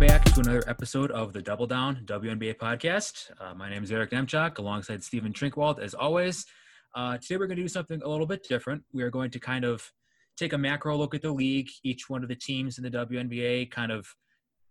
back 0.00 0.24
to 0.24 0.40
another 0.40 0.62
episode 0.66 1.10
of 1.10 1.34
the 1.34 1.42
Double 1.42 1.66
Down 1.66 2.00
WNBA 2.06 2.56
podcast. 2.56 3.30
Uh, 3.38 3.52
my 3.52 3.68
name 3.68 3.84
is 3.84 3.92
Eric 3.92 4.12
Nemchock 4.12 4.56
alongside 4.56 5.04
Stephen 5.04 5.30
Trinkwald, 5.30 5.78
as 5.78 5.92
always. 5.92 6.46
Uh, 6.94 7.18
today 7.18 7.36
we're 7.36 7.46
going 7.46 7.58
to 7.58 7.62
do 7.62 7.68
something 7.68 8.00
a 8.02 8.08
little 8.08 8.24
bit 8.24 8.42
different. 8.48 8.82
We 8.94 9.02
are 9.02 9.10
going 9.10 9.30
to 9.32 9.38
kind 9.38 9.62
of 9.62 9.92
take 10.38 10.54
a 10.54 10.58
macro 10.58 10.96
look 10.96 11.14
at 11.14 11.20
the 11.20 11.30
league, 11.30 11.68
each 11.84 12.08
one 12.08 12.22
of 12.22 12.30
the 12.30 12.34
teams 12.34 12.78
in 12.78 12.84
the 12.84 12.90
WNBA, 12.90 13.70
kind 13.70 13.92
of 13.92 14.06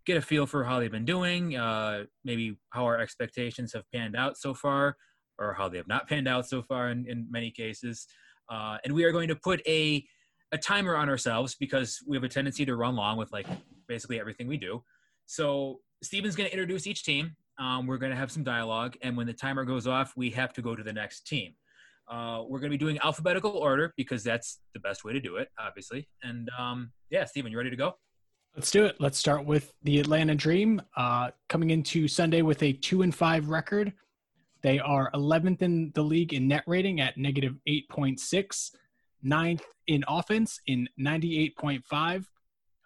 get 0.04 0.16
a 0.16 0.20
feel 0.20 0.46
for 0.46 0.64
how 0.64 0.80
they've 0.80 0.90
been 0.90 1.04
doing, 1.04 1.56
uh, 1.56 2.06
maybe 2.24 2.58
how 2.70 2.84
our 2.84 2.98
expectations 2.98 3.72
have 3.72 3.84
panned 3.94 4.16
out 4.16 4.36
so 4.36 4.52
far, 4.52 4.96
or 5.38 5.54
how 5.54 5.68
they 5.68 5.76
have 5.76 5.86
not 5.86 6.08
panned 6.08 6.26
out 6.26 6.48
so 6.48 6.60
far 6.60 6.90
in, 6.90 7.06
in 7.08 7.28
many 7.30 7.52
cases. 7.52 8.08
Uh, 8.48 8.78
and 8.84 8.92
we 8.92 9.04
are 9.04 9.12
going 9.12 9.28
to 9.28 9.36
put 9.36 9.62
a 9.68 10.04
a 10.50 10.58
timer 10.58 10.96
on 10.96 11.08
ourselves 11.08 11.54
because 11.54 12.00
we 12.08 12.16
have 12.16 12.24
a 12.24 12.28
tendency 12.28 12.66
to 12.66 12.74
run 12.74 12.96
long 12.96 13.16
with 13.16 13.30
like 13.30 13.46
basically 13.86 14.18
everything 14.18 14.48
we 14.48 14.56
do. 14.56 14.82
So 15.30 15.78
Steven's 16.02 16.34
going 16.34 16.48
to 16.48 16.52
introduce 16.52 16.88
each 16.88 17.04
team. 17.04 17.36
Um, 17.56 17.86
we're 17.86 17.98
going 17.98 18.10
to 18.10 18.16
have 18.16 18.32
some 18.32 18.42
dialogue, 18.42 18.96
and 19.00 19.16
when 19.16 19.28
the 19.28 19.32
timer 19.32 19.64
goes 19.64 19.86
off, 19.86 20.12
we 20.16 20.28
have 20.30 20.52
to 20.54 20.60
go 20.60 20.74
to 20.74 20.82
the 20.82 20.92
next 20.92 21.24
team. 21.24 21.54
Uh, 22.10 22.42
we're 22.48 22.58
going 22.58 22.72
to 22.72 22.76
be 22.76 22.84
doing 22.84 22.98
alphabetical 23.04 23.52
order 23.52 23.94
because 23.96 24.24
that's 24.24 24.58
the 24.74 24.80
best 24.80 25.04
way 25.04 25.12
to 25.12 25.20
do 25.20 25.36
it, 25.36 25.46
obviously. 25.56 26.08
And 26.24 26.50
um, 26.58 26.90
yeah, 27.10 27.24
Steven, 27.26 27.52
you 27.52 27.58
ready 27.58 27.70
to 27.70 27.76
go? 27.76 27.94
Let's 28.56 28.72
do 28.72 28.84
it. 28.84 28.96
Let's 28.98 29.18
start 29.18 29.46
with 29.46 29.72
the 29.84 30.00
Atlanta 30.00 30.34
Dream, 30.34 30.82
uh, 30.96 31.30
coming 31.48 31.70
into 31.70 32.08
Sunday 32.08 32.42
with 32.42 32.60
a 32.64 32.72
two 32.72 33.02
and 33.02 33.14
five 33.14 33.50
record. 33.50 33.92
They 34.62 34.80
are 34.80 35.12
11th 35.14 35.62
in 35.62 35.92
the 35.94 36.02
league 36.02 36.34
in 36.34 36.48
net 36.48 36.64
rating 36.66 37.00
at 37.00 37.16
negative 37.16 37.54
8.6, 37.68 38.70
ninth 39.22 39.64
in 39.86 40.02
offense 40.08 40.58
in 40.66 40.88
98.5, 40.98 42.24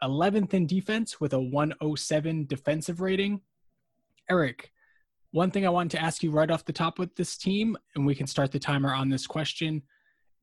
11th 0.04 0.54
in 0.54 0.66
defense 0.66 1.20
with 1.20 1.32
a 1.32 1.40
107 1.40 2.46
defensive 2.46 3.00
rating. 3.00 3.40
Eric, 4.30 4.72
one 5.32 5.50
thing 5.50 5.66
I 5.66 5.70
wanted 5.70 5.96
to 5.96 6.02
ask 6.02 6.22
you 6.22 6.30
right 6.30 6.50
off 6.50 6.64
the 6.64 6.72
top 6.72 6.98
with 6.98 7.16
this 7.16 7.36
team, 7.36 7.76
and 7.94 8.06
we 8.06 8.14
can 8.14 8.26
start 8.26 8.52
the 8.52 8.58
timer 8.58 8.94
on 8.94 9.08
this 9.08 9.26
question. 9.26 9.82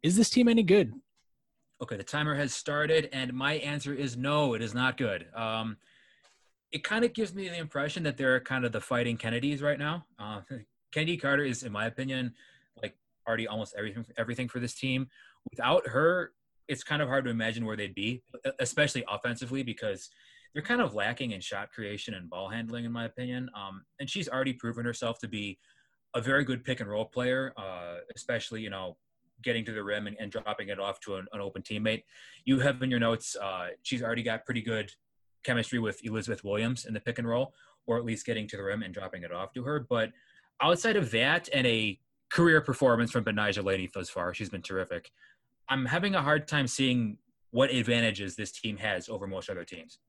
Is 0.04 0.16
this 0.16 0.30
team 0.30 0.48
any 0.48 0.64
good? 0.64 0.94
Okay, 1.82 1.96
the 1.96 2.04
timer 2.04 2.36
has 2.36 2.54
started, 2.54 3.10
and 3.14 3.34
my 3.34 3.54
answer 3.54 3.94
is 3.94 4.18
no, 4.18 4.54
it 4.54 4.62
is 4.62 4.74
not 4.74 4.98
good. 4.98 5.28
Um, 5.34 5.78
it 6.72 6.84
kind 6.84 7.04
of 7.04 7.14
gives 7.14 7.34
me 7.34 7.50
the 7.50 7.58
impression 7.58 8.04
that 8.04 8.18
they're 8.18 8.40
kind 8.40 8.66
of 8.66 8.72
the 8.72 8.82
fighting 8.82 9.18
Kennedys 9.18 9.62
right 9.62 9.80
now. 9.80 10.06
Uh, 10.20 10.42
Chennedy 10.94 11.18
Carter 11.18 11.44
is, 11.44 11.64
in 11.64 11.72
my 11.72 11.86
opinion, 11.86 12.34
like 12.82 12.96
already 13.28 13.48
almost 13.48 13.74
everything 13.78 14.06
everything 14.18 14.48
for 14.48 14.60
this 14.60 14.74
team. 14.74 15.08
Without 15.50 15.88
her, 15.88 16.34
it's 16.72 16.86
kind 16.86 17.02
of 17.02 17.10
hard 17.10 17.26
to 17.26 17.30
imagine 17.30 17.66
where 17.66 17.76
they'd 17.76 17.94
be, 17.94 18.24
especially 18.60 19.04
offensively, 19.10 19.62
because 19.62 20.10
they're 20.54 20.64
kind 20.64 20.80
of 20.80 20.96
lacking 20.96 21.32
in 21.32 21.42
shot 21.42 21.70
creation 21.70 22.14
and 22.14 22.30
ball 22.30 22.48
handling, 22.48 22.86
in 22.86 22.94
my 22.94 23.04
opinion. 23.04 23.50
Um, 23.54 23.84
and 24.00 24.10
she's 24.10 24.30
already 24.30 24.54
proven 24.54 24.86
herself 24.86 25.20
to 25.20 25.28
be 25.28 25.60
a 26.16 26.22
very 26.22 26.46
good 26.46 26.64
pick 26.64 26.80
and 26.80 26.90
roll 26.90 27.04
player, 27.04 27.54
uh, 27.58 27.98
especially 28.16 28.62
you 28.62 28.70
know 28.70 28.96
getting 29.44 29.66
to 29.66 29.74
the 29.74 29.84
rim 29.84 30.08
and, 30.08 30.16
and 30.18 30.32
dropping 30.32 30.70
it 30.70 30.80
off 30.80 31.02
to 31.02 31.16
an, 31.16 31.28
an, 31.34 31.42
open 31.42 31.62
teammate. 31.62 32.04
You 32.46 32.60
have 32.60 32.82
in 32.82 32.90
your 32.90 33.00
notes, 33.00 33.36
uh, 33.36 33.70
she's 33.82 34.02
already 34.02 34.24
got 34.24 34.46
pretty 34.46 34.62
good 34.62 34.92
chemistry 35.44 35.80
with 35.80 36.00
Elizabeth 36.06 36.44
Williams 36.44 36.86
in 36.86 36.94
the 36.94 37.00
pick 37.02 37.20
and 37.20 37.28
roll, 37.28 37.54
or 37.86 37.98
at 37.98 38.06
least 38.06 38.26
getting 38.26 38.48
to 38.48 38.56
the 38.56 38.64
rim 38.64 38.82
and 38.82 38.94
dropping 38.94 39.24
it 39.24 39.32
off 39.34 39.52
to 39.54 39.64
her. 39.64 39.86
But 39.90 40.12
outside 40.62 40.96
of 40.96 41.12
that 41.12 41.50
and 41.54 41.68
a 41.68 42.00
career 42.32 42.62
performance 42.62 43.12
from 43.12 43.26
Betnijah 43.26 43.64
Laney 43.64 43.90
thus 43.94 44.10
far, 44.10 44.34
she's 44.34 44.50
been 44.50 44.62
terrific. 44.62 45.12
I'm 45.70 45.86
having 45.86 46.16
a 46.16 46.22
hard 46.22 46.48
time 46.48 46.68
seeing 46.68 47.18
what 47.52 47.72
advantages 47.72 48.36
this 48.36 48.52
team 48.52 48.78
has 48.78 49.10
over 49.10 49.28
most 49.28 49.50
other 49.50 49.64
teams. 49.64 50.00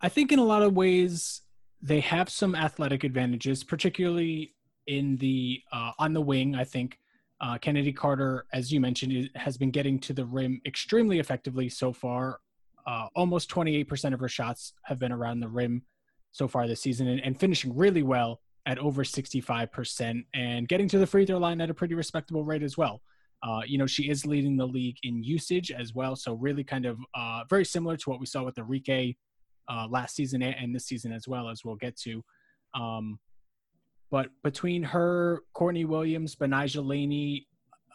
I 0.00 0.08
think 0.08 0.32
in 0.32 0.38
a 0.38 0.44
lot 0.44 0.62
of 0.62 0.74
ways 0.74 1.42
they 1.80 2.00
have 2.00 2.28
some 2.28 2.54
athletic 2.54 3.04
advantages, 3.04 3.62
particularly 3.64 4.54
in 4.86 5.16
the 5.18 5.60
uh, 5.72 5.92
on 5.98 6.12
the 6.12 6.20
wing. 6.20 6.54
I 6.54 6.64
think 6.64 6.98
uh, 7.40 7.58
Chennedy 7.58 7.92
Carter, 7.92 8.46
as 8.52 8.72
you 8.72 8.80
mentioned, 8.80 9.30
has 9.34 9.56
been 9.56 9.70
getting 9.70 9.98
to 10.00 10.12
the 10.12 10.24
rim 10.24 10.60
extremely 10.64 11.18
effectively 11.18 11.68
so 11.68 11.92
far. 11.92 12.40
Uh, 12.86 13.06
almost 13.14 13.48
28% 13.50 14.12
of 14.12 14.20
her 14.20 14.28
shots 14.28 14.72
have 14.84 14.98
been 14.98 15.12
around 15.12 15.40
the 15.40 15.48
rim 15.48 15.82
so 16.32 16.48
far 16.48 16.66
this 16.66 16.80
season, 16.80 17.08
and, 17.08 17.20
and 17.20 17.38
finishing 17.38 17.76
really 17.76 18.02
well 18.02 18.40
at 18.66 18.78
over 18.78 19.04
65%, 19.04 20.24
and 20.34 20.68
getting 20.68 20.88
to 20.88 20.98
the 20.98 21.06
free 21.06 21.26
throw 21.26 21.38
line 21.38 21.60
at 21.60 21.70
a 21.70 21.74
pretty 21.74 21.94
respectable 21.94 22.44
rate 22.44 22.62
as 22.62 22.78
well. 22.78 23.02
Uh, 23.42 23.62
you 23.66 23.76
know, 23.76 23.86
she 23.86 24.08
is 24.08 24.24
leading 24.24 24.56
the 24.56 24.66
league 24.66 24.96
in 25.02 25.22
usage 25.22 25.72
as 25.72 25.94
well. 25.94 26.14
So 26.14 26.34
really 26.34 26.62
kind 26.62 26.86
of 26.86 26.98
uh, 27.14 27.42
very 27.50 27.64
similar 27.64 27.96
to 27.96 28.10
what 28.10 28.20
we 28.20 28.26
saw 28.26 28.44
with 28.44 28.54
Arike 28.56 29.16
uh, 29.68 29.86
last 29.90 30.14
season 30.14 30.42
and 30.42 30.74
this 30.74 30.86
season 30.86 31.12
as 31.12 31.26
well, 31.26 31.48
as 31.48 31.64
we'll 31.64 31.76
get 31.76 31.96
to. 31.98 32.22
Um, 32.74 33.18
but 34.10 34.28
between 34.44 34.82
her, 34.82 35.42
Courtney 35.54 35.84
Williams, 35.84 36.36
Betnijah 36.36 36.86
Laney, 36.86 37.46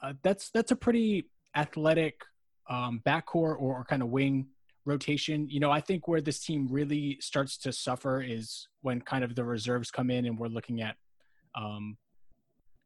uh, 0.02 0.14
that's 0.24 0.50
that's 0.52 0.72
a 0.72 0.76
pretty 0.76 1.30
athletic 1.56 2.22
um, 2.70 3.02
backcourt 3.06 3.26
or, 3.34 3.56
or 3.56 3.86
kind 3.88 4.02
of 4.02 4.10
wing 4.10 4.48
rotation. 4.86 5.48
You 5.50 5.60
know, 5.60 5.72
I 5.72 5.82
think 5.82 6.08
where 6.08 6.22
this 6.22 6.40
team 6.40 6.68
really 6.70 7.18
starts 7.22 7.58
to 7.60 7.72
suffer 7.72 8.22
is 8.22 8.68
when 8.82 9.02
kind 9.02 9.24
of 9.24 9.36
the 9.36 9.44
reserves 9.44 9.92
come 9.92 10.10
in 10.10 10.26
and 10.26 10.38
we're 10.38 10.48
looking 10.48 10.82
at 10.82 10.96
um, 11.56 11.98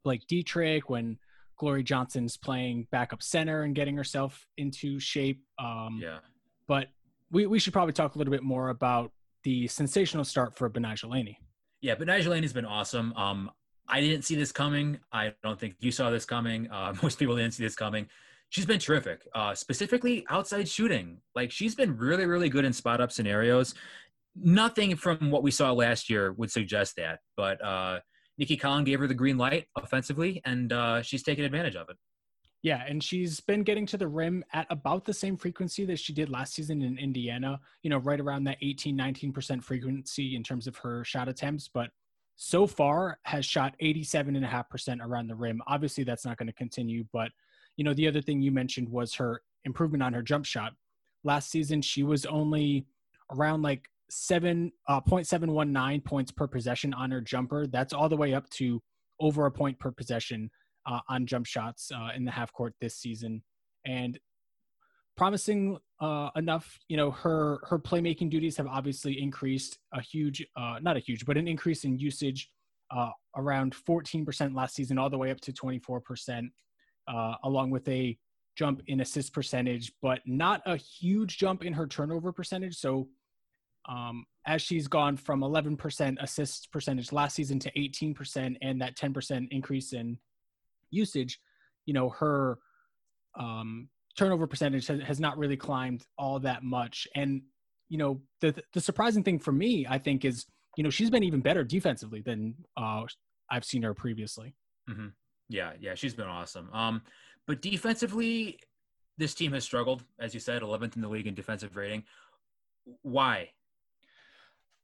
like 0.04 0.22
Dietrick, 0.28 0.84
when 0.88 1.18
Glory 1.62 1.84
Johnson's 1.84 2.38
playing 2.38 2.88
backup 2.92 3.22
center 3.22 3.62
and 3.62 3.76
getting 3.76 3.96
herself 3.96 4.48
into 4.58 5.00
shape. 5.00 5.44
Um, 5.60 6.00
yeah. 6.02 6.18
But 6.68 6.88
we, 7.30 7.46
we 7.46 7.60
should 7.60 7.72
probably 7.72 7.94
talk 7.94 8.16
a 8.16 8.18
little 8.18 8.32
bit 8.32 8.42
more 8.42 8.70
about 8.70 9.12
the 9.44 9.68
sensational 9.68 10.24
start 10.24 10.58
for 10.58 10.72
Laney. 11.04 11.38
Yeah, 11.80 11.94
Betnijah 11.94 12.26
Laney's 12.26 12.52
been 12.52 12.66
awesome. 12.66 13.14
Um, 13.14 13.52
I 13.88 14.02
didn't 14.02 14.24
see 14.24 14.34
this 14.34 14.52
coming. 14.52 15.02
I 15.14 15.36
don't 15.44 15.60
think 15.60 15.76
you 15.82 15.92
saw 15.92 16.10
this 16.10 16.26
coming. 16.26 16.68
Uh, 16.72 16.96
most 17.04 17.20
people 17.20 17.36
didn't 17.36 17.54
see 17.54 17.64
this 17.64 17.76
coming. 17.76 18.08
She's 18.50 18.66
been 18.66 18.80
terrific, 18.80 19.28
uh, 19.36 19.54
specifically 19.54 20.26
outside 20.32 20.68
shooting. 20.68 21.20
Like 21.36 21.52
she's 21.52 21.76
been 21.76 21.96
really, 21.96 22.26
really 22.26 22.50
good 22.50 22.66
in 22.66 22.74
spot 22.74 23.02
up 23.02 23.12
scenarios. 23.12 23.76
Nothing 24.36 24.96
from 24.96 25.30
what 25.30 25.44
we 25.44 25.52
saw 25.52 25.72
last 25.74 26.10
year 26.10 26.32
would 26.34 26.50
suggest 26.50 26.96
that, 26.96 27.20
but 27.38 27.64
uh, 27.64 28.00
Nicki 28.42 28.58
Collen 28.58 28.84
gave 28.84 29.00
her 29.00 29.06
the 29.06 29.14
green 29.14 29.38
light 29.38 29.68
offensively, 29.76 30.42
and 30.46 30.74
uh, 30.74 31.04
she's 31.04 31.22
taken 31.22 31.46
advantage 31.46 31.76
of 31.76 31.90
it. 31.90 31.98
Yeah, 32.64 32.84
and 32.88 33.04
she's 33.04 33.40
been 33.40 33.62
getting 33.62 33.86
to 33.86 33.98
the 33.98 34.08
rim 34.08 34.44
at 34.52 34.66
about 34.72 35.06
the 35.06 35.14
same 35.14 35.38
frequency 35.38 35.86
that 35.86 36.00
she 36.00 36.12
did 36.12 36.28
last 36.28 36.56
season 36.56 36.82
in 36.82 36.98
Indiana, 36.98 37.60
you 37.84 37.92
know, 37.92 38.00
right 38.00 38.20
around 38.20 38.46
that 38.46 38.58
18, 38.64 38.98
19% 38.98 39.64
frequency 39.64 40.36
in 40.36 40.42
terms 40.42 40.66
of 40.66 40.76
her 40.78 41.04
shot 41.04 41.28
attempts, 41.28 41.70
but 41.72 41.92
so 42.36 42.66
far 42.66 43.20
has 43.26 43.46
shot 43.46 43.76
87.5% 43.80 45.06
around 45.06 45.28
the 45.28 45.36
rim. 45.36 45.62
Obviously, 45.68 46.04
that's 46.04 46.26
not 46.26 46.38
going 46.38 46.48
to 46.48 46.54
continue, 46.54 47.06
but, 47.14 47.30
you 47.78 47.84
know, 47.84 47.94
the 47.94 48.08
other 48.08 48.24
thing 48.24 48.42
you 48.42 48.52
mentioned 48.52 48.90
was 48.90 49.14
her 49.14 49.44
improvement 49.66 50.02
on 50.02 50.14
her 50.14 50.24
jump 50.24 50.46
shot. 50.46 50.74
Last 51.24 51.52
season, 51.52 51.84
she 51.84 52.02
was 52.02 52.26
only 52.26 52.88
around 53.32 53.62
like 53.62 53.88
seven 54.12 54.72
uh, 54.90 55.00
0.719 55.02 56.04
points 56.04 56.32
per 56.32 56.46
possession 56.46 56.94
on 56.94 57.10
her 57.12 57.22
jumper. 57.22 57.66
That's 57.66 57.94
all 57.94 58.10
the 58.10 58.18
way 58.18 58.34
up 58.34 58.50
to 58.52 58.82
over 59.22 59.46
a 59.46 59.52
point 59.52 59.80
per 59.80 59.92
possession 59.92 60.52
uh, 60.86 61.00
on 61.08 61.26
jump 61.26 61.46
shots 61.46 61.92
uh, 61.96 62.10
in 62.16 62.26
the 62.26 62.32
half 62.32 62.52
court 62.52 62.74
this 62.82 62.98
season, 62.98 63.42
and 63.86 64.20
promising 65.16 65.78
uh, 66.02 66.30
enough. 66.36 66.78
You 66.90 66.98
know, 66.98 67.12
her 67.12 67.60
her 67.70 67.80
playmaking 67.80 68.30
duties 68.30 68.58
have 68.58 68.68
obviously 68.68 69.22
increased 69.22 69.80
a 69.94 70.02
huge, 70.02 70.46
uh, 70.58 70.80
not 70.82 70.98
a 70.98 71.00
huge, 71.00 71.26
but 71.26 71.38
an 71.38 71.48
increase 71.48 71.86
in 71.86 71.98
usage, 71.98 72.50
uh, 72.92 73.12
around 73.38 73.74
14% 73.74 74.54
last 74.54 74.76
season, 74.76 74.98
all 74.98 75.10
the 75.10 75.18
way 75.18 75.32
up 75.32 75.40
to 75.42 75.54
24%, 75.54 76.50
uh, 77.08 77.36
along 77.46 77.70
with 77.70 77.88
a 77.88 78.18
jump 78.58 78.82
in 78.88 79.00
assist 79.00 79.34
percentage, 79.34 79.94
but 80.02 80.20
not 80.26 80.62
a 80.66 80.76
huge 80.76 81.38
jump 81.38 81.64
in 81.64 81.72
her 81.72 81.88
turnover 81.88 82.34
percentage. 82.34 82.76
So 82.76 83.08
um, 83.88 84.26
as 84.46 84.62
she's 84.62 84.88
gone 84.88 85.18
from 85.18 85.42
11% 85.42 86.18
assist 86.22 86.72
percentage 86.72 87.12
last 87.12 87.36
season 87.36 87.60
to 87.60 87.72
18% 87.72 88.58
and 88.62 88.82
that 88.82 88.96
10% 88.98 89.48
increase 89.52 89.94
in 89.94 90.18
usage, 90.90 91.40
you 91.86 91.94
know, 91.94 92.10
her 92.10 92.60
um, 93.40 93.90
turnover 94.18 94.48
percentage 94.48 94.88
has, 94.88 95.02
has 95.02 95.20
not 95.20 95.38
really 95.38 95.58
climbed 95.58 96.06
all 96.18 96.40
that 96.40 96.64
much. 96.64 97.08
And, 97.16 97.42
you 97.90 97.98
know, 97.98 98.22
the, 98.40 98.56
the 98.74 98.82
surprising 98.82 99.24
thing 99.24 99.40
for 99.40 99.52
me, 99.52 99.86
I 99.90 99.98
think, 99.98 100.26
is, 100.26 100.46
you 100.78 100.84
know, 100.84 100.90
she's 100.90 101.10
been 101.10 101.24
even 101.24 101.42
better 101.42 101.64
defensively 101.64 102.22
than 102.22 102.56
uh, 102.78 103.04
I've 103.50 103.66
seen 103.66 103.84
her 103.84 103.94
previously. 103.94 104.56
Mm-hmm. 104.90 105.08
Yeah, 105.50 105.72
yeah, 105.80 105.96
she's 105.96 106.14
been 106.14 106.28
awesome. 106.28 106.70
Um, 106.72 107.02
but 107.48 107.62
defensively, 107.62 108.60
this 109.18 109.34
team 109.34 109.52
has 109.54 109.64
struggled, 109.64 110.04
as 110.20 110.34
you 110.34 110.40
said, 110.40 110.62
11th 110.62 110.96
in 110.96 111.02
the 111.02 111.10
league 111.10 111.28
in 111.28 111.34
defensive 111.34 111.76
rating. 111.76 112.04
Why? 113.02 113.50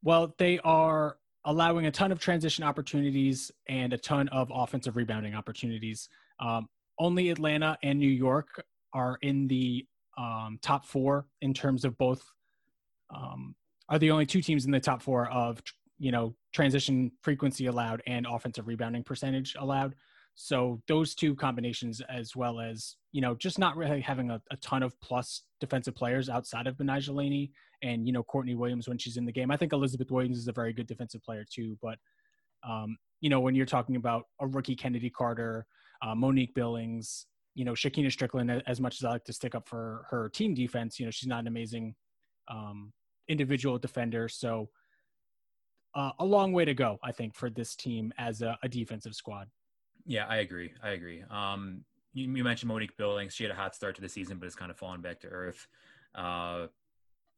Well, 0.04 0.36
they 0.38 0.60
are 0.60 1.18
allowing 1.46 1.86
a 1.86 1.92
ton 1.92 2.12
of 2.12 2.20
transition 2.20 2.64
opportunities 2.64 3.52
and 3.68 3.94
a 3.94 3.98
ton 3.98 4.28
of 4.30 4.52
offensive 4.54 4.96
rebounding 4.96 5.34
opportunities. 5.34 6.10
Um, 6.40 6.68
only 7.00 7.30
Atlanta 7.30 7.78
and 7.84 8.00
New 8.00 8.10
York 8.10 8.64
are 8.94 9.18
in 9.22 9.48
the 9.48 9.86
um, 10.18 10.60
top 10.62 10.86
four 10.86 11.28
in 11.42 11.54
terms 11.54 11.86
of 11.86 11.98
both 11.98 12.24
um, 13.16 13.56
are 13.90 14.00
the 14.00 14.12
only 14.12 14.26
two 14.26 14.42
teams 14.42 14.66
in 14.66 14.72
the 14.72 14.80
top 14.80 15.02
four 15.02 15.30
of 15.30 15.62
you 16.00 16.12
know 16.12 16.36
transition 16.54 17.12
frequency 17.22 17.68
allowed 17.68 18.02
and 18.08 18.26
offensive 18.30 18.68
rebounding 18.68 19.04
percentage 19.04 19.56
allowed. 19.60 19.96
So 20.36 20.82
those 20.88 21.16
two 21.16 21.34
combinations, 21.34 22.02
as 22.10 22.36
well 22.36 22.60
as 22.60 22.96
you 23.12 23.22
know, 23.22 23.36
just 23.36 23.58
not 23.58 23.78
really 23.78 24.02
having 24.02 24.30
a, 24.32 24.42
a 24.52 24.58
ton 24.58 24.84
of 24.84 25.00
plus 25.02 25.44
defensive 25.60 25.96
players 25.96 26.30
outside 26.30 26.68
of 26.68 26.76
Betnijah 26.76 27.14
Laney 27.14 27.52
and 27.82 28.06
you 28.06 28.14
know 28.14 28.24
Courtney 28.24 28.56
Williams 28.56 28.88
when 28.88 28.98
she's 28.98 29.18
in 29.18 29.26
the 29.26 29.32
game. 29.32 29.52
I 29.52 29.58
think 29.58 29.74
Elizabeth 29.74 30.12
Williams 30.12 30.38
is 30.38 30.48
a 30.48 30.54
very 30.54 30.74
good 30.74 30.88
defensive 30.88 31.24
player 31.24 31.46
too. 31.50 31.78
But 31.82 31.98
um, 32.68 32.98
you 33.22 33.30
know, 33.30 33.40
when 33.40 33.56
you're 33.56 33.66
talking 33.66 33.96
about 33.96 34.24
a 34.40 34.48
rookie 34.48 34.76
Chennedy 34.76 35.10
Carter, 35.10 35.66
uh, 36.02 36.16
Monique 36.16 36.54
Billings, 36.54 37.26
you 37.56 37.66
know, 37.66 37.74
Shekinna 37.74 38.08
Stricklen. 38.08 38.62
as 38.68 38.80
much 38.80 38.96
as 38.96 39.04
I 39.04 39.10
like 39.10 39.24
to 39.26 39.34
stick 39.34 39.56
up 39.56 39.68
for 39.68 40.06
her 40.10 40.30
team 40.30 40.54
defense, 40.54 41.00
you 41.00 41.06
know, 41.06 41.12
she's 41.12 41.28
not 41.28 41.40
an 41.40 41.48
amazing 41.48 41.96
um, 42.48 42.94
individual 43.28 43.78
defender. 43.78 44.30
So 44.30 44.70
uh, 45.96 46.12
a 46.20 46.26
long 46.26 46.54
way 46.54 46.66
to 46.66 46.76
go, 46.76 47.00
I 47.04 47.12
think, 47.12 47.36
for 47.36 47.50
this 47.50 47.76
team 47.76 48.14
as 48.18 48.42
a, 48.42 48.58
a 48.62 48.70
defensive 48.70 49.16
squad. 49.16 49.48
Yeah, 50.06 50.26
I 50.28 50.38
agree. 50.38 50.72
I 50.84 50.92
agree. 50.92 51.24
Um, 51.30 51.84
you, 52.14 52.32
you, 52.32 52.44
mentioned 52.44 52.70
Monique 52.70 52.96
Billings. 52.96 53.34
She 53.34 53.44
had 53.44 53.52
a 53.52 53.56
hot 53.56 53.76
start 53.76 53.96
to 53.96 54.02
the 54.02 54.10
season, 54.10 54.38
but 54.38 54.46
it's 54.46 54.56
kind 54.56 54.72
of 54.72 54.78
fallen 54.78 55.02
back 55.02 55.20
to 55.22 55.28
earth. 55.28 55.68
Uh, 56.16 56.68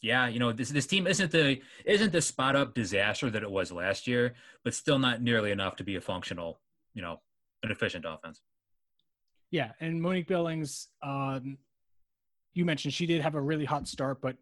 yeah, 0.01 0.27
you 0.27 0.39
know 0.39 0.51
this 0.51 0.69
this 0.69 0.87
team 0.87 1.07
isn't 1.07 1.31
the 1.31 1.59
isn't 1.85 2.11
the 2.11 2.21
spot 2.21 2.55
up 2.55 2.73
disaster 2.73 3.29
that 3.29 3.43
it 3.43 3.51
was 3.51 3.71
last 3.71 4.07
year, 4.07 4.33
but 4.63 4.73
still 4.73 4.99
not 4.99 5.21
nearly 5.21 5.51
enough 5.51 5.75
to 5.77 5.83
be 5.83 5.95
a 5.95 6.01
functional, 6.01 6.59
you 6.93 7.01
know, 7.01 7.19
an 7.63 7.71
efficient 7.71 8.05
offense. 8.07 8.41
Yeah, 9.51 9.71
and 9.79 10.01
Monique 10.01 10.27
Billings, 10.27 10.87
um, 11.01 11.57
you 12.53 12.63
mentioned 12.65 12.93
she 12.93 13.05
did 13.05 13.21
have 13.21 13.35
a 13.35 13.41
really 13.41 13.65
hot 13.65 13.87
start, 13.87 14.21
but 14.21 14.37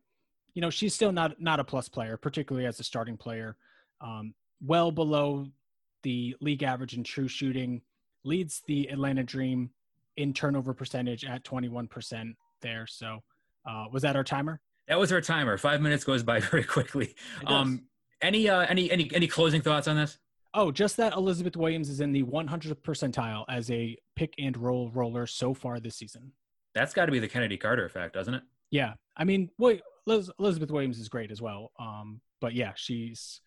you 0.54 0.62
know 0.62 0.70
she's 0.70 0.94
still 0.94 1.12
not 1.12 1.42
not 1.42 1.60
a 1.60 1.64
plus 1.64 1.90
player, 1.90 2.18
particularly 2.18 2.68
as 2.68 2.80
a 2.80 2.84
starting 2.84 3.18
player. 3.18 3.58
Um, 4.00 4.36
well 4.62 4.92
below 4.92 5.48
the 6.04 6.36
league 6.40 6.64
average 6.64 6.96
in 6.96 7.04
true 7.04 7.28
shooting, 7.28 7.82
leads 8.24 8.62
the 8.68 8.90
Atlanta 8.90 9.24
Dream 9.24 9.72
in 10.18 10.34
turnover 10.34 10.74
percentage 10.74 11.26
at 11.26 11.44
21% 11.44 12.36
there. 12.62 12.88
So, 12.88 13.24
uh, 13.68 13.86
was 13.92 14.04
that 14.04 14.16
our 14.16 14.24
timer? 14.24 14.62
That 14.88 15.00
was 15.00 15.12
our 15.12 15.22
timer. 15.22 15.58
Five 15.58 15.82
minutes 15.82 16.04
goes 16.04 16.24
by 16.24 16.40
very 16.52 16.64
quickly. 16.64 17.16
Um, 17.46 17.84
any 18.22 18.50
uh, 18.50 18.62
any 18.62 18.90
any 18.92 19.10
any 19.14 19.28
closing 19.28 19.62
thoughts 19.62 19.88
on 19.88 19.96
this? 19.96 20.18
Oh, 20.54 20.72
just 20.72 20.98
that 20.98 21.14
Elizabeth 21.14 21.56
Williams 21.56 21.90
is 21.90 22.00
in 22.00 22.14
the 22.14 22.24
100th 22.24 22.82
percentile 22.82 23.46
as 23.48 23.70
a 23.70 23.96
pick 24.16 24.34
and 24.40 24.58
roll 24.58 24.90
roller 24.92 25.28
so 25.28 25.54
far 25.54 25.80
this 25.80 25.98
season. 25.98 26.32
That's 26.74 26.94
got 26.94 27.06
to 27.06 27.12
be 27.12 27.20
the 27.20 27.28
Chennedy 27.28 27.58
Carter 27.58 27.86
effect, 27.86 28.14
doesn't 28.14 28.34
it? 28.34 28.44
Yeah, 28.72 28.94
I 29.16 29.24
mean, 29.24 29.50
wait, 29.58 29.82
Liz, 30.06 30.32
Elizabeth 30.40 30.72
Williams 30.72 31.00
is 31.00 31.10
great 31.10 31.32
as 31.32 31.42
well. 31.42 31.72
Um, 31.80 32.22
but 32.42 32.54
yeah, 32.54 32.74
she's 32.76 33.42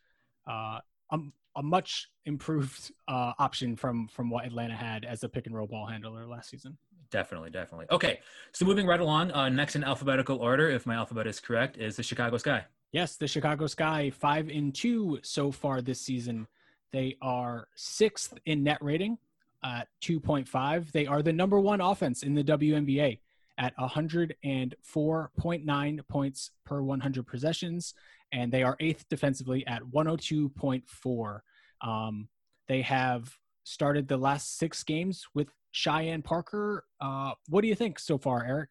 uh, 0.49 0.79
um, 1.11 1.33
a 1.57 1.63
much 1.63 2.09
improved 2.27 2.93
uh, 3.09 3.33
option 3.39 3.77
from 3.77 4.09
from 4.09 4.31
what 4.31 4.45
Atlanta 4.45 4.75
had 4.75 5.05
as 5.05 5.25
a 5.25 5.29
pick 5.29 5.47
and 5.47 5.55
roll 5.55 5.67
ball 5.67 5.87
handler 5.87 6.27
last 6.27 6.51
season. 6.51 6.79
Definitely, 7.11 7.51
definitely. 7.51 7.87
Okay, 7.91 8.21
so 8.53 8.65
moving 8.65 8.87
right 8.87 9.01
along, 9.01 9.33
uh, 9.33 9.49
next 9.49 9.77
in 9.77 9.83
alphabetical 9.83 10.39
order, 10.39 10.71
if 10.71 10.87
my 10.87 10.95
alphabet 10.95 11.27
is 11.27 11.41
correct, 11.41 11.77
is 11.77 11.97
the 11.97 12.03
Chicago 12.03 12.37
Sky. 12.37 12.65
Yes, 12.93 13.17
the 13.17 13.27
Chicago 13.27 13.67
Sky, 13.67 14.11
five 14.11 14.49
and 14.49 14.75
two 14.75 15.19
so 15.23 15.51
far 15.51 15.81
this 15.81 16.01
season. 16.01 16.47
They 16.93 17.17
are 17.23 17.69
sixth 17.77 18.37
in 18.47 18.65
net 18.65 18.79
rating 18.81 19.19
at 19.63 19.89
2.5. 20.03 20.93
They 20.93 21.07
are 21.07 21.23
the 21.23 21.33
number 21.33 21.61
one 21.61 21.81
offense 21.81 22.23
in 22.23 22.35
the 22.35 22.45
WNBA 22.45 23.21
at 23.59 23.77
104.9 23.77 26.09
points 26.09 26.51
per 26.65 26.83
100 26.83 27.27
possessions, 27.27 27.95
and 28.33 28.51
they 28.51 28.63
are 28.63 28.77
eighth 28.81 29.07
defensively 29.09 29.67
at 29.67 29.83
102.4. 29.83 31.41
Um, 31.83 32.29
they 32.69 32.83
have 32.83 33.37
started 33.65 34.09
the 34.09 34.17
last 34.17 34.59
six 34.59 34.83
games 34.83 35.27
with 35.35 35.49
Cheyenne 35.73 36.23
Parker. 36.23 36.85
Uh, 37.01 37.33
what 37.49 37.63
do 37.63 37.69
you 37.69 37.75
think 37.75 37.99
so 37.99 38.19
far, 38.19 38.45
Eric? 38.45 38.71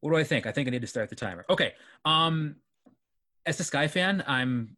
What 0.00 0.10
do 0.10 0.16
I 0.16 0.24
think? 0.24 0.46
I 0.46 0.52
think 0.52 0.68
I 0.68 0.70
need 0.70 0.80
to 0.80 0.86
start 0.86 1.10
the 1.10 1.16
timer. 1.16 1.44
Okay. 1.48 1.74
Um, 2.04 2.56
as 3.46 3.60
a 3.60 3.64
Sky 3.64 3.88
fan, 3.88 4.24
I'm 4.26 4.76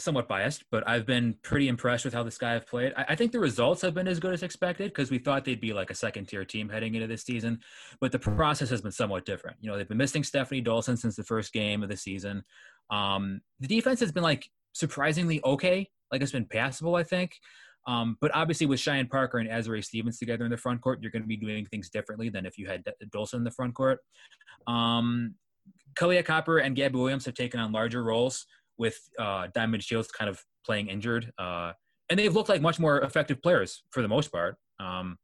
somewhat 0.00 0.28
biased, 0.28 0.64
but 0.70 0.86
I've 0.88 1.06
been 1.06 1.34
pretty 1.42 1.68
impressed 1.68 2.04
with 2.04 2.14
how 2.14 2.22
the 2.22 2.30
Sky 2.30 2.52
have 2.52 2.66
played. 2.66 2.92
I, 2.96 3.06
I 3.10 3.14
think 3.14 3.32
the 3.32 3.40
results 3.40 3.82
have 3.82 3.94
been 3.94 4.08
as 4.08 4.20
good 4.20 4.32
as 4.32 4.42
expected 4.42 4.90
because 4.90 5.10
we 5.10 5.18
thought 5.18 5.44
they'd 5.44 5.60
be 5.60 5.72
like 5.72 5.90
a 5.90 5.94
second 5.94 6.26
tier 6.26 6.44
team 6.44 6.68
heading 6.68 6.94
into 6.94 7.06
this 7.06 7.24
season, 7.24 7.60
but 8.00 8.12
the 8.12 8.18
process 8.18 8.70
has 8.70 8.80
been 8.80 8.92
somewhat 8.92 9.24
different. 9.24 9.56
You 9.60 9.70
know, 9.70 9.76
they've 9.76 9.88
been 9.88 9.98
missing 9.98 10.24
Stephanie 10.24 10.62
Dolson 10.62 10.96
since 10.96 11.16
the 11.16 11.24
first 11.24 11.52
game 11.52 11.82
of 11.82 11.88
the 11.88 11.96
season. 11.96 12.44
Um, 12.90 13.40
the 13.60 13.68
defense 13.68 14.00
has 14.00 14.12
been 14.12 14.22
like 14.22 14.48
surprisingly 14.72 15.42
okay. 15.44 15.90
Like 16.12 16.22
it's 16.22 16.32
been 16.32 16.46
passable, 16.46 16.94
I 16.94 17.02
think. 17.02 17.36
Um, 17.86 18.16
but 18.20 18.34
obviously, 18.34 18.66
with 18.66 18.80
Cheyenne 18.80 19.06
Parker 19.06 19.38
and 19.38 19.48
Azurá 19.48 19.82
Stevens 19.84 20.18
together 20.18 20.44
in 20.44 20.50
the 20.50 20.56
front 20.56 20.80
court, 20.80 21.00
you're 21.00 21.10
going 21.10 21.22
to 21.22 21.28
be 21.28 21.36
doing 21.36 21.64
things 21.66 21.88
differently 21.88 22.28
than 22.28 22.44
if 22.44 22.58
you 22.58 22.66
had 22.66 22.84
Dolson 23.14 23.34
in 23.34 23.44
the 23.44 23.50
front 23.50 23.74
court. 23.74 24.00
Um, 24.66 25.34
Kahleah 25.94 26.24
Copper 26.24 26.58
and 26.58 26.76
Gabby 26.76 26.98
Williams 26.98 27.24
have 27.24 27.34
taken 27.34 27.60
on 27.60 27.72
larger 27.72 28.04
roles 28.04 28.46
with 28.76 28.98
uh, 29.18 29.48
Diamond 29.54 29.82
DeShields 29.82 30.12
kind 30.12 30.28
of 30.28 30.40
playing 30.64 30.88
injured. 30.88 31.32
Uh, 31.38 31.72
and 32.10 32.18
they've 32.18 32.34
looked 32.34 32.48
like 32.48 32.62
much 32.62 32.78
more 32.78 33.00
effective 33.00 33.42
players 33.42 33.82
for 33.90 34.02
the 34.02 34.08
most 34.08 34.30
part. 34.30 34.56
Um, 34.78 35.18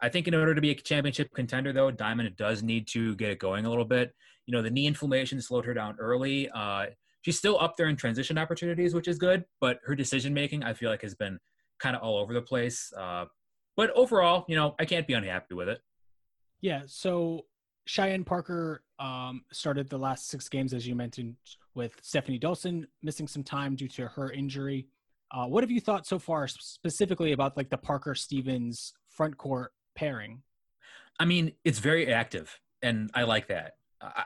I 0.00 0.08
think 0.08 0.28
in 0.28 0.34
order 0.34 0.54
to 0.54 0.60
be 0.60 0.70
a 0.70 0.74
championship 0.74 1.28
contender, 1.34 1.72
though, 1.72 1.90
Diamond 1.90 2.36
does 2.36 2.62
need 2.62 2.88
to 2.88 3.14
get 3.16 3.30
it 3.30 3.38
going 3.38 3.64
a 3.64 3.68
little 3.68 3.84
bit. 3.84 4.12
You 4.46 4.52
know, 4.52 4.62
the 4.62 4.70
knee 4.70 4.86
inflammation 4.86 5.40
slowed 5.40 5.64
her 5.64 5.74
down 5.74 5.96
early. 6.00 6.50
Uh, 6.50 6.86
she's 7.22 7.38
still 7.38 7.58
up 7.60 7.76
there 7.76 7.86
in 7.86 7.96
transition 7.96 8.36
opportunities, 8.36 8.94
which 8.94 9.08
is 9.08 9.18
good, 9.18 9.44
but 9.60 9.78
her 9.84 9.94
decision 9.94 10.34
making, 10.34 10.64
I 10.64 10.74
feel 10.74 10.90
like, 10.90 11.02
has 11.02 11.14
been 11.14 11.38
kind 11.82 11.96
of 11.96 12.02
all 12.02 12.16
over 12.16 12.32
the 12.32 12.40
place. 12.40 12.92
Uh, 12.96 13.24
but 13.76 13.90
overall, 13.90 14.44
you 14.48 14.56
know, 14.56 14.74
I 14.78 14.84
can't 14.84 15.06
be 15.06 15.14
unhappy 15.14 15.54
with 15.54 15.68
it. 15.68 15.80
Yeah. 16.60 16.82
So 16.86 17.46
Cheyenne 17.86 18.24
Parker 18.24 18.84
um, 19.00 19.42
started 19.52 19.90
the 19.90 19.98
last 19.98 20.28
six 20.28 20.48
games, 20.48 20.72
as 20.72 20.86
you 20.86 20.94
mentioned, 20.94 21.34
with 21.74 21.96
Stephanie 22.00 22.38
Dolson 22.38 22.84
missing 23.02 23.26
some 23.26 23.42
time 23.42 23.74
due 23.74 23.88
to 23.88 24.06
her 24.06 24.30
injury. 24.30 24.86
Uh, 25.32 25.46
what 25.46 25.64
have 25.64 25.70
you 25.70 25.80
thought 25.80 26.06
so 26.06 26.18
far, 26.18 26.46
specifically 26.46 27.32
about 27.32 27.56
like 27.56 27.70
the 27.70 27.78
Parker 27.78 28.14
Stevens 28.14 28.92
front 29.08 29.36
court 29.36 29.72
pairing? 29.96 30.42
I 31.18 31.24
mean, 31.24 31.52
it's 31.64 31.78
very 31.78 32.12
active, 32.12 32.60
and 32.82 33.10
I 33.14 33.22
like 33.24 33.48
that. 33.48 33.72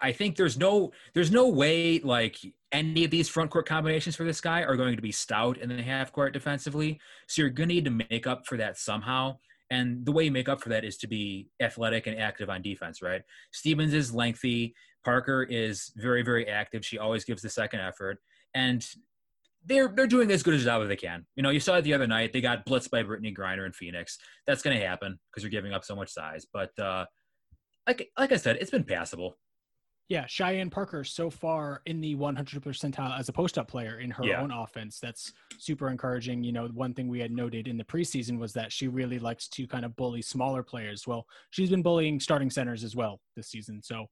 I 0.03 0.13
think 0.13 0.37
there's 0.37 0.59
no 0.59 0.93
there's 1.15 1.31
no 1.31 1.49
way 1.49 1.99
like 1.99 2.39
any 2.73 3.05
of 3.05 3.11
these 3.11 3.29
front 3.29 3.51
court 3.51 3.67
combinations 3.67 4.17
for 4.17 4.25
this 4.25 4.41
guy 4.41 4.63
are 4.63 4.77
going 4.77 4.97
to 4.97 5.03
be 5.03 5.13
stout 5.13 5.59
in 5.59 5.69
the 5.69 5.83
half 5.83 6.13
court 6.13 6.33
defensively. 6.33 7.01
So 7.27 7.43
you're 7.43 7.51
going 7.51 7.69
to 7.69 7.75
need 7.75 7.85
to 7.85 8.07
make 8.11 8.27
up 8.27 8.47
for 8.47 8.57
that 8.57 8.79
somehow. 8.79 9.39
And 9.71 10.05
the 10.07 10.13
way 10.13 10.25
you 10.25 10.31
make 10.31 10.49
up 10.49 10.63
for 10.63 10.69
that 10.71 10.85
is 10.85 10.97
to 10.99 11.07
be 11.07 11.49
athletic 11.61 12.07
and 12.07 12.19
active 12.19 12.49
on 12.49 12.63
defense, 12.63 13.03
right? 13.03 13.23
Stevens 13.53 13.95
is 13.95 14.15
lengthy. 14.15 14.75
Parker 15.05 15.43
is 15.43 15.93
very, 15.97 16.23
very 16.23 16.49
active. 16.49 16.85
She 16.85 16.99
always 16.99 17.25
gives 17.25 17.43
the 17.43 17.49
second 17.49 17.81
effort. 17.81 18.19
And 18.55 18.87
they're 19.65 19.93
they're 19.95 20.07
doing 20.07 20.31
as 20.31 20.43
good 20.43 20.55
a 20.55 20.59
job 20.59 20.83
as 20.83 20.89
they 20.89 20.97
can. 20.97 21.27
You 21.35 21.43
know, 21.43 21.51
you 21.51 21.61
saw 21.61 21.77
it 21.77 21.83
the 21.83 21.95
other 21.95 22.07
night. 22.07 22.33
They 22.33 22.41
got 22.41 22.65
blitzed 22.67 22.91
by 22.91 23.03
Brittney 23.03 23.37
Griner 23.37 23.67
in 23.67 23.73
Phoenix. 23.73 24.19
That's 24.47 24.63
going 24.63 24.79
to 24.79 24.87
happen 24.87 25.19
because 25.31 25.43
you're 25.43 25.51
giving 25.51 25.73
up 25.73 25.85
so 25.85 25.97
much 25.97 26.11
size. 26.11 26.47
But 26.53 26.79
uh, 26.79 27.07
like 27.87 28.11
like 28.19 28.33
I 28.33 28.37
said, 28.37 28.59
it's 28.61 28.71
been 28.71 28.85
passable. 28.85 29.37
Yeah, 30.09 30.25
Cheyenne 30.29 30.71
Parker 30.71 31.03
so 31.03 31.31
far 31.31 31.83
in 31.87 32.01
the 32.01 32.15
100 32.15 32.63
percentile 32.63 33.19
as 33.19 33.29
a 33.29 33.33
post-up 33.33 33.67
player 33.67 33.99
in 33.99 34.11
her 34.13 34.25
yeah. 34.25 34.41
own 34.41 34.53
offense. 34.53 35.01
That's 35.01 35.33
super 35.59 35.89
encouraging. 35.91 36.45
You 36.45 36.53
know, 36.53 36.69
one 36.69 36.95
thing 36.95 37.09
we 37.09 37.19
had 37.19 37.33
noted 37.33 37.67
in 37.67 37.77
the 37.77 37.85
preseason 37.85 38.39
was 38.39 38.53
that 38.53 38.73
she 38.73 38.87
really 38.87 39.19
likes 39.19 39.49
to 39.49 39.67
kind 39.67 39.85
of 39.85 39.97
bully 39.97 40.23
smaller 40.23 40.63
players. 40.63 41.09
Well, 41.09 41.27
she's 41.51 41.71
been 41.71 41.83
bullying 41.83 42.21
starting 42.21 42.51
centers 42.51 42.85
as 42.85 42.95
well 42.95 43.21
this 43.35 43.49
season. 43.49 43.83
So 43.83 44.07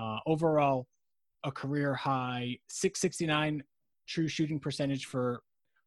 uh, 0.00 0.18
overall, 0.26 0.86
a 1.44 1.52
career 1.52 1.94
high 1.94 2.56
669 2.68 3.62
true 4.06 4.28
shooting 4.28 4.58
percentage 4.58 5.04
for 5.06 5.42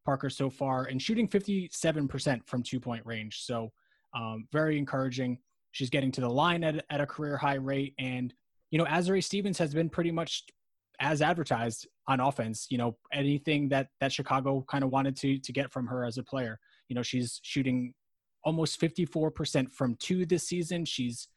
Parker 0.06 0.30
so 0.30 0.50
far, 0.50 0.86
and 0.86 1.02
shooting 1.02 1.28
57% 1.28 2.42
from 2.46 2.64
two-point 2.64 3.06
range. 3.06 3.42
So 3.42 3.72
um, 4.16 4.48
very 4.54 4.78
encouraging. 4.78 5.40
She's 5.72 5.90
getting 5.90 6.12
to 6.14 6.22
the 6.22 6.30
line 6.30 6.64
at, 6.64 6.86
at 6.90 7.02
a 7.02 7.06
career 7.06 7.38
high 7.38 7.56
rate 7.56 7.94
and 8.00 8.34
you 8.72 8.78
know, 8.78 8.86
Azurá 8.86 9.24
Stevens 9.24 9.58
has 9.58 9.74
been 9.74 9.90
pretty 9.90 10.12
much 10.12 10.44
as 11.00 11.22
advertised 11.22 11.88
on 12.08 12.20
offense. 12.20 12.68
You 12.70 12.78
know, 12.78 12.98
anything 13.14 13.70
that 13.70 13.88
that 14.00 14.12
Chicago 14.12 14.66
kind 14.70 14.84
of 14.84 14.90
wanted 14.92 15.16
to 15.18 15.38
to 15.40 15.52
get 15.52 15.72
from 15.72 15.88
her 15.88 16.06
as 16.06 16.18
a 16.18 16.24
player. 16.24 16.60
You 16.90 16.96
know, 16.96 17.04
she's 17.04 17.40
shooting 17.44 17.94
almost 18.44 18.80
54% 18.80 19.72
from 19.72 19.96
two 20.00 20.26
this 20.26 20.48
season. 20.48 20.86
She's 20.86 21.28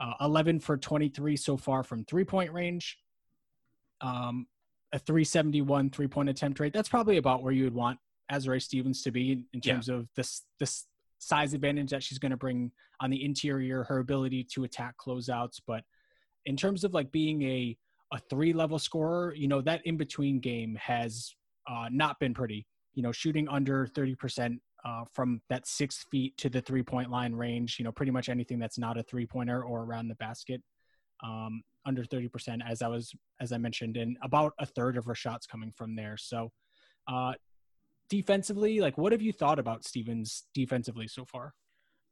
uh, 0.00 0.14
11 0.20 0.58
for 0.58 0.76
23 0.76 1.36
so 1.36 1.56
far 1.56 1.82
from 1.82 2.04
three 2.04 2.24
point 2.24 2.52
range. 2.52 2.98
Um, 4.00 4.46
a 4.92 4.98
371 4.98 5.90
three 5.90 6.08
point 6.08 6.28
attempt 6.28 6.60
rate. 6.60 6.72
That's 6.72 6.88
probably 6.88 7.18
about 7.18 7.42
where 7.42 7.52
you 7.52 7.64
would 7.64 7.74
want 7.74 7.98
Azurá 8.30 8.60
Stevens 8.60 9.02
to 9.02 9.10
be 9.10 9.44
in 9.52 9.60
terms 9.60 9.88
yeah. 9.88 9.96
of 9.96 10.08
this 10.16 10.42
this 10.58 10.86
size 11.18 11.52
advantage 11.52 11.90
that 11.90 12.02
she's 12.02 12.18
going 12.18 12.30
to 12.30 12.36
bring 12.36 12.70
on 13.00 13.10
the 13.10 13.24
interior, 13.24 13.84
her 13.84 13.98
ability 13.98 14.46
to 14.54 14.64
attack 14.64 14.94
closeouts, 15.04 15.60
but 15.66 15.82
in 16.48 16.56
terms 16.56 16.82
of 16.82 16.94
like 16.94 17.12
being 17.12 17.42
a 17.42 17.76
a 18.10 18.18
three 18.30 18.54
level 18.54 18.78
scorer, 18.78 19.34
you 19.34 19.48
know, 19.48 19.60
that 19.60 19.82
in 19.84 19.98
between 19.98 20.40
game 20.40 20.76
has 20.80 21.34
uh, 21.70 21.88
not 21.92 22.18
been 22.18 22.32
pretty. 22.32 22.66
You 22.94 23.02
know, 23.02 23.12
shooting 23.12 23.46
under 23.48 23.86
30% 23.86 24.58
uh, 24.84 25.04
from 25.12 25.42
that 25.50 25.68
six 25.68 26.06
feet 26.10 26.36
to 26.38 26.48
the 26.48 26.62
three 26.62 26.82
point 26.82 27.10
line 27.10 27.34
range, 27.34 27.76
you 27.78 27.84
know, 27.84 27.92
pretty 27.92 28.10
much 28.10 28.30
anything 28.30 28.58
that's 28.58 28.78
not 28.78 28.98
a 28.98 29.02
three 29.02 29.26
pointer 29.26 29.62
or 29.62 29.84
around 29.84 30.08
the 30.08 30.14
basket. 30.16 30.62
Um, 31.22 31.62
under 31.86 32.04
30% 32.04 32.60
as 32.68 32.82
I 32.82 32.88
was 32.88 33.12
as 33.40 33.52
I 33.52 33.58
mentioned 33.58 33.96
and 33.96 34.16
about 34.22 34.52
a 34.58 34.66
third 34.66 34.96
of 34.96 35.04
her 35.06 35.14
shots 35.14 35.46
coming 35.46 35.72
from 35.72 35.96
there. 35.96 36.16
So 36.16 36.50
uh 37.10 37.32
defensively, 38.10 38.80
like 38.80 38.98
what 38.98 39.12
have 39.12 39.22
you 39.22 39.32
thought 39.32 39.58
about 39.58 39.84
Stevens 39.84 40.44
defensively 40.54 41.08
so 41.08 41.24
far? 41.24 41.54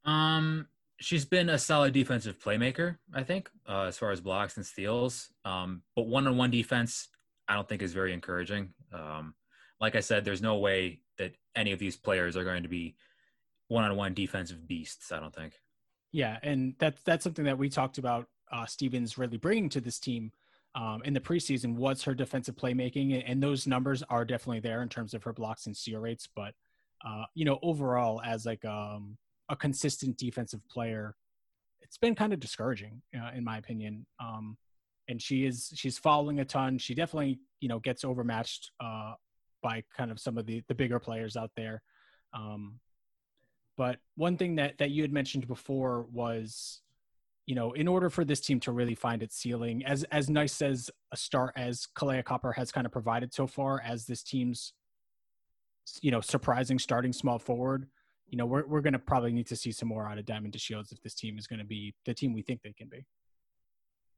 Um 0.05 0.67
she's 0.99 1.25
been 1.25 1.51
a 1.51 1.59
solid 1.59 1.93
defensive 1.93 2.39
playmaker, 2.39 2.97
I 3.15 3.23
think, 3.23 3.51
uh, 3.69 3.83
as 3.83 3.99
far 3.99 4.11
as 4.11 4.21
blocks 4.21 4.57
and 4.57 4.65
steals. 4.65 5.29
Um, 5.45 5.83
but 5.95 6.07
one-on-one 6.07 6.51
defense, 6.51 7.09
I 7.49 7.55
don't 7.55 7.69
think 7.69 7.83
is 7.83 7.93
very 7.93 8.13
encouraging. 8.13 8.73
Um, 8.93 9.35
like 9.81 9.95
I 9.95 10.01
said, 10.01 10.25
there's 10.25 10.43
no 10.43 10.57
way 10.57 11.01
that 11.19 11.35
any 11.55 11.73
of 11.73 11.79
these 11.79 11.97
players 11.97 12.37
are 12.37 12.45
going 12.45 12.63
to 12.63 12.69
be 12.69 12.97
one-on-one 13.69 14.15
defensive 14.15 14.67
beasts. 14.67 15.13
I 15.13 15.21
don't 15.21 15.35
think. 15.35 15.55
Yeah, 16.13 16.39
and 16.43 16.75
that's 16.79 17.03
that's 17.03 17.25
something 17.25 17.45
that 17.45 17.59
we 17.59 17.69
talked 17.69 17.99
about 17.99 18.29
uh, 18.51 18.65
Stevens 18.67 19.19
really 19.19 19.37
bringing 19.37 19.69
to 19.71 19.81
this 19.81 19.99
team 19.99 20.33
um, 20.75 21.03
in 21.05 21.15
the 21.15 21.21
preseason 21.21 21.75
was 21.75 22.03
her 22.05 22.15
defensive 22.15 22.55
playmaking, 22.55 23.23
and 23.27 23.43
those 23.43 23.67
numbers 23.67 24.03
are 24.09 24.25
definitely 24.25 24.61
there 24.61 24.83
in 24.83 24.89
terms 24.89 25.15
of 25.15 25.23
her 25.25 25.33
blocks 25.33 25.67
and 25.67 25.77
steal 25.77 26.01
rates. 26.01 26.29
But 26.35 26.55
uh, 27.05 27.25
you 27.35 27.45
know, 27.45 27.59
overall, 27.63 28.21
as 28.25 28.47
like 28.47 28.65
um, 28.65 29.17
a 29.49 29.57
consistent 29.57 30.17
defensive 30.17 30.67
player, 30.69 31.15
it's 31.81 31.99
been 31.99 32.15
kind 32.15 32.33
of 32.33 32.41
discouraging, 32.41 33.03
uh, 33.17 33.31
in 33.35 33.45
my 33.45 33.59
opinion. 33.59 34.07
Um, 34.21 34.57
and 35.09 35.23
she 35.23 35.47
is 35.47 35.73
she's 35.75 35.99
following 35.99 36.41
a 36.41 36.45
ton. 36.45 36.79
She 36.79 36.95
definitely 36.95 37.39
you 37.61 37.69
know 37.69 37.79
gets 37.79 38.05
overmatched 38.05 38.71
uh, 38.81 39.15
by 39.63 39.85
kind 39.97 40.11
of 40.11 40.19
some 40.19 40.37
of 40.37 40.47
the 40.47 40.63
the 40.69 40.75
bigger 40.75 40.99
players 40.99 41.37
out 41.37 41.51
there. 41.57 41.83
Um, 42.33 42.81
but 43.77 43.99
one 44.17 44.37
thing 44.37 44.57
that 44.57 44.79
that 44.79 44.91
you 44.91 45.03
had 45.03 45.13
mentioned 45.13 45.47
before 45.47 46.07
was 46.13 46.81
you 47.47 47.55
know, 47.55 47.73
in 47.73 47.87
order 47.87 48.11
for 48.11 48.25
this 48.25 48.41
team 48.41 48.59
to 48.61 48.73
really 48.73 48.97
find 48.97 49.23
its 49.23 49.37
ceiling, 49.37 49.85
as 49.87 50.03
as 50.05 50.29
nice 50.29 50.61
as 50.61 50.91
a 51.13 51.17
start 51.17 51.53
as 51.57 51.87
Kahleah 51.97 52.25
Copper 52.25 52.53
has 52.53 52.73
kind 52.73 52.85
of 52.87 52.93
provided 52.93 53.33
so 53.33 53.47
far, 53.47 53.81
as 53.85 54.05
this 54.05 54.25
team's, 54.25 54.73
you 56.03 56.11
know, 56.11 56.21
surprising 56.21 56.79
starting 56.81 57.13
small 57.13 57.39
forward, 57.39 57.87
you 58.29 58.39
know, 58.39 58.47
we're 58.47 58.67
we're 58.67 58.81
going 58.81 58.93
to 58.93 58.99
probably 58.99 59.33
need 59.33 59.47
to 59.49 59.57
see 59.57 59.73
some 59.73 59.89
more 59.89 60.09
out 60.09 60.19
of 60.19 60.27
Diamond 60.27 60.53
DeShields 60.53 60.93
if 60.93 61.01
this 61.03 61.15
team 61.15 61.39
is 61.39 61.47
going 61.47 61.61
to 61.61 61.65
be 61.65 61.95
the 62.05 62.15
team 62.15 62.33
we 62.33 62.43
think 62.43 62.63
they 62.63 62.73
can 62.73 62.89
be. 62.89 63.07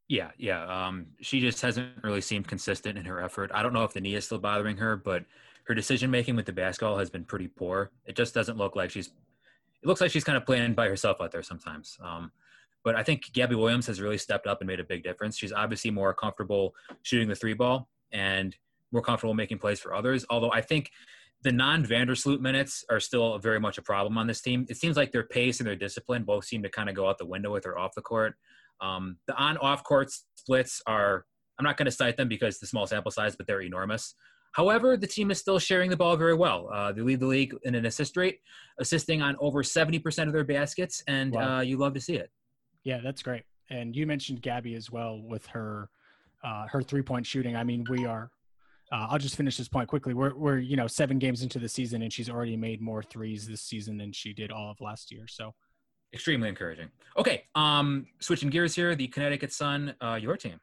Yeah, 0.08 0.30
yeah. 0.38 0.64
Um, 0.64 1.08
she 1.20 1.40
just 1.40 1.60
hasn't 1.60 1.90
really 2.02 2.22
seemed 2.22 2.48
consistent 2.48 2.96
in 2.96 3.04
her 3.04 3.20
effort. 3.20 3.50
I 3.52 3.62
don't 3.62 3.74
know 3.74 3.84
if 3.84 3.92
the 3.92 4.00
knee 4.00 4.14
is 4.14 4.24
still 4.24 4.38
bothering 4.38 4.78
her, 4.78 4.96
but 4.96 5.24
her 5.64 5.74
decision 5.74 6.10
making 6.10 6.34
with 6.34 6.46
the 6.46 6.52
basketball 6.52 6.98
has 6.98 7.10
been 7.10 7.24
pretty 7.24 7.48
poor. 7.48 7.90
It 8.06 8.16
just 8.16 8.32
doesn't 8.32 8.56
look 8.56 8.74
like 8.74 8.90
she's. 8.90 9.08
It 9.08 9.86
looks 9.86 10.00
like 10.00 10.10
she's 10.10 10.24
kind 10.24 10.36
of 10.36 10.46
playing 10.46 10.74
by 10.74 10.88
herself 10.88 11.20
out 11.20 11.30
there 11.30 11.42
sometimes. 11.42 11.98
Um, 12.02 12.32
but 12.82 12.96
I 12.96 13.02
think 13.02 13.32
Gabby 13.32 13.54
Williams 13.54 13.86
has 13.86 14.00
really 14.00 14.18
stepped 14.18 14.46
up 14.46 14.60
and 14.60 14.66
made 14.66 14.80
a 14.80 14.84
big 14.84 15.04
difference. 15.04 15.36
She's 15.36 15.52
obviously 15.52 15.90
more 15.90 16.14
comfortable 16.14 16.74
shooting 17.02 17.28
the 17.28 17.34
three 17.34 17.52
ball 17.52 17.88
and 18.10 18.56
more 18.92 19.02
comfortable 19.02 19.34
making 19.34 19.58
plays 19.58 19.78
for 19.78 19.94
others. 19.94 20.24
Although 20.30 20.50
I 20.52 20.62
think 20.62 20.90
the 21.42 21.52
non 21.52 21.84
Vandersloot 21.84 22.40
minutes 22.40 22.84
are 22.90 23.00
still 23.00 23.38
very 23.38 23.60
much 23.60 23.78
a 23.78 23.82
problem 23.82 24.18
on 24.18 24.26
this 24.26 24.40
team. 24.40 24.66
It 24.68 24.76
seems 24.76 24.96
like 24.96 25.12
their 25.12 25.24
pace 25.24 25.60
and 25.60 25.66
their 25.66 25.76
discipline 25.76 26.24
both 26.24 26.44
seem 26.44 26.62
to 26.62 26.68
kind 26.68 26.88
of 26.88 26.94
go 26.94 27.08
out 27.08 27.18
the 27.18 27.26
window 27.26 27.52
with 27.52 27.64
her 27.64 27.78
off 27.78 27.94
the 27.94 28.02
court. 28.02 28.34
Um, 28.80 29.18
the 29.26 29.34
on 29.34 29.56
off 29.58 29.84
court 29.84 30.10
splits 30.34 30.82
are, 30.86 31.24
I'm 31.58 31.64
not 31.64 31.76
going 31.76 31.86
to 31.86 31.92
cite 31.92 32.16
them 32.16 32.28
because 32.28 32.58
the 32.58 32.66
small 32.66 32.86
sample 32.86 33.10
size, 33.10 33.36
but 33.36 33.46
they're 33.46 33.62
enormous. 33.62 34.14
However, 34.52 34.96
the 34.96 35.06
team 35.06 35.30
is 35.30 35.38
still 35.38 35.58
sharing 35.58 35.90
the 35.90 35.96
ball 35.96 36.16
very 36.16 36.34
well. 36.34 36.68
Uh, 36.72 36.90
they 36.92 37.02
lead 37.02 37.20
the 37.20 37.26
league 37.26 37.54
in 37.64 37.74
an 37.74 37.86
assist 37.86 38.16
rate, 38.16 38.40
assisting 38.80 39.22
on 39.22 39.36
over 39.40 39.62
70% 39.62 40.26
of 40.26 40.32
their 40.32 40.44
baskets, 40.44 41.02
and 41.06 41.32
wow. 41.32 41.58
uh, 41.58 41.60
you 41.60 41.76
love 41.76 41.94
to 41.94 42.00
see 42.00 42.14
it. 42.14 42.30
Yeah, 42.82 43.00
that's 43.02 43.22
great. 43.22 43.42
And 43.70 43.94
you 43.94 44.06
mentioned 44.06 44.40
Gabby 44.40 44.74
as 44.74 44.90
well 44.90 45.20
with 45.20 45.46
her 45.46 45.90
uh, 46.42 46.66
her 46.68 46.82
three 46.82 47.02
point 47.02 47.26
shooting. 47.26 47.56
I 47.56 47.64
mean, 47.64 47.84
we 47.90 48.06
are. 48.06 48.30
Uh, 48.90 49.08
I'll 49.10 49.18
just 49.18 49.36
finish 49.36 49.56
this 49.56 49.68
point 49.68 49.88
quickly. 49.88 50.14
We're 50.14 50.34
we're 50.34 50.58
you 50.58 50.76
know 50.76 50.86
seven 50.86 51.18
games 51.18 51.42
into 51.42 51.58
the 51.58 51.68
season, 51.68 52.02
and 52.02 52.12
she's 52.12 52.30
already 52.30 52.56
made 52.56 52.80
more 52.80 53.02
threes 53.02 53.46
this 53.46 53.62
season 53.62 53.98
than 53.98 54.12
she 54.12 54.32
did 54.32 54.50
all 54.50 54.70
of 54.70 54.80
last 54.80 55.12
year. 55.12 55.26
So 55.28 55.54
extremely 56.12 56.48
encouraging. 56.48 56.88
Okay, 57.16 57.44
um, 57.54 58.06
switching 58.20 58.50
gears 58.50 58.74
here. 58.74 58.94
The 58.94 59.08
Connecticut 59.08 59.52
Sun, 59.52 59.94
uh, 60.00 60.18
your 60.20 60.36
team. 60.36 60.60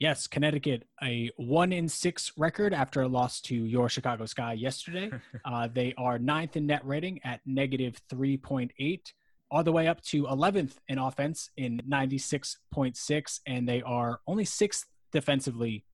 Yes, 0.00 0.28
Connecticut, 0.28 0.84
a 1.02 1.30
one 1.36 1.72
in 1.72 1.88
six 1.88 2.32
record 2.36 2.72
after 2.72 3.02
a 3.02 3.08
loss 3.08 3.40
to 3.42 3.54
your 3.54 3.88
Chicago 3.88 4.26
Sky 4.26 4.52
yesterday. 4.52 5.10
uh, 5.44 5.68
they 5.72 5.92
are 5.98 6.18
ninth 6.18 6.56
in 6.56 6.66
net 6.66 6.84
rating 6.84 7.20
at 7.24 7.40
negative 7.44 8.00
3.8 8.12 9.12
all 9.50 9.64
the 9.64 9.72
way 9.72 9.88
up 9.88 10.00
to 10.02 10.24
11th 10.24 10.74
in 10.88 10.98
offense 10.98 11.50
in 11.56 11.80
96.6, 11.88 13.40
and 13.46 13.68
they 13.68 13.82
are 13.82 14.20
only 14.26 14.44
sixth 14.44 14.86
defensively 15.12 15.84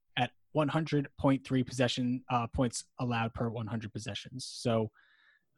100.3 0.55 1.67
possession 1.67 2.23
uh, 2.31 2.47
points 2.49 2.85
allowed 3.01 3.35
per 3.35 3.49
100 3.49 3.93
possessions. 3.93 4.49
So, 4.51 4.91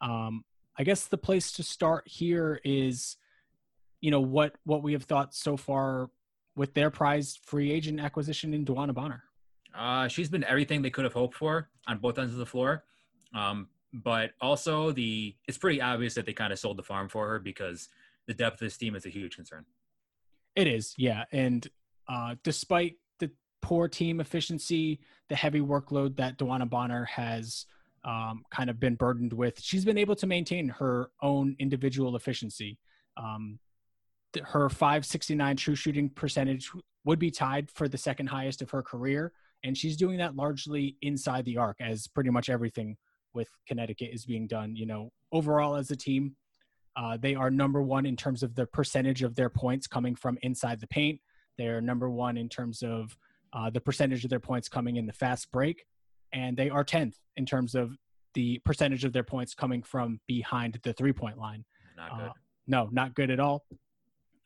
um, 0.00 0.44
I 0.78 0.84
guess 0.84 1.06
the 1.06 1.18
place 1.18 1.52
to 1.52 1.62
start 1.62 2.04
here 2.06 2.60
is, 2.64 3.16
you 4.00 4.10
know, 4.10 4.20
what 4.20 4.54
what 4.64 4.82
we 4.82 4.92
have 4.92 5.04
thought 5.04 5.34
so 5.34 5.56
far 5.56 6.10
with 6.54 6.74
their 6.74 6.90
prized 6.90 7.40
free 7.44 7.70
agent 7.72 8.00
acquisition 8.00 8.52
in 8.52 8.64
DeWanna 8.64 8.94
Bonner. 8.94 9.22
Uh, 9.74 10.08
she's 10.08 10.28
been 10.28 10.44
everything 10.44 10.82
they 10.82 10.90
could 10.90 11.04
have 11.04 11.12
hoped 11.12 11.34
for 11.34 11.68
on 11.86 11.98
both 11.98 12.18
ends 12.18 12.32
of 12.32 12.38
the 12.38 12.46
floor. 12.46 12.84
Um, 13.34 13.68
but 13.92 14.32
also 14.40 14.92
the 14.92 15.34
it's 15.48 15.58
pretty 15.58 15.80
obvious 15.80 16.14
that 16.14 16.26
they 16.26 16.32
kind 16.32 16.52
of 16.52 16.58
sold 16.58 16.76
the 16.76 16.82
farm 16.82 17.08
for 17.08 17.26
her 17.28 17.38
because 17.38 17.88
the 18.26 18.34
depth 18.34 18.54
of 18.54 18.60
this 18.60 18.76
team 18.76 18.94
is 18.96 19.06
a 19.06 19.10
huge 19.10 19.36
concern. 19.36 19.64
It 20.54 20.66
is, 20.66 20.94
yeah, 20.96 21.24
and 21.32 21.66
uh, 22.08 22.34
despite 22.42 22.96
poor 23.62 23.88
team 23.88 24.20
efficiency, 24.20 25.00
the 25.28 25.36
heavy 25.36 25.60
workload 25.60 26.16
that 26.16 26.38
DeWanna 26.38 26.68
Bonner 26.68 27.04
has 27.04 27.66
um, 28.04 28.44
kind 28.50 28.70
of 28.70 28.78
been 28.78 28.94
burdened 28.94 29.32
with, 29.32 29.60
she's 29.60 29.84
been 29.84 29.98
able 29.98 30.14
to 30.16 30.26
maintain 30.26 30.68
her 30.68 31.10
own 31.22 31.56
individual 31.58 32.16
efficiency. 32.16 32.78
Um, 33.16 33.58
her 34.44 34.68
569 34.68 35.56
true 35.56 35.74
shooting 35.74 36.10
percentage 36.10 36.70
would 37.04 37.18
be 37.18 37.30
tied 37.30 37.70
for 37.70 37.88
the 37.88 37.98
second 37.98 38.26
highest 38.26 38.62
of 38.62 38.70
her 38.70 38.82
career, 38.82 39.32
and 39.64 39.76
she's 39.76 39.96
doing 39.96 40.18
that 40.18 40.36
largely 40.36 40.96
inside 41.02 41.44
the 41.44 41.56
arc, 41.56 41.76
as 41.80 42.06
pretty 42.06 42.30
much 42.30 42.48
everything 42.50 42.96
with 43.34 43.48
Connecticut 43.66 44.10
is 44.12 44.24
being 44.24 44.46
done. 44.46 44.76
You 44.76 44.86
know, 44.86 45.10
overall 45.32 45.76
as 45.76 45.90
a 45.90 45.96
team, 45.96 46.36
uh, 46.96 47.16
they 47.16 47.34
are 47.34 47.50
number 47.50 47.82
one 47.82 48.06
in 48.06 48.16
terms 48.16 48.42
of 48.42 48.54
the 48.54 48.66
percentage 48.66 49.22
of 49.22 49.36
their 49.36 49.50
points 49.50 49.86
coming 49.86 50.14
from 50.14 50.38
inside 50.42 50.80
the 50.80 50.86
paint. 50.86 51.20
They're 51.58 51.80
number 51.80 52.10
one 52.10 52.36
in 52.36 52.48
terms 52.48 52.82
of 52.82 53.16
uh, 53.52 53.70
the 53.70 53.80
percentage 53.80 54.24
of 54.24 54.30
their 54.30 54.40
points 54.40 54.68
coming 54.68 54.96
in 54.96 55.06
the 55.06 55.12
fast 55.12 55.50
break, 55.52 55.86
and 56.32 56.56
they 56.56 56.70
are 56.70 56.84
tenth 56.84 57.16
in 57.36 57.46
terms 57.46 57.74
of 57.74 57.96
the 58.34 58.58
percentage 58.64 59.04
of 59.04 59.12
their 59.12 59.22
points 59.22 59.54
coming 59.54 59.82
from 59.82 60.20
behind 60.26 60.78
the 60.82 60.92
three 60.92 61.12
point 61.12 61.38
line. 61.38 61.64
Not 61.96 62.18
good. 62.18 62.28
Uh, 62.28 62.32
no, 62.66 62.88
not 62.92 63.14
good 63.14 63.30
at 63.30 63.40
all. 63.40 63.64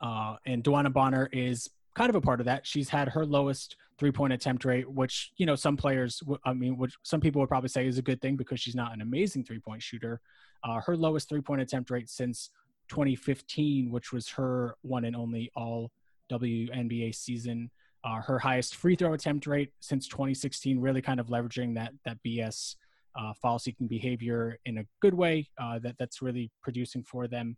Uh, 0.00 0.36
and 0.46 0.62
DeWanna 0.62 0.92
Bonner 0.92 1.28
is 1.32 1.68
kind 1.94 2.08
of 2.08 2.16
a 2.16 2.20
part 2.20 2.40
of 2.40 2.46
that. 2.46 2.66
She's 2.66 2.88
had 2.88 3.08
her 3.08 3.26
lowest 3.26 3.76
three 3.98 4.12
point 4.12 4.32
attempt 4.32 4.64
rate, 4.64 4.90
which, 4.90 5.32
you 5.36 5.46
know, 5.46 5.54
some 5.54 5.76
players, 5.76 6.22
I 6.44 6.52
mean, 6.52 6.76
which 6.78 6.94
some 7.02 7.20
people 7.20 7.40
would 7.40 7.48
probably 7.48 7.68
say 7.68 7.86
is 7.86 7.98
a 7.98 8.02
good 8.02 8.20
thing 8.20 8.36
because 8.36 8.60
she's 8.60 8.74
not 8.74 8.94
an 8.94 9.02
amazing 9.02 9.44
three 9.44 9.58
point 9.58 9.82
shooter. 9.82 10.20
Uh, 10.62 10.80
her 10.86 10.96
lowest 10.96 11.28
three 11.28 11.40
point 11.40 11.60
attempt 11.60 11.90
rate 11.90 12.08
since 12.08 12.50
2015, 12.88 13.90
which 13.90 14.12
was 14.12 14.28
her 14.28 14.76
one 14.82 15.04
and 15.04 15.16
only 15.16 15.50
all 15.54 15.90
WNBA 16.30 17.14
season. 17.14 17.70
Uh, 18.02 18.20
her 18.22 18.38
highest 18.38 18.76
free 18.76 18.96
throw 18.96 19.12
attempt 19.12 19.46
rate 19.46 19.72
since 19.80 20.08
2016, 20.08 20.80
really 20.80 21.02
kind 21.02 21.20
of 21.20 21.26
leveraging 21.26 21.74
that, 21.74 21.92
that 22.04 22.18
BS 22.26 22.76
uh, 23.18 23.32
foul 23.34 23.58
seeking 23.58 23.86
behavior 23.86 24.58
in 24.64 24.78
a 24.78 24.84
good 25.00 25.14
way 25.14 25.48
uh, 25.58 25.78
that 25.80 25.96
that's 25.98 26.22
really 26.22 26.50
producing 26.62 27.02
for 27.02 27.28
them. 27.28 27.56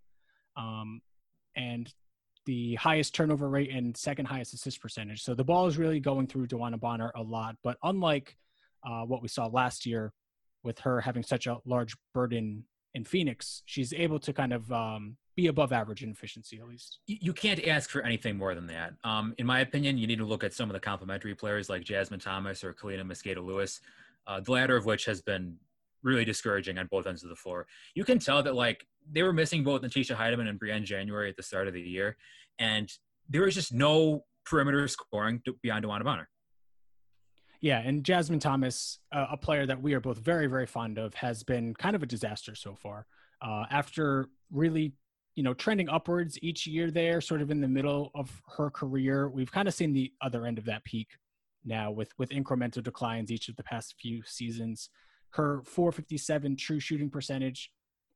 Um, 0.57 1.01
and 1.57 1.93
the 2.47 2.75
highest 2.75 3.15
turnover 3.15 3.49
rate 3.49 3.71
and 3.71 3.97
second 3.97 4.27
highest 4.27 4.55
assist 4.55 4.81
percentage. 4.81 5.23
So 5.23 5.35
the 5.35 5.45
ball 5.45 5.67
is 5.67 5.79
really 5.79 6.01
going 6.01 6.27
through 6.27 6.49
DeWanna 6.49 6.81
Bonner 6.81 7.13
a 7.15 7.23
lot. 7.23 7.57
But 7.63 7.77
unlike 7.83 8.37
uh, 8.85 9.03
what 9.03 9.23
we 9.23 9.29
saw 9.29 9.47
last 9.47 9.87
year 9.87 10.13
with 10.65 10.79
her 10.81 11.01
having 11.01 11.23
such 11.23 11.47
a 11.47 11.59
large 11.65 11.95
burden 12.15 12.65
in 12.95 13.05
Phoenix, 13.05 13.63
she's 13.67 13.93
able 13.93 14.19
to 14.21 14.33
kind 14.33 14.53
of 14.53 14.71
um, 14.73 15.17
be 15.35 15.47
above 15.47 15.73
average 15.73 16.03
in 16.03 16.11
efficiency 16.11 16.59
at 16.59 16.69
least. 16.69 16.99
You 17.07 17.33
can't 17.33 17.67
ask 17.67 17.89
for 17.91 18.03
anything 18.03 18.37
more 18.37 18.55
than 18.55 18.67
that. 18.67 18.95
Um, 19.05 19.35
in 19.39 19.47
my 19.47 19.61
opinion, 19.61 19.97
you 19.99 20.07
need 20.07 20.19
to 20.19 20.25
look 20.25 20.45
at 20.45 20.53
some 20.53 20.69
of 20.69 20.75
the 20.75 20.81
complementary 20.81 21.35
players 21.35 21.69
like 21.71 21.83
Jasmine 21.85 22.21
Thomas 22.21 22.62
or 22.62 22.75
Kaleena 22.75 23.03
Mosqueda 23.03 23.45
Lewis, 23.45 23.81
uh, 24.27 24.41
the 24.41 24.53
latter 24.53 24.77
of 24.77 24.85
which 24.85 25.05
has 25.07 25.23
been 25.23 25.57
really 26.03 26.25
discouraging 26.25 26.79
on 26.79 26.87
both 26.91 27.07
ends 27.07 27.23
of 27.23 27.31
the 27.31 27.37
floor. 27.37 27.67
You 27.95 28.05
can 28.05 28.19
tell 28.19 28.43
that 28.43 28.55
like 28.55 28.87
they 29.11 29.23
were 29.23 29.33
missing 29.33 29.65
both 29.65 29.83
Natisha 29.83 30.17
Hiedeman 30.17 30.49
and 30.49 30.61
Briann 30.61 30.85
January 30.85 31.31
at 31.31 31.37
the 31.37 31.43
start 31.43 31.69
of 31.69 31.75
the 31.75 31.81
year, 31.81 32.17
and 32.59 32.93
there 33.29 33.43
was 33.43 33.55
just 33.55 33.73
no 33.73 34.25
perimeter 34.45 34.87
scoring 34.89 35.41
beyond 35.62 35.85
DeWanna 35.85 36.05
Bonner. 36.05 36.29
Yeah, 37.61 37.79
and 37.79 38.03
Jasmine 38.03 38.41
Thomas, 38.41 38.99
uh, 39.12 39.27
a 39.31 39.37
player 39.37 39.67
that 39.67 39.81
we 39.81 39.95
are 39.95 40.01
both 40.01 40.19
very, 40.19 40.49
very 40.49 40.67
fond 40.67 40.99
of, 40.99 41.15
has 41.15 41.45
been 41.45 41.75
kind 41.75 41.95
of 41.95 42.03
a 42.03 42.07
disaster 42.07 42.57
so 42.57 42.75
far. 42.75 43.07
Uh, 43.41 43.65
after 43.71 44.27
really, 44.51 44.95
you 45.35 45.43
know, 45.43 45.55
trending 45.55 45.89
upwards 45.89 46.39
each 46.43 46.67
year 46.67 46.91
there, 46.91 47.21
sort 47.21 47.41
of 47.41 47.51
in 47.51 47.61
the 47.61 47.69
middle 47.69 48.11
of 48.15 48.43
her 48.57 48.71
career, 48.71 49.29
we've 49.29 49.53
kind 49.53 49.69
of 49.69 49.75
seen 49.75 49.93
the 49.93 50.12
other 50.21 50.47
end 50.47 50.59
of 50.59 50.65
that 50.67 50.85
peak 50.85 51.17
now 51.65 51.91
with 51.91 52.12
with 52.19 52.31
incremental 52.31 52.83
declines 52.83 53.31
each 53.31 53.49
of 53.49 53.57
the 53.57 53.62
past 53.62 53.95
few 54.01 54.23
seasons. 54.25 54.91
Her 55.31 55.62
457 55.65 56.57
true 56.57 56.81
shooting 56.81 57.09
percentage 57.09 57.71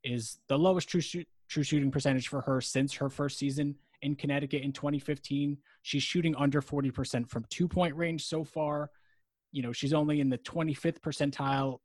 is 0.04 0.38
the 0.48 0.58
lowest 0.58 0.88
true 0.88 1.00
shoot, 1.00 1.26
true 1.48 1.62
shooting 1.62 1.90
percentage 1.90 2.28
for 2.28 2.42
her 2.42 2.60
since 2.60 2.92
her 2.94 3.08
first 3.08 3.38
season 3.38 3.76
in 4.02 4.14
Connecticut 4.14 4.62
in 4.62 4.72
2015. 4.72 5.56
She's 5.82 6.02
shooting 6.02 6.36
under 6.36 6.60
40% 6.60 7.28
from 7.28 7.46
two 7.48 7.66
point 7.66 7.94
range 7.96 8.26
so 8.26 8.44
far 8.44 8.90
you 9.56 9.62
know, 9.62 9.72
she's 9.72 9.94
only 9.94 10.20
in 10.20 10.28
the 10.28 10.36
25th 10.36 11.00
percentile 11.00 11.78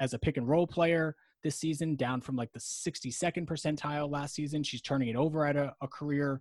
as 0.00 0.12
a 0.12 0.18
pick 0.18 0.36
and 0.36 0.48
roll 0.48 0.66
player 0.66 1.14
this 1.42 1.56
season, 1.56 1.96
down 1.96 2.20
from 2.20 2.36
like 2.36 2.52
the 2.52 2.58
62nd 2.58 3.46
percentile 3.46 4.10
last 4.10 4.34
season. 4.34 4.62
She's 4.62 4.82
turning 4.82 5.08
it 5.08 5.16
over 5.16 5.46
at 5.46 5.56
a, 5.56 5.74
a 5.80 5.88
career 5.88 6.40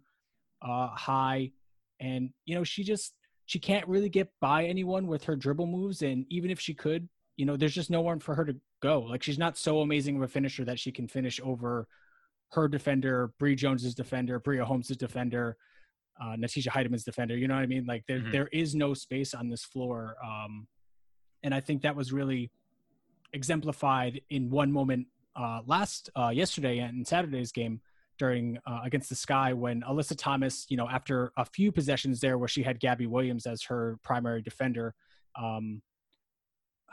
uh, 0.62 0.88
high. 0.89 1.51
And, 2.00 2.29
you 2.46 2.55
know, 2.55 2.63
she 2.63 2.84
just, 2.84 3.13
she 3.46 3.60
can't 3.60 3.88
really 3.88 4.10
get 4.10 4.31
by 4.39 4.65
anyone 4.65 5.08
with 5.08 5.24
her 5.25 5.36
dribble 5.36 5.67
moves. 5.67 6.01
And 6.01 6.25
even 6.29 6.51
if 6.51 6.60
she 6.60 6.74
could, 6.74 7.08
you 7.38 7.46
know, 7.46 7.58
there's 7.58 7.74
just 7.74 7.89
no 7.89 8.01
one 8.01 8.20
for 8.20 8.36
her 8.36 8.46
to 8.46 8.55
go. 8.81 9.01
Like 9.01 9.24
she's 9.24 9.39
not 9.39 9.58
so 9.58 9.81
amazing 9.81 10.15
of 10.15 10.22
a 10.22 10.27
finisher 10.27 10.65
that 10.65 10.79
she 10.79 10.91
can 10.91 11.08
finish 11.08 11.39
over 11.43 11.88
her 12.51 12.67
defender, 12.67 13.34
Bree 13.39 13.55
Jones's 13.55 13.96
defender, 13.96 14.39
Bria 14.39 14.65
Holmes's 14.65 14.98
defender, 14.98 15.58
uh, 16.22 16.36
Natisha 16.38 16.67
Hiedeman's 16.67 17.03
defender. 17.03 17.36
You 17.36 17.48
know 17.48 17.55
what 17.55 17.63
I 17.63 17.67
mean? 17.67 17.86
Like 17.86 18.03
there, 18.08 18.20
mm-hmm. 18.20 18.31
there 18.31 18.48
is 18.51 18.75
no 18.75 18.93
space 18.93 19.34
on 19.34 19.50
this 19.50 19.63
floor. 19.63 20.15
Um, 20.24 20.67
and 21.43 21.53
I 21.53 21.60
think 21.60 21.81
that 21.81 21.96
was 21.96 22.12
really 22.12 22.51
exemplified 23.33 24.21
in 24.29 24.50
one 24.50 24.71
moment 24.71 25.07
uh, 25.35 25.61
last 25.65 26.09
uh, 26.15 26.29
yesterday 26.29 26.79
in 26.79 27.05
Saturday's 27.05 27.51
game 27.51 27.81
during 28.17 28.59
uh, 28.67 28.81
against 28.83 29.09
the 29.09 29.15
Sky 29.15 29.53
when 29.53 29.81
Alyssa 29.81 30.15
Thomas, 30.17 30.65
you 30.69 30.77
know, 30.77 30.88
after 30.88 31.31
a 31.38 31.45
few 31.45 31.71
possessions 31.71 32.19
there 32.19 32.38
where 32.38 32.47
she 32.47 32.61
had 32.61 32.79
Gabby 32.79 33.07
Williams 33.07 33.45
as 33.45 33.63
her 33.63 33.97
primary 34.03 34.41
defender, 34.41 34.93
um, 35.39 35.81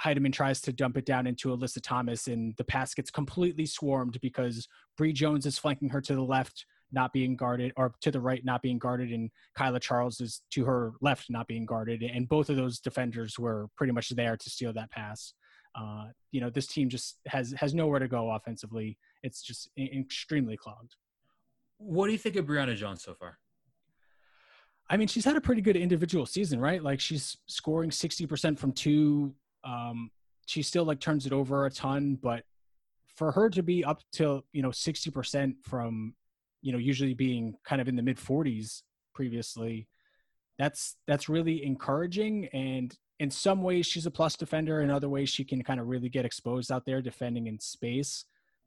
Hiedeman 0.03 0.33
tries 0.33 0.61
to 0.63 0.73
dump 0.73 0.97
it 0.97 1.05
down 1.05 1.27
into 1.27 1.49
Alyssa 1.49 1.83
Thomas, 1.83 2.29
and 2.29 2.55
the 2.57 2.65
pass 2.65 2.95
gets 2.95 3.11
completely 3.11 3.67
swarmed 3.67 4.19
because 4.21 4.69
Bree 4.97 5.13
Jones 5.13 5.45
is 5.45 5.59
flanking 5.59 5.89
her 5.89 6.01
to 6.01 6.15
the 6.15 6.23
left 6.23 6.65
not 6.93 7.13
being 7.13 7.37
guarded, 7.37 7.73
or 7.77 7.93
to 8.01 8.11
the 8.11 8.21
right 8.21 8.45
not 8.45 8.63
being 8.63 8.79
guarded, 8.79 9.11
and 9.11 9.31
Kaila 9.59 9.81
Charles 9.81 10.21
is 10.21 10.43
to 10.53 10.65
her 10.65 10.93
left 11.01 11.29
not 11.29 11.47
being 11.47 11.67
guarded, 11.67 12.03
and 12.03 12.29
both 12.29 12.49
of 12.49 12.57
those 12.57 12.79
defenders 12.79 13.39
were 13.39 13.69
pretty 13.77 13.93
much 13.93 14.09
there 14.11 14.37
to 14.37 14.51
steal 14.51 14.73
that 14.73 14.91
pass. 14.91 15.35
Uh, 15.79 16.07
you 16.33 16.41
know, 16.41 16.51
this 16.51 16.67
team 16.67 16.89
just 16.89 17.19
has 17.27 17.55
has 17.59 17.75
nowhere 17.75 17.99
to 17.99 18.09
go 18.09 18.31
offensively. 18.33 18.99
It's 19.23 19.43
just 19.43 19.71
extremely 19.79 20.57
clogged. 20.57 20.97
What 21.79 22.07
do 22.07 22.13
you 22.13 22.19
think 22.19 22.37
of 22.37 22.47
Brionna 22.47 22.75
Jones 22.75 23.03
so 23.03 23.15
far? 23.15 23.39
I 24.91 24.97
mean, 24.97 25.07
she's 25.07 25.25
had 25.25 25.37
a 25.37 25.41
pretty 25.41 25.61
good 25.61 25.77
individual 25.77 26.27
season, 26.27 26.61
right? 26.61 26.83
Like 26.83 26.99
she's 26.99 27.37
scoring 27.47 27.91
60% 27.91 28.59
from 28.59 28.73
two. 28.73 29.35
Um, 29.63 30.11
she 30.47 30.63
still 30.63 30.85
like 30.85 30.99
turns 30.99 31.27
it 31.27 31.33
over 31.33 31.67
a 31.67 31.71
ton, 31.71 32.19
but 32.21 32.43
for 33.15 33.31
her 33.33 33.51
to 33.51 33.63
be 33.63 33.85
up 33.85 34.01
to, 34.13 34.43
you 34.53 34.63
know, 34.63 34.71
60% 34.71 35.55
from 35.63 36.15
you 36.63 36.73
know 36.73 36.79
usually 36.79 37.15
being 37.15 37.55
kind 37.65 37.81
of 37.81 37.89
in 37.89 37.97
the 37.97 38.03
mid 38.03 38.17
40s 38.17 38.83
previously 39.15 39.89
that's 40.59 40.97
that's 41.07 41.29
really 41.29 41.65
encouraging 41.65 42.47
and 42.53 42.97
in 43.21 43.31
some 43.31 43.63
ways 43.63 43.87
she's 43.87 44.07
a 44.07 44.11
plus 44.11 44.37
defender 44.37 44.81
in 44.81 44.91
other 44.91 45.09
ways 45.09 45.29
she 45.29 45.45
can 45.45 45.63
kind 45.63 45.81
of 45.81 45.87
really 45.87 46.09
get 46.09 46.25
exposed 46.25 46.71
out 46.71 46.85
there 46.85 47.01
defending 47.01 47.47
in 47.47 47.59
space 47.59 48.25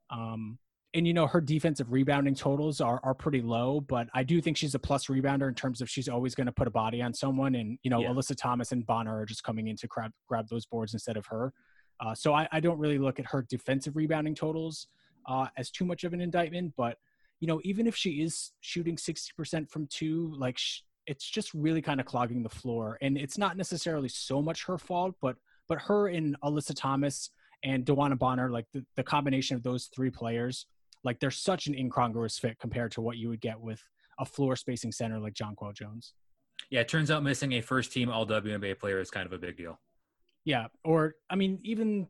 um, 0.09 0.57
and 0.93 1.07
you 1.07 1.13
know 1.13 1.27
her 1.27 1.39
defensive 1.39 1.91
rebounding 1.91 2.35
totals 2.35 2.81
are 2.81 2.99
are 3.03 3.13
pretty 3.13 3.41
low, 3.41 3.81
but 3.81 4.07
I 4.13 4.23
do 4.23 4.41
think 4.41 4.57
she's 4.57 4.75
a 4.75 4.79
plus 4.79 5.07
rebounder 5.07 5.47
in 5.47 5.55
terms 5.55 5.81
of 5.81 5.89
she's 5.89 6.09
always 6.09 6.35
going 6.35 6.47
to 6.47 6.51
put 6.51 6.67
a 6.67 6.71
body 6.71 7.01
on 7.01 7.13
someone, 7.13 7.55
and 7.55 7.79
you 7.83 7.89
know 7.89 8.01
yeah. 8.01 8.09
Alyssa 8.09 8.35
Thomas 8.35 8.71
and 8.71 8.85
Bonner 8.85 9.17
are 9.17 9.25
just 9.25 9.43
coming 9.43 9.67
in 9.67 9.77
to 9.77 9.87
grab 9.87 10.11
grab 10.27 10.47
those 10.49 10.65
boards 10.65 10.93
instead 10.93 11.17
of 11.17 11.25
her. 11.27 11.53
Uh, 11.99 12.15
so 12.15 12.33
I, 12.33 12.47
I, 12.51 12.59
don't 12.59 12.79
really 12.79 12.97
look 12.97 13.19
at 13.19 13.27
her 13.27 13.45
defensive 13.47 13.95
rebounding 13.95 14.33
totals 14.33 14.87
uh, 15.27 15.45
as 15.55 15.69
too 15.69 15.85
much 15.85 16.03
of 16.03 16.13
an 16.13 16.21
indictment, 16.21 16.73
but 16.75 16.97
you 17.39 17.47
know, 17.47 17.61
even 17.63 17.85
if 17.85 17.95
she 17.95 18.23
is 18.23 18.53
shooting 18.61 18.95
60% 18.95 19.69
from 19.69 19.85
two, 19.85 20.33
like 20.35 20.57
sh- 20.57 20.81
it's 21.07 21.29
just 21.29 21.53
really 21.53 21.81
kind 21.81 21.99
of 21.99 22.05
clogging 22.05 22.43
the 22.43 22.49
floor. 22.49 22.97
And 23.01 23.17
it's 23.17 23.37
not 23.37 23.57
necessarily 23.57 24.09
so 24.09 24.41
much 24.41 24.65
her 24.65 24.77
fault, 24.77 25.15
but 25.21 25.35
but 25.67 25.79
her 25.83 26.07
and 26.07 26.35
Alyssa 26.41 26.73
Thomas 26.75 27.29
and 27.63 27.85
DeWanna 27.85 28.17
Bonner, 28.17 28.49
like 28.49 28.65
the, 28.73 28.85
the 28.95 29.03
combination 29.03 29.55
of 29.55 29.63
those 29.63 29.89
three 29.95 30.09
players, 30.09 30.65
like 31.03 31.19
they're 31.19 31.31
such 31.31 31.67
an 31.67 31.75
incongruous 31.75 32.37
fit 32.37 32.59
compared 32.59 32.91
to 32.93 33.01
what 33.01 33.17
you 33.17 33.29
would 33.29 33.41
get 33.41 33.59
with 33.59 33.81
a 34.19 34.25
floor 34.25 34.55
spacing 34.55 34.91
center 34.91 35.19
like 35.19 35.33
John 35.33 35.55
Jonquel 35.55 35.73
Jones. 35.73 36.13
Yeah, 36.69 36.81
it 36.81 36.87
turns 36.87 37.09
out 37.09 37.23
missing 37.23 37.53
a 37.53 37.61
first 37.61 37.91
team 37.91 38.09
all 38.09 38.25
WNBA 38.27 38.79
player 38.79 38.99
is 38.99 39.09
kind 39.09 39.25
of 39.25 39.33
a 39.33 39.37
big 39.37 39.57
deal. 39.57 39.79
Yeah. 40.45 40.67
Or 40.83 41.15
I 41.29 41.35
mean, 41.35 41.59
even 41.63 42.07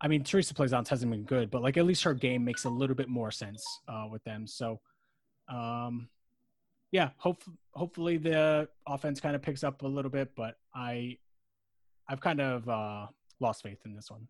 I 0.00 0.08
mean, 0.08 0.24
Theresa 0.24 0.54
Plaisance 0.54 0.88
hasn't 0.88 1.10
been 1.10 1.24
good, 1.24 1.50
but 1.50 1.62
like 1.62 1.76
at 1.76 1.86
least 1.86 2.04
her 2.04 2.14
game 2.14 2.44
makes 2.44 2.64
a 2.64 2.70
little 2.70 2.96
bit 2.96 3.08
more 3.08 3.30
sense 3.30 3.64
uh, 3.88 4.06
with 4.10 4.22
them. 4.24 4.46
So, 4.46 4.80
um, 5.48 6.08
yeah, 6.92 7.10
hope, 7.18 7.42
hopefully 7.72 8.16
the 8.16 8.68
offense 8.86 9.20
kind 9.20 9.34
of 9.34 9.42
picks 9.42 9.64
up 9.64 9.82
a 9.82 9.86
little 9.86 10.10
bit, 10.10 10.30
but 10.36 10.56
I, 10.74 11.18
I've 12.08 12.20
kind 12.20 12.40
of 12.40 12.68
uh, 12.68 13.06
lost 13.40 13.62
faith 13.62 13.80
in 13.84 13.94
this 13.94 14.10
one. 14.10 14.28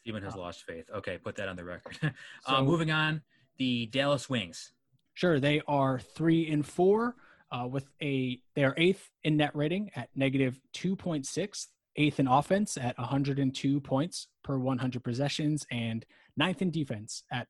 Steven 0.00 0.22
has 0.22 0.34
uh, 0.34 0.38
lost 0.38 0.64
faith. 0.64 0.86
Okay, 0.94 1.18
put 1.18 1.36
that 1.36 1.48
on 1.48 1.56
the 1.56 1.64
record. 1.64 1.98
Uh, 2.46 2.56
so, 2.56 2.64
moving 2.64 2.90
on, 2.90 3.22
the 3.58 3.86
Dallas 3.86 4.30
Wings. 4.30 4.72
Sure, 5.14 5.38
they 5.38 5.60
are 5.68 5.98
three 5.98 6.50
and 6.50 6.64
four 6.64 7.16
uh, 7.52 7.66
with 7.66 7.86
a 8.00 8.40
their 8.54 8.72
eighth 8.78 9.10
in 9.24 9.36
net 9.36 9.54
rating 9.54 9.90
at 9.94 10.08
negative 10.14 10.58
two 10.72 10.96
point 10.96 11.26
six 11.26 11.68
eighth 11.96 12.20
in 12.20 12.26
offense 12.26 12.76
at 12.76 12.96
102 12.98 13.80
points 13.80 14.28
per 14.42 14.58
100 14.58 15.04
possessions, 15.04 15.66
and 15.70 16.04
ninth 16.36 16.62
in 16.62 16.70
defense 16.70 17.24
at 17.30 17.48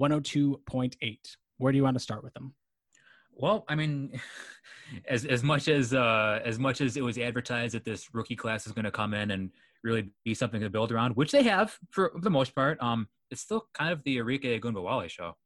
102.8. 0.00 1.18
Where 1.58 1.72
do 1.72 1.76
you 1.76 1.84
want 1.84 1.96
to 1.96 2.00
start 2.02 2.24
with 2.24 2.34
them? 2.34 2.54
Well, 3.42 3.64
I 3.68 3.74
mean, 3.74 4.20
as 5.08 5.26
as 5.26 5.42
much 5.42 5.68
as 5.68 5.92
uh, 5.92 6.40
as 6.44 6.58
much 6.58 6.80
as 6.80 6.96
it 6.96 7.02
was 7.02 7.18
advertised 7.18 7.74
that 7.74 7.84
this 7.84 8.14
rookie 8.14 8.36
class 8.36 8.66
is 8.66 8.72
going 8.72 8.84
to 8.84 8.90
come 8.90 9.12
in 9.12 9.32
and 9.32 9.50
really 9.82 10.10
be 10.24 10.32
something 10.32 10.60
to 10.60 10.70
build 10.70 10.92
around, 10.92 11.16
which 11.16 11.32
they 11.32 11.42
have 11.42 11.76
for 11.90 12.12
the 12.22 12.30
most 12.30 12.54
part, 12.54 12.80
um, 12.80 13.08
it's 13.30 13.40
still 13.40 13.66
kind 13.74 13.92
of 13.92 14.02
the 14.04 14.18
Arike 14.18 14.60
Ogunbowale 14.60 15.08
show. 15.08 15.36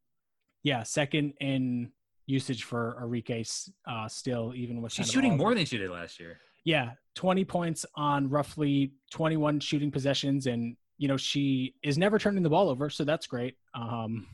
Yeah, 0.62 0.82
second 0.82 1.32
in 1.40 1.90
usage 2.26 2.64
for 2.64 2.98
Arike 3.02 3.70
uh, 3.88 4.08
still, 4.08 4.52
even 4.54 4.82
with 4.82 4.92
she's 4.92 5.10
shooting 5.10 5.38
more 5.38 5.54
than 5.54 5.64
she 5.64 5.78
did 5.78 5.90
last 5.90 6.20
year. 6.20 6.38
Yeah, 6.64 6.90
20 7.14 7.44
points 7.44 7.86
on 7.94 8.28
roughly 8.28 8.92
21 9.12 9.60
shooting 9.60 9.92
possessions. 9.92 10.48
And, 10.48 10.76
you 10.98 11.06
know, 11.06 11.16
she 11.16 11.76
is 11.84 11.96
never 11.96 12.18
turning 12.18 12.42
the 12.42 12.50
ball 12.50 12.68
over. 12.68 12.90
So 12.90 13.04
that's 13.04 13.28
great. 13.28 13.56
Um, 13.72 14.26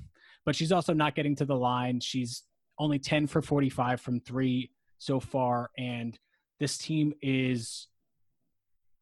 but 0.47 0.57
she's 0.57 0.73
also 0.73 0.95
not 0.95 1.15
getting 1.15 1.37
to 1.37 1.45
the 1.45 1.55
line. 1.55 2.01
She's 2.01 2.43
only 2.83 2.99
10 2.99 3.29
for 3.29 3.41
45 3.41 4.01
from 4.01 4.21
three 4.21 4.71
so 4.99 5.21
far. 5.21 5.71
And 5.79 6.19
this 6.59 6.77
team 6.77 7.13
is 7.23 7.87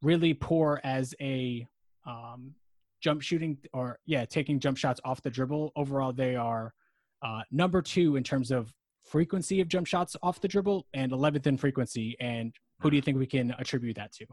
really 0.03 0.35
poor 0.35 0.81
as 0.85 1.15
a 1.21 1.67
um, 2.07 2.55
jump 3.01 3.23
shooting 3.23 3.57
or, 3.73 3.99
yeah, 4.05 4.27
taking 4.27 4.61
jump 4.61 4.77
shots 4.77 5.01
off 5.05 5.23
the 5.23 5.31
dribble. 5.31 5.73
Overall, 5.77 6.13
they 6.13 6.37
are 6.37 6.75
uh, 7.23 7.41
number 7.51 7.81
two 7.81 8.17
in 8.17 8.23
terms 8.23 8.51
of 8.51 8.73
frequency 9.05 9.61
of 9.61 9.69
jump 9.69 9.87
shots 9.87 10.15
off 10.23 10.41
the 10.41 10.49
dribble 10.49 10.87
and 10.93 11.11
11th 11.11 11.47
in 11.47 11.57
frequency. 11.57 12.17
And 12.21 12.55
who 12.81 12.91
do 12.91 12.97
you 12.97 13.03
think 13.03 13.19
we 13.19 13.27
can 13.27 13.55
attribute 13.59 13.97
that 13.97 14.13
to? 14.13 14.27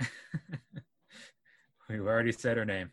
We've 1.88 2.06
already 2.06 2.32
said 2.32 2.56
her 2.56 2.64
name. 2.64 2.90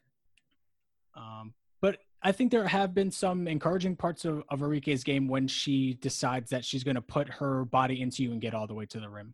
Um, 1.15 1.53
but 1.81 1.97
I 2.23 2.31
think 2.31 2.51
there 2.51 2.67
have 2.67 2.93
been 2.93 3.11
some 3.11 3.47
encouraging 3.47 3.95
parts 3.95 4.25
of, 4.25 4.43
of 4.49 4.59
Arike's 4.59 5.03
game 5.03 5.27
when 5.27 5.47
she 5.47 5.93
decides 5.95 6.49
that 6.49 6.65
she's 6.65 6.83
going 6.83 6.95
to 6.95 7.01
put 7.01 7.29
her 7.29 7.65
body 7.65 8.01
into 8.01 8.23
you 8.23 8.31
and 8.31 8.41
get 8.41 8.53
all 8.53 8.67
the 8.67 8.73
way 8.73 8.85
to 8.87 8.99
the 8.99 9.09
rim. 9.09 9.33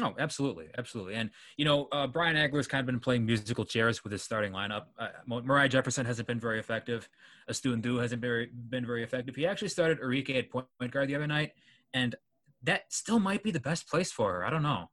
Oh, 0.00 0.14
absolutely, 0.18 0.68
absolutely. 0.78 1.14
And 1.14 1.30
you 1.58 1.66
know, 1.66 1.88
uh, 1.92 2.06
Brian 2.06 2.36
Agler's 2.36 2.66
kind 2.66 2.80
of 2.80 2.86
been 2.86 3.00
playing 3.00 3.26
musical 3.26 3.64
chairs 3.64 4.02
with 4.02 4.12
his 4.12 4.22
starting 4.22 4.52
lineup. 4.52 4.84
Uh, 4.98 5.08
Moriah 5.26 5.68
Jefferson 5.68 6.06
hasn't 6.06 6.26
been 6.26 6.40
very 6.40 6.58
effective. 6.58 7.08
Astou 7.50 7.78
Ndour 7.80 8.00
hasn't 8.00 8.22
very, 8.22 8.48
been 8.70 8.86
very 8.86 9.02
effective. 9.02 9.36
He 9.36 9.46
actually 9.46 9.68
started 9.68 10.00
Arike 10.00 10.34
at 10.34 10.50
point 10.50 10.90
guard 10.90 11.08
the 11.08 11.16
other 11.16 11.26
night, 11.26 11.52
and 11.92 12.14
that 12.62 12.90
still 12.90 13.18
might 13.18 13.42
be 13.42 13.50
the 13.50 13.60
best 13.60 13.86
place 13.86 14.10
for 14.10 14.32
her. 14.32 14.44
I 14.46 14.50
don't 14.50 14.62
know. 14.62 14.88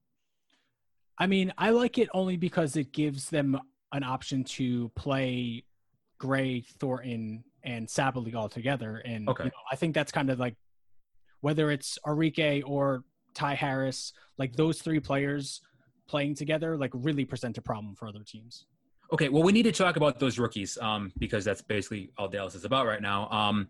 I 1.17 1.27
mean, 1.27 1.53
I 1.57 1.69
like 1.69 1.97
it 1.97 2.09
only 2.13 2.35
because 2.35 2.75
it 2.75 2.91
gives 2.91 3.29
them 3.29 3.59
an 3.93 4.03
option 4.03 4.43
to 4.43 4.89
play 4.95 5.63
Gray, 6.19 6.61
Thornton, 6.61 7.43
and 7.63 7.87
Sabally 7.87 8.35
all 8.35 8.49
together. 8.49 8.97
And 8.97 9.27
okay. 9.27 9.45
you 9.45 9.49
know, 9.49 9.63
I 9.71 9.75
think 9.75 9.95
that's 9.95 10.11
kind 10.11 10.29
of 10.29 10.39
like 10.39 10.55
whether 11.41 11.71
it's 11.71 11.97
Arike 12.05 12.63
or 12.65 13.03
Ty 13.33 13.55
Harris, 13.55 14.13
like 14.37 14.55
those 14.55 14.81
three 14.81 14.99
players 14.99 15.61
playing 16.07 16.35
together 16.35 16.75
like 16.77 16.91
really 16.93 17.25
present 17.25 17.57
a 17.57 17.61
problem 17.61 17.95
for 17.95 18.07
other 18.07 18.23
teams. 18.25 18.65
Okay, 19.11 19.29
well, 19.29 19.41
we 19.41 19.51
need 19.51 19.63
to 19.63 19.71
talk 19.71 19.95
about 19.95 20.19
those 20.19 20.37
rookies 20.37 20.77
um, 20.81 21.11
because 21.17 21.43
that's 21.43 21.61
basically 21.61 22.11
all 22.17 22.27
Dallas 22.27 22.53
is 22.53 22.65
about 22.65 22.85
right 22.85 23.01
now. 23.01 23.27
Um, 23.29 23.67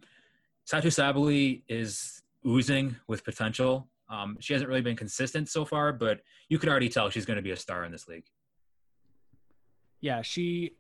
Satou 0.70 0.88
Sabally 0.88 1.64
is 1.70 2.22
oozing 2.46 2.96
with 3.08 3.24
potential. 3.24 3.88
Um, 4.10 4.38
she 4.40 4.54
hasn't 4.54 4.68
really 4.68 4.82
been 4.82 4.96
consistent 4.96 5.48
so 5.48 5.64
far, 5.64 5.94
but 5.94 6.22
you 6.50 6.58
could 6.58 6.68
already 6.68 6.90
tell 6.90 7.10
she's 7.10 7.26
going 7.26 7.38
to 7.38 7.44
be 7.44 7.52
a 7.52 7.58
star 7.58 7.86
in 7.86 7.92
this 7.92 8.08
league. 8.08 8.26
Yeah, 10.02 10.22
she 10.22 10.74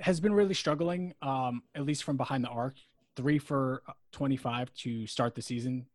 has 0.00 0.20
been 0.20 0.32
really 0.32 0.54
struggling, 0.54 1.14
um, 1.22 1.62
at 1.74 1.84
least 1.84 2.04
from 2.04 2.16
behind 2.16 2.44
the 2.44 2.48
arc. 2.48 2.74
Three 3.14 3.38
for 3.38 3.82
25 4.12 4.72
to 4.74 5.06
start 5.06 5.34
the 5.34 5.42
season. 5.42 5.86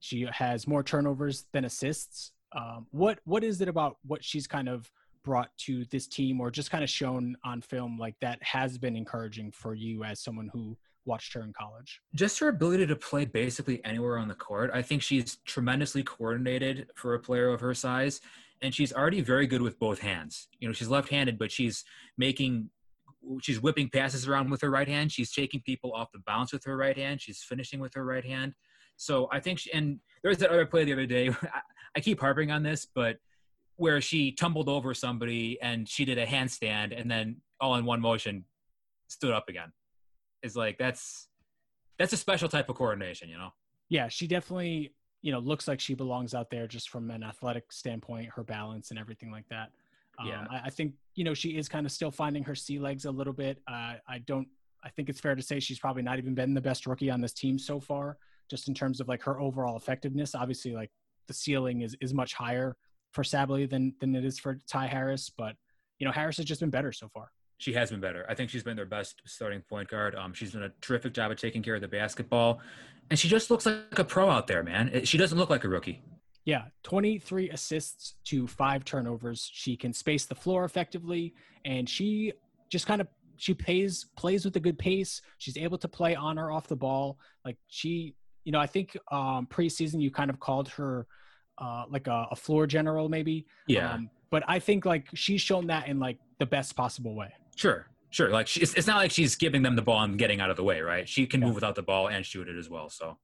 She 0.00 0.26
has 0.30 0.66
more 0.66 0.82
turnovers 0.82 1.46
than 1.52 1.64
assists. 1.64 2.32
Um, 2.52 2.86
what 2.90 3.20
what 3.24 3.44
is 3.44 3.60
it 3.60 3.68
about 3.68 3.98
what 4.04 4.24
she's 4.24 4.46
kind 4.46 4.68
of 4.68 4.90
brought 5.24 5.50
to 5.58 5.84
this 5.86 6.06
team, 6.06 6.40
or 6.40 6.50
just 6.50 6.70
kind 6.70 6.84
of 6.84 6.90
shown 6.90 7.36
on 7.44 7.60
film, 7.60 7.98
like 7.98 8.14
that 8.20 8.42
has 8.42 8.78
been 8.78 8.96
encouraging 8.96 9.50
for 9.50 9.74
you 9.74 10.04
as 10.04 10.20
someone 10.20 10.48
who 10.52 10.76
watched 11.04 11.32
her 11.34 11.42
in 11.42 11.52
college? 11.52 12.00
Just 12.14 12.38
her 12.38 12.48
ability 12.48 12.86
to 12.86 12.96
play 12.96 13.24
basically 13.24 13.84
anywhere 13.84 14.18
on 14.18 14.28
the 14.28 14.34
court. 14.34 14.70
I 14.72 14.82
think 14.82 15.02
she's 15.02 15.38
tremendously 15.44 16.02
coordinated 16.02 16.88
for 16.94 17.14
a 17.14 17.18
player 17.18 17.48
of 17.50 17.60
her 17.60 17.74
size, 17.74 18.20
and 18.62 18.74
she's 18.74 18.92
already 18.92 19.20
very 19.20 19.46
good 19.46 19.62
with 19.62 19.78
both 19.78 19.98
hands. 20.00 20.48
You 20.60 20.68
know, 20.68 20.72
she's 20.72 20.88
left-handed, 20.88 21.38
but 21.38 21.50
she's 21.50 21.84
making 22.16 22.70
she's 23.40 23.60
whipping 23.60 23.88
passes 23.90 24.28
around 24.28 24.50
with 24.50 24.60
her 24.60 24.70
right 24.70 24.88
hand. 24.88 25.12
She's 25.12 25.32
taking 25.32 25.60
people 25.62 25.92
off 25.92 26.12
the 26.12 26.20
bounce 26.26 26.52
with 26.52 26.64
her 26.64 26.76
right 26.76 26.96
hand. 26.96 27.20
She's 27.20 27.42
finishing 27.42 27.80
with 27.80 27.94
her 27.94 28.04
right 28.04 28.24
hand. 28.24 28.54
So 28.96 29.28
I 29.32 29.40
think, 29.40 29.58
she, 29.58 29.72
and 29.72 30.00
there 30.22 30.30
was 30.30 30.38
that 30.38 30.50
other 30.50 30.66
play 30.66 30.84
the 30.84 30.92
other 30.92 31.06
day. 31.06 31.28
I, 31.42 31.60
I 31.96 32.00
keep 32.00 32.20
harping 32.20 32.50
on 32.50 32.62
this, 32.62 32.86
but 32.86 33.16
where 33.76 34.00
she 34.00 34.32
tumbled 34.32 34.68
over 34.68 34.94
somebody 34.94 35.58
and 35.60 35.88
she 35.88 36.04
did 36.04 36.18
a 36.18 36.26
handstand 36.26 36.98
and 36.98 37.10
then 37.10 37.36
all 37.60 37.76
in 37.76 37.84
one 37.84 38.00
motion 38.00 38.44
stood 39.08 39.32
up 39.32 39.48
again. 39.48 39.72
Is 40.42 40.56
like 40.56 40.78
that's 40.78 41.28
that's 41.98 42.12
a 42.12 42.16
special 42.16 42.48
type 42.48 42.68
of 42.68 42.76
coordination, 42.76 43.28
you 43.28 43.38
know. 43.38 43.50
Yeah, 43.88 44.08
she 44.08 44.26
definitely 44.26 44.92
you 45.22 45.32
know 45.32 45.38
looks 45.38 45.66
like 45.66 45.80
she 45.80 45.94
belongs 45.94 46.34
out 46.34 46.50
there 46.50 46.66
just 46.66 46.90
from 46.90 47.10
an 47.10 47.22
athletic 47.22 47.72
standpoint, 47.72 48.28
her 48.34 48.44
balance 48.44 48.90
and 48.90 48.98
everything 48.98 49.30
like 49.30 49.48
that. 49.50 49.70
Um, 50.18 50.26
yeah, 50.26 50.46
I, 50.50 50.62
I, 50.66 50.70
think 50.70 50.94
you 51.14 51.24
know 51.24 51.34
she 51.34 51.50
is 51.50 51.68
kind 51.68 51.86
of 51.86 51.92
still 51.92 52.10
finding 52.10 52.42
her 52.44 52.54
sea 52.54 52.78
legs 52.78 53.04
a 53.04 53.10
little 53.10 53.32
bit. 53.32 53.60
Uh, 53.68 53.94
I 54.08 54.18
don't. 54.24 54.48
I 54.84 54.88
think 54.90 55.08
it's 55.08 55.20
fair 55.20 55.34
to 55.34 55.42
say 55.42 55.58
she's 55.60 55.78
probably 55.78 56.02
not 56.02 56.18
even 56.18 56.34
been 56.34 56.54
the 56.54 56.60
best 56.60 56.86
rookie 56.86 57.10
on 57.10 57.20
this 57.20 57.32
team 57.32 57.58
so 57.58 57.80
far, 57.80 58.18
just 58.48 58.68
in 58.68 58.74
terms 58.74 59.00
of 59.00 59.08
like 59.08 59.22
her 59.24 59.40
overall 59.40 59.76
effectiveness. 59.76 60.34
Obviously, 60.34 60.74
like 60.74 60.90
the 61.26 61.34
ceiling 61.34 61.82
is 61.82 61.96
is 62.00 62.14
much 62.14 62.34
higher 62.34 62.76
for 63.12 63.22
Sabally 63.22 63.68
than 63.68 63.94
than 64.00 64.14
it 64.14 64.24
is 64.24 64.38
for 64.38 64.58
Ty 64.68 64.86
Harris, 64.86 65.30
but 65.30 65.56
you 65.98 66.06
know 66.06 66.12
Harris 66.12 66.36
has 66.36 66.46
just 66.46 66.60
been 66.60 66.70
better 66.70 66.92
so 66.92 67.08
far. 67.08 67.30
She 67.58 67.72
has 67.72 67.90
been 67.90 68.00
better. 68.00 68.26
I 68.28 68.34
think 68.34 68.50
she's 68.50 68.62
been 68.62 68.76
their 68.76 68.84
best 68.84 69.22
starting 69.24 69.62
point 69.62 69.88
guard. 69.88 70.14
Um, 70.14 70.34
she's 70.34 70.52
done 70.52 70.62
a 70.62 70.72
terrific 70.82 71.14
job 71.14 71.30
of 71.30 71.38
taking 71.38 71.62
care 71.62 71.74
of 71.74 71.80
the 71.80 71.88
basketball, 71.88 72.60
and 73.10 73.18
she 73.18 73.28
just 73.28 73.50
looks 73.50 73.66
like 73.66 73.98
a 73.98 74.04
pro 74.04 74.28
out 74.28 74.46
there, 74.46 74.62
man. 74.62 75.04
She 75.04 75.18
doesn't 75.18 75.38
look 75.38 75.50
like 75.50 75.64
a 75.64 75.68
rookie. 75.68 76.02
Yeah, 76.46 76.62
23 76.84 77.50
assists 77.50 78.14
to 78.26 78.46
five 78.46 78.84
turnovers. 78.84 79.50
She 79.52 79.76
can 79.76 79.92
space 79.92 80.26
the 80.26 80.34
floor 80.36 80.64
effectively, 80.64 81.34
and 81.64 81.88
she 81.88 82.32
just 82.70 82.86
kind 82.86 83.00
of 83.00 83.08
she 83.36 83.52
plays 83.52 84.06
plays 84.16 84.44
with 84.44 84.54
a 84.54 84.60
good 84.60 84.78
pace. 84.78 85.20
She's 85.38 85.56
able 85.56 85.76
to 85.78 85.88
play 85.88 86.14
on 86.14 86.38
or 86.38 86.52
off 86.52 86.68
the 86.68 86.76
ball. 86.76 87.18
Like 87.44 87.56
she, 87.66 88.14
you 88.44 88.52
know, 88.52 88.60
I 88.60 88.66
think 88.68 88.96
um, 89.10 89.48
preseason 89.50 90.00
you 90.00 90.12
kind 90.12 90.30
of 90.30 90.38
called 90.38 90.68
her 90.68 91.08
uh, 91.58 91.84
like 91.90 92.06
a, 92.06 92.28
a 92.30 92.36
floor 92.36 92.68
general, 92.68 93.08
maybe. 93.08 93.44
Yeah. 93.66 93.94
Um, 93.94 94.10
but 94.30 94.44
I 94.46 94.60
think 94.60 94.84
like 94.84 95.08
she's 95.14 95.40
shown 95.40 95.66
that 95.66 95.88
in 95.88 95.98
like 95.98 96.18
the 96.38 96.46
best 96.46 96.76
possible 96.76 97.16
way. 97.16 97.34
Sure, 97.56 97.88
sure. 98.10 98.30
Like 98.30 98.46
she, 98.46 98.60
it's 98.60 98.86
not 98.86 98.98
like 98.98 99.10
she's 99.10 99.34
giving 99.34 99.62
them 99.62 99.74
the 99.74 99.82
ball 99.82 100.02
and 100.02 100.16
getting 100.16 100.40
out 100.40 100.50
of 100.50 100.56
the 100.56 100.64
way, 100.64 100.80
right? 100.80 101.08
She 101.08 101.26
can 101.26 101.40
yeah. 101.40 101.46
move 101.48 101.56
without 101.56 101.74
the 101.74 101.82
ball 101.82 102.08
and 102.08 102.24
shoot 102.24 102.48
it 102.48 102.56
as 102.56 102.70
well. 102.70 102.88
So. 102.88 103.18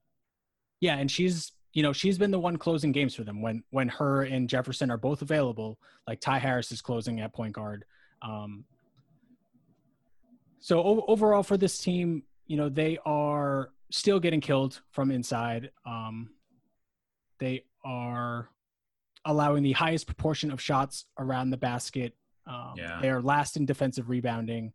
Yeah, 0.80 0.96
and 0.96 1.08
she's 1.08 1.52
you 1.72 1.82
know 1.82 1.92
she's 1.92 2.18
been 2.18 2.30
the 2.30 2.38
one 2.38 2.56
closing 2.56 2.92
games 2.92 3.14
for 3.14 3.24
them 3.24 3.40
when 3.40 3.62
when 3.70 3.88
her 3.88 4.22
and 4.22 4.48
Jefferson 4.48 4.90
are 4.90 4.98
both 4.98 5.22
available. 5.22 5.78
Like 6.06 6.20
Ty 6.20 6.38
Harris 6.38 6.72
is 6.72 6.80
closing 6.80 7.20
at 7.20 7.32
point 7.32 7.54
guard. 7.54 7.84
Um, 8.20 8.64
so 10.60 10.80
o- 10.80 11.04
overall 11.08 11.42
for 11.42 11.56
this 11.56 11.78
team, 11.78 12.24
you 12.46 12.56
know 12.56 12.68
they 12.68 12.98
are 13.04 13.70
still 13.90 14.20
getting 14.20 14.40
killed 14.40 14.80
from 14.90 15.10
inside. 15.10 15.70
Um, 15.86 16.30
they 17.38 17.64
are 17.84 18.48
allowing 19.24 19.62
the 19.62 19.72
highest 19.72 20.06
proportion 20.06 20.50
of 20.50 20.60
shots 20.60 21.06
around 21.18 21.50
the 21.50 21.56
basket. 21.56 22.14
Um, 22.46 22.74
yeah. 22.76 22.98
They 23.00 23.10
are 23.10 23.22
last 23.22 23.56
in 23.56 23.66
defensive 23.66 24.08
rebounding. 24.08 24.72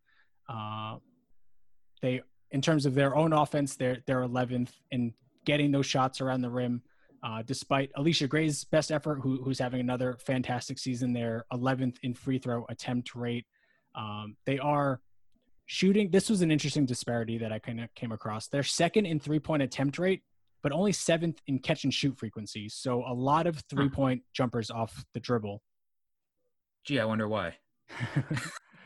Uh, 0.48 0.98
they, 2.02 2.22
in 2.52 2.62
terms 2.62 2.86
of 2.86 2.94
their 2.94 3.16
own 3.16 3.34
offense, 3.34 3.76
they're 3.76 4.04
they're 4.06 4.22
11th 4.22 4.72
in 4.92 5.14
getting 5.48 5.72
those 5.72 5.86
shots 5.86 6.22
around 6.22 6.42
the 6.42 6.50
rim. 6.50 6.84
Uh, 7.24 7.42
despite 7.42 7.92
Allisha 7.98 8.30
Gray's 8.30 8.66
best 8.66 8.92
effort, 8.92 9.22
who, 9.22 9.42
who's 9.44 9.58
having 9.58 9.80
another 9.80 10.18
fantastic 10.24 10.78
season, 10.78 11.14
they're 11.14 11.46
11th 11.52 11.96
in 12.04 12.14
free 12.14 12.38
throw 12.38 12.66
attempt 12.70 13.16
rate. 13.16 13.46
Um, 13.96 14.36
they 14.46 14.60
are 14.60 15.02
shooting. 15.66 16.12
This 16.12 16.30
was 16.30 16.42
an 16.42 16.52
interesting 16.52 16.86
disparity 16.86 17.40
that 17.40 17.52
I 17.52 17.58
kind 17.58 17.82
of 17.82 17.92
came 17.96 18.12
across. 18.12 18.48
They're 18.48 18.62
second 18.62 19.08
in 19.08 19.20
three 19.20 19.40
point 19.40 19.64
attempt 19.64 19.98
rate, 19.98 20.22
but 20.62 20.72
only 20.72 20.92
seventh 20.92 21.42
in 21.48 21.58
catch 21.60 21.86
and 21.86 21.94
shoot 21.94 22.16
frequency. 22.16 22.70
So 22.70 23.04
a 23.08 23.14
lot 23.14 23.48
of 23.48 23.64
three 23.70 23.90
point 23.90 24.22
jumpers 24.34 24.70
off 24.70 25.04
the 25.16 25.20
dribble. 25.20 25.64
Gee, 26.84 27.00
I 27.00 27.06
wonder 27.06 27.28
why. 27.28 27.56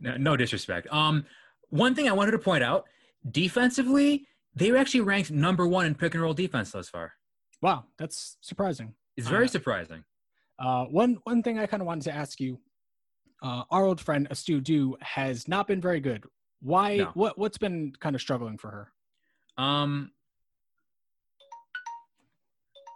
no, 0.00 0.16
no 0.16 0.36
disrespect. 0.36 0.86
Um, 0.90 1.26
one 1.68 1.94
thing 1.94 2.08
I 2.08 2.12
wanted 2.12 2.32
to 2.32 2.38
point 2.38 2.64
out 2.64 2.84
defensively, 3.30 4.26
they 4.56 4.70
were 4.70 4.78
actually 4.78 5.00
ranked 5.00 5.30
number 5.30 5.66
one 5.66 5.86
in 5.86 5.94
pick 5.94 6.14
and 6.14 6.22
roll 6.22 6.34
defense 6.34 6.72
thus 6.72 6.88
far. 6.88 7.14
Wow, 7.60 7.84
that's 7.98 8.36
surprising. 8.40 8.94
It's 9.16 9.28
very 9.28 9.46
uh, 9.46 9.48
surprising. 9.48 10.04
Uh, 10.58 10.84
one 10.84 11.18
one 11.24 11.42
thing 11.42 11.58
I 11.58 11.66
kind 11.66 11.80
of 11.80 11.86
wanted 11.86 12.04
to 12.04 12.12
ask 12.12 12.40
you, 12.40 12.60
uh, 13.42 13.62
our 13.70 13.84
old 13.84 14.00
friend 14.00 14.28
Astou 14.30 14.60
Ndour 14.60 15.02
has 15.02 15.48
not 15.48 15.66
been 15.66 15.80
very 15.80 16.00
good. 16.00 16.24
Why? 16.60 16.98
No. 16.98 17.10
What 17.14 17.38
what's 17.38 17.58
been 17.58 17.92
kind 18.00 18.14
of 18.14 18.20
struggling 18.20 18.58
for 18.58 18.70
her? 18.70 19.62
Um. 19.62 20.10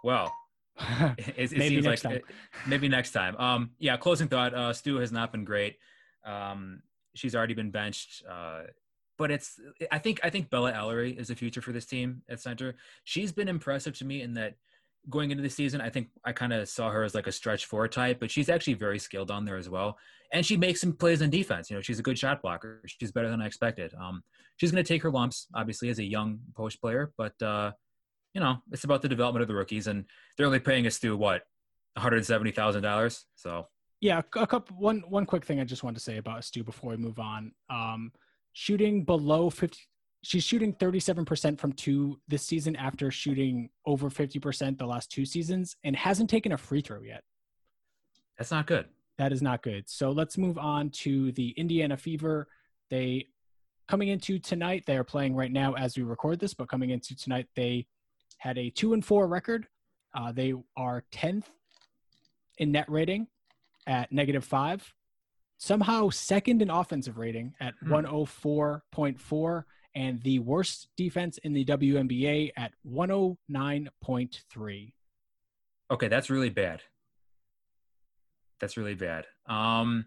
Well, 0.03 0.33
it, 1.17 1.35
it 1.37 1.49
seems 1.49 1.85
like 1.85 2.03
it, 2.05 2.23
maybe 2.67 2.87
next 2.87 3.11
time. 3.11 3.35
Um. 3.37 3.71
Yeah. 3.79 3.97
Closing 3.97 4.27
thought. 4.27 4.53
Uh, 4.53 4.73
Stu 4.73 4.97
has 4.97 5.11
not 5.11 5.31
been 5.31 5.45
great. 5.45 5.77
Um. 6.25 6.81
She's 7.15 7.35
already 7.35 7.53
been 7.53 7.71
benched. 7.71 8.23
Uh 8.29 8.61
but 9.19 9.29
it's 9.29 9.59
I 9.91 9.99
think 9.99 10.19
I 10.23 10.31
think 10.31 10.49
Bella 10.49 10.71
Alarie 10.73 11.15
is 11.19 11.27
the 11.27 11.35
future 11.35 11.61
for 11.61 11.71
this 11.71 11.85
team 11.85 12.23
at 12.29 12.39
center. 12.39 12.75
She's 13.03 13.31
been 13.31 13.47
impressive 13.47 13.95
to 13.99 14.05
me 14.05 14.23
in 14.23 14.33
that 14.33 14.55
going 15.07 15.31
into 15.31 15.43
the 15.43 15.49
season, 15.49 15.81
I 15.81 15.89
think 15.89 16.09
I 16.25 16.31
kind 16.31 16.53
of 16.53 16.67
saw 16.67 16.89
her 16.89 17.03
as 17.03 17.15
like 17.15 17.27
a 17.27 17.31
stretch 17.31 17.65
four 17.65 17.87
type, 17.87 18.19
but 18.19 18.29
she's 18.29 18.49
actually 18.49 18.73
very 18.73 18.99
skilled 18.99 19.31
on 19.31 19.45
there 19.45 19.55
as 19.55 19.69
well. 19.69 19.97
And 20.33 20.45
she 20.45 20.57
makes 20.57 20.81
some 20.81 20.93
plays 20.93 21.21
on 21.21 21.29
defense. 21.29 21.69
You 21.69 21.77
know, 21.77 21.81
she's 21.81 21.99
a 21.99 22.03
good 22.03 22.19
shot 22.19 22.41
blocker. 22.41 22.81
She's 22.85 23.11
better 23.11 23.29
than 23.29 23.41
I 23.41 23.47
expected. 23.47 23.93
Um, 23.99 24.23
she's 24.57 24.71
going 24.71 24.83
to 24.83 24.87
take 24.87 25.01
her 25.03 25.09
lumps, 25.09 25.47
obviously, 25.55 25.89
as 25.89 25.99
a 25.99 26.03
young 26.03 26.39
post 26.55 26.81
player, 26.81 27.11
but 27.17 27.39
uh, 27.41 27.71
you 28.33 28.41
know, 28.41 28.57
it's 28.71 28.83
about 28.83 29.01
the 29.01 29.09
development 29.09 29.41
of 29.41 29.47
the 29.47 29.55
rookies, 29.55 29.87
and 29.87 30.05
they're 30.37 30.45
only 30.45 30.59
paying 30.59 30.85
us 30.85 30.97
through 30.97 31.17
what, 31.17 31.43
one 31.95 32.03
hundred 32.03 32.23
seventy 32.25 32.51
thousand 32.51 32.83
dollars. 32.83 33.25
So 33.35 33.67
yeah, 34.01 34.21
a 34.35 34.45
couple. 34.45 34.77
One 34.77 35.03
one 35.09 35.25
quick 35.25 35.45
thing 35.45 35.59
I 35.59 35.63
just 35.63 35.83
wanted 35.83 35.95
to 35.95 36.03
say 36.03 36.17
about 36.17 36.43
Stu 36.43 36.63
before 36.63 36.91
we 36.91 36.97
move 36.97 37.17
on. 37.17 37.51
Um, 37.71 38.11
shooting 38.59 39.05
below 39.05 39.49
50 39.49 39.79
she's 40.21 40.43
shooting 40.43 40.73
37% 40.73 41.57
from 41.57 41.71
two 41.71 42.19
this 42.27 42.45
season 42.45 42.75
after 42.75 43.09
shooting 43.09 43.69
over 43.85 44.09
50% 44.09 44.77
the 44.77 44.85
last 44.85 45.09
two 45.09 45.25
seasons 45.25 45.77
and 45.85 45.95
hasn't 45.95 46.29
taken 46.29 46.51
a 46.51 46.57
free 46.57 46.81
throw 46.81 47.01
yet. 47.01 47.23
That's 48.37 48.51
not 48.51 48.67
good. 48.67 48.87
That 49.17 49.31
is 49.31 49.41
not 49.41 49.63
good. 49.63 49.89
So 49.89 50.11
let's 50.11 50.37
move 50.37 50.57
on 50.57 50.89
to 51.03 51.31
the 51.31 51.51
Indiana 51.51 51.95
Fever. 51.95 52.49
They 52.89 53.27
coming 53.87 54.09
into 54.09 54.39
tonight, 54.39 54.83
they 54.85 54.97
are 54.97 55.05
playing 55.05 55.35
right 55.35 55.53
now 55.53 55.75
as 55.75 55.95
we 55.95 56.03
record 56.03 56.41
this, 56.41 56.53
but 56.53 56.67
coming 56.67 56.89
into 56.89 57.15
tonight, 57.15 57.47
they 57.55 57.87
had 58.39 58.57
a 58.57 58.69
two 58.71 58.91
and 58.91 59.05
four 59.05 59.25
record. 59.27 59.67
Uh, 60.13 60.33
they 60.33 60.53
are 60.75 61.05
10th 61.13 61.45
in 62.57 62.73
net 62.73 62.89
rating 62.89 63.27
at 63.87 64.11
negative 64.11 64.43
five 64.43 64.93
somehow 65.59 66.09
second 66.09 66.63
in 66.63 66.71
offensive 66.71 67.17
rating 67.17 67.53
at 67.59 67.73
hmm. 67.81 67.93
104.4 67.93 69.63
and 69.95 70.21
the 70.23 70.39
worst 70.39 70.87
defense 70.97 71.37
in 71.39 71.53
the 71.53 71.65
WNBA 71.65 72.51
at 72.57 72.71
109.3. 72.87 74.93
Okay, 75.91 76.07
that's 76.07 76.29
really 76.29 76.49
bad. 76.49 76.83
That's 78.61 78.77
really 78.77 78.93
bad. 78.95 79.25
Um, 79.47 80.05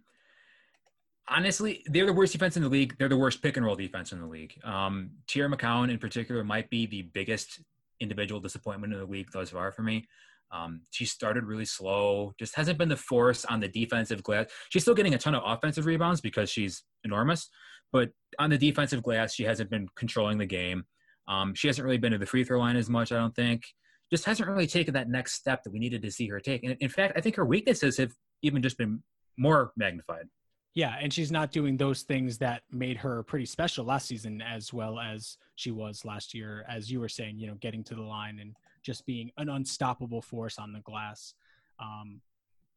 honestly, 1.29 1.83
they're 1.87 2.07
the 2.07 2.13
worst 2.13 2.33
defense 2.33 2.57
in 2.57 2.63
the 2.63 2.69
league. 2.69 2.95
They're 2.99 3.09
the 3.09 3.17
worst 3.17 3.43
pick 3.43 3.57
and 3.57 3.67
roll 3.67 3.75
defense 3.77 4.13
in 4.13 4.21
the 4.21 4.27
league. 4.27 4.55
Um, 4.65 5.11
Teaira 5.27 5.53
McCowan 5.53 5.91
in 5.91 5.99
particular 5.99 6.45
might 6.45 6.71
be 6.71 6.87
the 6.87 7.03
biggest 7.03 7.61
individual 8.01 8.41
disappointment 8.41 8.93
in 8.93 9.01
the 9.01 9.07
league 9.07 9.31
thus 9.33 9.51
far 9.51 9.73
for 9.73 9.83
me. 9.83 10.07
Um, 10.53 10.83
she 10.91 11.07
started 11.07 11.45
really 11.45 11.65
slow, 11.65 12.35
just 12.39 12.55
hasn't 12.55 12.79
been 12.79 12.91
the 12.91 12.97
force 12.97 13.45
on 13.47 13.61
the 13.61 13.69
defensive 13.69 14.23
glass. 14.23 14.47
She's 14.69 14.83
still 14.83 14.95
getting 14.95 15.15
a 15.15 15.19
ton 15.19 15.35
of 15.35 15.43
offensive 15.45 15.87
rebounds 15.87 16.21
because 16.21 16.51
she's 16.51 16.83
enormous, 17.05 17.49
but 17.91 18.11
on 18.39 18.51
the 18.51 18.59
defensive 18.59 19.03
glass, 19.03 19.35
she 19.35 19.45
hasn't 19.45 19.71
been 19.71 19.89
controlling 19.97 20.39
the 20.39 20.47
game. 20.47 20.85
Um, 21.27 21.55
she 21.55 21.69
hasn't 21.69 21.85
really 21.85 21.99
been 21.99 22.13
to 22.13 22.19
the 22.19 22.27
free 22.27 22.45
throw 22.45 22.59
line 22.59 22.77
as 22.77 22.91
much, 22.91 23.13
I 23.13 23.17
don't 23.17 23.35
think. 23.35 23.65
Just 24.11 24.27
hasn't 24.27 24.49
really 24.49 24.67
taken 24.67 24.93
that 24.95 25.09
next 25.09 25.35
step 25.35 25.63
that 25.63 25.73
we 25.73 25.79
needed 25.79 26.03
to 26.03 26.11
see 26.11 26.29
her 26.29 26.41
take. 26.41 26.65
And 26.65 26.77
in 26.81 26.91
fact, 26.91 27.15
I 27.17 27.23
think 27.23 27.37
her 27.37 27.47
weaknesses 27.47 27.97
have 27.97 28.13
even 28.43 28.61
just 28.61 28.77
been 28.77 29.03
more 29.39 29.73
magnified. 29.77 30.27
Yeah, 30.75 30.97
and 31.01 31.13
she's 31.13 31.31
not 31.31 31.53
doing 31.53 31.77
those 31.77 32.03
things 32.03 32.39
that 32.39 32.63
made 32.71 32.97
her 32.99 33.23
pretty 33.23 33.45
special 33.45 33.85
last 33.85 34.09
season 34.09 34.43
as 34.43 34.73
well 34.73 34.99
as 34.99 35.37
she 35.55 35.71
was 35.71 36.05
last 36.05 36.33
year, 36.33 36.65
as 36.69 36.91
you 36.91 36.99
were 36.99 37.11
saying, 37.11 37.39
you 37.39 37.47
know, 37.47 37.57
getting 37.61 37.85
to 37.85 37.95
the 37.95 38.03
line 38.03 38.39
and 38.39 38.55
just 38.83 39.07
being 39.07 39.31
an 39.37 39.49
unstoppable 39.49 40.23
force 40.23 40.59
on 40.59 40.73
the 40.73 40.81
glass. 40.81 41.35
Um, 41.79 42.21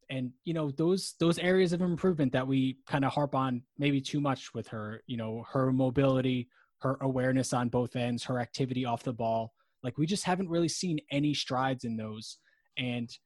and 0.09 0.31
you 0.43 0.53
know 0.53 0.69
those 0.69 1.15
those 1.19 1.39
areas 1.39 1.73
of 1.73 1.81
improvement 1.81 2.31
that 2.31 2.47
we 2.47 2.77
kind 2.85 3.03
of 3.03 3.11
harp 3.11 3.33
on 3.33 3.63
maybe 3.79 3.99
too 3.99 4.21
much 4.21 4.53
with 4.53 4.67
her 4.67 5.01
you 5.07 5.17
know 5.17 5.43
her 5.51 5.71
mobility 5.71 6.47
her 6.77 6.99
awareness 7.01 7.53
on 7.53 7.69
both 7.69 7.95
ends 7.95 8.23
her 8.23 8.39
activity 8.39 8.85
off 8.85 9.01
the 9.01 9.11
ball 9.11 9.51
like 9.81 9.97
we 9.97 10.05
just 10.05 10.23
haven't 10.23 10.47
really 10.47 10.67
seen 10.67 10.99
any 11.09 11.33
strides 11.33 11.85
in 11.85 11.97
those 11.97 12.37
and 12.77 13.17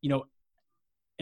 you 0.00 0.08
know 0.08 0.24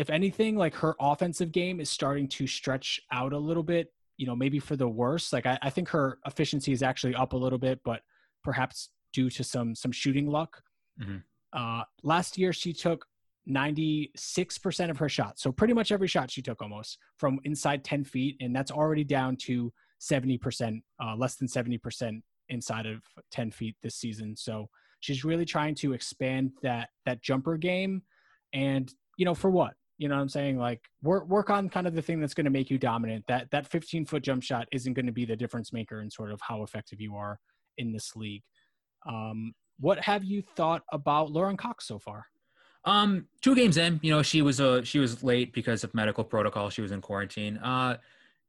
if 0.01 0.09
anything, 0.09 0.57
like 0.57 0.75
her 0.77 0.95
offensive 0.99 1.53
game 1.53 1.79
is 1.79 1.91
starting 1.91 2.27
to 2.29 2.47
stretch 2.47 3.01
out 3.13 3.35
a 3.35 3.39
little 3.39 3.63
bit, 3.63 3.93
you 4.17 4.27
know, 4.27 4.35
maybe 4.35 4.59
for 4.59 4.75
the 4.75 4.89
worse. 4.89 5.31
Like 5.31 5.45
I, 5.45 5.59
I 5.61 5.69
think 5.69 5.91
her 5.91 6.19
efficiency 6.27 6.73
is 6.73 6.83
actually 6.83 7.15
up 7.15 7.33
a 7.33 7.37
little 7.37 7.59
bit, 7.59 7.81
but 7.85 8.01
perhaps 8.43 8.89
due 9.13 9.29
to 9.29 9.45
some 9.45 9.75
some 9.75 9.93
shooting 9.93 10.27
luck. 10.27 10.63
Mm-hmm. 11.01 11.17
Uh, 11.53 11.85
last 12.03 12.39
year 12.39 12.53
she 12.53 12.73
took 12.73 13.07
96% 13.49 14.91
of 14.91 14.99
her 14.99 15.09
shots. 15.09 15.43
So 15.43 15.51
pretty 15.51 15.75
much 15.75 15.93
every 15.93 16.09
shot 16.09 16.31
she 16.31 16.43
took 16.43 16.63
almost 16.63 16.99
from 17.19 17.41
inside 17.45 17.85
10 17.85 18.05
feet. 18.05 18.37
And 18.41 18.55
that's 18.55 18.71
already 18.71 19.05
down 19.05 19.37
to 19.45 19.73
70%, 20.01 20.83
uh, 21.03 21.17
less 21.17 21.37
than 21.37 21.49
70% 21.49 22.23
inside 22.49 22.87
of 22.87 23.03
10 23.33 23.51
feet 23.51 23.77
this 23.83 23.97
season. 23.97 24.37
So 24.37 24.69
she's 25.01 25.25
really 25.25 25.45
trying 25.45 25.75
to 25.77 25.93
expand 25.93 26.53
that, 26.63 26.91
that 27.07 27.23
jumper 27.23 27.57
game. 27.57 28.03
And, 28.53 28.93
you 29.17 29.25
know, 29.25 29.35
for 29.35 29.51
what? 29.51 29.75
You 29.99 30.09
know 30.09 30.15
what 30.15 30.23
I'm 30.23 30.29
saying? 30.31 30.59
Like 30.59 30.81
work 31.03 31.29
work 31.29 31.51
on 31.51 31.69
kind 31.69 31.87
of 31.87 31.95
the 31.95 32.01
thing 32.01 32.21
that's 32.21 32.33
going 32.33 32.47
to 32.47 32.51
make 32.51 32.71
you 32.71 32.79
dominant. 32.79 33.23
That 33.29 33.51
that 33.51 33.67
15 33.67 34.07
foot 34.07 34.23
jump 34.23 34.43
shot 34.43 34.67
isn't 34.73 34.95
going 34.95 35.05
to 35.05 35.13
be 35.13 35.27
the 35.27 35.37
difference 35.37 35.75
maker 35.75 36.01
in 36.01 36.11
sort 36.11 36.33
of 36.33 36.41
how 36.41 36.63
effective 36.63 37.03
you 37.03 37.17
are 37.17 37.39
in 37.77 37.93
this 37.93 38.17
league. 38.17 38.43
Um, 39.07 39.53
what 39.81 39.99
have 40.01 40.25
you 40.25 40.43
thought 40.57 40.83
about 40.93 41.33
Lauren 41.33 41.57
Cox 41.57 41.87
so 41.87 41.99
far? 41.99 42.27
Um, 42.85 43.27
two 43.43 43.55
games 43.55 43.77
in, 43.77 44.01
you 44.03 44.11
know, 44.11 44.23
she 44.23 44.43
was 44.43 44.61
uh 44.61 44.83
she 44.83 44.99
was 44.99 45.23
late 45.23 45.53
because 45.53 45.85
of 45.85 45.93
medical 45.95 46.25
protocol. 46.25 46.71
She 46.71 46.83
was 46.83 46.93
in 46.93 47.01
quarantine. 47.01 47.59
Uh, 47.59 47.99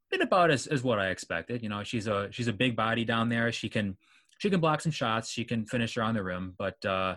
been 0.09 0.21
about 0.21 0.51
as, 0.51 0.67
as 0.67 0.83
what 0.83 0.99
I 0.99 1.09
expected. 1.09 1.63
You 1.63 1.69
know, 1.69 1.83
she's 1.83 2.07
a 2.07 2.27
she's 2.31 2.47
a 2.47 2.53
big 2.53 2.75
body 2.75 3.03
down 3.03 3.29
there. 3.29 3.51
She 3.51 3.69
can 3.69 3.97
she 4.37 4.49
can 4.49 4.59
block 4.59 4.81
some 4.81 4.91
shots. 4.91 5.29
She 5.29 5.43
can 5.43 5.65
finish 5.65 5.97
around 5.97 6.15
the 6.15 6.23
rim, 6.23 6.53
but 6.57 6.83
uh, 6.85 7.15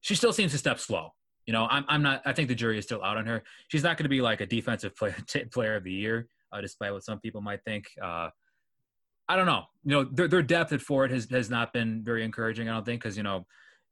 she 0.00 0.14
still 0.14 0.32
seems 0.32 0.52
to 0.52 0.58
step 0.58 0.78
slow. 0.78 1.10
You 1.46 1.52
know, 1.52 1.66
I'm, 1.70 1.84
I'm 1.88 2.02
not. 2.02 2.22
I 2.24 2.32
think 2.32 2.48
the 2.48 2.54
jury 2.54 2.78
is 2.78 2.84
still 2.84 3.02
out 3.04 3.16
on 3.16 3.26
her. 3.26 3.42
She's 3.68 3.82
not 3.82 3.96
going 3.96 4.04
to 4.04 4.10
be 4.10 4.20
like 4.20 4.40
a 4.40 4.46
defensive 4.46 4.96
player 4.96 5.16
player 5.52 5.76
of 5.76 5.84
the 5.84 5.92
year, 5.92 6.28
uh, 6.52 6.60
despite 6.60 6.92
what 6.92 7.04
some 7.04 7.20
people 7.20 7.40
might 7.40 7.62
think. 7.64 7.86
Uh, 8.02 8.30
I 9.28 9.36
don't 9.36 9.46
know. 9.46 9.64
You 9.84 9.90
know, 9.90 10.04
their, 10.04 10.28
their 10.28 10.42
depth 10.42 10.72
at 10.72 10.80
forward 10.80 11.10
has 11.10 11.28
has 11.30 11.50
not 11.50 11.72
been 11.72 12.02
very 12.02 12.24
encouraging. 12.24 12.68
I 12.68 12.72
don't 12.72 12.84
think 12.84 13.02
because 13.02 13.16
you 13.16 13.22
know, 13.22 13.46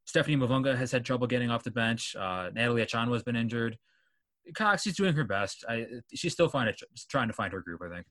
Stephanie 0.05 0.37
Mavunga 0.37 0.77
has 0.77 0.93
had 0.93 1.05
trouble 1.05 1.27
getting 1.27 1.51
off 1.51 1.63
the 1.63 1.71
bench. 1.71 2.15
Uh, 2.17 2.51
Natalie 2.55 2.85
Achonwa 2.85 3.15
has 3.15 3.23
been 3.23 3.37
injured. 3.37 3.79
Cox, 4.55 4.83
she's 4.83 4.97
doing 4.97 5.15
her 5.15 5.25
best. 5.25 5.65
I, 5.69 5.87
she's 6.15 6.33
still 6.33 6.49
finding, 6.49 6.75
trying 7.09 7.29
to 7.29 7.35
find 7.35 7.53
her 7.53 7.61
group. 7.61 7.81
I 7.85 7.95
think. 7.95 8.07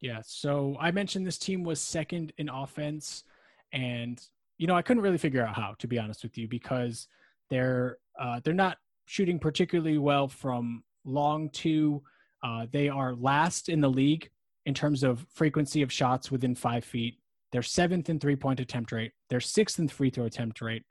Yeah. 0.00 0.20
So 0.24 0.76
I 0.80 0.90
mentioned 0.90 1.26
this 1.26 1.38
team 1.38 1.62
was 1.62 1.80
second 1.80 2.32
in 2.38 2.48
offense, 2.48 3.24
and 3.72 4.20
you 4.58 4.66
know 4.66 4.74
I 4.74 4.82
couldn't 4.82 5.02
really 5.02 5.18
figure 5.18 5.44
out 5.44 5.54
how, 5.54 5.74
to 5.78 5.86
be 5.86 5.98
honest 5.98 6.22
with 6.22 6.36
you, 6.36 6.48
because 6.48 7.08
they're 7.48 7.98
uh, 8.20 8.40
they're 8.44 8.54
not 8.54 8.78
shooting 9.06 9.38
particularly 9.38 9.98
well 9.98 10.28
from 10.28 10.82
long 11.04 11.48
two. 11.50 12.02
Uh, 12.42 12.66
they 12.70 12.88
are 12.88 13.14
last 13.14 13.68
in 13.68 13.80
the 13.80 13.88
league 13.88 14.30
in 14.66 14.74
terms 14.74 15.02
of 15.02 15.24
frequency 15.32 15.80
of 15.82 15.92
shots 15.92 16.30
within 16.30 16.54
five 16.54 16.84
feet. 16.84 17.14
They're 17.52 17.62
seventh 17.62 18.10
in 18.10 18.18
three 18.18 18.36
point 18.36 18.60
attempt 18.60 18.92
rate. 18.92 19.12
They're 19.30 19.40
sixth 19.40 19.78
in 19.78 19.88
free 19.88 20.10
throw 20.10 20.26
attempt 20.26 20.60
rate, 20.60 20.82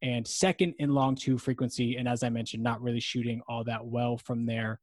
and 0.00 0.26
second 0.26 0.74
in 0.78 0.90
long 0.90 1.14
two 1.14 1.38
frequency. 1.38 1.96
And 1.96 2.08
as 2.08 2.22
I 2.22 2.30
mentioned, 2.30 2.62
not 2.62 2.82
really 2.82 3.00
shooting 3.00 3.42
all 3.48 3.62
that 3.64 3.84
well 3.84 4.16
from 4.16 4.46
there. 4.46 4.80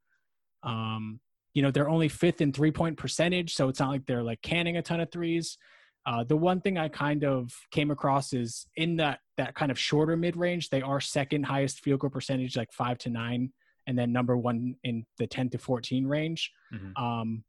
Um, 0.64 1.20
you 1.54 1.64
know, 1.64 1.72
they're 1.72 1.90
only 1.90 2.10
fifth 2.10 2.42
in 2.42 2.54
three 2.54 2.72
point 2.72 2.98
percentage, 2.98 3.56
so 3.56 3.68
it's 3.68 3.80
not 3.80 3.90
like 3.90 4.06
they're 4.06 4.24
like 4.24 4.42
canning 4.42 4.78
a 4.78 4.82
ton 4.82 5.02
of 5.02 5.12
threes. 5.12 5.58
Uh, 6.06 6.24
the 6.24 6.38
one 6.38 6.62
thing 6.62 6.78
I 6.78 6.88
kind 6.88 7.24
of 7.26 7.52
came 7.72 7.92
across 7.92 8.32
is 8.34 8.68
in 8.78 8.96
that 8.98 9.20
that 9.38 9.56
kind 9.56 9.72
of 9.72 9.80
shorter 9.80 10.16
mid 10.16 10.38
range, 10.38 10.70
they 10.70 10.82
are 10.82 11.02
second 11.02 11.44
highest 11.44 11.82
field 11.82 12.02
goal 12.02 12.10
percentage, 12.12 12.56
like 12.56 12.72
five 12.72 13.00
to 13.00 13.10
nine, 13.10 13.52
and 13.88 13.98
then 13.98 14.12
number 14.12 14.38
one 14.38 14.76
in 14.84 15.06
the 15.18 15.28
ten 15.28 15.50
to 15.50 15.58
fourteen 15.58 16.06
range. 16.06 16.52
Mm-hmm. 16.74 17.04
Um, 17.04 17.44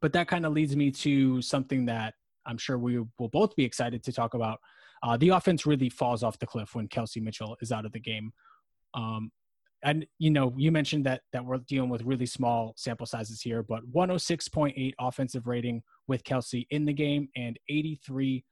but 0.00 0.12
that 0.12 0.28
kind 0.28 0.46
of 0.46 0.52
leads 0.52 0.76
me 0.76 0.90
to 0.90 1.40
something 1.42 1.86
that 1.86 2.14
I'm 2.46 2.58
sure 2.58 2.78
we 2.78 2.98
will 2.98 3.28
both 3.28 3.56
be 3.56 3.64
excited 3.64 4.02
to 4.04 4.12
talk 4.12 4.34
about. 4.34 4.60
Uh, 5.02 5.16
the 5.16 5.30
offense 5.30 5.66
really 5.66 5.88
falls 5.88 6.22
off 6.22 6.38
the 6.38 6.46
cliff 6.46 6.74
when 6.74 6.88
Kelsey 6.88 7.20
Mitchell 7.20 7.56
is 7.60 7.72
out 7.72 7.84
of 7.84 7.92
the 7.92 8.00
game. 8.00 8.32
Um, 8.94 9.30
and 9.84 10.06
you 10.18 10.30
know 10.30 10.52
you 10.56 10.72
mentioned 10.72 11.04
that 11.06 11.20
that 11.32 11.44
we're 11.44 11.58
dealing 11.58 11.90
with 11.90 12.02
really 12.02 12.26
small 12.26 12.72
sample 12.76 13.06
sizes 13.06 13.40
here 13.40 13.62
but 13.62 13.80
106.8 13.94 14.94
offensive 14.98 15.46
rating 15.46 15.82
with 16.08 16.24
kelsey 16.24 16.66
in 16.70 16.84
the 16.84 16.92
game 16.92 17.28
and 17.36 17.58
83.1 17.70 18.42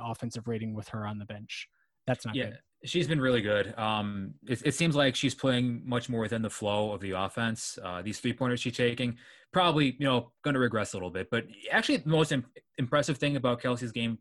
offensive 0.00 0.46
rating 0.46 0.74
with 0.74 0.88
her 0.88 1.06
on 1.06 1.18
the 1.18 1.26
bench 1.26 1.68
that's 2.06 2.24
not 2.24 2.34
yeah 2.34 2.44
good. 2.46 2.58
She's 2.84 3.08
been 3.08 3.20
really 3.20 3.40
good 3.40 3.76
um 3.78 4.34
it, 4.46 4.62
it, 4.64 4.74
seems 4.74 4.94
like 4.94 5.16
she's 5.16 5.34
playing 5.34 5.82
much 5.84 6.08
more 6.08 6.20
within 6.20 6.42
the 6.42 6.50
flow 6.50 6.92
of 6.92 7.00
the 7.00 7.12
offense 7.12 7.78
uh 7.84 8.02
these 8.02 8.20
three 8.20 8.32
pointers 8.32 8.60
she's 8.60 8.76
taking 8.76 9.16
probably 9.52 9.96
you 9.98 10.06
know 10.06 10.32
going 10.42 10.54
to 10.54 10.60
regress 10.60 10.92
a 10.92 10.96
little 10.96 11.10
bit 11.10 11.28
but 11.30 11.44
actually 11.70 11.96
the 11.96 12.08
most 12.08 12.32
Im- 12.32 12.46
impressive 12.78 13.18
thing 13.18 13.36
about 13.36 13.60
kelsey's 13.60 13.92
game 13.92 14.18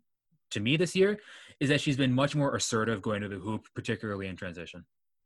to 0.52 0.60
me 0.60 0.78
this 0.78 0.96
year 0.96 1.20
is 1.60 1.70
that 1.70 1.82
she's 1.82 1.98
been 1.98 2.14
much 2.14 2.36
more 2.36 2.56
assertive 2.56 3.02
going 3.02 3.22
to 3.22 3.28
the 3.28 3.38
hoop 3.38 3.66
particularly 3.76 4.28
in 4.28 4.36
transition 4.36 4.86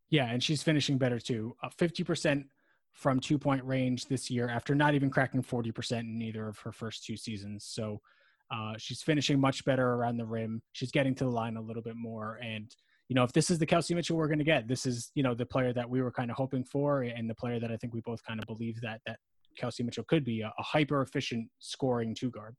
yeah, 0.09 0.27
and 0.31 0.41
she's 0.41 0.63
finishing 0.63 0.97
better 0.97 1.19
too. 1.19 1.55
Uh, 1.61 1.69
50% 1.77 2.45
from 2.93 3.19
two 3.19 3.37
point 3.37 3.63
range 3.63 4.05
this 4.05 4.31
year 4.31 4.49
after 4.49 4.73
not 4.73 4.95
even 4.95 5.09
cracking 5.09 5.43
40% 5.43 5.99
in 5.99 6.21
either 6.21 6.47
of 6.47 6.57
her 6.59 6.71
first 6.71 7.05
two 7.05 7.17
seasons. 7.17 7.65
So 7.65 8.01
uh, 8.49 8.73
she's 8.77 9.01
finishing 9.01 9.39
much 9.39 9.65
better 9.65 9.93
around 9.93 10.17
the 10.17 10.25
rim. 10.25 10.61
She's 10.71 10.91
getting 10.91 11.13
to 11.15 11.25
the 11.25 11.29
line 11.29 11.57
a 11.57 11.61
little 11.61 11.83
bit 11.83 11.95
more. 11.95 12.39
And, 12.41 12.73
you 13.09 13.15
know, 13.15 13.23
if 13.23 13.31
this 13.31 13.49
is 13.49 13.57
the 13.57 13.65
Kelsey 13.65 13.93
Mitchell 13.93 14.17
we're 14.17 14.27
going 14.27 14.39
to 14.39 14.45
get, 14.45 14.67
this 14.67 14.85
is, 14.85 15.11
you 15.15 15.23
know, 15.23 15.33
the 15.33 15.45
player 15.45 15.71
that 15.73 15.89
we 15.89 16.01
were 16.01 16.11
kind 16.11 16.29
of 16.29 16.37
hoping 16.37 16.63
for 16.63 17.03
and 17.03 17.29
the 17.29 17.35
player 17.35 17.59
that 17.59 17.71
I 17.71 17.77
think 17.77 17.93
we 17.93 18.01
both 18.01 18.21
kind 18.23 18.39
of 18.39 18.45
believe 18.47 18.79
that, 18.81 19.01
that 19.05 19.17
Kelsey 19.57 19.83
Mitchell 19.83 20.03
could 20.07 20.25
be 20.25 20.41
a, 20.41 20.47
a 20.47 20.63
hyper 20.63 21.01
efficient 21.01 21.47
scoring 21.59 22.13
two 22.13 22.29
guard. 22.29 22.55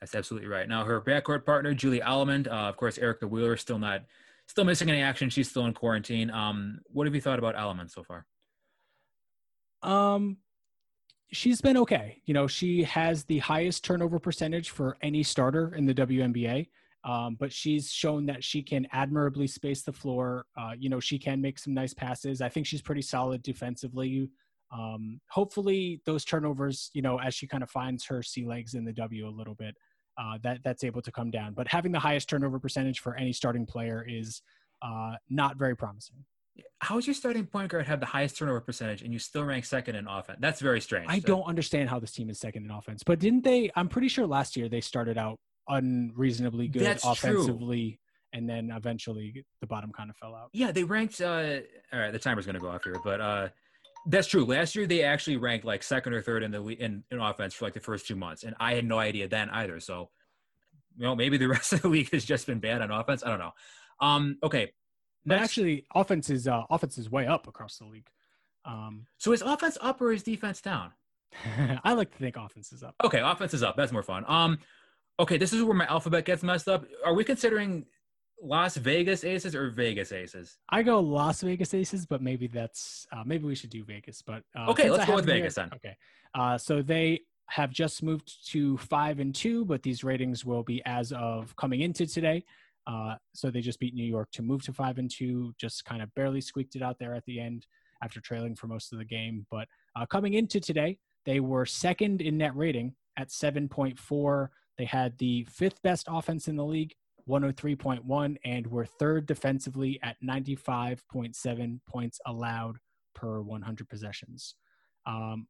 That's 0.00 0.14
absolutely 0.14 0.48
right. 0.48 0.68
Now, 0.68 0.84
her 0.84 1.00
backcourt 1.00 1.44
partner, 1.44 1.74
Julie 1.74 2.02
Allemand, 2.02 2.48
uh, 2.48 2.68
of 2.68 2.76
course, 2.76 2.98
Erica 2.98 3.26
Wheeler, 3.26 3.56
still 3.56 3.78
not 3.78 4.02
still 4.46 4.64
missing 4.64 4.88
any 4.88 5.00
action. 5.00 5.30
She's 5.30 5.50
still 5.50 5.66
in 5.66 5.72
quarantine. 5.72 6.30
Um, 6.30 6.78
what 6.88 7.06
have 7.06 7.14
you 7.14 7.20
thought 7.20 7.38
about 7.38 7.56
Allemand 7.56 7.90
so 7.90 8.04
far? 8.04 8.26
Um, 9.82 10.38
she's 11.32 11.60
been 11.60 11.76
okay. 11.78 12.22
You 12.26 12.34
know, 12.34 12.46
she 12.46 12.84
has 12.84 13.24
the 13.24 13.38
highest 13.38 13.84
turnover 13.84 14.18
percentage 14.18 14.70
for 14.70 14.96
any 15.02 15.22
starter 15.22 15.74
in 15.74 15.86
the 15.86 15.94
WNBA. 15.94 16.68
Um, 17.04 17.36
but 17.38 17.52
she's 17.52 17.90
shown 17.90 18.26
that 18.26 18.42
she 18.42 18.62
can 18.62 18.86
admirably 18.92 19.46
space 19.46 19.82
the 19.82 19.92
floor. 19.92 20.46
Uh, 20.58 20.72
you 20.76 20.88
know, 20.88 20.98
she 20.98 21.18
can 21.18 21.40
make 21.40 21.58
some 21.58 21.72
nice 21.72 21.94
passes. 21.94 22.40
I 22.40 22.48
think 22.48 22.66
she's 22.66 22.82
pretty 22.82 23.02
solid 23.02 23.42
defensively. 23.42 24.28
Um, 24.72 25.20
hopefully, 25.30 26.00
those 26.04 26.24
turnovers, 26.24 26.90
you 26.94 27.02
know, 27.02 27.20
as 27.20 27.34
she 27.34 27.46
kind 27.46 27.62
of 27.62 27.70
finds 27.70 28.04
her 28.06 28.22
sea 28.22 28.44
legs 28.44 28.74
in 28.74 28.84
the 28.84 28.92
W 28.92 29.28
a 29.28 29.30
little 29.30 29.54
bit, 29.54 29.76
uh, 30.18 30.38
that 30.42 30.60
that's 30.64 30.82
able 30.82 31.02
to 31.02 31.12
come 31.12 31.30
down. 31.30 31.54
But 31.54 31.68
having 31.68 31.92
the 31.92 32.00
highest 32.00 32.28
turnover 32.28 32.58
percentage 32.58 33.00
for 33.00 33.14
any 33.16 33.32
starting 33.32 33.66
player 33.66 34.04
is 34.08 34.42
uh, 34.82 35.12
not 35.30 35.56
very 35.56 35.76
promising. 35.76 36.16
How 36.80 36.96
is 36.98 37.06
your 37.06 37.14
starting 37.14 37.44
point 37.44 37.70
guard 37.70 37.86
have 37.86 38.00
the 38.00 38.06
highest 38.06 38.38
turnover 38.38 38.60
percentage 38.60 39.02
and 39.02 39.12
you 39.12 39.18
still 39.18 39.44
rank 39.44 39.64
second 39.64 39.94
in 39.94 40.06
offense? 40.06 40.38
That's 40.40 40.60
very 40.60 40.80
strange. 40.80 41.06
I 41.08 41.20
so. 41.20 41.26
don't 41.26 41.44
understand 41.44 41.90
how 41.90 41.98
this 41.98 42.12
team 42.12 42.30
is 42.30 42.40
second 42.40 42.64
in 42.64 42.70
offense. 42.70 43.02
But 43.02 43.18
didn't 43.18 43.44
they? 43.44 43.70
I'm 43.76 43.88
pretty 43.88 44.08
sure 44.08 44.26
last 44.26 44.56
year 44.56 44.68
they 44.68 44.80
started 44.80 45.18
out 45.18 45.38
unreasonably 45.68 46.68
good 46.68 46.82
that's 46.82 47.04
offensively. 47.04 47.90
True. 47.92 47.98
And 48.32 48.48
then 48.48 48.70
eventually 48.70 49.44
the 49.60 49.66
bottom 49.66 49.92
kind 49.92 50.10
of 50.10 50.16
fell 50.16 50.34
out. 50.34 50.50
Yeah, 50.52 50.70
they 50.70 50.84
ranked. 50.84 51.20
Uh, 51.20 51.60
all 51.92 51.98
right, 51.98 52.12
the 52.12 52.18
timer's 52.18 52.44
going 52.44 52.54
to 52.54 52.60
go 52.60 52.68
off 52.68 52.84
here, 52.84 52.96
but 53.02 53.20
uh, 53.20 53.48
that's 54.06 54.26
true. 54.26 54.44
Last 54.44 54.74
year 54.76 54.86
they 54.86 55.02
actually 55.02 55.36
ranked 55.36 55.64
like 55.64 55.82
second 55.82 56.12
or 56.12 56.20
third 56.20 56.42
in 56.42 56.50
the 56.50 56.62
in, 56.62 57.02
in 57.10 57.18
offense 57.18 57.54
for 57.54 57.64
like 57.64 57.74
the 57.74 57.80
first 57.80 58.06
two 58.06 58.16
months, 58.16 58.42
and 58.44 58.54
I 58.60 58.74
had 58.74 58.84
no 58.84 58.98
idea 58.98 59.26
then 59.26 59.48
either. 59.50 59.80
So, 59.80 60.10
you 60.96 61.04
know, 61.04 61.16
maybe 61.16 61.38
the 61.38 61.48
rest 61.48 61.72
of 61.72 61.82
the 61.82 61.88
league 61.88 62.10
has 62.10 62.24
just 62.24 62.46
been 62.46 62.58
bad 62.58 62.82
on 62.82 62.90
offense. 62.90 63.24
I 63.24 63.28
don't 63.28 63.38
know. 63.38 63.52
Um, 64.00 64.38
okay, 64.42 64.72
That 65.24 65.40
actually 65.40 65.86
offense 65.94 66.28
is 66.28 66.46
uh, 66.46 66.64
offense 66.68 66.98
is 66.98 67.10
way 67.10 67.26
up 67.26 67.48
across 67.48 67.78
the 67.78 67.86
league. 67.86 68.08
Um, 68.66 69.06
so 69.18 69.32
is 69.32 69.42
offense 69.42 69.78
up 69.80 70.00
or 70.00 70.12
is 70.12 70.22
defense 70.22 70.60
down? 70.60 70.92
I 71.84 71.94
like 71.94 72.10
to 72.12 72.18
think 72.18 72.36
offense 72.36 72.72
is 72.72 72.82
up. 72.82 72.94
Okay, 73.02 73.20
offense 73.20 73.54
is 73.54 73.62
up. 73.62 73.76
That's 73.76 73.92
more 73.92 74.02
fun. 74.02 74.24
Um, 74.26 74.58
okay, 75.18 75.36
this 75.36 75.52
is 75.52 75.62
where 75.62 75.74
my 75.74 75.86
alphabet 75.86 76.24
gets 76.24 76.42
messed 76.42 76.68
up. 76.68 76.84
Are 77.04 77.14
we 77.14 77.24
considering 77.24 77.86
Las 78.42 78.76
Vegas 78.76 79.24
Aces 79.24 79.54
or 79.54 79.70
Vegas 79.70 80.12
Aces? 80.12 80.58
I 80.70 80.82
go 80.82 81.00
Las 81.00 81.42
Vegas 81.42 81.74
Aces, 81.74 82.06
but 82.06 82.22
maybe 82.22 82.46
that's 82.46 83.06
uh, 83.12 83.22
maybe 83.24 83.44
we 83.44 83.54
should 83.54 83.70
do 83.70 83.84
Vegas. 83.84 84.22
But 84.22 84.42
uh, 84.58 84.70
okay, 84.70 84.90
let's 84.90 85.06
go 85.06 85.16
with 85.16 85.26
Vegas 85.26 85.56
here, 85.56 85.64
then. 85.64 85.76
Okay, 85.76 85.96
uh, 86.34 86.58
so 86.58 86.82
they 86.82 87.22
have 87.48 87.70
just 87.70 88.02
moved 88.02 88.50
to 88.50 88.76
five 88.78 89.20
and 89.20 89.34
two, 89.34 89.64
but 89.64 89.82
these 89.82 90.02
ratings 90.02 90.44
will 90.44 90.64
be 90.64 90.82
as 90.84 91.12
of 91.12 91.54
coming 91.56 91.80
into 91.80 92.06
today. 92.06 92.44
Uh, 92.86 93.14
so 93.34 93.50
they 93.50 93.60
just 93.60 93.80
beat 93.80 93.94
New 93.94 94.04
York 94.04 94.30
to 94.32 94.42
move 94.42 94.62
to 94.62 94.72
five 94.72 94.98
and 94.98 95.10
two, 95.10 95.52
just 95.58 95.84
kind 95.84 96.02
of 96.02 96.12
barely 96.14 96.40
squeaked 96.40 96.76
it 96.76 96.82
out 96.82 96.98
there 96.98 97.14
at 97.14 97.24
the 97.26 97.40
end 97.40 97.66
after 98.02 98.20
trailing 98.20 98.54
for 98.54 98.66
most 98.66 98.92
of 98.92 98.98
the 98.98 99.04
game. 99.04 99.46
But 99.50 99.66
uh, 99.96 100.06
coming 100.06 100.34
into 100.34 100.60
today, 100.60 100.98
they 101.24 101.40
were 101.40 101.66
second 101.66 102.20
in 102.20 102.38
net 102.38 102.54
rating 102.56 102.94
at 103.16 103.28
7.4. 103.28 104.48
They 104.78 104.84
had 104.84 105.16
the 105.18 105.44
fifth 105.50 105.82
best 105.82 106.06
offense 106.08 106.48
in 106.48 106.56
the 106.56 106.64
league, 106.64 106.94
103.1, 107.28 108.36
and 108.44 108.66
were 108.66 108.86
third 108.86 109.26
defensively 109.26 109.98
at 110.02 110.16
95.7 110.22 111.80
points 111.88 112.20
allowed 112.26 112.78
per 113.14 113.40
100 113.40 113.88
possessions. 113.88 114.54
Um, 115.06 115.46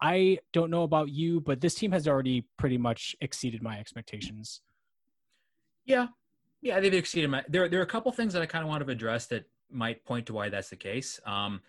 I 0.00 0.38
don't 0.52 0.70
know 0.70 0.82
about 0.82 1.10
you, 1.10 1.40
but 1.40 1.60
this 1.60 1.74
team 1.74 1.92
has 1.92 2.06
already 2.06 2.46
pretty 2.58 2.78
much 2.78 3.16
exceeded 3.20 3.62
my 3.62 3.78
expectations. 3.78 4.60
Yeah, 5.84 6.08
yeah, 6.60 6.80
they've 6.80 6.92
exceeded 6.92 7.30
my. 7.30 7.44
There, 7.48 7.68
there 7.68 7.80
are 7.80 7.84
a 7.84 7.86
couple 7.86 8.12
things 8.12 8.32
that 8.32 8.42
I 8.42 8.46
kind 8.46 8.62
of 8.62 8.68
want 8.68 8.84
to 8.84 8.90
address 8.90 9.26
that 9.26 9.44
might 9.70 10.04
point 10.04 10.26
to 10.26 10.32
why 10.32 10.48
that's 10.48 10.68
the 10.68 10.76
case. 10.76 11.20
Um, 11.24 11.60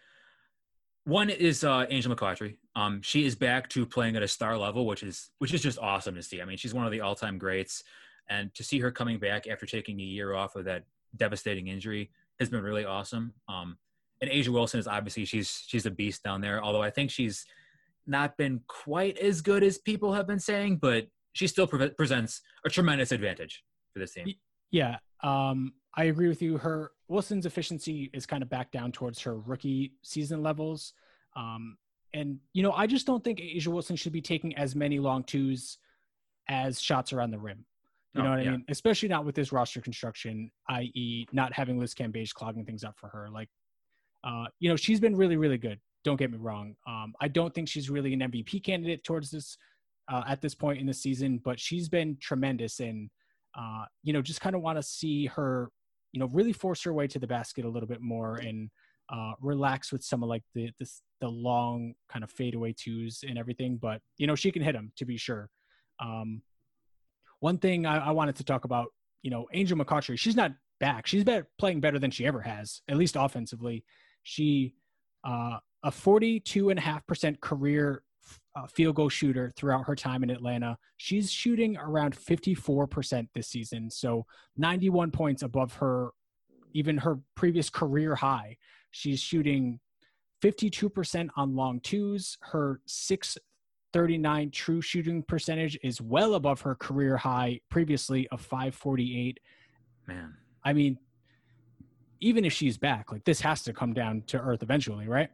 one 1.08 1.30
is 1.30 1.64
uh, 1.64 1.86
Angel 1.90 2.14
McCoughtry. 2.14 2.58
Um, 2.76 3.02
she 3.02 3.26
is 3.26 3.34
back 3.34 3.70
to 3.70 3.86
playing 3.86 4.18
at 4.18 4.24
a 4.24 4.28
star 4.28 4.58
level, 4.58 4.86
which 4.86 5.04
is 5.04 5.30
which 5.40 5.54
is 5.54 5.62
just 5.62 5.80
awesome 5.80 6.16
to 6.16 6.22
see. 6.22 6.42
I 6.42 6.46
mean, 6.46 6.58
she's 6.58 6.74
one 6.74 6.86
of 6.86 6.92
the 6.92 7.00
all-time 7.00 7.38
greats, 7.38 7.84
and 8.30 8.54
to 8.56 8.64
see 8.64 8.80
her 8.80 8.92
coming 8.92 9.18
back 9.18 9.48
after 9.48 9.66
taking 9.66 10.00
a 10.02 10.04
year 10.04 10.36
off 10.36 10.58
of 10.58 10.66
that 10.66 10.84
devastating 11.16 11.68
injury 11.68 12.12
has 12.40 12.50
been 12.50 12.62
really 12.62 12.84
awesome. 12.84 13.34
Um, 13.48 13.78
and 14.20 14.30
A'ja 14.30 14.50
Wilson 14.50 14.82
is 14.82 14.88
obviously 14.88 15.24
she's 15.24 15.64
she's 15.66 15.86
a 15.86 15.92
beast 15.92 16.24
down 16.24 16.42
there. 16.42 16.62
Although 16.62 16.84
I 16.84 16.90
think 16.90 17.10
she's 17.10 17.46
not 18.06 18.36
been 18.36 18.60
quite 18.68 19.18
as 19.18 19.40
good 19.42 19.64
as 19.64 19.78
people 19.78 20.14
have 20.14 20.28
been 20.28 20.40
saying, 20.40 20.78
but 20.78 21.08
she 21.32 21.48
still 21.48 21.68
pre- 21.68 21.90
presents 21.92 22.42
a 22.66 22.70
tremendous 22.70 23.14
advantage 23.14 23.64
for 23.94 24.00
this 24.00 24.14
team. 24.14 24.26
Yeah, 24.72 24.98
um, 25.24 25.74
I 25.96 26.06
agree 26.06 26.28
with 26.28 26.42
you. 26.42 26.58
Her 26.58 26.92
Wilson's 27.08 27.46
efficiency 27.46 28.10
is 28.14 28.26
kind 28.26 28.44
of 28.44 28.50
back 28.50 28.72
down 28.72 28.92
towards 28.92 29.22
her 29.22 29.40
rookie 29.40 29.94
season 30.04 30.44
levels. 30.44 30.94
Um, 31.36 31.78
and 32.14 32.40
you 32.54 32.64
know, 32.64 32.72
I 32.72 32.88
just 32.88 33.06
don't 33.06 33.24
think 33.24 33.40
A'ja 33.40 33.68
Wilson 33.68 33.96
should 33.96 34.14
be 34.14 34.22
taking 34.22 34.56
as 34.56 34.76
many 34.76 35.00
long 35.00 35.24
twos 35.24 35.78
as 36.50 36.82
shots 36.82 37.14
around 37.14 37.32
the 37.32 37.40
rim. 37.40 37.66
You 38.14 38.24
know 38.24 38.32
what 38.32 38.44
yeah. 38.44 38.50
I 38.50 38.52
mean? 38.54 38.66
Especially 38.70 39.10
not 39.10 39.26
with 39.26 39.36
this 39.36 39.52
roster 39.52 39.80
construction, 39.80 40.50
i.e., 40.70 41.28
not 41.32 41.54
having 41.54 41.78
Liz 41.78 41.94
Cambage 41.94 42.34
clogging 42.34 42.66
things 42.66 42.84
up 42.84 42.98
for 42.98 43.10
her. 43.10 43.30
Like, 43.30 43.50
uh, 44.24 44.46
you 44.60 44.70
know, 44.70 44.76
she's 44.76 45.00
been 45.00 45.16
really, 45.16 45.38
really 45.38 45.60
good. 45.60 45.80
Don't 46.04 46.18
get 46.18 46.32
me 46.32 46.38
wrong. 46.40 46.76
Um, 46.88 47.14
I 47.22 47.28
don't 47.28 47.54
think 47.54 47.68
she's 47.68 47.90
really 47.92 48.14
an 48.14 48.22
MVP 48.22 48.64
candidate 48.64 49.04
towards 49.04 49.30
this 49.30 49.58
uh, 50.12 50.24
at 50.28 50.42
this 50.42 50.56
point 50.56 50.80
in 50.80 50.88
the 50.88 50.94
season, 50.94 51.40
but 51.44 51.60
she's 51.60 51.90
been 51.90 52.18
tremendous. 52.20 52.80
And 52.80 53.10
uh, 53.58 53.86
you 54.04 54.14
know, 54.14 54.22
just 54.22 54.42
kind 54.42 54.56
of 54.56 54.62
want 54.62 54.78
to 54.78 54.84
see 54.84 55.26
her, 55.28 55.70
you 56.12 56.20
know, 56.20 56.28
really 56.28 56.54
force 56.54 56.84
her 56.84 56.94
way 56.94 57.08
to 57.08 57.20
the 57.20 57.28
basket 57.28 57.66
a 57.66 57.70
little 57.70 57.88
bit 57.88 58.02
more 58.02 58.36
and 58.36 58.70
uh, 59.10 59.34
relax 59.42 59.92
with 59.92 60.04
some 60.04 60.24
of 60.24 60.30
like 60.30 60.44
the 60.54 60.72
the 61.20 61.28
long 61.28 61.94
kind 62.10 62.24
of 62.24 62.30
fadeaway 62.32 62.74
twos 62.74 63.24
and 63.28 63.38
everything. 63.38 63.78
But 63.78 64.02
you 64.18 64.28
know, 64.28 64.36
she 64.36 64.52
can 64.52 64.62
hit 64.62 64.74
them 64.74 64.92
to 64.98 65.06
be 65.06 65.18
sure. 65.18 65.50
Um, 66.00 66.42
one 67.40 67.58
thing 67.58 67.86
I, 67.86 68.08
I 68.08 68.12
wanted 68.12 68.36
to 68.38 68.44
talk 68.44 68.66
about, 68.66 68.88
you 69.22 69.32
know, 69.32 69.48
Angel 69.54 69.78
McCoughtry, 69.78 70.18
she's 70.18 70.36
not 70.36 70.54
back. 70.80 71.08
She's 71.08 71.24
been 71.24 71.46
playing 71.58 71.82
better 71.82 72.00
than 72.00 72.12
she 72.12 72.26
ever 72.26 72.42
has, 72.42 72.82
at 72.88 72.98
least 72.98 73.16
offensively. 73.18 73.84
She 74.24 74.76
uh, 75.24 75.58
a 75.84 75.92
42.5% 75.92 77.40
career 77.40 78.04
uh, 78.56 78.68
field 78.68 78.96
goal 78.96 79.10
shooter 79.10 79.54
throughout 79.56 79.86
her 79.86 79.96
time 79.96 80.24
in 80.24 80.30
Atlanta. 80.30 80.78
She's 80.98 81.32
shooting 81.32 81.78
around 81.78 82.16
54% 82.16 83.28
this 83.34 83.48
season, 83.48 83.90
so 83.90 84.26
91 84.58 85.12
points 85.12 85.44
above 85.44 85.74
her, 85.74 86.10
even 86.74 86.98
her 86.98 87.20
previous 87.36 87.70
career 87.70 88.16
high. 88.16 88.58
She's 88.92 89.20
shooting 89.20 89.80
52% 90.44 91.30
on 91.36 91.56
long 91.56 91.80
twos. 91.82 92.38
Her 92.42 92.82
639 92.86 94.52
true 94.52 94.82
shooting 94.82 95.24
percentage 95.24 95.78
is 95.84 96.02
well 96.02 96.36
above 96.36 96.62
her 96.62 96.76
career 96.76 97.18
high 97.18 97.60
previously 97.70 98.28
of 98.30 98.42
548. 98.42 99.40
Man. 100.08 100.34
I 100.64 100.74
mean, 100.74 100.98
even 102.20 102.46
if 102.46 102.54
she's 102.54 102.78
back, 102.78 103.12
like 103.12 103.24
this 103.26 103.42
has 103.42 103.64
to 103.64 103.74
come 103.74 103.94
down 103.94 104.24
to 104.28 104.40
earth 104.40 104.64
eventually, 104.64 105.08
right? 105.08 105.30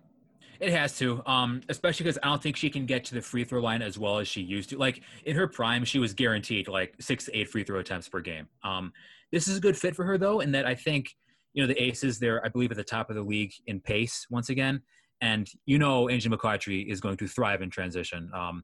It 0.60 0.72
has 0.72 0.98
to, 1.00 1.22
um, 1.26 1.62
especially 1.70 2.04
because 2.06 2.20
I 2.24 2.28
don't 2.28 2.42
think 2.42 2.56
she 2.56 2.70
can 2.70 2.86
get 2.86 3.04
to 3.06 3.16
the 3.16 3.22
free 3.22 3.44
throw 3.44 3.62
line 3.62 3.82
as 3.82 3.98
well 3.98 4.20
as 4.20 4.28
she 4.28 4.42
used 4.42 4.70
to. 4.70 4.78
Like 4.78 5.02
in 5.26 5.36
her 5.36 5.48
prime, 5.48 5.84
she 5.84 6.00
was 6.00 6.13
guaranteed 6.13 6.68
like 6.68 6.96
six 7.00 7.26
to 7.26 7.38
eight 7.38 7.50
free 7.50 7.63
throw 7.63 7.80
attempts 7.80 8.08
per 8.08 8.22
game. 8.22 8.48
Um, 8.63 8.94
this 9.32 9.48
is 9.48 9.58
a 9.58 9.62
good 9.62 9.78
fit 9.78 9.96
for 9.96 10.06
her 10.06 10.18
though, 10.18 10.39
in 10.39 10.52
that 10.52 10.66
I 10.66 10.76
think 10.76 11.10
you 11.54 11.63
know 11.63 11.68
the 11.68 11.82
Aces 11.82 12.20
they're 12.20 12.44
I 12.46 12.50
believe 12.50 12.72
at 12.72 12.78
the 12.78 12.84
top 12.84 13.10
of 13.10 13.16
the 13.16 13.22
league 13.22 13.54
in 13.68 13.80
pace 13.80 14.26
once 14.30 14.50
again, 14.50 14.82
and 15.22 15.50
you 15.66 15.80
know 15.80 16.10
Angel 16.10 16.36
McCoughtry 16.36 16.89
is 16.89 17.02
going 17.02 17.18
to 17.18 17.28
thrive 17.28 17.62
in 17.62 17.70
transition. 17.70 18.30
Um, 18.34 18.63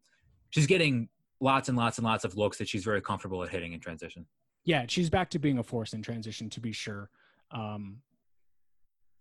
she's 0.52 0.68
getting 0.68 1.10
lots 1.42 1.70
and 1.70 1.78
lots 1.78 1.98
and 1.98 2.06
lots 2.06 2.24
of 2.24 2.36
looks 2.38 2.58
that 2.58 2.68
she's 2.68 2.84
very 2.84 3.02
comfortable 3.02 3.44
at 3.44 3.50
hitting 3.50 3.74
in 3.74 3.80
transition. 3.80 4.26
Yeah, 4.66 4.86
she's 4.88 5.10
back 5.10 5.30
to 5.32 5.40
being 5.40 5.58
a 5.58 5.64
force 5.64 5.94
in 5.94 6.02
transition 6.02 6.50
to 6.52 6.60
be 6.60 6.72
sure. 6.72 7.10
Um, 7.52 7.98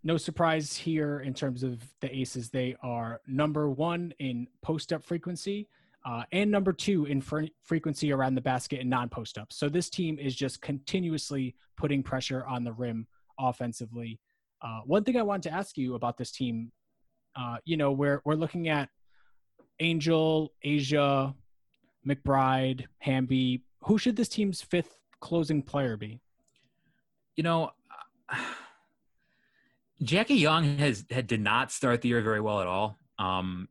no 0.05 0.17
surprise 0.17 0.77
here 0.77 1.21
in 1.21 1.35
terms 1.35 1.63
of 1.63 1.83
the 2.01 2.15
aces. 2.15 2.51
They 2.51 2.77
are 2.83 3.21
number 3.27 3.69
one 3.71 4.13
in 4.19 4.47
post 4.63 4.93
up 4.93 5.05
frequency 5.05 5.69
uh, 6.05 6.23
and 6.33 6.51
number 6.51 6.73
two 6.73 7.05
in 7.07 7.21
fr- 7.21 7.43
frequency 7.63 8.13
around 8.13 8.35
the 8.35 8.41
basket 8.41 8.81
and 8.81 8.89
non 8.89 9.09
post 9.09 9.37
up. 9.37 9.53
So 9.53 9.69
this 9.69 9.91
team 9.91 10.19
is 10.19 10.35
just 10.35 10.63
continuously 10.63 11.55
putting 11.77 12.03
pressure 12.03 12.47
on 12.47 12.65
the 12.65 12.73
rim 12.73 13.07
offensively. 13.39 14.19
Uh, 14.63 14.81
one 14.85 15.05
thing 15.05 15.17
I 15.17 15.23
wanted 15.23 15.51
to 15.51 15.55
ask 15.55 15.77
you 15.77 15.95
about 15.95 16.17
this 16.17 16.31
team, 16.31 16.73
uh, 17.37 17.59
you 17.65 17.77
know, 17.77 17.93
we're, 17.93 18.23
we're 18.25 18.35
looking 18.35 18.69
at 18.69 18.89
Angel, 19.81 20.53
A'ja 20.65 21.35
McBride, 22.07 22.87
Hamby. 22.99 23.63
Who 23.85 23.99
should 23.99 24.17
this 24.17 24.29
team's 24.29 24.63
fifth 24.63 24.97
closing 25.21 25.63
player 25.63 25.97
be? 25.97 26.21
You 27.37 27.43
know, 27.45 27.73
Jackie 30.03 30.35
Young 30.35 30.79
has 30.79 31.05
had 31.11 31.27
did 31.27 31.41
not 31.41 31.73
start 31.73 32.03
the 32.03 32.09
year 32.09 32.23
very 32.23 32.41
well 32.41 32.61
at 32.61 32.67
all. 32.67 32.99
Um, 33.19 33.69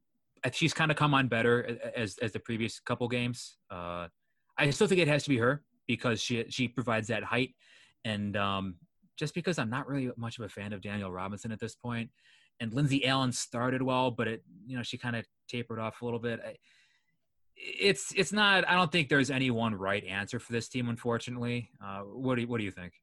she's 0.52 0.74
kind 0.74 0.92
of 0.92 0.98
come 0.98 1.14
on 1.14 1.28
better 1.28 1.80
as 1.96 2.18
as 2.18 2.32
the 2.32 2.40
previous 2.40 2.80
couple 2.80 3.08
games. 3.08 3.58
Uh, 3.72 4.08
I 4.58 4.70
still 4.72 4.88
think 4.88 5.02
it 5.02 5.08
has 5.08 5.24
to 5.24 5.30
be 5.30 5.38
her 5.38 5.64
because 5.88 6.22
she 6.22 6.46
she 6.50 6.68
provides 6.68 7.08
that 7.08 7.24
height, 7.24 7.56
and 8.04 8.36
um, 8.36 8.76
just 9.18 9.34
because 9.34 9.58
I'm 9.58 9.70
not 9.70 9.88
really 9.88 10.12
much 10.18 10.38
of 10.38 10.46
a 10.46 10.50
fan 10.50 10.74
of 10.74 10.82
Danielle 10.82 11.12
Robinson 11.12 11.52
at 11.52 11.60
this 11.60 11.76
point, 11.76 12.10
and 12.60 12.74
Lindsay 12.74 13.06
Allen 13.06 13.32
started 13.32 13.82
well, 13.82 14.12
but 14.12 14.28
it 14.28 14.44
you 14.66 14.76
know 14.76 14.84
she 14.84 14.98
kind 14.98 15.16
of 15.16 15.26
tapered 15.48 15.80
off 15.80 16.02
a 16.02 16.06
little 16.06 16.20
bit. 16.20 16.40
I, 16.46 16.56
it's 17.56 18.14
it's 18.16 18.32
not. 18.32 18.68
I 18.68 18.74
don't 18.74 18.92
think 18.92 19.10
there's 19.10 19.32
any 19.32 19.50
one 19.50 19.76
right 19.76 20.04
answer 20.04 20.40
for 20.40 20.52
this 20.52 20.68
team, 20.68 20.90
unfortunately. 20.90 21.70
Uh, 21.84 22.02
what 22.02 22.36
do 22.36 22.42
you, 22.42 22.48
what 22.48 22.60
do 22.60 22.64
you 22.64 22.72
think? 22.72 22.94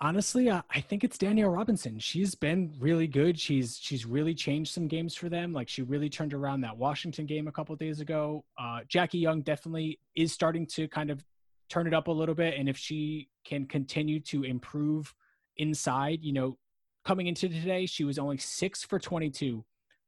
Honestly, 0.00 0.50
I, 0.50 0.62
I 0.70 0.80
think 0.80 1.04
it's 1.04 1.18
Danielle 1.18 1.50
Robinson. 1.50 1.98
She's 1.98 2.34
been 2.34 2.74
really 2.78 3.06
good. 3.06 3.38
She's 3.38 3.78
she's 3.80 4.06
really 4.06 4.34
changed 4.34 4.72
some 4.72 4.88
games 4.88 5.14
for 5.14 5.28
them. 5.28 5.52
Like 5.52 5.68
she 5.68 5.82
really 5.82 6.08
turned 6.08 6.34
around 6.34 6.62
that 6.62 6.76
Washington 6.76 7.26
game 7.26 7.48
a 7.48 7.52
couple 7.52 7.74
days 7.76 8.00
ago. 8.00 8.44
Uh, 8.58 8.80
Jackie 8.88 9.18
Young 9.18 9.42
definitely 9.42 9.98
is 10.14 10.32
starting 10.32 10.66
to 10.68 10.88
kind 10.88 11.10
of 11.10 11.24
turn 11.68 11.86
it 11.86 11.94
up 11.94 12.08
a 12.08 12.12
little 12.12 12.34
bit, 12.34 12.54
and 12.58 12.68
if 12.68 12.76
she 12.76 13.28
can 13.44 13.66
continue 13.66 14.20
to 14.20 14.44
improve 14.44 15.14
inside, 15.56 16.18
you 16.22 16.32
know, 16.32 16.58
coming 17.04 17.26
into 17.26 17.48
today, 17.48 17.86
she 17.86 18.04
was 18.04 18.18
only 18.18 18.38
six 18.38 18.82
for 18.82 18.98
twenty-two 18.98 19.64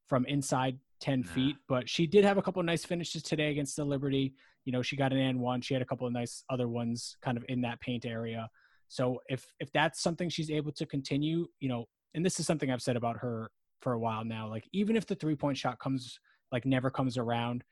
from 0.07 0.25
inside 0.27 0.79
10 1.01 1.25
feet, 1.25 1.57
but 1.69 1.89
she 1.89 2.07
did 2.07 2.25
have 2.25 2.39
a 2.39 2.43
couple 2.43 2.61
of 2.61 2.67
nice 2.67 2.85
finishes 2.85 3.23
today 3.23 3.51
against 3.51 3.77
the 3.77 3.85
Liberty. 3.85 4.35
You 4.65 4.73
know, 4.73 4.83
she 4.83 4.97
got 4.97 5.13
an 5.13 5.19
and 5.19 5.41
one. 5.41 5.61
She 5.61 5.75
had 5.75 5.83
a 5.83 5.87
couple 5.87 6.07
of 6.07 6.13
nice 6.13 6.43
other 6.49 6.69
ones 6.69 7.17
kind 7.21 7.37
of 7.37 7.45
in 7.49 7.61
that 7.63 7.81
paint 7.81 8.07
area. 8.07 8.49
So 8.89 9.21
if 9.29 9.45
if 9.61 9.71
that's 9.73 10.01
something 10.03 10.29
she's 10.29 10.51
able 10.51 10.73
to 10.73 10.87
continue, 10.87 11.47
you 11.61 11.69
know, 11.69 11.87
and 12.15 12.25
this 12.25 12.41
is 12.41 12.47
something 12.47 12.71
I've 12.71 12.83
said 12.83 12.97
about 12.97 13.19
her 13.19 13.51
for 13.81 13.93
a 13.93 13.99
while 13.99 14.25
now, 14.25 14.49
like 14.49 14.69
even 14.73 14.97
if 14.97 15.07
the 15.07 15.15
three 15.15 15.35
point 15.35 15.57
shot 15.57 15.79
comes 15.79 16.19
like 16.53 16.65
never 16.65 16.91
comes 16.91 17.19
around, 17.19 17.65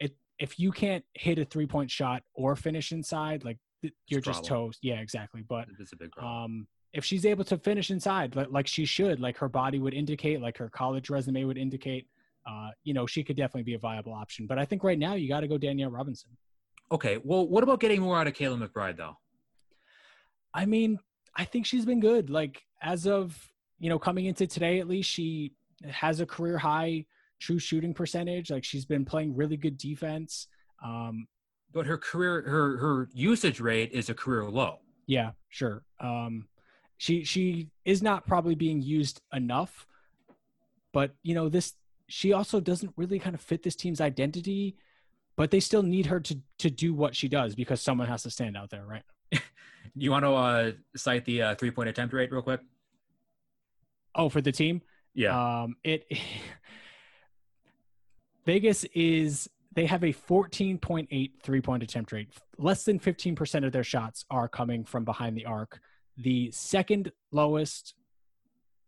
it 0.00 0.16
if 0.38 0.58
you 0.58 0.72
can't 0.72 1.04
hit 1.14 1.38
a 1.38 1.44
three 1.44 1.66
point 1.66 1.90
shot 1.90 2.22
or 2.34 2.56
finish 2.56 2.92
inside, 2.92 3.44
like 3.44 3.58
th- 3.82 3.94
you're 4.08 4.20
just 4.20 4.44
toast. 4.44 4.78
Yeah, 4.82 5.00
exactly. 5.00 5.42
But 5.48 5.66
it's 5.78 5.92
a 5.92 5.96
big 5.96 6.10
problem. 6.12 6.34
um, 6.34 6.66
if 6.92 7.04
she's 7.04 7.26
able 7.26 7.44
to 7.44 7.58
finish 7.58 7.90
inside 7.90 8.36
like, 8.36 8.48
like 8.50 8.66
she 8.66 8.84
should, 8.84 9.20
like 9.20 9.36
her 9.38 9.48
body 9.48 9.78
would 9.78 9.94
indicate, 9.94 10.40
like 10.40 10.56
her 10.56 10.70
college 10.70 11.10
resume 11.10 11.44
would 11.44 11.58
indicate, 11.58 12.06
uh, 12.48 12.70
you 12.84 12.94
know, 12.94 13.06
she 13.06 13.22
could 13.24 13.36
definitely 13.36 13.64
be 13.64 13.74
a 13.74 13.78
viable 13.78 14.14
option. 14.14 14.46
But 14.46 14.58
I 14.58 14.64
think 14.64 14.84
right 14.84 14.98
now 14.98 15.14
you 15.14 15.28
got 15.28 15.40
to 15.40 15.48
go 15.48 15.58
Danielle 15.58 15.90
Robinson. 15.90 16.30
Okay. 16.92 17.18
Well, 17.22 17.48
what 17.48 17.64
about 17.64 17.80
getting 17.80 18.00
more 18.00 18.18
out 18.18 18.26
of 18.26 18.34
Kayla 18.34 18.64
McBride 18.64 18.96
though? 18.96 19.16
I 20.54 20.66
mean, 20.66 20.98
I 21.36 21.44
think 21.44 21.66
she's 21.66 21.84
been 21.84 22.00
good. 22.00 22.30
Like 22.30 22.62
as 22.80 23.06
of 23.06 23.36
you 23.78 23.88
know 23.90 23.98
coming 23.98 24.26
into 24.26 24.46
today, 24.46 24.80
at 24.80 24.88
least 24.88 25.10
she 25.10 25.52
has 25.84 26.20
a 26.20 26.26
career 26.26 26.56
high 26.58 27.04
true 27.40 27.58
shooting 27.58 27.92
percentage. 27.92 28.50
Like 28.50 28.64
she's 28.64 28.86
been 28.86 29.04
playing 29.04 29.36
really 29.36 29.56
good 29.56 29.76
defense. 29.76 30.46
Um, 30.82 31.26
but 31.72 31.86
her 31.86 31.98
career, 31.98 32.42
her 32.42 32.76
her 32.78 33.08
usage 33.12 33.60
rate 33.60 33.90
is 33.92 34.08
a 34.08 34.14
career 34.14 34.44
low. 34.44 34.78
Yeah, 35.06 35.32
sure. 35.48 35.82
Um, 36.00 36.46
she 36.96 37.24
she 37.24 37.68
is 37.84 38.02
not 38.02 38.26
probably 38.26 38.54
being 38.54 38.80
used 38.80 39.20
enough, 39.32 39.86
but 40.92 41.14
you 41.22 41.34
know 41.34 41.48
this. 41.48 41.74
She 42.06 42.32
also 42.32 42.60
doesn't 42.60 42.92
really 42.96 43.18
kind 43.18 43.34
of 43.34 43.40
fit 43.40 43.62
this 43.62 43.74
team's 43.74 44.00
identity, 44.00 44.76
but 45.36 45.50
they 45.50 45.60
still 45.60 45.82
need 45.82 46.06
her 46.06 46.20
to 46.20 46.38
to 46.58 46.70
do 46.70 46.94
what 46.94 47.16
she 47.16 47.28
does 47.28 47.54
because 47.54 47.80
someone 47.80 48.06
has 48.06 48.22
to 48.22 48.30
stand 48.30 48.56
out 48.56 48.70
there, 48.70 48.84
right? 48.86 49.02
you 49.96 50.10
want 50.10 50.24
to 50.24 50.32
uh, 50.32 50.72
cite 50.96 51.24
the 51.24 51.42
uh, 51.42 51.54
three 51.54 51.70
point 51.70 51.88
attempt 51.88 52.14
rate 52.14 52.32
real 52.32 52.42
quick? 52.42 52.60
Oh, 54.14 54.28
for 54.28 54.40
the 54.40 54.52
team? 54.52 54.82
Yeah. 55.14 55.62
Um, 55.62 55.76
it 55.84 56.06
Vegas 58.46 58.84
is 58.94 59.48
they 59.74 59.86
have 59.86 60.04
a 60.04 60.12
14.8 60.12 61.30
three 61.42 61.60
point 61.60 61.82
attempt 61.82 62.12
rate. 62.12 62.28
Less 62.58 62.84
than 62.84 62.98
15% 62.98 63.66
of 63.66 63.72
their 63.72 63.84
shots 63.84 64.24
are 64.30 64.48
coming 64.48 64.84
from 64.84 65.04
behind 65.04 65.36
the 65.36 65.46
arc. 65.46 65.80
The 66.16 66.50
second 66.52 67.10
lowest 67.32 67.94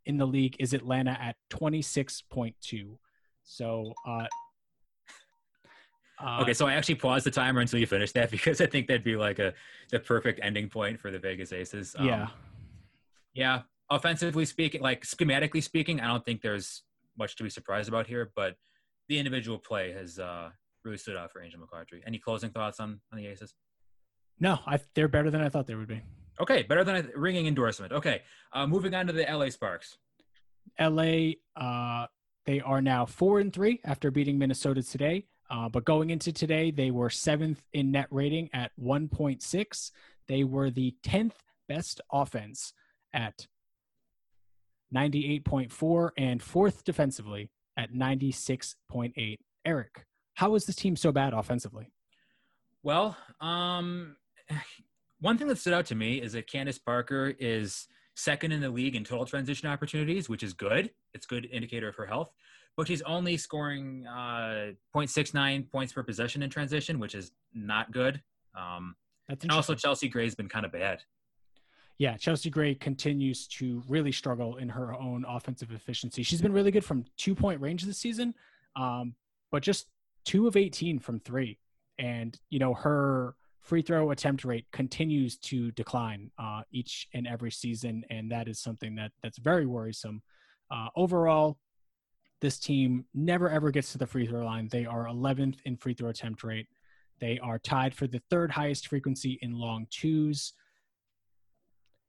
in 0.04 0.16
the 0.16 0.26
league 0.26 0.56
is 0.60 0.72
Atlanta 0.72 1.18
at 1.20 1.36
26.2. 1.50 2.96
So, 3.42 3.92
uh, 4.06 4.26
uh, 6.18 6.38
okay, 6.42 6.54
so 6.54 6.66
I 6.66 6.74
actually 6.74 6.94
paused 6.96 7.26
the 7.26 7.30
timer 7.30 7.60
until 7.60 7.78
you 7.78 7.86
finish 7.86 8.12
that 8.12 8.30
because 8.36 8.60
I 8.60 8.66
think 8.66 8.86
that'd 8.86 9.04
be 9.04 9.16
like 9.16 9.38
a 9.38 9.52
the 9.90 10.00
perfect 10.00 10.40
ending 10.42 10.68
point 10.68 11.00
for 11.00 11.10
the 11.10 11.18
Vegas 11.18 11.52
Aces. 11.52 11.94
Um, 11.98 12.06
yeah, 12.06 12.28
yeah. 13.34 13.62
Offensively 13.90 14.44
speaking, 14.44 14.80
like 14.80 15.04
schematically 15.04 15.62
speaking, 15.62 16.00
I 16.00 16.08
don't 16.08 16.24
think 16.24 16.42
there's 16.42 16.82
much 17.16 17.36
to 17.36 17.44
be 17.44 17.50
surprised 17.50 17.88
about 17.88 18.06
here. 18.06 18.32
But 18.34 18.56
the 19.08 19.18
individual 19.18 19.58
play 19.58 19.92
has 19.92 20.18
uh, 20.18 20.50
really 20.84 20.96
stood 20.96 21.16
out 21.16 21.30
for 21.30 21.42
Angel 21.42 21.60
McCoughtry. 21.60 22.00
Any 22.06 22.18
closing 22.18 22.50
thoughts 22.50 22.80
on 22.80 23.00
on 23.12 23.18
the 23.18 23.26
Aces? 23.26 23.54
No, 24.40 24.58
I, 24.66 24.78
they're 24.94 25.08
better 25.08 25.30
than 25.30 25.40
I 25.40 25.48
thought 25.48 25.66
they 25.66 25.74
would 25.74 25.88
be. 25.88 26.02
Okay, 26.40 26.62
better 26.62 26.84
than 26.84 26.96
a 26.96 27.18
ringing 27.18 27.46
endorsement. 27.46 27.92
Okay, 27.92 28.22
uh, 28.52 28.66
moving 28.66 28.94
on 28.94 29.06
to 29.06 29.12
the 29.12 29.22
LA 29.22 29.48
Sparks. 29.48 29.96
LA, 30.78 31.32
uh, 31.56 32.06
they 32.44 32.60
are 32.60 32.82
now 32.82 33.06
four 33.06 33.40
and 33.40 33.52
three 33.52 33.80
after 33.84 34.10
beating 34.10 34.38
Minnesota 34.38 34.82
today. 34.82 35.26
Uh, 35.50 35.68
but 35.68 35.84
going 35.84 36.10
into 36.10 36.32
today, 36.32 36.70
they 36.70 36.90
were 36.90 37.10
seventh 37.10 37.62
in 37.72 37.90
net 37.92 38.08
rating 38.10 38.50
at 38.52 38.72
1.6. 38.80 39.90
They 40.28 40.44
were 40.44 40.70
the 40.70 40.94
10th 41.04 41.34
best 41.68 42.00
offense 42.12 42.72
at 43.12 43.46
98.4 44.94 46.10
and 46.16 46.42
fourth 46.42 46.84
defensively 46.84 47.50
at 47.76 47.92
96.8. 47.92 49.38
Eric, 49.64 50.06
how 50.34 50.54
is 50.54 50.64
this 50.66 50.76
team 50.76 50.96
so 50.96 51.12
bad 51.12 51.32
offensively? 51.32 51.90
Well, 52.82 53.16
um, 53.40 54.16
one 55.20 55.38
thing 55.38 55.48
that 55.48 55.58
stood 55.58 55.72
out 55.72 55.86
to 55.86 55.94
me 55.94 56.20
is 56.20 56.32
that 56.32 56.46
Candace 56.46 56.78
Parker 56.78 57.34
is 57.38 57.88
second 58.16 58.50
in 58.50 58.60
the 58.60 58.70
league 58.70 58.96
in 58.96 59.04
total 59.04 59.26
transition 59.26 59.68
opportunities, 59.68 60.28
which 60.28 60.42
is 60.42 60.52
good. 60.54 60.90
It's 61.14 61.26
good 61.26 61.46
indicator 61.52 61.88
of 61.88 61.94
her 61.96 62.06
health. 62.06 62.32
But 62.76 62.88
she's 62.88 63.02
only 63.02 63.36
scoring 63.36 64.06
uh, 64.06 64.72
0.69 64.94 65.70
points 65.70 65.92
per 65.92 66.02
possession 66.02 66.42
in 66.42 66.50
transition, 66.50 66.98
which 66.98 67.14
is 67.14 67.30
not 67.54 67.92
good. 67.92 68.20
Um, 68.58 68.96
and 69.28 69.50
also 69.50 69.74
Chelsea 69.74 70.08
Gray's 70.08 70.34
been 70.34 70.48
kind 70.48 70.66
of 70.66 70.72
bad. 70.72 71.02
Yeah, 71.98 72.16
Chelsea 72.16 72.50
Gray 72.50 72.74
continues 72.74 73.46
to 73.48 73.82
really 73.88 74.12
struggle 74.12 74.56
in 74.56 74.68
her 74.68 74.94
own 74.94 75.24
offensive 75.26 75.72
efficiency. 75.72 76.22
She's 76.22 76.42
been 76.42 76.52
really 76.52 76.70
good 76.70 76.84
from 76.84 77.04
two 77.16 77.34
point 77.34 77.60
range 77.60 77.84
this 77.84 77.98
season, 77.98 78.34
um, 78.76 79.14
but 79.50 79.62
just 79.62 79.86
two 80.26 80.46
of 80.46 80.56
18 80.56 80.98
from 80.98 81.20
three. 81.20 81.58
And, 81.98 82.38
you 82.50 82.58
know, 82.58 82.74
her 82.74 83.34
free 83.66 83.82
throw 83.82 84.12
attempt 84.12 84.44
rate 84.44 84.64
continues 84.72 85.36
to 85.38 85.72
decline 85.72 86.30
uh, 86.38 86.62
each 86.70 87.08
and 87.14 87.26
every 87.26 87.50
season. 87.50 88.04
And 88.10 88.30
that 88.30 88.46
is 88.46 88.60
something 88.60 88.94
that 88.94 89.10
that's 89.22 89.38
very 89.38 89.66
worrisome. 89.66 90.22
Uh, 90.70 90.88
overall, 90.94 91.58
this 92.40 92.58
team 92.60 93.06
never 93.12 93.50
ever 93.50 93.72
gets 93.72 93.90
to 93.92 93.98
the 93.98 94.06
free 94.06 94.26
throw 94.26 94.44
line. 94.44 94.68
They 94.70 94.86
are 94.86 95.06
11th 95.06 95.58
in 95.64 95.76
free 95.76 95.94
throw 95.94 96.10
attempt 96.10 96.44
rate. 96.44 96.68
They 97.18 97.40
are 97.40 97.58
tied 97.58 97.92
for 97.92 98.06
the 98.06 98.22
third 98.30 98.52
highest 98.52 98.86
frequency 98.86 99.38
in 99.42 99.58
long 99.58 99.86
twos. 99.90 100.52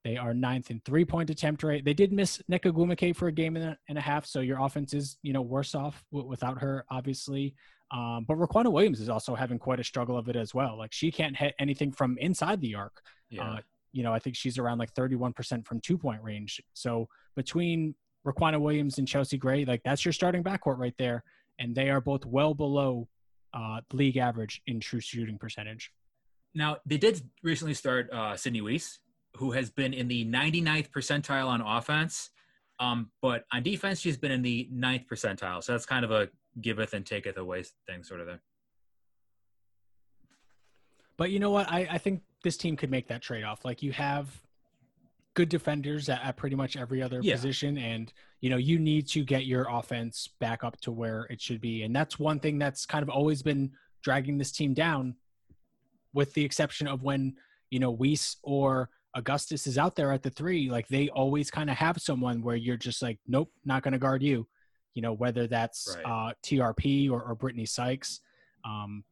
They 0.08 0.16
are 0.16 0.34
ninth 0.34 0.72
in 0.72 0.80
three 0.86 1.04
point 1.04 1.30
attempt 1.30 1.64
rate. 1.64 1.84
They 1.84 1.94
did 1.94 2.14
miss 2.14 2.42
Nneka 2.50 2.72
Ogwumike 2.72 3.14
for 3.14 3.28
a 3.28 3.32
game 3.32 3.58
and 3.58 3.66
a, 3.66 3.78
and 3.90 3.98
a 3.98 4.02
half, 4.02 4.26
so 4.26 4.40
your 4.40 4.58
offense 4.58 4.94
is 4.94 5.18
you 5.22 5.34
know 5.34 5.42
worse 5.42 5.76
off 5.76 6.02
w- 6.14 6.30
without 6.30 6.62
her, 6.62 6.86
obviously. 6.90 7.56
Um, 7.92 8.24
but 8.26 8.38
Riquna 8.38 8.72
Williams 8.72 9.02
is 9.02 9.10
also 9.10 9.36
having 9.36 9.60
quite 9.60 9.82
a 9.82 9.84
struggle 9.84 10.18
of 10.18 10.30
it 10.30 10.38
as 10.38 10.54
well. 10.54 10.78
Like 10.78 10.94
she 10.94 11.12
can't 11.12 11.36
hit 11.36 11.56
anything 11.60 11.92
from 11.92 12.18
inside 12.20 12.62
the 12.62 12.76
arc. 12.76 13.02
Yeah. 13.30 13.44
Uh, 13.44 13.60
you 13.92 14.02
know, 14.02 14.14
I 14.14 14.20
think 14.20 14.38
she's 14.38 14.58
around 14.58 14.78
like 14.78 14.94
31% 14.94 15.66
from 15.66 15.82
two 15.82 15.98
point 15.98 16.24
range. 16.24 16.62
So 16.72 17.10
between 17.36 17.94
Riquna 18.26 18.62
Williams 18.62 19.00
and 19.00 19.08
Chelsea 19.10 19.38
Gray, 19.38 19.66
like 19.66 19.84
that's 19.84 20.06
your 20.06 20.14
starting 20.14 20.42
backcourt 20.42 20.78
right 20.78 20.96
there. 20.98 21.26
And 21.60 21.76
they 21.76 21.90
are 21.90 22.00
both 22.00 22.26
well 22.26 22.54
below 22.54 23.10
uh, 23.54 23.82
league 23.92 24.16
average 24.16 24.62
in 24.68 24.80
true 24.80 25.02
shooting 25.02 25.38
percentage. 25.38 25.92
Now, 26.56 26.78
they 26.86 26.98
did 26.98 27.22
recently 27.44 27.74
start 27.74 28.10
uh, 28.12 28.38
Sydney 28.38 28.62
Wiese, 28.62 29.00
who 29.38 29.52
has 29.52 29.70
been 29.70 29.94
in 29.94 30.08
the 30.08 30.26
99th 30.26 30.90
percentile 30.90 31.48
on 31.48 31.62
offense. 31.62 32.30
Um, 32.80 33.10
but 33.22 33.46
on 33.52 33.64
defense, 33.64 34.00
she's 34.00 34.18
been 34.18 34.32
in 34.32 34.42
the 34.42 34.68
ninth 34.72 35.04
percentile. 35.10 35.64
So 35.64 35.72
that's 35.72 35.86
kind 35.86 36.06
of 36.06 36.12
a 36.12 36.30
giveth 36.62 36.94
and 36.94 37.06
taketh 37.06 37.38
away 37.38 37.64
thing, 37.88 38.04
sort 38.04 38.22
of 38.22 38.28
thing. 38.28 38.40
But 41.18 41.32
you 41.32 41.40
know 41.40 41.50
what? 41.50 41.72
I, 41.72 41.88
I 41.92 41.98
think 41.98 42.22
this 42.44 42.58
team 42.58 42.78
could 42.78 42.92
make 42.92 43.08
that 43.08 43.22
trade 43.22 43.44
off. 43.44 43.66
Like 43.66 43.82
you 43.82 43.92
have 43.94 44.42
good 45.34 45.50
defenders 45.50 46.10
at, 46.10 46.24
at 46.24 46.38
pretty 46.38 46.56
much 46.56 46.78
every 46.78 47.02
other 47.02 47.20
yeah. 47.22 47.34
position, 47.34 47.78
and 47.78 48.14
you 48.42 48.50
know 48.50 48.58
you 48.58 48.78
need 48.78 49.08
to 49.10 49.24
get 49.24 49.46
your 49.46 49.68
offense 49.70 50.30
back 50.40 50.64
up 50.64 50.80
to 50.82 50.92
where 50.92 51.28
it 51.30 51.42
should 51.42 51.60
be. 51.60 51.84
And 51.84 51.96
that's 51.96 52.20
one 52.20 52.40
thing 52.40 52.60
that's 52.60 52.86
kind 52.86 53.02
of 53.02 53.10
always 53.10 53.42
been 53.42 53.72
dragging 54.04 54.38
this 54.38 54.52
team 54.52 54.76
down, 54.76 55.16
with 56.14 56.34
the 56.36 56.46
exception 56.46 56.88
of 56.88 57.02
when 57.02 57.36
you 57.72 57.80
know 57.80 57.92
Wiese 57.92 58.38
or 58.44 58.90
Augustus 59.18 59.66
is 59.66 59.80
out 59.80 59.96
there 59.96 60.12
at 60.12 60.22
the 60.22 60.30
three, 60.30 60.70
like 60.70 60.88
they 60.88 61.10
always 61.10 61.50
kind 61.50 61.72
of 61.72 61.76
have 61.76 62.00
someone 62.00 62.42
where 62.44 62.56
you're 62.56 62.78
just 62.78 63.02
like, 63.02 63.20
nope, 63.28 63.52
not 63.66 63.82
going 63.82 63.94
to 63.94 63.98
guard 63.98 64.22
you. 64.22 64.48
You 64.94 65.02
know, 65.02 65.14
whether 65.14 65.48
that's 65.48 65.98
right. 66.06 66.30
uh, 66.30 66.34
TRP 66.44 67.10
or, 67.10 67.24
or 67.24 67.36
Brittney 67.36 67.68
Sykes 67.68 68.22
um, 68.64 69.04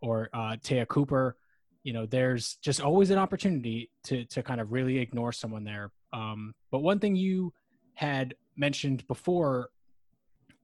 or 0.00 0.30
uh, 0.32 0.56
Te'a 0.62 0.86
Cooper. 0.86 1.36
You 1.82 1.92
know, 1.92 2.06
there's 2.06 2.56
just 2.62 2.80
always 2.80 3.10
an 3.10 3.18
opportunity 3.18 3.90
to 4.04 4.24
to 4.26 4.42
kind 4.42 4.60
of 4.60 4.72
really 4.72 4.98
ignore 4.98 5.32
someone 5.32 5.64
there. 5.64 5.90
Um, 6.12 6.54
but 6.70 6.80
one 6.80 6.98
thing 6.98 7.14
you 7.14 7.52
had 7.94 8.34
mentioned 8.56 9.06
before, 9.08 9.70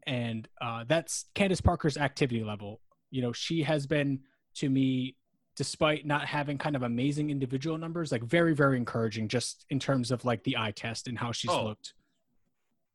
and 0.06 0.48
uh, 0.60 0.84
that's 0.88 1.26
Candace 1.34 1.60
Parker's 1.60 1.98
activity 1.98 2.44
level. 2.44 2.80
You 3.10 3.22
know, 3.22 3.32
she 3.32 3.62
has 3.62 3.86
been 3.86 4.20
to 4.56 4.70
me 4.70 5.16
despite 5.58 6.06
not 6.06 6.24
having 6.24 6.56
kind 6.56 6.76
of 6.76 6.84
amazing 6.84 7.30
individual 7.30 7.76
numbers, 7.76 8.12
like 8.12 8.22
very, 8.22 8.54
very 8.54 8.76
encouraging 8.76 9.26
just 9.26 9.66
in 9.70 9.80
terms 9.80 10.12
of 10.12 10.24
like 10.24 10.44
the 10.44 10.56
eye 10.56 10.70
test 10.70 11.08
and 11.08 11.18
how 11.18 11.32
she's 11.32 11.50
oh, 11.50 11.64
looked. 11.64 11.94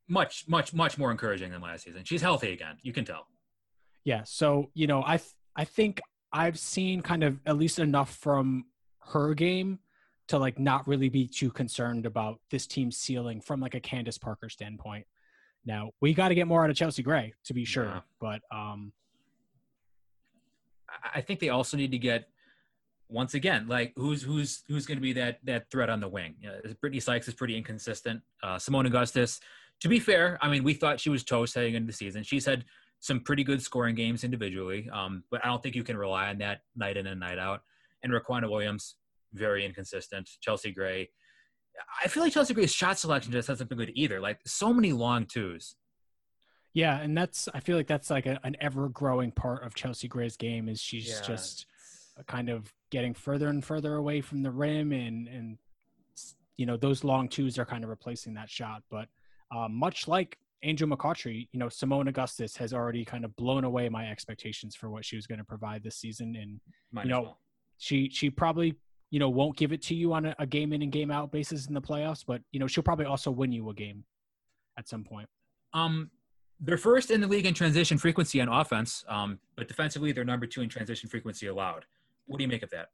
Much, 0.08 0.48
much, 0.48 0.72
much 0.72 0.96
more 0.96 1.10
encouraging 1.10 1.50
than 1.50 1.60
last 1.60 1.84
season. 1.84 2.02
She's 2.04 2.22
healthy 2.22 2.52
again. 2.52 2.78
You 2.82 2.94
can 2.94 3.04
tell. 3.04 3.26
Yeah. 4.02 4.22
So, 4.24 4.70
you 4.72 4.86
know, 4.86 5.04
I, 5.06 5.18
th- 5.18 5.34
I 5.54 5.64
think 5.64 6.00
I've 6.32 6.58
seen 6.58 7.02
kind 7.02 7.22
of 7.22 7.38
at 7.44 7.58
least 7.58 7.78
enough 7.78 8.16
from 8.16 8.64
her 9.12 9.34
game 9.34 9.78
to 10.28 10.38
like 10.38 10.58
not 10.58 10.88
really 10.88 11.10
be 11.10 11.28
too 11.28 11.50
concerned 11.50 12.06
about 12.06 12.40
this 12.50 12.66
team's 12.66 12.96
ceiling 12.96 13.42
from 13.42 13.60
like 13.60 13.74
a 13.74 13.80
Candace 13.80 14.16
Parker 14.16 14.48
standpoint. 14.48 15.06
Now 15.66 15.90
we 16.00 16.14
got 16.14 16.28
to 16.28 16.34
get 16.34 16.46
more 16.46 16.64
out 16.64 16.70
of 16.70 16.76
Chelsea 16.76 17.02
Gray 17.02 17.34
to 17.44 17.52
be 17.52 17.66
sure, 17.66 17.84
yeah. 17.84 18.00
but 18.20 18.40
um, 18.50 18.92
I 21.14 21.20
think 21.20 21.40
they 21.40 21.50
also 21.50 21.76
need 21.76 21.90
to 21.92 21.98
get 21.98 22.28
once 23.08 23.34
again, 23.34 23.66
like 23.68 23.92
who's 23.96 24.22
who's 24.22 24.62
who's 24.68 24.86
going 24.86 24.96
to 24.96 25.02
be 25.02 25.12
that 25.14 25.38
that 25.44 25.70
threat 25.70 25.90
on 25.90 26.00
the 26.00 26.08
wing? 26.08 26.34
You 26.40 26.48
know, 26.48 26.60
Brittney 26.82 27.02
Sykes 27.02 27.28
is 27.28 27.34
pretty 27.34 27.56
inconsistent. 27.56 28.22
Uh, 28.42 28.56
Seimone 28.56 28.86
Augustus, 28.86 29.40
to 29.80 29.88
be 29.88 29.98
fair, 29.98 30.38
I 30.40 30.48
mean 30.48 30.64
we 30.64 30.74
thought 30.74 31.00
she 31.00 31.10
was 31.10 31.24
toast 31.24 31.54
heading 31.54 31.74
into 31.74 31.86
the 31.86 31.92
season. 31.92 32.22
She's 32.22 32.46
had 32.46 32.64
some 33.00 33.20
pretty 33.20 33.44
good 33.44 33.60
scoring 33.60 33.94
games 33.94 34.24
individually, 34.24 34.88
um, 34.90 35.24
but 35.30 35.44
I 35.44 35.48
don't 35.48 35.62
think 35.62 35.74
you 35.74 35.84
can 35.84 35.96
rely 35.96 36.28
on 36.30 36.38
that 36.38 36.60
night 36.74 36.96
in 36.96 37.06
and 37.06 37.20
night 37.20 37.38
out. 37.38 37.60
And 38.02 38.12
Riquna 38.12 38.50
Williams, 38.50 38.96
very 39.32 39.64
inconsistent. 39.64 40.28
Chelsea 40.40 40.72
Gray, 40.72 41.10
I 42.02 42.08
feel 42.08 42.22
like 42.22 42.32
Chelsea 42.32 42.54
Gray's 42.54 42.72
shot 42.72 42.98
selection 42.98 43.32
just 43.32 43.48
hasn't 43.48 43.68
been 43.68 43.78
good 43.78 43.92
either. 43.94 44.20
Like 44.20 44.40
so 44.46 44.72
many 44.72 44.92
long 44.92 45.26
twos. 45.26 45.76
Yeah, 46.72 46.98
and 46.98 47.16
that's 47.16 47.48
I 47.54 47.60
feel 47.60 47.76
like 47.76 47.86
that's 47.86 48.10
like 48.10 48.26
a, 48.26 48.40
an 48.42 48.56
ever 48.60 48.88
growing 48.88 49.30
part 49.30 49.64
of 49.64 49.74
Chelsea 49.74 50.08
Gray's 50.08 50.36
game 50.36 50.68
is 50.68 50.80
she's 50.80 51.08
yeah. 51.08 51.20
just 51.26 51.66
kind 52.26 52.48
of 52.48 52.72
getting 52.94 53.12
further 53.12 53.48
and 53.48 53.64
further 53.64 53.96
away 53.96 54.20
from 54.20 54.40
the 54.40 54.50
rim 54.52 54.92
and 54.92 55.26
and 55.26 55.58
you 56.56 56.64
know 56.64 56.76
those 56.76 57.02
long 57.02 57.28
twos 57.28 57.58
are 57.58 57.64
kind 57.64 57.82
of 57.82 57.90
replacing 57.90 58.34
that 58.34 58.48
shot. 58.48 58.84
But 58.88 59.08
uh, 59.54 59.66
much 59.68 60.06
like 60.06 60.38
Angel 60.62 60.88
McCoughtry, 60.88 61.48
you 61.50 61.58
know 61.58 61.66
Seimone 61.66 62.08
Augustus 62.08 62.56
has 62.56 62.72
already 62.72 63.04
kind 63.04 63.24
of 63.24 63.34
blown 63.34 63.64
away 63.64 63.88
my 63.88 64.08
expectations 64.08 64.76
for 64.76 64.90
what 64.90 65.04
she 65.04 65.16
was 65.16 65.26
going 65.26 65.40
to 65.40 65.44
provide 65.44 65.82
this 65.82 65.96
season, 65.96 66.36
and 66.40 66.60
Might 66.92 67.06
you 67.06 67.10
know 67.10 67.22
well. 67.22 67.38
she 67.78 68.08
she 68.10 68.30
probably 68.30 68.76
you 69.10 69.18
know 69.18 69.28
won't 69.28 69.56
give 69.56 69.72
it 69.72 69.82
to 69.82 69.96
you 69.96 70.12
on 70.12 70.26
a, 70.26 70.36
a 70.38 70.46
game 70.46 70.72
in 70.72 70.80
and 70.80 70.92
game 70.92 71.10
out 71.10 71.32
basis 71.32 71.66
in 71.66 71.74
the 71.74 71.82
playoffs, 71.82 72.24
but 72.24 72.42
you 72.52 72.60
know 72.60 72.68
she'll 72.68 72.84
probably 72.84 73.06
also 73.06 73.32
win 73.32 73.50
you 73.50 73.68
a 73.70 73.74
game 73.74 74.04
at 74.78 74.88
some 74.88 75.02
point. 75.02 75.28
Um, 75.72 76.12
they're 76.60 76.78
first 76.78 77.10
in 77.10 77.20
the 77.20 77.26
league 77.26 77.46
in 77.46 77.54
transition 77.54 77.98
frequency 77.98 78.40
on 78.40 78.48
offense, 78.48 79.04
um, 79.08 79.40
but 79.56 79.66
defensively 79.66 80.12
they're 80.12 80.24
number 80.24 80.46
two 80.46 80.62
in 80.62 80.68
transition 80.68 81.08
frequency 81.08 81.48
allowed. 81.48 81.86
What 82.26 82.38
do 82.38 82.44
you 82.44 82.48
make 82.48 82.62
of 82.62 82.70
that? 82.70 82.88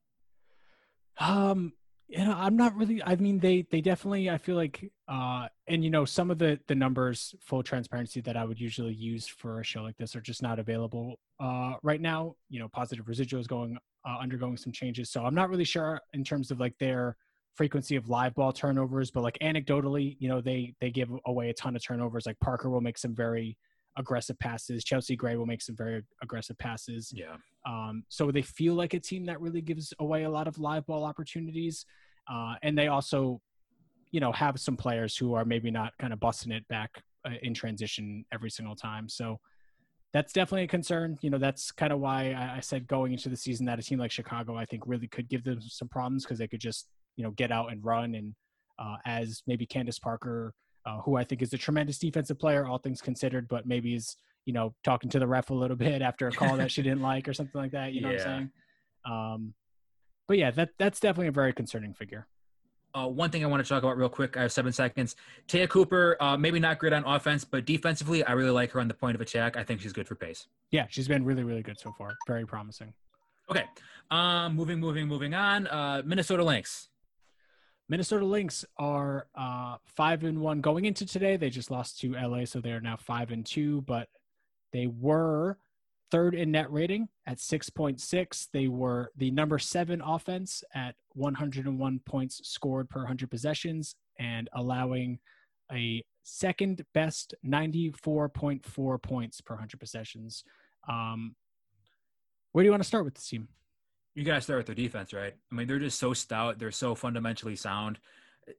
Um, 1.19 1.73
you 2.09 2.25
know, 2.25 2.35
I'm 2.37 2.57
not 2.57 2.75
really. 2.77 3.03
I 3.03 3.15
mean, 3.17 3.39
they 3.39 3.67
they 3.71 3.81
definitely. 3.81 4.29
I 4.29 4.39
feel 4.39 4.57
like, 4.57 4.91
uh, 5.07 5.47
and 5.69 5.85
you 5.85 5.91
know, 5.91 6.05
some 6.05 6.31
of 6.31 6.39
the 6.39 6.59
the 6.67 6.75
numbers, 6.75 7.35
full 7.41 7.63
transparency 7.63 8.21
that 8.23 8.37
I 8.37 8.45
would 8.45 8.61
usually 8.61 8.95
use 8.95 9.29
for 9.29 9.61
a 9.61 9.65
show 9.65 9.83
like 9.83 9.97
this 9.97 10.17
are 10.17 10.21
just 10.21 10.43
not 10.43 10.59
available 10.59 11.21
uh, 11.39 11.75
right 11.83 12.01
now. 12.01 12.35
You 12.49 12.59
know, 12.59 12.69
positive 12.69 13.07
residual 13.07 13.41
is 13.41 13.47
going 13.47 13.79
uh, 14.05 14.19
undergoing 14.21 14.57
some 14.57 14.73
changes, 14.73 15.11
so 15.11 15.25
I'm 15.25 15.37
not 15.37 15.51
really 15.51 15.65
sure 15.65 16.01
in 16.13 16.25
terms 16.25 16.51
of 16.51 16.59
like 16.59 16.77
their 16.79 17.17
frequency 17.55 17.95
of 17.95 18.09
live 18.09 18.35
ball 18.35 18.53
turnovers, 18.53 19.11
but 19.11 19.23
like 19.23 19.39
anecdotally, 19.41 20.17
you 20.19 20.29
know, 20.29 20.41
they 20.41 20.75
they 20.81 20.91
give 20.91 21.11
away 21.27 21.51
a 21.51 21.55
ton 21.55 21.77
of 21.77 21.85
turnovers. 21.85 22.27
Like 22.27 22.41
Parker 22.41 22.71
will 22.71 22.81
make 22.81 22.99
some 22.99 23.15
very 23.15 23.57
aggressive 23.97 24.39
passes. 24.39 24.85
Chelsea 24.85 25.17
Gray 25.17 25.37
will 25.37 25.47
make 25.47 25.63
some 25.63 25.77
very 25.77 26.03
aggressive 26.23 26.59
passes. 26.59 27.13
Yeah. 27.15 27.37
Um, 27.67 28.05
so 28.09 28.31
they 28.31 28.43
feel 28.43 28.75
like 28.75 28.95
a 28.95 29.01
team 29.01 29.27
that 29.27 29.41
really 29.41 29.61
gives 29.61 29.93
away 29.99 30.25
a 30.25 30.31
lot 30.31 30.49
of 30.49 30.59
live 30.59 30.87
ball 30.87 31.05
opportunities. 31.05 31.85
Uh, 32.31 32.55
and 32.63 32.77
they 32.77 32.89
also, 32.89 33.41
you 34.13 34.21
know, 34.21 34.33
have 34.33 34.59
some 34.59 34.77
players 34.77 35.17
who 35.17 35.35
are 35.35 35.45
maybe 35.45 35.71
not 35.71 35.93
kind 35.99 36.13
of 36.13 36.21
busting 36.21 36.53
it 36.53 36.67
back 36.69 37.03
uh, 37.27 37.33
in 37.43 37.55
transition 37.55 38.25
every 38.33 38.51
single 38.51 38.77
time. 38.77 39.09
So 39.09 39.39
that's 40.13 40.33
definitely 40.33 40.65
a 40.65 40.69
concern. 40.69 41.19
You 41.21 41.31
know, 41.31 41.39
that's 41.39 41.71
kind 41.71 41.93
of 41.93 42.01
why 42.01 42.33
I, 42.33 42.57
I 42.57 42.61
said 42.61 42.87
going 42.89 43.13
into 43.13 43.29
the 43.29 43.37
season 43.37 43.67
that 43.67 43.79
a 43.79 43.83
team 43.83 43.99
like 43.99 44.11
Chicago, 44.11 44.57
I 44.57 44.65
think, 44.65 44.85
really 44.87 45.07
could 45.07 45.29
give 45.29 45.45
them 45.45 45.61
some 45.61 45.89
problems 45.89 46.25
because 46.25 46.39
they 46.39 46.49
could 46.49 46.61
just 46.61 46.89
you 47.17 47.25
know 47.25 47.31
get 47.33 47.53
out 47.53 47.71
and 47.71 47.85
run 47.85 48.15
and 48.15 48.35
uh, 48.79 48.97
as 49.05 49.43
maybe 49.47 49.67
Candace 49.67 49.99
Parker, 49.99 50.55
uh, 50.87 51.01
who 51.01 51.17
I 51.17 51.25
think 51.25 51.43
is 51.43 51.53
a 51.53 51.59
tremendous 51.59 51.99
defensive 51.99 52.39
player, 52.39 52.67
all 52.67 52.79
things 52.79 53.01
considered, 53.01 53.49
but 53.49 53.67
maybe 53.67 53.95
is 53.95 54.17
you 54.47 54.53
know 54.53 54.75
talking 54.85 55.11
to 55.11 55.19
the 55.19 55.27
ref 55.27 55.51
a 55.51 55.55
little 55.55 55.77
bit 55.89 56.03
after 56.03 56.29
a 56.29 56.33
call 56.33 56.57
that 56.57 56.71
she 56.71 56.83
didn't 56.83 57.03
like 57.03 57.29
or 57.29 57.35
something 57.35 57.61
like 57.61 57.73
that. 57.73 57.93
You 57.93 58.03
know 58.03 58.11
yeah. 58.11 58.17
what 58.17 58.27
I'm 58.27 58.39
saying? 58.39 58.51
Um, 59.05 59.55
but 60.29 60.39
yeah, 60.39 60.51
that 60.53 60.71
that's 60.79 61.01
definitely 61.01 61.29
a 61.29 61.33
very 61.33 61.53
concerning 61.53 61.95
figure. 61.95 62.27
Uh, 62.93 63.07
one 63.07 63.31
thing 63.31 63.45
I 63.45 63.47
want 63.47 63.65
to 63.65 63.69
talk 63.69 63.83
about 63.83 63.97
real 63.97 64.09
quick. 64.09 64.37
I 64.37 64.43
have 64.43 64.53
seven 64.53 64.73
seconds. 64.73 65.15
Te'a 65.47 65.69
Cooper, 65.69 66.17
uh, 66.21 66.37
maybe 66.37 66.59
not 66.59 66.79
great 66.79 66.93
on 66.93 67.05
offense, 67.05 67.45
but 67.45 67.65
defensively, 67.65 68.25
I 68.25 68.33
really 68.33 68.51
like 68.51 68.73
her 68.73 68.81
on 68.81 68.89
the 68.89 68.95
point 68.95 69.15
of 69.15 69.21
attack. 69.21 69.57
I 69.57 69.63
think 69.63 69.81
she's 69.81 69.93
good 69.93 70.09
for 70.09 70.17
pace. 70.17 70.49
Yeah, 70.73 70.87
she's 70.89 71.07
been 71.07 71.25
really, 71.25 71.45
really 71.45 71.63
good 71.63 71.79
so 71.79 71.93
far. 71.97 72.17
Very 72.27 72.45
promising. 72.47 72.93
Okay. 73.49 73.65
Um, 74.11 74.57
moving, 74.57 74.81
moving, 74.81 75.07
moving 75.07 75.35
on. 75.35 75.69
Uh, 75.69 76.03
Minnesota 76.05 76.43
Lynx. 76.43 76.90
Minnesota 77.91 78.25
Lynx 78.25 78.65
are 78.77 79.27
uh, 79.35 79.75
five 79.85 80.23
and 80.23 80.41
one 80.41 80.61
going 80.61 80.85
into 80.85 81.05
today. 81.05 81.37
They 81.37 81.51
just 81.51 81.73
lost 81.73 81.99
to 82.01 82.13
LA, 82.13 82.45
so 82.45 82.61
they 82.61 82.71
are 82.71 82.81
now 82.81 82.97
five 82.97 83.33
and 83.33 83.45
two. 83.45 83.81
But 83.81 84.09
they 84.73 84.87
were 84.87 85.59
third 86.13 86.37
in 86.37 86.53
net 86.53 86.71
rating 86.71 87.09
at 87.27 87.41
six 87.41 87.69
point 87.69 88.01
six. 88.01 88.49
They 88.53 88.69
were 88.69 89.11
the 89.17 89.33
number 89.33 89.59
seven 89.59 90.01
offense 90.03 90.63
at 90.73 90.95
101 91.15 92.01
points 92.07 92.41
scored 92.49 92.89
per 92.89 93.01
100 93.01 93.29
possessions, 93.29 93.97
and 94.21 94.49
allowing 94.53 95.19
a 95.73 96.05
second 96.23 96.85
best 96.95 97.35
94.4 97.45 99.03
points 99.03 99.41
per 99.41 99.55
100 99.55 99.81
possessions. 99.81 100.45
Um, 100.89 101.35
where 102.53 102.63
do 102.63 102.67
you 102.67 102.71
want 102.71 102.85
to 102.85 102.89
start 102.89 103.05
with 103.05 103.15
this 103.15 103.27
team? 103.27 103.49
You 104.15 104.25
got 104.25 104.37
to 104.37 104.41
start 104.41 104.59
with 104.59 104.67
their 104.67 104.75
defense, 104.75 105.13
right? 105.13 105.35
I 105.51 105.55
mean, 105.55 105.67
they're 105.67 105.79
just 105.79 105.99
so 105.99 106.13
stout. 106.13 106.59
They're 106.59 106.71
so 106.71 106.95
fundamentally 106.95 107.57
sound. 107.57 107.99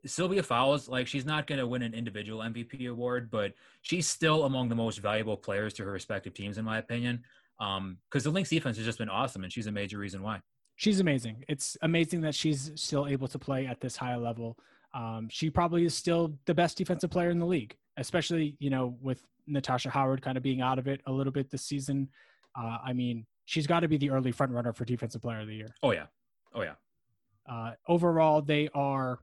Sylvia 0.05 0.43
Fowles, 0.43 0.87
like, 0.87 1.07
she's 1.07 1.25
not 1.25 1.47
going 1.47 1.59
to 1.59 1.67
win 1.67 1.81
an 1.81 1.93
individual 1.93 2.39
MVP 2.41 2.89
award, 2.89 3.29
but 3.29 3.53
she's 3.81 4.07
still 4.07 4.45
among 4.45 4.69
the 4.69 4.75
most 4.75 4.99
valuable 4.99 5.35
players 5.35 5.73
to 5.73 5.83
her 5.83 5.91
respective 5.91 6.33
teams, 6.33 6.57
in 6.57 6.65
my 6.65 6.77
opinion. 6.77 7.23
Because 7.57 7.77
um, 7.77 7.97
the 8.11 8.29
Lynx 8.29 8.49
defense 8.49 8.77
has 8.77 8.85
just 8.85 8.97
been 8.97 9.09
awesome, 9.09 9.43
and 9.43 9.51
she's 9.51 9.67
a 9.67 9.71
major 9.71 9.97
reason 9.97 10.21
why. 10.21 10.39
She's 10.77 10.99
amazing. 10.99 11.43
It's 11.47 11.77
amazing 11.81 12.21
that 12.21 12.33
she's 12.33 12.71
still 12.75 13.07
able 13.07 13.27
to 13.27 13.37
play 13.37 13.67
at 13.67 13.81
this 13.81 13.95
high 13.95 14.15
level. 14.15 14.57
Um, 14.93 15.27
she 15.29 15.49
probably 15.49 15.85
is 15.85 15.93
still 15.93 16.33
the 16.45 16.53
best 16.53 16.77
defensive 16.77 17.11
player 17.11 17.29
in 17.29 17.39
the 17.39 17.45
league, 17.45 17.75
especially 17.97 18.55
you 18.59 18.69
know 18.69 18.97
with 18.99 19.23
Natasha 19.47 19.89
Howard 19.89 20.21
kind 20.21 20.37
of 20.37 20.43
being 20.43 20.61
out 20.61 20.79
of 20.79 20.87
it 20.87 21.01
a 21.05 21.11
little 21.11 21.31
bit 21.31 21.49
this 21.49 21.61
season. 21.61 22.09
Uh, 22.57 22.77
I 22.83 22.93
mean, 22.93 23.25
she's 23.51 23.67
got 23.67 23.81
to 23.81 23.87
be 23.89 23.97
the 23.97 24.09
early 24.09 24.31
front 24.31 24.53
runner 24.53 24.71
for 24.71 24.85
defensive 24.85 25.21
player 25.21 25.41
of 25.41 25.47
the 25.47 25.55
year. 25.55 25.75
Oh 25.83 25.91
yeah, 25.91 26.05
oh 26.55 26.61
yeah. 26.61 26.75
Uh, 27.47 27.71
overall, 27.87 28.41
they 28.41 28.69
are 28.73 29.19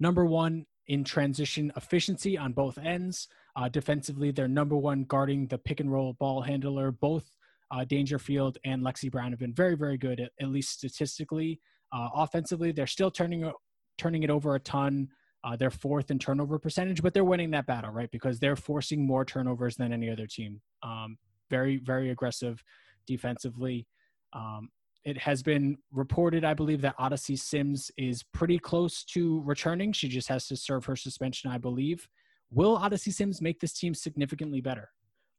number 0.00 0.24
one 0.24 0.66
in 0.88 1.04
transition 1.04 1.72
efficiency 1.76 2.36
on 2.36 2.52
both 2.52 2.76
ends. 2.76 3.28
Uh, 3.54 3.68
defensively, 3.68 4.32
they're 4.32 4.48
number 4.48 4.76
one 4.76 5.04
guarding 5.04 5.46
the 5.46 5.58
pick 5.58 5.78
and 5.78 5.92
roll 5.92 6.14
ball 6.14 6.42
handler. 6.42 6.90
Both 6.90 7.36
uh, 7.70 7.84
Dangerfield 7.84 8.58
and 8.64 8.82
Lexie 8.82 9.10
Brown 9.10 9.30
have 9.30 9.38
been 9.38 9.54
very, 9.54 9.76
very 9.76 9.96
good, 9.96 10.18
at, 10.18 10.32
at 10.40 10.48
least 10.48 10.70
statistically. 10.70 11.60
Uh, 11.92 12.08
offensively, 12.14 12.72
they're 12.72 12.86
still 12.86 13.12
turning 13.12 13.50
turning 13.96 14.24
it 14.24 14.30
over 14.30 14.56
a 14.56 14.60
ton. 14.60 15.08
Uh, 15.44 15.54
they're 15.54 15.70
fourth 15.70 16.10
in 16.10 16.18
turnover 16.18 16.58
percentage, 16.58 17.00
but 17.00 17.14
they're 17.14 17.22
winning 17.22 17.52
that 17.52 17.66
battle, 17.66 17.90
right? 17.90 18.10
Because 18.10 18.40
they're 18.40 18.56
forcing 18.56 19.06
more 19.06 19.24
turnovers 19.24 19.76
than 19.76 19.92
any 19.92 20.10
other 20.10 20.26
team. 20.26 20.60
Um, 20.82 21.16
very, 21.50 21.76
very 21.76 22.10
aggressive 22.10 22.64
defensively. 23.06 23.86
Um, 24.32 24.70
it 25.04 25.18
has 25.18 25.42
been 25.42 25.76
reported, 25.92 26.44
I 26.44 26.54
believe, 26.54 26.80
that 26.80 26.94
Odyssey 26.98 27.36
Sims 27.36 27.90
is 27.98 28.22
pretty 28.32 28.58
close 28.58 29.04
to 29.04 29.42
returning. 29.42 29.92
She 29.92 30.08
just 30.08 30.28
has 30.28 30.48
to 30.48 30.56
serve 30.56 30.84
her 30.86 30.96
suspension, 30.96 31.50
I 31.50 31.58
believe. 31.58 32.08
Will 32.50 32.76
Odyssey 32.76 33.10
Sims 33.10 33.42
make 33.42 33.60
this 33.60 33.74
team 33.74 33.94
significantly 33.94 34.60
better? 34.60 34.90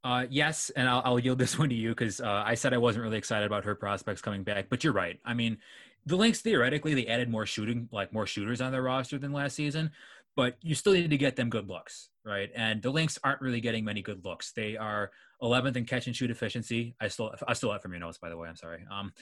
Uh, 0.04 0.28
yes, 0.30 0.70
and 0.76 0.88
I'll, 0.88 1.02
I'll, 1.04 1.20
yield 1.20 1.40
this 1.40 1.58
one 1.58 1.70
to 1.70 1.76
you 1.76 1.90
because 1.90 2.22
uh, 2.22 2.44
I 2.46 2.54
said 2.54 2.76
I 2.76 2.78
wasn't 2.78 3.04
really 3.04 3.18
excited 3.18 3.48
about 3.48 3.66
her 3.66 3.74
prospects 3.74 4.22
coming 4.22 4.44
back, 4.44 4.68
but 4.70 4.84
you're 4.84 4.94
right. 4.94 5.20
I 5.26 5.34
mean, 5.34 5.58
the 6.06 6.16
Lynx 6.16 6.42
theoretically 6.42 6.94
they 6.94 7.08
added 7.08 7.28
more 7.28 7.48
shooting, 7.48 7.90
like 7.92 8.14
more 8.14 8.28
shooters 8.28 8.62
on 8.62 8.72
their 8.72 8.84
roster 8.84 9.18
than 9.18 9.34
last 9.34 9.56
season, 9.56 9.90
but 10.36 10.58
you 10.62 10.76
still 10.76 10.94
need 10.94 11.10
to 11.10 11.18
get 11.18 11.36
them 11.36 11.50
good 11.50 11.68
looks, 11.68 12.10
right? 12.26 12.50
And 12.56 12.82
the 12.82 12.90
Lynx 12.90 13.20
aren't 13.24 13.42
really 13.42 13.62
getting 13.62 13.86
many 13.86 14.02
good 14.02 14.26
looks. 14.26 14.52
They 14.52 14.76
are 14.76 15.12
11th 15.42 15.76
in 15.76 15.86
catch 15.86 16.08
and 16.08 16.16
shoot 16.16 16.32
efficiency. 16.32 16.96
I 17.00 17.08
still 17.08 17.34
I 17.48 17.54
still 17.54 17.72
have 17.72 17.82
from 17.82 17.92
your 17.92 18.00
notes, 18.00 18.18
by 18.18 18.30
the 18.30 18.38
way. 18.38 18.48
I'm 18.48 18.56
sorry. 18.56 18.86
Um, 18.92 19.14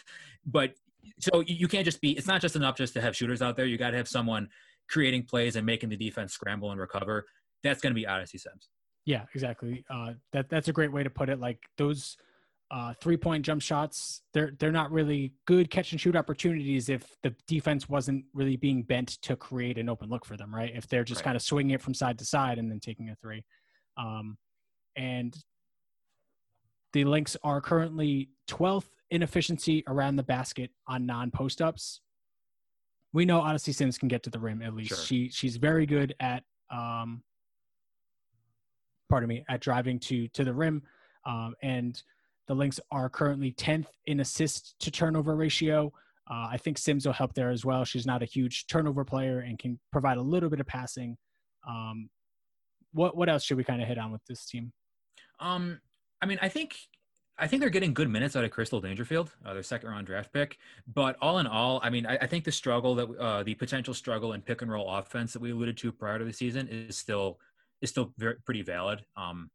but 0.46 0.74
so 1.20 1.44
you 1.46 1.68
can't 1.68 1.86
just 1.86 2.02
be. 2.02 2.12
It's 2.12 2.28
not 2.28 2.42
just 2.42 2.56
enough 2.56 2.78
just 2.78 2.94
to 2.94 3.02
have 3.02 3.16
shooters 3.16 3.42
out 3.42 3.58
there. 3.58 3.66
You 3.66 3.78
got 3.78 3.92
to 3.92 3.98
have 3.98 4.08
someone 4.08 4.50
creating 4.90 5.24
plays 5.24 5.56
and 5.56 5.66
making 5.66 5.90
the 5.90 5.98
defense 5.98 6.34
scramble 6.34 6.72
and 6.72 6.80
recover. 6.80 7.26
That's 7.64 7.82
going 7.82 7.92
to 7.92 7.96
be 7.96 8.08
Odyssey 8.08 8.38
Sims. 8.38 8.70
Yeah, 9.06 9.24
exactly. 9.36 9.84
Uh, 9.90 10.14
that 10.32 10.50
that's 10.50 10.70
a 10.70 10.74
great 10.74 10.92
way 10.92 11.04
to 11.04 11.10
put 11.10 11.30
it. 11.30 11.40
Like 11.40 11.60
those 11.78 12.18
uh, 12.72 12.94
three 13.00 13.18
point 13.18 13.46
jump 13.46 13.62
shots, 13.62 14.22
they're 14.34 14.54
they're 14.60 14.72
not 14.72 14.92
really 14.92 15.34
good 15.46 15.70
catch 15.70 15.92
and 15.92 16.02
shoot 16.02 16.16
opportunities 16.16 16.90
if 16.90 17.16
the 17.22 17.36
defense 17.48 17.88
wasn't 17.88 18.26
really 18.34 18.56
being 18.56 18.84
bent 18.84 19.22
to 19.22 19.36
create 19.36 19.78
an 19.78 19.90
open 19.90 20.10
look 20.10 20.26
for 20.26 20.38
them, 20.38 20.54
right? 20.54 20.72
If 20.76 20.88
they're 20.88 21.04
just 21.04 21.20
right. 21.20 21.26
kind 21.26 21.36
of 21.36 21.42
swinging 21.42 21.72
it 21.72 21.82
from 21.82 21.94
side 21.94 22.18
to 22.20 22.26
side 22.26 22.58
and 22.58 22.72
then 22.72 22.80
taking 22.80 23.10
a 23.10 23.16
three. 23.16 23.44
Um, 23.98 24.38
and 24.96 25.36
the 26.94 27.06
Lynx 27.06 27.36
are 27.44 27.60
currently 27.60 28.30
12th 28.48 28.90
in 29.12 29.24
efficiency 29.24 29.84
around 29.88 30.16
the 30.16 30.24
basket 30.24 30.72
on 30.88 31.06
non 31.06 31.32
post 31.32 31.62
ups. 31.62 32.02
We 33.14 33.26
know 33.26 33.40
Odyssey 33.40 33.72
Sims 33.72 33.98
can 33.98 34.08
get 34.08 34.24
to 34.24 34.30
the 34.30 34.40
rim 34.40 34.62
at 34.62 34.74
least. 34.74 34.90
Sure. 34.90 34.98
She 34.98 35.30
she's 35.30 35.58
very 35.58 35.86
good 35.86 36.16
at 36.20 36.44
um, 36.72 37.22
pardon 39.10 39.30
me 39.30 39.44
at 39.50 39.62
driving 39.62 40.00
to 40.00 40.28
to 40.30 40.44
the 40.44 40.54
rim, 40.54 40.82
um, 41.26 41.54
and 41.62 42.02
the 42.48 42.54
Lynx 42.54 42.80
are 42.92 43.10
currently 43.10 43.52
10th 43.54 43.88
in 44.06 44.20
assist 44.20 44.76
to 44.80 44.92
turnover 44.92 45.36
ratio. 45.36 45.92
Uh, 46.30 46.48
I 46.52 46.58
think 46.58 46.78
Sims 46.78 47.06
will 47.06 47.14
help 47.14 47.34
there 47.34 47.50
as 47.50 47.66
well. 47.66 47.84
She's 47.84 48.06
not 48.06 48.22
a 48.22 48.26
huge 48.26 48.68
turnover 48.68 49.04
player 49.04 49.40
and 49.40 49.60
can 49.60 49.80
provide 49.92 50.18
a 50.18 50.22
little 50.22 50.50
bit 50.50 50.60
of 50.60 50.68
passing. 50.68 51.18
Um, 51.68 52.10
what 52.94 53.18
what 53.18 53.30
else 53.30 53.44
should 53.44 53.58
we 53.58 53.64
kind 53.64 53.82
of 53.82 53.88
hit 53.88 53.98
on 53.98 54.12
with 54.12 54.22
this 54.28 54.46
team? 54.46 54.72
Um, 55.40 55.82
I 56.22 56.26
mean, 56.26 56.40
I 56.42 56.48
think 56.48 56.76
I 57.38 57.48
think 57.48 57.62
they're 57.62 57.70
getting 57.70 57.94
good 57.94 58.10
minutes 58.10 58.36
out 58.36 58.44
of 58.44 58.52
Crystal 58.52 58.80
Dangerfield, 58.80 59.32
uh, 59.46 59.54
their 59.54 59.64
second 59.64 59.90
round 59.90 60.06
draft 60.06 60.32
pick. 60.32 60.58
But 60.94 61.18
all 61.22 61.40
in 61.40 61.48
all, 61.48 61.80
I 61.84 61.90
mean, 61.90 62.06
I, 62.06 62.18
I 62.22 62.28
think 62.28 62.44
the 62.44 62.52
struggle 62.52 62.96
that 62.96 63.10
uh, 63.18 63.44
the 63.44 63.56
potential 63.56 63.94
struggle 63.94 64.34
in 64.34 64.42
pick 64.42 64.62
and 64.62 64.72
roll 64.72 64.90
offense 64.90 65.34
that 65.34 65.42
we 65.42 65.52
alluded 65.52 65.78
to 65.78 65.92
prior 65.92 66.20
to 66.20 66.26
the 66.26 66.34
season 66.34 66.68
is 66.68 66.96
still 66.96 67.40
is 67.82 67.90
still 67.90 68.14
very 68.18 68.36
pretty 68.46 68.62
valid. 68.62 69.04
Um, 69.18 69.50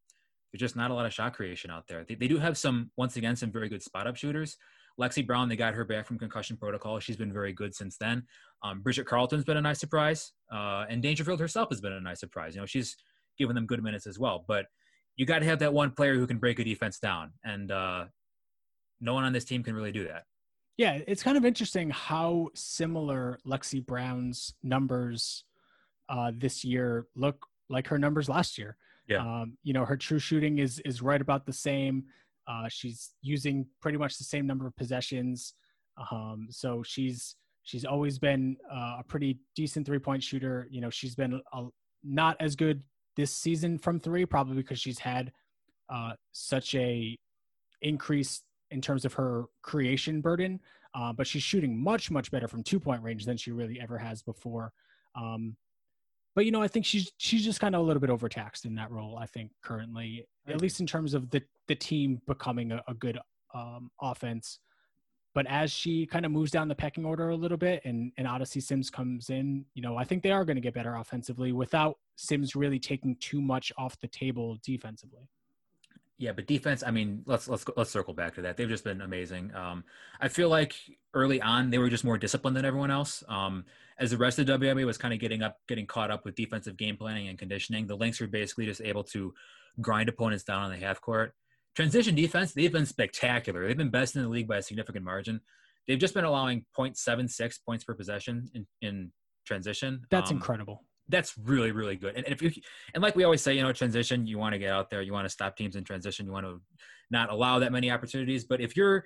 there's 0.53 0.61
just 0.61 0.77
not 0.77 0.91
a 0.91 0.95
lot 0.95 1.07
of 1.07 1.13
shot 1.13 1.35
creation 1.35 1.71
out 1.71 1.87
there. 1.89 2.05
They, 2.05 2.15
they 2.15 2.29
do 2.29 2.39
have 2.39 2.57
some 2.57 2.91
once 2.97 3.17
again 3.17 3.37
some 3.37 3.51
very 3.51 3.69
good 3.69 3.83
spot 3.83 4.07
up 4.07 4.17
shooters. 4.17 4.57
Lexie 5.01 5.27
Brown, 5.27 5.49
they 5.49 5.57
got 5.57 5.75
her 5.75 5.85
back 5.85 6.07
from 6.07 6.19
concussion 6.19 6.57
protocol. 6.57 6.99
She's 6.99 7.17
been 7.17 7.33
very 7.33 7.53
good 7.53 7.75
since 7.75 7.97
then. 7.99 8.25
Um, 8.63 8.81
Bridget 8.81 9.07
Carleton's 9.07 9.45
been 9.45 9.57
a 9.57 9.61
nice 9.61 9.79
surprise, 9.79 10.33
uh, 10.53 10.87
and 10.89 11.01
Dangerfield 11.01 11.39
herself 11.39 11.69
has 11.71 11.81
been 11.81 11.93
a 11.93 12.01
nice 12.01 12.19
surprise. 12.19 12.55
You 12.55 12.63
know, 12.63 12.67
she's 12.67 12.97
given 13.39 13.55
them 13.55 13.67
good 13.67 13.83
minutes 13.83 14.07
as 14.07 14.19
well. 14.19 14.45
But 14.49 14.67
you 15.17 15.25
got 15.25 15.39
to 15.41 15.45
have 15.45 15.61
that 15.61 15.73
one 15.73 15.93
player 15.93 16.15
who 16.15 16.27
can 16.27 16.39
break 16.39 16.59
a 16.59 16.65
defense 16.65 16.99
down, 16.99 17.33
and 17.45 17.71
uh, 17.71 18.07
no 19.01 19.15
one 19.15 19.25
on 19.25 19.33
this 19.33 19.45
team 19.45 19.63
can 19.63 19.75
really 19.75 19.93
do 19.93 20.05
that. 20.09 20.25
Yeah, 20.77 20.99
it's 21.07 21.23
kind 21.23 21.37
of 21.37 21.45
interesting 21.45 21.91
how 21.91 22.49
similar 22.55 23.39
Lexie 23.47 23.85
Brown's 23.85 24.55
numbers 24.63 25.45
uh, 26.09 26.33
this 26.35 26.65
year 26.65 27.07
look 27.15 27.47
like 27.69 27.89
her 27.89 27.99
numbers 27.99 28.29
last 28.29 28.59
year. 28.59 28.77
Yeah. 29.09 29.21
Um, 29.21 29.57
you 29.63 29.73
know, 29.73 29.85
her 29.85 29.97
true 29.97 30.19
shooting 30.19 30.59
is 30.59 30.81
is 30.85 31.03
right 31.03 31.21
about 31.21 31.47
the 31.47 31.53
same. 31.53 32.05
Uh, 32.47 32.69
she's 32.69 33.11
using 33.23 33.67
pretty 33.81 33.99
much 33.99 34.19
the 34.19 34.25
same 34.25 34.47
number 34.47 34.67
of 34.67 34.77
possessions. 34.77 35.55
Um, 36.11 36.49
so 36.51 36.83
she's 36.83 37.37
she's 37.63 37.85
always 37.85 38.19
been 38.19 38.57
uh, 38.71 38.97
a 39.01 39.05
pretty 39.07 39.39
decent 39.57 39.87
three 39.87 39.99
point 39.99 40.23
shooter. 40.23 40.69
You 40.71 40.81
know, 40.81 40.91
she's 40.91 41.15
been 41.15 41.41
a, 41.53 41.65
not 42.05 42.37
as 42.41 42.55
good 42.55 42.83
this 43.17 43.35
season 43.35 43.79
from 43.79 43.99
three, 43.99 44.25
probably 44.27 44.57
because 44.57 44.79
she's 44.79 44.99
had 44.99 45.33
uh, 45.89 46.13
such 46.33 46.75
a 46.75 47.19
increase 47.83 48.43
in 48.71 48.81
terms 48.81 49.05
of 49.05 49.15
her 49.15 49.47
creation 49.63 50.21
burden. 50.21 50.61
Uh, 50.95 51.13
but 51.13 51.27
she's 51.27 51.43
shooting 51.43 51.79
much 51.79 52.11
much 52.11 52.31
better 52.31 52.49
from 52.49 52.63
two 52.63 52.81
point 52.81 53.03
range 53.03 53.25
than 53.25 53.37
she 53.37 53.53
really 53.53 53.81
ever 53.81 53.99
has 53.99 54.23
before. 54.23 54.73
Um, 55.15 55.57
but 56.39 56.45
you 56.45 56.53
know, 56.53 56.63
I 56.63 56.69
think 56.69 56.87
she's 56.87 57.11
she's 57.17 57.45
just 57.45 57.59
kind 57.59 57.75
of 57.75 57.81
a 57.81 57.85
little 57.85 57.99
bit 57.99 58.11
overtaxed 58.11 58.65
in 58.65 58.77
that 58.77 58.93
role. 58.93 59.19
I 59.19 59.27
think 59.27 59.51
currently, 59.61 60.25
at 60.47 60.61
least 60.61 60.79
in 60.79 60.87
terms 60.87 61.13
of 61.13 61.31
the 61.31 61.43
the 61.67 61.75
team 61.75 62.23
becoming 62.29 62.71
a, 62.71 62.81
a 62.87 62.95
good 62.95 63.19
um, 63.55 63.91
offense. 64.01 64.61
But 65.35 65.49
as 65.49 65.73
she 65.73 66.07
kind 66.07 66.25
of 66.25 66.31
moves 66.31 66.53
down 66.53 66.69
the 66.69 66.77
pecking 66.77 67.05
order 67.05 67.31
a 67.31 67.35
little 67.35 67.57
bit, 67.57 67.83
and 67.85 68.13
and 68.19 68.29
Odyssey 68.29 68.61
Sims 68.61 68.89
comes 68.89 69.31
in, 69.31 69.65
you 69.75 69.83
know, 69.83 69.97
I 69.97 70.05
think 70.05 70.23
they 70.23 70.31
are 70.31 70.45
going 70.45 70.55
to 70.55 70.61
get 70.61 70.75
better 70.75 70.95
offensively 70.95 71.51
without 71.51 71.99
Sims 72.15 72.55
really 72.55 72.79
taking 72.79 73.17
too 73.17 73.43
much 73.43 73.73
off 73.77 73.99
the 73.99 74.07
table 74.07 74.59
defensively. 74.63 75.29
Yeah, 76.19 76.33
but 76.33 76.49
defense. 76.49 76.83
I 76.85 76.91
mean, 76.91 77.23
let's 77.27 77.49
let's 77.49 77.65
let's 77.77 77.91
circle 77.91 78.13
back 78.13 78.35
to 78.35 78.43
that. 78.43 78.57
They've 78.57 78.69
just 78.69 78.83
been 78.83 79.01
amazing. 79.01 79.55
Um, 79.55 79.85
I 80.21 80.27
feel 80.27 80.49
like 80.49 80.75
early 81.15 81.41
on 81.41 81.71
they 81.71 81.79
were 81.79 81.89
just 81.89 82.05
more 82.05 82.19
disciplined 82.19 82.57
than 82.57 82.65
everyone 82.65 82.91
else. 82.91 83.23
Um, 83.29 83.65
as 84.01 84.11
the 84.11 84.17
rest 84.17 84.41
of 84.41 84.47
the 84.47 84.53
WNBA 84.59 84.85
was 84.85 84.99
kind 84.99 85.15
of 85.15 85.21
getting 85.21 85.43
up, 85.43 85.59
getting 85.69 85.87
caught 85.87 86.11
up 86.11 86.25
with 86.25 86.35
defensive 86.35 86.77
game 86.77 86.97
planning 86.97 87.29
and 87.29 87.39
conditioning, 87.39 87.87
the 87.87 87.97
Lynx 87.97 88.21
were 88.21 88.27
basically 88.27 88.67
just 88.67 88.81
able 88.81 89.05
to 89.05 89.33
grind 89.81 90.09
opponents 90.09 90.43
down 90.43 90.63
on 90.63 90.71
the 90.71 90.77
half 90.77 91.01
court. 91.01 91.35
Transition 91.77 92.17
defense, 92.17 92.53
they've 92.53 92.73
been 92.73 92.87
spectacular. 92.87 93.67
They've 93.67 93.77
been 93.77 93.91
best 93.91 94.17
in 94.17 94.23
the 94.23 94.29
league 94.29 94.49
by 94.49 94.57
a 94.57 94.63
significant 94.63 95.05
margin. 95.05 95.41
They've 95.87 95.99
just 95.99 96.15
been 96.15 96.25
allowing 96.25 96.65
0.76 96.77 97.59
points 97.65 97.85
per 97.85 97.95
possession 97.95 98.51
in, 98.55 98.67
in 98.83 99.13
transition. 99.47 100.03
That's 100.11 100.31
um, 100.31 100.39
incredible 100.39 100.83
that's 101.09 101.37
really 101.39 101.73
really 101.73 101.97
good. 101.97 102.17
And, 102.17 102.25
and 102.27 102.33
if 102.33 102.43
you 102.43 102.51
and 102.95 103.03
like 103.03 103.17
we 103.17 103.25
always 103.25 103.43
say 103.43 103.55
you 103.55 103.63
know 103.63 103.73
transition 103.73 104.27
you 104.27 104.39
want 104.39 104.53
to 104.53 104.59
get 104.59 104.71
out 104.71 104.91
there 104.91 105.03
you 105.03 105.13
want 105.13 105.25
to 105.25 105.31
stop 105.31 105.57
teams 105.57 105.77
in 105.77 105.85
transition 105.85 106.27
you 106.27 106.33
want 106.33 106.47
to 106.47 106.61
not 107.11 107.31
allow 107.31 107.59
that 107.59 107.73
many 107.73 107.91
opportunities. 107.91 108.45
But 108.45 108.61
if 108.61 108.77
you're 108.77 109.05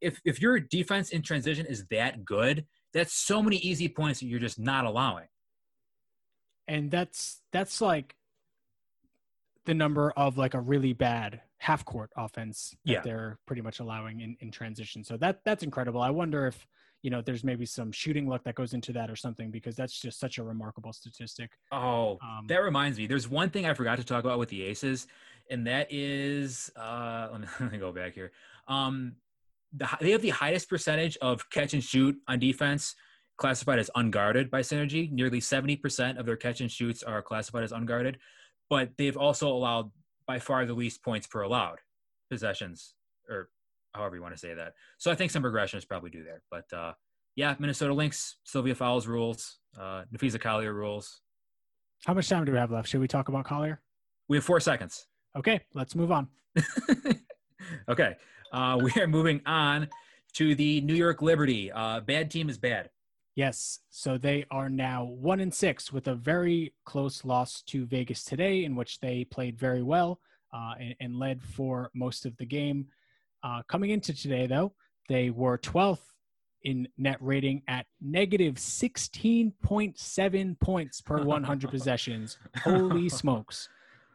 if 0.00 0.20
if 0.24 0.40
your 0.40 0.58
defense 0.58 1.10
in 1.10 1.22
transition 1.22 1.66
is 1.66 1.86
that 1.90 2.24
good 2.24 2.66
that's 2.92 3.14
so 3.14 3.42
many 3.42 3.56
easy 3.56 3.88
points 3.88 4.20
that 4.20 4.26
you're 4.26 4.40
just 4.40 4.58
not 4.58 4.84
allowing. 4.84 5.26
And 6.66 6.90
that's 6.90 7.42
that's 7.52 7.80
like 7.80 8.14
the 9.66 9.74
number 9.74 10.12
of 10.12 10.38
like 10.38 10.54
a 10.54 10.60
really 10.60 10.92
bad 10.92 11.40
half 11.58 11.84
court 11.84 12.10
offense 12.16 12.74
that 12.84 12.92
yeah. 12.92 13.00
they're 13.02 13.38
pretty 13.46 13.62
much 13.62 13.80
allowing 13.80 14.20
in, 14.20 14.36
in 14.40 14.50
transition. 14.50 15.04
So 15.04 15.16
that 15.18 15.40
that's 15.44 15.62
incredible. 15.62 16.00
I 16.00 16.10
wonder 16.10 16.46
if 16.46 16.66
you 17.02 17.10
know 17.10 17.22
there's 17.22 17.44
maybe 17.44 17.66
some 17.66 17.90
shooting 17.92 18.28
luck 18.28 18.44
that 18.44 18.54
goes 18.54 18.74
into 18.74 18.92
that 18.92 19.10
or 19.10 19.16
something 19.16 19.50
because 19.50 19.76
that's 19.76 20.00
just 20.00 20.18
such 20.18 20.38
a 20.38 20.42
remarkable 20.42 20.92
statistic. 20.92 21.50
Oh 21.72 22.18
um, 22.22 22.46
that 22.48 22.62
reminds 22.62 22.98
me 22.98 23.06
there's 23.06 23.28
one 23.28 23.50
thing 23.50 23.66
i 23.66 23.74
forgot 23.74 23.98
to 23.98 24.04
talk 24.04 24.24
about 24.24 24.38
with 24.38 24.48
the 24.48 24.62
aces 24.62 25.06
and 25.50 25.66
that 25.66 25.86
is 25.90 26.70
uh 26.76 27.28
let 27.32 27.40
me, 27.40 27.46
let 27.60 27.72
me 27.72 27.78
go 27.78 27.92
back 27.92 28.14
here. 28.14 28.32
Um 28.68 29.16
the, 29.72 29.88
they 30.00 30.10
have 30.10 30.22
the 30.22 30.30
highest 30.30 30.68
percentage 30.68 31.16
of 31.18 31.48
catch 31.50 31.74
and 31.74 31.82
shoot 31.82 32.16
on 32.26 32.38
defense 32.38 32.94
classified 33.36 33.78
as 33.78 33.90
unguarded 33.94 34.50
by 34.50 34.60
synergy. 34.60 35.10
Nearly 35.10 35.40
70% 35.40 36.18
of 36.18 36.26
their 36.26 36.36
catch 36.36 36.60
and 36.60 36.70
shoots 36.70 37.02
are 37.02 37.22
classified 37.22 37.62
as 37.62 37.72
unguarded 37.72 38.18
but 38.70 38.90
they've 38.96 39.16
also 39.16 39.48
allowed 39.48 39.90
by 40.26 40.38
far 40.38 40.64
the 40.64 40.72
least 40.72 41.02
points 41.02 41.26
per 41.26 41.42
allowed 41.42 41.80
possessions 42.30 42.94
or 43.28 43.50
however 43.94 44.16
you 44.16 44.22
want 44.22 44.34
to 44.34 44.40
say 44.40 44.54
that. 44.54 44.74
So 44.98 45.10
I 45.10 45.14
think 45.14 45.30
some 45.30 45.44
regression 45.44 45.78
is 45.78 45.84
probably 45.84 46.10
due 46.10 46.24
there. 46.24 46.42
But 46.50 46.72
uh, 46.72 46.92
yeah, 47.36 47.54
Minnesota 47.58 47.94
Lynx, 47.94 48.36
Sylvia 48.44 48.74
Fowles 48.74 49.06
rules, 49.06 49.58
uh, 49.78 50.04
Napheesa 50.12 50.40
Collier 50.40 50.72
rules. 50.72 51.22
How 52.06 52.14
much 52.14 52.28
time 52.28 52.44
do 52.44 52.52
we 52.52 52.58
have 52.58 52.70
left? 52.70 52.88
Should 52.88 53.00
we 53.00 53.08
talk 53.08 53.28
about 53.28 53.44
Collier? 53.44 53.80
We 54.28 54.36
have 54.36 54.44
four 54.44 54.60
seconds. 54.60 55.06
Okay, 55.36 55.60
let's 55.74 55.94
move 55.94 56.10
on. 56.10 56.28
okay, 57.88 58.16
uh, 58.52 58.78
we 58.82 58.92
are 59.00 59.06
moving 59.06 59.40
on 59.46 59.88
to 60.34 60.54
the 60.54 60.80
New 60.80 60.94
York 60.94 61.22
Liberty. 61.22 61.70
Uh, 61.70 62.00
bad 62.00 62.30
team 62.30 62.48
is 62.48 62.58
bad. 62.58 62.90
Yes, 63.36 63.80
so 63.90 64.18
they 64.18 64.44
are 64.50 64.68
now 64.68 65.04
one 65.04 65.40
and 65.40 65.54
six 65.54 65.92
with 65.92 66.08
a 66.08 66.14
very 66.14 66.74
close 66.84 67.24
loss 67.24 67.62
to 67.62 67.86
Vegas 67.86 68.24
today, 68.24 68.64
in 68.64 68.74
which 68.74 69.00
they 69.00 69.24
played 69.24 69.58
very 69.58 69.82
well 69.82 70.20
uh, 70.52 70.74
and, 70.80 70.94
and, 71.00 71.16
led 71.16 71.40
for 71.40 71.90
most 71.94 72.26
of 72.26 72.36
the 72.38 72.44
game. 72.44 72.86
Uh, 73.42 73.62
coming 73.68 73.90
into 73.90 74.14
today, 74.14 74.46
though, 74.46 74.72
they 75.08 75.30
were 75.30 75.58
12th 75.58 75.98
in 76.62 76.86
net 76.98 77.16
rating 77.20 77.62
at 77.68 77.86
negative 78.00 78.56
16.7 78.56 80.60
points 80.60 81.00
per 81.00 81.22
100 81.24 81.70
possessions. 81.70 82.38
Holy 82.62 83.08
smokes. 83.08 83.68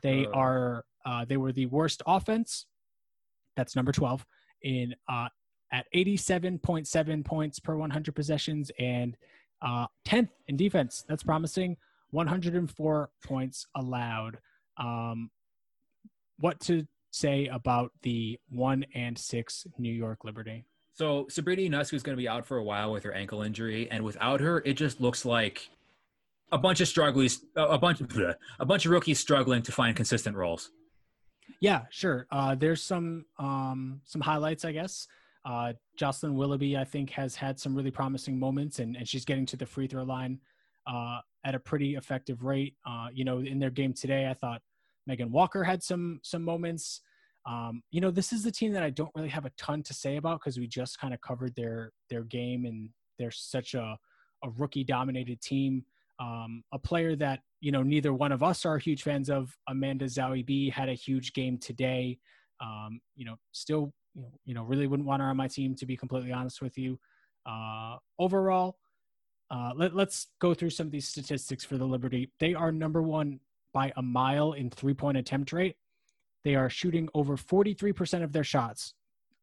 They 0.04 0.28
uh. 0.28 0.32
are 0.32 0.86
uh, 1.06 1.26
they 1.26 1.38
were 1.38 1.52
the 1.52 1.66
worst 1.68 2.02
offense. 2.08 2.66
That's 3.56 3.76
number 3.76 3.92
12 3.92 4.26
in 4.64 4.96
uh, 5.08 5.28
at 5.72 5.86
87.7 5.94 7.26
points 7.26 7.60
per 7.60 7.76
100 7.76 8.16
possessions 8.16 8.72
and 8.80 9.16
uh, 9.62 9.86
10th 10.08 10.30
in 10.48 10.58
defense. 10.58 11.06
That's 11.08 11.24
promising. 11.24 11.78
104 12.12 13.10
points 13.24 13.68
allowed. 13.76 14.40
Um, 14.78 15.30
what 16.40 16.60
to 16.62 16.86
say 17.16 17.48
about 17.48 17.92
the 18.02 18.38
one 18.50 18.86
and 18.94 19.18
six 19.18 19.66
New 19.78 19.92
York 19.92 20.24
Liberty? 20.24 20.66
So 20.94 21.26
Sabrina 21.30 21.62
Ionescu 21.78 21.94
is 21.94 22.04
going 22.04 22.16
to 22.16 22.22
be 22.22 22.28
out 22.28 22.46
for 22.46 22.58
a 22.58 22.64
while 22.64 22.92
with 22.92 23.04
her 23.04 23.14
ankle 23.14 23.42
injury, 23.42 23.90
and 23.90 24.04
without 24.04 24.40
her, 24.42 24.62
it 24.66 24.74
just 24.74 25.02
looks 25.02 25.26
like 25.26 25.70
a 26.52 26.58
bunch 26.58 26.80
of 26.80 26.88
strugglers, 26.88 27.44
a 27.56 27.78
bunch, 27.78 28.02
of, 28.02 28.10
a 28.60 28.66
bunch 28.66 28.86
of 28.86 28.92
rookies 28.92 29.20
struggling 29.20 29.62
to 29.64 29.72
find 29.72 29.96
consistent 29.96 30.38
roles. 30.38 30.72
Yeah, 31.60 31.84
sure. 31.90 32.28
Uh, 32.32 32.56
there's 32.56 32.82
some 32.82 33.26
um, 33.40 34.02
some 34.04 34.22
highlights, 34.22 34.66
I 34.66 34.72
guess. 34.72 35.08
Uh, 35.46 35.74
Jocelyn 35.96 36.36
Willoughby, 36.36 36.76
I 36.76 36.84
think, 36.84 37.10
has 37.12 37.36
had 37.36 37.60
some 37.60 37.76
really 37.76 37.92
promising 37.92 38.40
moments, 38.40 38.80
and, 38.80 38.96
and 38.96 39.08
she's 39.08 39.26
getting 39.26 39.46
to 39.48 39.58
the 39.58 39.66
free 39.66 39.88
throw 39.88 40.04
line 40.04 40.40
uh, 40.88 41.20
at 41.44 41.56
a 41.56 41.60
pretty 41.60 41.96
effective 41.96 42.44
rate. 42.44 42.76
Uh, 42.86 43.08
you 43.14 43.26
know, 43.26 43.40
in 43.40 43.60
their 43.60 43.70
game 43.70 43.94
today, 43.94 44.28
I 44.28 44.34
thought 44.34 44.62
Megan 45.08 45.32
Walker 45.32 45.64
had 45.64 45.84
some 45.84 46.20
some 46.24 46.44
moments. 46.44 47.02
Um, 47.48 47.84
you 47.92 48.02
know, 48.02 48.10
this 48.10 48.34
is 48.34 48.44
the 48.44 48.52
team 48.52 48.74
that 48.74 48.84
I 48.84 48.90
don't 48.90 49.12
really 49.16 49.30
have 49.30 49.46
a 49.46 49.52
ton 49.58 49.84
to 49.84 49.94
say 49.94 50.18
about 50.18 50.40
because 50.40 50.58
we 50.58 50.68
just 50.68 51.00
kind 51.00 51.14
of 51.14 51.22
covered 51.22 51.56
their 51.56 51.92
their 52.10 52.24
game 52.24 52.66
and 52.66 52.90
they're 53.20 53.32
such 53.32 53.74
a 53.74 53.98
a 54.44 54.50
rookie 54.58 54.84
dominated 54.84 55.42
team. 55.42 55.84
Um, 56.20 56.64
a 56.72 56.80
player 56.80 57.16
that 57.18 57.42
you 57.60 57.72
know 57.72 57.84
neither 57.84 58.14
one 58.14 58.32
of 58.32 58.42
us 58.42 58.66
are 58.66 58.78
huge 58.78 59.04
fans 59.04 59.30
of. 59.30 59.56
Amanda 59.68 60.06
Zahui 60.06 60.46
B 60.46 60.70
had 60.70 60.90
a 60.90 60.94
huge 60.94 61.34
game 61.34 61.58
today. 61.58 62.18
Um, 62.62 63.02
you 63.16 63.26
know, 63.26 63.36
still 63.52 63.94
you 64.14 64.22
know, 64.22 64.32
you 64.46 64.54
know 64.54 64.64
really 64.64 64.88
wouldn't 64.88 65.08
want 65.08 65.22
her 65.22 65.28
on 65.28 65.38
my 65.38 65.48
team 65.48 65.76
to 65.76 65.86
be 65.86 65.98
completely 65.98 66.32
honest 66.32 66.62
with 66.62 66.78
you. 66.78 67.00
Uh, 67.46 67.98
overall, 68.18 68.78
uh, 69.52 69.72
let, 69.76 69.96
let's 69.96 70.28
go 70.40 70.54
through 70.54 70.72
some 70.72 70.88
of 70.88 70.92
these 70.92 71.08
statistics 71.08 71.64
for 71.64 71.78
the 71.78 71.86
Liberty. 71.86 72.32
They 72.40 72.54
are 72.54 72.72
number 72.72 73.02
one 73.02 73.40
by 73.76 73.92
a 73.98 74.02
mile 74.02 74.54
in 74.54 74.72
three 74.72 74.96
point 74.96 75.18
attempt 75.18 75.54
rate. 75.54 75.76
They 76.44 76.56
are 76.56 76.70
shooting 76.70 77.10
over 77.14 77.36
43% 77.38 78.24
of 78.24 78.32
their 78.32 78.44
shots 78.44 78.94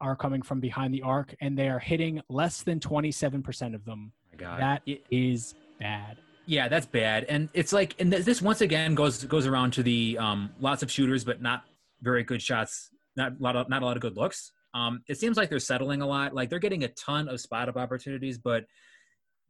are 0.01 0.17
coming 0.17 0.43
from 0.43 0.59
behind 0.59 0.93
the 0.93 1.03
arc, 1.03 1.35
and 1.41 1.57
they 1.57 1.69
are 1.69 1.79
hitting 1.79 2.21
less 2.29 2.63
than 2.63 2.81
27% 2.81 3.75
of 3.75 3.85
them. 3.85 4.13
Oh 4.13 4.29
my 4.33 4.37
God. 4.37 4.61
That 4.61 4.83
is 5.11 5.55
bad. 5.79 6.17
Yeah, 6.47 6.69
that's 6.69 6.87
bad. 6.87 7.25
And 7.29 7.49
it's 7.55 7.73
like, 7.73 7.95
and 8.01 8.13
this 8.13 8.43
once 8.43 8.63
again 8.63 8.97
goes 8.97 9.23
goes 9.25 9.47
around 9.47 9.75
to 9.75 9.83
the 9.85 10.19
um, 10.19 10.51
lots 10.59 10.83
of 10.83 10.91
shooters, 10.91 11.25
but 11.25 11.41
not 11.41 11.63
very 12.01 12.25
good 12.25 12.43
shots 12.43 12.91
not 13.17 13.33
a 13.33 13.43
lot 13.43 13.57
of 13.57 13.69
not 13.69 13.83
a 13.83 13.85
lot 13.85 13.97
of 13.97 14.03
good 14.03 14.17
looks. 14.17 14.53
Um, 14.75 15.03
it 15.07 15.19
seems 15.19 15.37
like 15.37 15.51
they're 15.51 15.59
settling 15.59 16.01
a 16.01 16.07
lot. 16.07 16.35
Like 16.35 16.49
they're 16.49 16.59
getting 16.59 16.85
a 16.85 16.89
ton 16.89 17.29
of 17.29 17.41
spot 17.41 17.69
up 17.69 17.77
opportunities, 17.77 18.39
but 18.39 18.65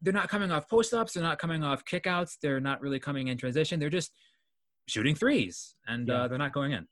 they're 0.01 0.13
not 0.13 0.29
coming 0.29 0.51
off 0.51 0.69
post 0.69 0.93
ups. 0.93 1.13
They're 1.13 1.23
not 1.23 1.39
coming 1.39 1.63
off 1.63 1.85
kickouts. 1.85 2.39
They're 2.43 2.61
not 2.61 2.81
really 2.81 2.99
coming 2.99 3.29
in 3.29 3.39
transition. 3.39 3.79
They're 3.79 3.89
just 3.89 4.13
shooting 4.87 5.15
threes, 5.15 5.75
and 5.87 6.09
yeah. 6.09 6.23
uh, 6.23 6.29
they're 6.29 6.39
not 6.39 6.53
going 6.53 6.73
in. 6.73 6.87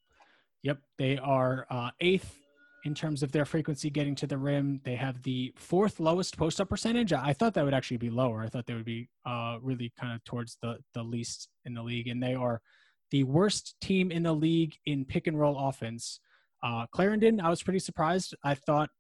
Yep, 0.62 0.78
they 0.99 1.18
are 1.18 1.66
uh, 1.70 1.91
eighth 2.01 2.36
in 2.84 2.95
terms 2.95 3.22
of 3.22 3.32
their 3.32 3.45
frequency 3.45 3.91
getting 3.91 4.14
to 4.16 4.26
the 4.26 4.38
rim. 4.38 4.80
They 4.84 4.97
have 4.97 5.22
the 5.22 5.53
fourth 5.57 6.01
lowest 6.01 6.36
post 6.36 6.61
up 6.61 6.68
percentage. 6.68 7.12
I 7.12 7.32
thought 7.32 7.55
that 7.55 7.64
would 7.64 7.74
actually 7.74 7.99
be 7.99 8.11
lower. 8.11 8.43
I 8.43 8.49
thought 8.49 8.66
they 8.66 8.74
would 8.74 8.84
be 8.84 9.09
uh, 9.26 9.59
really 9.61 9.93
kind 9.99 10.14
of 10.14 10.24
towards 10.24 10.57
the 10.62 10.78
the 10.95 11.03
least 11.03 11.49
in 11.64 11.74
the 11.74 11.82
league, 11.82 12.09
and 12.09 12.22
they 12.22 12.34
are 12.34 12.61
the 13.11 13.24
worst 13.24 13.74
team 13.80 14.11
in 14.11 14.22
the 14.22 14.32
league 14.32 14.74
in 14.86 15.05
pick 15.05 15.26
and 15.26 15.38
roll 15.38 15.68
offense. 15.68 16.20
Uh, 16.62 16.86
Clarendon, 16.93 17.41
I 17.41 17.49
was 17.49 17.62
pretty 17.62 17.78
surprised. 17.78 18.34
I 18.45 18.55
thought 18.55 18.91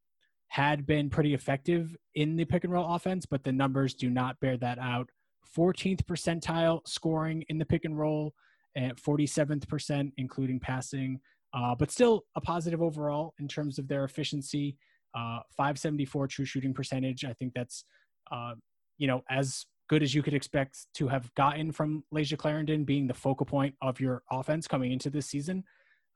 had 0.48 0.84
been 0.84 1.08
pretty 1.08 1.32
effective 1.32 1.96
in 2.16 2.36
the 2.36 2.44
pick 2.44 2.64
and 2.64 2.72
roll 2.72 2.94
offense, 2.94 3.24
but 3.24 3.44
the 3.44 3.52
numbers 3.52 3.94
do 3.94 4.10
not 4.10 4.40
bear 4.40 4.56
that 4.56 4.78
out. 4.78 5.08
14th 5.56 6.02
percentile 6.04 6.80
scoring 6.86 7.44
in 7.48 7.58
the 7.58 7.64
pick 7.64 7.84
and 7.84 7.96
roll, 7.96 8.34
at 8.76 8.96
47th 8.96 9.68
percent, 9.68 10.12
including 10.16 10.60
passing 10.60 11.20
uh, 11.52 11.74
but 11.74 11.90
still 11.90 12.24
a 12.36 12.40
positive 12.40 12.82
overall 12.82 13.34
in 13.38 13.48
terms 13.48 13.78
of 13.78 13.88
their 13.88 14.04
efficiency. 14.04 14.76
Uh, 15.14 15.40
574 15.56 16.28
true 16.28 16.44
shooting 16.44 16.72
percentage. 16.72 17.24
I 17.24 17.32
think 17.32 17.52
that's, 17.54 17.84
uh, 18.30 18.54
you 18.98 19.08
know, 19.08 19.24
as 19.28 19.66
good 19.88 20.02
as 20.04 20.14
you 20.14 20.22
could 20.22 20.34
expect 20.34 20.86
to 20.94 21.08
have 21.08 21.34
gotten 21.34 21.72
from 21.72 22.04
Layshia 22.14 22.38
Clarendon 22.38 22.84
being 22.84 23.08
the 23.08 23.14
focal 23.14 23.44
point 23.44 23.74
of 23.82 23.98
your 23.98 24.22
offense 24.30 24.68
coming 24.68 24.92
into 24.92 25.10
this 25.10 25.26
season. 25.26 25.64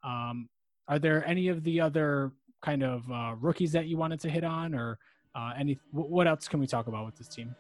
Um, 0.05 0.49
are 0.87 1.01
there 1.01 1.27
any 1.27 1.49
of 1.49 1.65
the 1.65 1.81
other 1.81 2.33
kind 2.63 2.85
of 2.85 3.11
uh, 3.11 3.35
rookies 3.41 3.73
that 3.73 3.87
you 3.87 3.97
wanted 3.97 4.21
to 4.21 4.31
hit 4.31 4.45
on, 4.45 4.75
or 4.75 4.99
uh, 5.35 5.55
any? 5.59 5.79
What 5.91 6.29
else 6.29 6.47
can 6.47 6.61
we 6.61 6.69
talk 6.69 6.87
about 6.87 7.07
with 7.07 7.17
this 7.17 7.27
team? 7.27 7.57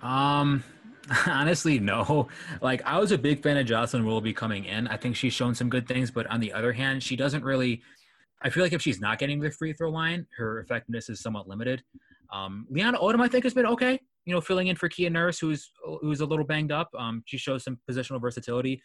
Um, 0.00 0.64
Honestly, 1.26 1.78
no. 1.78 2.28
Like 2.60 2.82
I 2.84 2.98
was 2.98 3.12
a 3.12 3.18
big 3.18 3.42
fan 3.42 3.56
of 3.56 3.66
Jocelyn 3.66 4.04
Willoughby 4.04 4.32
coming 4.32 4.64
in. 4.64 4.86
I 4.88 4.96
think 4.96 5.16
she's 5.16 5.32
shown 5.32 5.54
some 5.54 5.68
good 5.68 5.86
things, 5.88 6.10
but 6.10 6.26
on 6.28 6.40
the 6.40 6.52
other 6.52 6.72
hand, 6.72 7.02
she 7.02 7.16
doesn't 7.16 7.44
really. 7.44 7.82
I 8.42 8.50
feel 8.50 8.62
like 8.62 8.72
if 8.72 8.82
she's 8.82 9.00
not 9.00 9.18
getting 9.18 9.40
the 9.40 9.50
free 9.50 9.72
throw 9.72 9.90
line, 9.90 10.26
her 10.36 10.60
effectiveness 10.60 11.08
is 11.08 11.20
somewhat 11.20 11.48
limited. 11.48 11.82
Um, 12.32 12.66
Leaonna 12.72 13.00
Odom, 13.00 13.20
I 13.20 13.28
think, 13.28 13.44
has 13.44 13.54
been 13.54 13.66
okay. 13.66 14.00
You 14.24 14.34
know, 14.34 14.40
filling 14.40 14.68
in 14.68 14.76
for 14.76 14.88
Kia 14.88 15.10
Nurse, 15.10 15.38
who's 15.38 15.70
who's 16.00 16.20
a 16.20 16.26
little 16.26 16.44
banged 16.44 16.72
up. 16.72 16.88
Um, 16.96 17.22
she 17.26 17.36
shows 17.36 17.64
some 17.64 17.78
positional 17.90 18.20
versatility. 18.20 18.80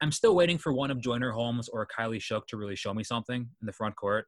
I'm 0.00 0.12
still 0.12 0.34
waiting 0.34 0.58
for 0.58 0.72
one 0.72 0.90
of 0.90 1.00
Joyner 1.00 1.30
Holmes 1.30 1.68
or 1.68 1.86
Kylee 1.86 2.20
Shook 2.20 2.46
to 2.48 2.56
really 2.56 2.76
show 2.76 2.92
me 2.92 3.02
something 3.02 3.40
in 3.60 3.66
the 3.66 3.72
front 3.72 3.96
court. 3.96 4.26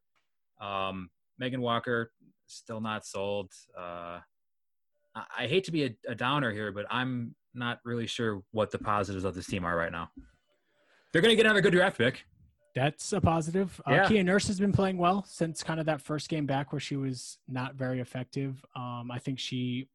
Um, 0.61 1.11
Megan 1.39 1.61
Walker, 1.61 2.11
still 2.47 2.81
not 2.81 3.05
sold. 3.05 3.53
Uh, 3.79 4.21
I 5.15 5.47
hate 5.47 5.65
to 5.65 5.73
be 5.73 5.85
a, 5.85 5.97
a, 6.09 6.15
downer 6.15 6.51
here, 6.51 6.73
but 6.73 6.87
I'm 6.91 7.35
not 7.55 7.79
really 7.85 8.07
sure 8.07 8.43
what 8.51 8.71
the 8.71 8.79
positives 8.79 9.25
of 9.25 9.35
this 9.35 9.47
team 9.47 9.65
are 9.65 9.77
right 9.77 9.93
now. 9.93 10.11
They're 11.13 11.23
going 11.23 11.33
to 11.33 11.37
get 11.37 11.47
another 11.47 11.61
good 11.61 11.73
draft 11.73 11.99
pick. 11.99 12.25
That's 12.75 13.13
a 13.13 13.21
positive. 13.21 13.81
Uh. 13.87 14.09
Kia 14.09 14.25
Nurse 14.25 14.49
has 14.49 14.59
been 14.59 14.73
playing 14.73 14.99
well 14.99 15.25
since 15.29 15.63
kind 15.63 15.79
of 15.79 15.87
that 15.87 16.01
first 16.01 16.29
game 16.29 16.47
back 16.47 16.73
where 16.73 16.81
she 16.81 16.97
was 16.97 17.39
not 17.47 17.77
very 17.77 18.01
effective. 18.01 18.65
Um, 18.75 19.11
I 19.13 19.21
think 19.21 19.39
she 19.39 19.89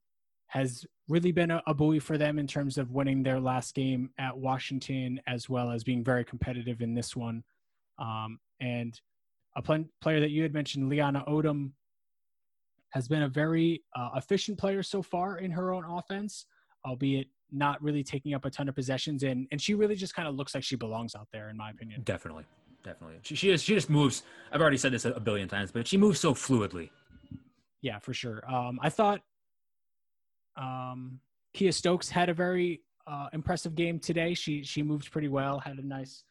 has 0.47 0.85
really 1.09 1.31
been 1.31 1.51
a, 1.51 1.61
a, 1.67 1.73
buoy 1.73 1.99
for 1.99 2.17
them 2.17 2.39
in 2.39 2.47
terms 2.47 2.77
of 2.77 2.91
winning 2.91 3.21
their 3.21 3.39
last 3.39 3.75
game 3.75 4.09
at 4.17 4.35
Washington, 4.35 5.19
as 5.27 5.49
well 5.49 5.69
as 5.69 5.83
being 5.83 6.03
very 6.03 6.23
competitive 6.23 6.81
in 6.81 6.93
this 6.93 7.15
one. 7.15 7.43
Um, 7.99 8.39
and 8.61 8.99
a 9.55 9.61
pl- 9.61 9.89
player 10.01 10.21
that 10.21 10.31
you 10.31 10.41
had 10.41 10.53
mentioned, 10.53 10.89
Leaonna 10.89 11.27
Odom, 11.27 11.71
has 12.91 13.07
been 13.07 13.23
a 13.23 13.27
very 13.27 13.83
uh, 13.95 14.09
efficient 14.15 14.57
player 14.57 14.83
so 14.83 15.01
far 15.01 15.37
in 15.37 15.51
her 15.51 15.73
own 15.73 15.85
offense, 15.85 16.45
albeit 16.85 17.27
not 17.51 17.81
really 17.81 18.03
taking 18.03 18.33
up 18.33 18.45
a 18.45 18.49
ton 18.49 18.69
of 18.69 18.75
possessions. 18.75 19.23
And 19.23 19.47
and 19.51 19.61
she 19.61 19.73
really 19.73 19.95
just 19.95 20.15
kind 20.15 20.27
of 20.27 20.35
looks 20.35 20.53
like 20.53 20.63
she 20.63 20.75
belongs 20.75 21.15
out 21.15 21.27
there, 21.31 21.49
in 21.49 21.57
my 21.57 21.69
opinion. 21.71 22.01
Definitely, 22.03 22.45
definitely. 22.83 23.17
She 23.23 23.35
she 23.35 23.51
just 23.51 23.65
she 23.65 23.73
just 23.73 23.89
moves. 23.89 24.23
I've 24.51 24.61
already 24.61 24.77
said 24.77 24.91
this 24.91 25.05
a 25.05 25.19
billion 25.19 25.47
times, 25.47 25.71
but 25.71 25.87
she 25.87 25.97
moves 25.97 26.19
so 26.19 26.33
fluidly. 26.33 26.89
Yeah, 27.81 27.99
for 27.99 28.13
sure. 28.13 28.43
Um, 28.51 28.79
I 28.81 28.89
thought 28.89 29.21
um, 30.57 31.19
Kiah 31.55 31.73
Stokes 31.73 32.09
had 32.09 32.29
a 32.29 32.33
very 32.33 32.81
uh, 33.07 33.27
impressive 33.33 33.75
game 33.75 33.99
today. 33.99 34.33
She 34.33 34.63
she 34.63 34.83
moved 34.83 35.11
pretty 35.11 35.29
well, 35.29 35.59
had 35.59 35.77
a 35.77 35.85
nice 35.85 36.23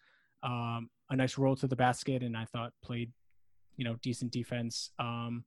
um, 0.43 0.91
a 1.11 1.17
nice 1.17 1.39
roll 1.39 1.57
to 1.57 1.67
the 1.67 1.77
basket, 1.77 2.23
and 2.23 2.37
I 2.37 2.45
thought 2.45 2.73
played 2.83 3.13
you 3.77 3.85
know 3.85 3.97
decent 4.03 4.31
defense. 4.33 4.91
Um, 4.99 5.45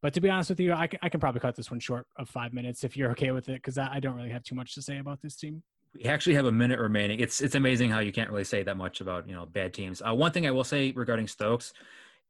but 0.00 0.14
to 0.14 0.20
be 0.20 0.30
honest 0.30 0.50
with 0.50 0.60
you, 0.60 0.72
I 0.72 0.86
can, 0.86 0.98
I 1.02 1.08
can 1.08 1.18
probably 1.18 1.40
cut 1.40 1.56
this 1.56 1.70
one 1.70 1.80
short 1.80 2.06
of 2.16 2.28
five 2.28 2.52
minutes 2.52 2.84
if 2.84 2.96
you're 2.96 3.10
okay 3.12 3.32
with 3.32 3.48
it, 3.48 3.54
because 3.54 3.78
I, 3.78 3.98
don't 3.98 4.14
really 4.14 4.30
have 4.30 4.44
too 4.44 4.54
much 4.54 4.74
to 4.74 4.82
say 4.82 4.98
about 4.98 5.20
this 5.22 5.34
team. 5.34 5.62
We 5.94 6.04
actually 6.04 6.34
have 6.34 6.46
a 6.46 6.52
minute 6.52 6.78
remaining. 6.78 7.18
It's 7.18 7.40
it's 7.40 7.54
amazing 7.54 7.90
how 7.90 8.00
you 8.00 8.12
can't 8.12 8.30
really 8.30 8.44
say 8.44 8.62
that 8.62 8.76
much 8.76 9.00
about 9.00 9.28
you 9.28 9.34
know 9.34 9.46
bad 9.46 9.74
teams. 9.74 10.02
Uh, 10.06 10.14
one 10.14 10.30
thing 10.30 10.46
I 10.46 10.50
will 10.50 10.64
say 10.64 10.92
regarding 10.92 11.26
Stokes, 11.26 11.72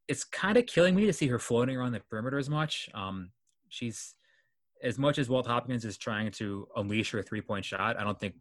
it's 0.06 0.24
kind 0.24 0.56
of 0.56 0.64
killing 0.66 0.94
me 0.94 1.06
to 1.06 1.12
see 1.12 1.26
her 1.26 1.38
floating 1.38 1.76
around 1.76 1.92
the 1.92 2.00
perimeter 2.00 2.38
as 2.38 2.48
much. 2.48 2.88
Um, 2.94 3.30
she's 3.68 4.14
as 4.82 4.96
much 4.96 5.18
as 5.18 5.28
Walt 5.28 5.46
Hopkins 5.46 5.84
is 5.84 5.98
trying 5.98 6.30
to 6.32 6.68
unleash 6.76 7.10
her 7.10 7.22
three 7.22 7.42
point 7.42 7.64
shot. 7.64 7.98
I 7.98 8.04
don't 8.04 8.18
think 8.18 8.34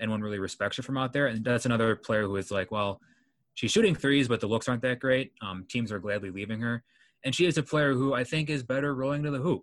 anyone 0.00 0.20
really 0.20 0.38
respects 0.38 0.76
her 0.76 0.82
from 0.82 0.98
out 0.98 1.12
there, 1.12 1.26
and 1.26 1.44
that's 1.44 1.66
another 1.66 1.96
player 1.96 2.24
who 2.24 2.36
is 2.36 2.50
like, 2.50 2.70
well, 2.70 3.00
she's 3.54 3.72
shooting 3.72 3.94
threes, 3.94 4.28
but 4.28 4.38
the 4.38 4.46
looks 4.46 4.68
aren't 4.68 4.82
that 4.82 5.00
great. 5.00 5.32
Um, 5.40 5.64
teams 5.68 5.90
are 5.90 5.98
gladly 5.98 6.30
leaving 6.30 6.60
her 6.60 6.84
and 7.24 7.34
she 7.34 7.46
is 7.46 7.58
a 7.58 7.62
player 7.62 7.94
who 7.94 8.14
I 8.14 8.24
think 8.24 8.50
is 8.50 8.62
better 8.62 8.94
rolling 8.94 9.22
to 9.24 9.30
the 9.30 9.38
hoop. 9.38 9.62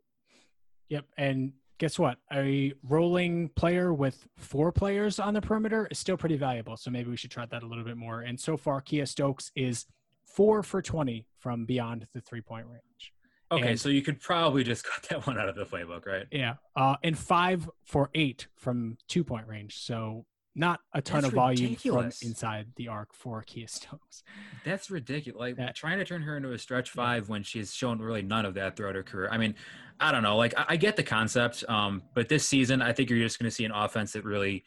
Yep, 0.90 1.06
and 1.18 1.54
guess 1.78 2.00
what? 2.00 2.18
A 2.32 2.74
rolling 2.84 3.50
player 3.50 3.94
with 3.94 4.28
four 4.38 4.72
players 4.72 5.20
on 5.20 5.34
the 5.34 5.42
perimeter 5.42 5.88
is 5.92 5.98
still 5.98 6.18
pretty 6.18 6.38
valuable. 6.38 6.78
So 6.78 6.92
maybe 6.92 7.10
we 7.10 7.18
should 7.18 7.32
try 7.32 7.46
that 7.46 7.64
a 7.64 7.68
little 7.68 7.84
bit 7.84 7.98
more. 7.98 8.22
And 8.22 8.40
so 8.40 8.58
far, 8.58 8.82
Kiah 8.82 9.08
Stokes 9.08 9.52
is 9.56 9.86
four 10.26 10.64
for 10.64 10.82
20 10.82 11.28
from 11.40 11.66
beyond 11.66 12.08
the 12.14 12.22
three 12.22 12.42
point 12.42 12.68
range. 12.68 13.14
Okay, 13.52 13.72
and, 13.72 13.80
so 13.80 13.90
you 13.90 14.02
could 14.02 14.20
probably 14.20 14.64
just 14.64 14.84
cut 14.84 15.04
that 15.10 15.28
one 15.28 15.38
out 15.38 15.50
of 15.50 15.56
the 15.56 15.66
playbook, 15.66 16.06
right? 16.06 16.26
Yeah. 16.32 16.56
Uh, 16.76 16.96
and 17.04 17.18
five 17.18 17.70
for 17.84 18.10
eight 18.16 18.48
from 18.56 18.98
two 19.08 19.24
point 19.24 19.48
range. 19.48 19.78
So 19.78 20.26
not 20.56 20.80
a 20.94 21.02
ton 21.02 21.22
That's 21.22 21.32
of 21.32 21.36
volume 21.36 21.64
ridiculous. 21.64 22.20
from 22.20 22.30
inside 22.30 22.68
the 22.78 22.88
arc 22.88 23.14
for 23.14 23.44
Kiah 23.44 23.70
Stokes. 23.70 24.24
That's 24.64 24.90
ridiculous. 24.90 25.40
Like 25.40 25.58
that, 25.58 25.76
trying 25.76 25.98
to 25.98 26.06
turn 26.06 26.22
her 26.22 26.38
into 26.38 26.54
a 26.54 26.58
stretch 26.58 26.90
five 26.90 27.26
yeah. 27.26 27.32
when 27.32 27.44
she's 27.44 27.74
shown 27.74 28.00
really 28.00 28.22
none 28.22 28.46
of 28.46 28.54
that 28.54 28.78
throughout 28.78 28.96
her 28.96 29.04
career. 29.04 29.28
I 29.30 29.38
mean, 29.38 29.56
I 30.00 30.12
don't 30.12 30.24
know. 30.24 30.38
Like 30.38 30.54
I, 30.58 30.66
I 30.70 30.76
get 30.78 30.96
the 30.96 31.04
concept, 31.04 31.66
um, 31.68 32.04
but 32.14 32.30
this 32.30 32.48
season, 32.48 32.82
I 32.82 32.94
think 32.94 33.10
you're 33.10 33.20
just 33.20 33.38
going 33.38 33.50
to 33.50 33.56
see 33.56 33.66
an 33.66 33.72
offense 33.72 34.14
that 34.14 34.24
really 34.24 34.64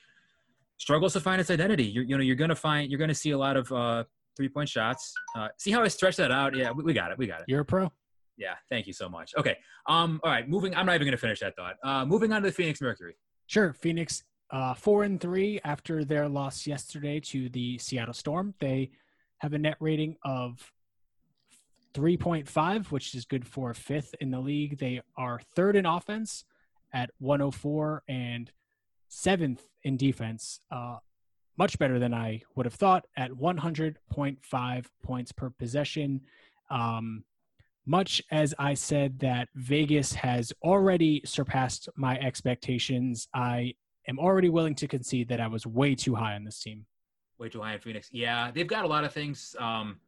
struggles 0.77 1.15
to 1.15 1.21
find 1.21 1.41
its 1.41 1.51
identity. 1.51 1.85
You're, 1.85 2.05
you 2.05 2.17
know, 2.17 2.23
you're 2.23 2.37
going 2.37 2.51
to 2.51 2.57
find 2.57 2.91
you're 2.91 2.99
going 2.99 3.09
to 3.09 3.15
see 3.15 3.31
a 3.31 3.39
lot 3.39 3.57
of 3.57 3.73
uh, 3.73 4.05
three 4.37 4.49
point 4.49 4.69
shots. 4.69 5.15
Uh, 5.35 5.49
see 5.57 5.71
how 5.71 5.83
I 5.83 5.89
stretch 5.89 6.17
that 6.17 6.31
out? 6.31 6.55
Yeah, 6.55 6.71
we, 6.71 6.85
we 6.85 6.93
got 6.93 7.13
it. 7.13 7.19
We 7.19 7.27
got 7.27 7.41
it. 7.41 7.47
You're 7.49 7.61
a 7.61 7.65
pro. 7.65 7.91
Yeah, 8.37 8.55
thank 8.71 8.87
you 8.87 8.93
so 8.93 9.09
much. 9.09 9.35
Okay. 9.37 9.57
Um, 9.87 10.21
all 10.23 10.31
right, 10.31 10.49
moving. 10.49 10.75
I'm 10.75 10.87
not 10.87 10.95
even 10.95 11.07
going 11.07 11.13
to 11.13 11.19
finish 11.19 11.41
that 11.41 11.57
thought. 11.57 11.77
Uh, 11.83 12.05
moving 12.05 12.33
on 12.33 12.43
to 12.43 12.49
the 12.49 12.53
Phoenix 12.53 12.81
Mercury. 12.81 13.17
Sure. 13.47 13.73
Phoenix 13.73 14.23
uh, 14.51 14.75
four 14.75 15.05
and 15.05 15.21
three 15.21 15.61
after 15.65 16.05
their 16.05 16.29
loss 16.29 16.67
yesterday 16.67 17.21
to 17.21 17.49
the 17.51 17.79
Seattle 17.79 18.15
Storm. 18.15 18.55
They 18.61 18.91
have 19.39 19.53
a 19.53 19.59
net 19.59 19.77
rating 19.81 20.17
of 20.25 20.73
3.5, 21.95 22.87
which 22.87 23.15
is 23.15 23.25
good 23.25 23.47
for 23.47 23.75
fifth 23.75 24.15
in 24.21 24.31
the 24.31 24.41
league. 24.41 24.79
They 24.79 25.01
are 25.17 25.41
third 25.55 25.77
in 25.77 25.87
offense 25.87 26.45
at 26.93 27.11
104 27.19 28.03
and 28.09 28.51
seventh 29.09 29.63
in 29.83 29.97
defense. 29.97 30.61
Uh, 30.71 30.99
much 31.57 31.79
better 31.79 31.99
than 31.99 32.15
I 32.15 32.43
would 32.55 32.67
have 32.67 32.75
thought 32.75 33.07
at 33.17 33.33
100.5 33.33 34.87
points 35.03 35.33
per 35.33 35.51
possession. 35.51 36.21
Um, 36.71 37.25
much 37.85 38.23
as 38.31 38.55
I 38.59 38.75
said 38.75 39.19
that 39.21 39.49
Vegas 39.55 40.13
has 40.13 40.53
already 40.63 41.23
surpassed 41.25 41.89
my 41.97 42.19
expectations, 42.19 43.29
I 43.35 43.75
am 44.09 44.19
already 44.19 44.49
willing 44.49 44.75
to 44.77 44.89
concede 44.89 45.29
that 45.29 45.41
I 45.41 45.47
was 45.47 45.67
way 45.67 45.95
too 45.95 46.15
high 46.15 46.35
on 46.35 46.45
this 46.45 46.61
team. 46.61 46.87
Way 47.39 47.49
too 47.49 47.61
high 47.61 47.75
in 47.75 47.81
Phoenix. 47.81 48.09
Yeah, 48.13 48.51
they've 48.51 48.67
got 48.67 48.85
a 48.85 48.89
lot 48.89 49.05
of 49.05 49.13
things. 49.13 49.55
Um, 49.59 50.01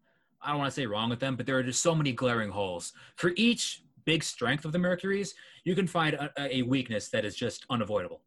I 0.43 0.51
don't 0.51 0.59
want 0.59 0.73
to 0.73 0.75
say 0.81 0.87
wrong 0.87 1.11
with 1.11 1.21
them, 1.21 1.37
but 1.37 1.47
there 1.47 1.57
are 1.59 1.63
just 1.63 1.83
so 1.83 1.95
many 1.95 2.13
glaring 2.13 2.51
holes. 2.51 2.93
For 3.17 3.33
each 3.37 3.83
big 4.05 4.25
strength 4.25 4.65
of 4.65 4.73
the 4.73 4.79
Mercury's, 4.79 5.35
you 5.65 5.75
can 5.75 5.87
find 5.87 6.15
a, 6.15 6.31
a 6.39 6.63
weakness 6.63 7.09
that 7.09 7.25
is 7.25 7.37
just 7.37 7.67
unavoidable. 7.71 8.23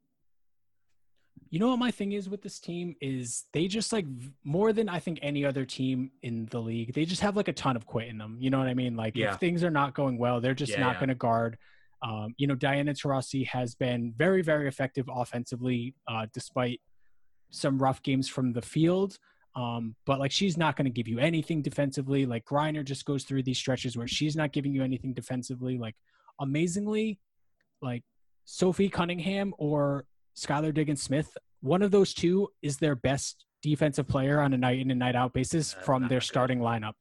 You 1.50 1.60
know 1.60 1.70
what 1.70 1.80
my 1.80 1.92
thing 1.92 2.14
is 2.14 2.30
with 2.30 2.42
this 2.42 2.60
team 2.60 2.96
is 3.00 3.46
they 3.52 3.68
just 3.68 3.94
like 3.94 4.06
more 4.44 4.74
than 4.74 4.90
I 4.90 5.00
think 5.00 5.20
any 5.22 5.46
other 5.46 5.66
team 5.66 6.12
in 6.24 6.48
the 6.48 6.60
league. 6.60 6.94
They 6.94 7.06
just 7.06 7.22
have 7.22 7.36
like 7.36 7.48
a 7.48 7.54
ton 7.54 7.76
of 7.76 7.86
quit 7.86 8.08
in 8.08 8.18
them. 8.18 8.38
You 8.40 8.50
know 8.50 8.58
what 8.58 8.68
I 8.68 8.74
mean? 8.74 8.96
Like 8.96 9.16
yeah. 9.16 9.34
if 9.34 9.40
things 9.40 9.64
are 9.64 9.70
not 9.70 9.94
going 9.94 10.18
well, 10.18 10.42
they're 10.42 10.56
just 10.56 10.72
yeah, 10.72 10.80
not 10.80 10.94
yeah. 10.94 11.00
going 11.00 11.10
to 11.10 11.16
guard. 11.16 11.58
Um, 12.04 12.36
you 12.38 12.48
know, 12.48 12.56
Diana 12.56 12.94
Taurasi 12.94 13.48
has 13.48 13.76
been 13.76 14.14
very, 14.18 14.42
very 14.42 14.68
effective 14.68 15.10
offensively, 15.14 15.96
uh, 16.08 16.28
despite 16.34 16.82
some 17.50 17.78
rough 17.78 18.04
games 18.04 18.28
from 18.28 18.52
the 18.52 18.62
field. 18.62 19.18
Um, 19.56 19.96
but 20.06 20.20
like 20.20 20.32
she's 20.32 20.58
not 20.58 20.76
going 20.76 20.86
to 20.86 20.92
give 20.92 21.08
you 21.08 21.20
anything 21.20 21.62
defensively. 21.62 22.26
Like 22.26 22.44
Griner 22.46 22.84
just 22.84 23.06
goes 23.06 23.24
through 23.24 23.44
these 23.44 23.58
stretches 23.58 23.96
where 23.96 24.08
she's 24.08 24.36
not 24.36 24.52
giving 24.52 24.74
you 24.74 24.84
anything 24.84 25.14
defensively. 25.14 25.78
Like 25.78 25.96
amazingly, 26.42 27.20
like 27.82 28.04
Sophie 28.46 28.90
Cunningham 28.90 29.54
or 29.58 30.06
Skylar 30.36 30.74
Diggins 30.74 31.02
Smith, 31.02 31.38
one 31.62 31.84
of 31.84 31.92
those 31.92 32.14
two 32.14 32.50
is 32.62 32.78
their 32.78 32.96
best 32.96 33.46
defensive 33.62 34.08
player 34.08 34.42
on 34.42 34.54
a 34.54 34.58
night 34.58 34.80
in 34.80 34.92
and 34.92 35.00
night 35.00 35.16
out 35.16 35.34
basis 35.34 35.74
That's 35.74 35.86
from 35.86 36.08
their 36.08 36.22
starting 36.22 36.60
lineup. 36.60 36.94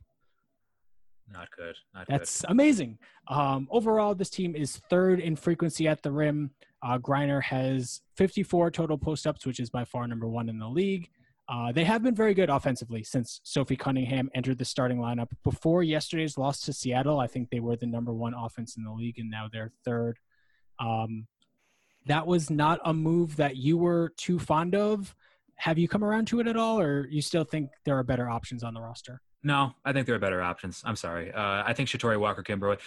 Not 1.33 1.49
good. 1.57 1.77
Not 1.95 2.07
That's 2.07 2.45
amazing. 2.49 2.99
Um, 3.29 3.69
overall, 3.71 4.15
this 4.15 4.31
team 4.31 4.55
is 4.55 4.77
third 4.91 5.21
in 5.21 5.37
frequency 5.37 5.89
at 5.89 6.03
the 6.03 6.13
rim. 6.13 6.51
Uh, 6.83 6.99
Griner 6.99 7.43
has 7.43 8.03
54 8.17 8.71
total 8.71 8.99
post 8.99 9.27
ups, 9.27 9.47
which 9.47 9.61
is 9.61 9.71
by 9.71 9.85
far 9.85 10.07
number 10.07 10.29
one 10.29 10.49
in 10.49 10.59
the 10.59 10.69
league. 10.69 11.09
Uh, 11.49 11.73
they 11.73 11.85
have 11.85 12.03
been 12.03 12.15
very 12.15 12.35
good 12.35 12.51
offensively 12.51 13.03
since 13.03 13.41
Sophie 13.45 13.77
Cunningham 13.77 14.31
entered 14.35 14.59
the 14.59 14.65
starting 14.65 14.99
lineup. 14.99 15.29
Before 15.43 15.83
yesterday's 15.83 16.39
loss 16.39 16.61
to 16.63 16.73
Seattle, 16.73 17.21
I 17.21 17.27
think 17.27 17.51
they 17.51 17.61
were 17.61 17.77
the 17.77 17.87
number 17.87 18.13
one 18.13 18.35
offense 18.35 18.77
in 18.77 18.85
the 18.85 18.93
league, 18.93 19.19
and 19.19 19.31
now 19.31 19.49
they're 19.53 19.73
third. 19.85 20.19
Um, 20.79 21.27
that 22.07 22.27
was 22.27 22.51
not 22.51 22.81
a 22.85 22.95
move 22.95 23.37
that 23.37 23.57
you 23.57 23.77
were 23.77 24.13
too 24.17 24.39
fond 24.39 24.75
of. 24.75 25.15
Have 25.57 25.79
you 25.79 25.89
come 25.89 26.03
around 26.03 26.27
to 26.29 26.41
it 26.41 26.47
at 26.47 26.57
all, 26.57 26.81
or 26.81 27.07
you 27.09 27.23
still 27.23 27.45
think 27.45 27.71
there 27.85 27.99
are 27.99 28.03
better 28.03 28.29
options 28.29 28.65
on 28.65 28.75
the 28.75 28.81
roster? 28.81 29.21
No, 29.45 29.75
I 29.85 29.93
think 29.93 30.07
there 30.07 30.15
are 30.15 30.21
better 30.21 30.41
options. 30.41 30.83
I'm 30.85 30.97
sorry. 30.97 31.33
Uh, 31.33 31.63
I 31.67 31.73
think 31.73 31.89
Shatori 31.89 32.19
Walker 32.19 32.43
Kimbrough, 32.43 32.79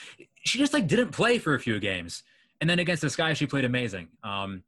she 0.43 0.57
just 0.57 0.73
like 0.73 0.87
didn't 0.87 1.09
play 1.11 1.37
for 1.37 1.53
a 1.55 1.59
few 1.59 1.79
games, 1.79 2.23
and 2.61 2.69
then 2.69 2.79
against 2.79 3.01
this 3.01 3.15
guy, 3.15 3.33
she 3.33 3.45
played 3.45 3.65
amazing. 3.65 4.07
Um, 4.23 4.63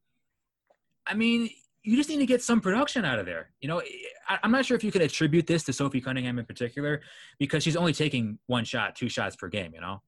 I 1.06 1.14
mean, 1.14 1.50
you 1.84 1.96
just 1.96 2.10
need 2.10 2.18
to 2.18 2.26
get 2.26 2.44
some 2.44 2.60
production 2.60 3.06
out 3.06 3.20
of 3.20 3.26
there. 3.26 3.52
You 3.62 3.70
know, 3.70 3.82
I, 4.28 4.40
I'm 4.44 4.52
not 4.52 4.66
sure 4.66 4.76
if 4.76 4.84
you 4.84 4.92
could 4.92 5.02
attribute 5.02 5.48
this 5.48 5.64
to 5.64 5.74
Sophie 5.74 6.02
Cunningham 6.02 6.38
in 6.38 6.46
particular 6.46 7.02
because 7.40 7.64
she's 7.64 7.78
only 7.78 7.94
taking 7.94 8.38
one 8.48 8.66
shot, 8.66 8.96
two 8.96 9.08
shots 9.08 9.38
per 9.38 9.48
game. 9.48 9.74
You 9.74 9.80
know. 9.82 10.02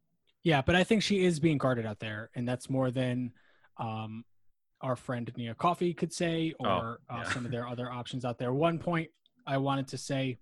Yeah, 0.44 0.62
but 0.62 0.76
I 0.76 0.84
think 0.84 1.04
she 1.04 1.24
is 1.24 1.40
being 1.40 1.58
guarded 1.58 1.86
out 1.86 2.00
there, 2.00 2.30
and 2.36 2.48
that's 2.48 2.70
more 2.70 2.92
than 2.92 3.32
um, 3.78 4.26
our 4.82 4.96
friend 4.98 5.32
Nia 5.38 5.54
Coffey 5.54 5.94
could 5.94 6.12
say, 6.12 6.54
or 6.60 7.00
Oh, 7.10 7.16
uh, 7.16 7.24
some 7.26 7.46
of 7.46 7.52
their 7.52 7.68
other 7.68 7.90
options 7.92 8.26
out 8.26 8.38
there. 8.38 8.52
One 8.54 8.80
point 8.80 9.10
I 9.48 9.58
wanted 9.58 9.88
to 9.90 9.98
say 9.98 10.38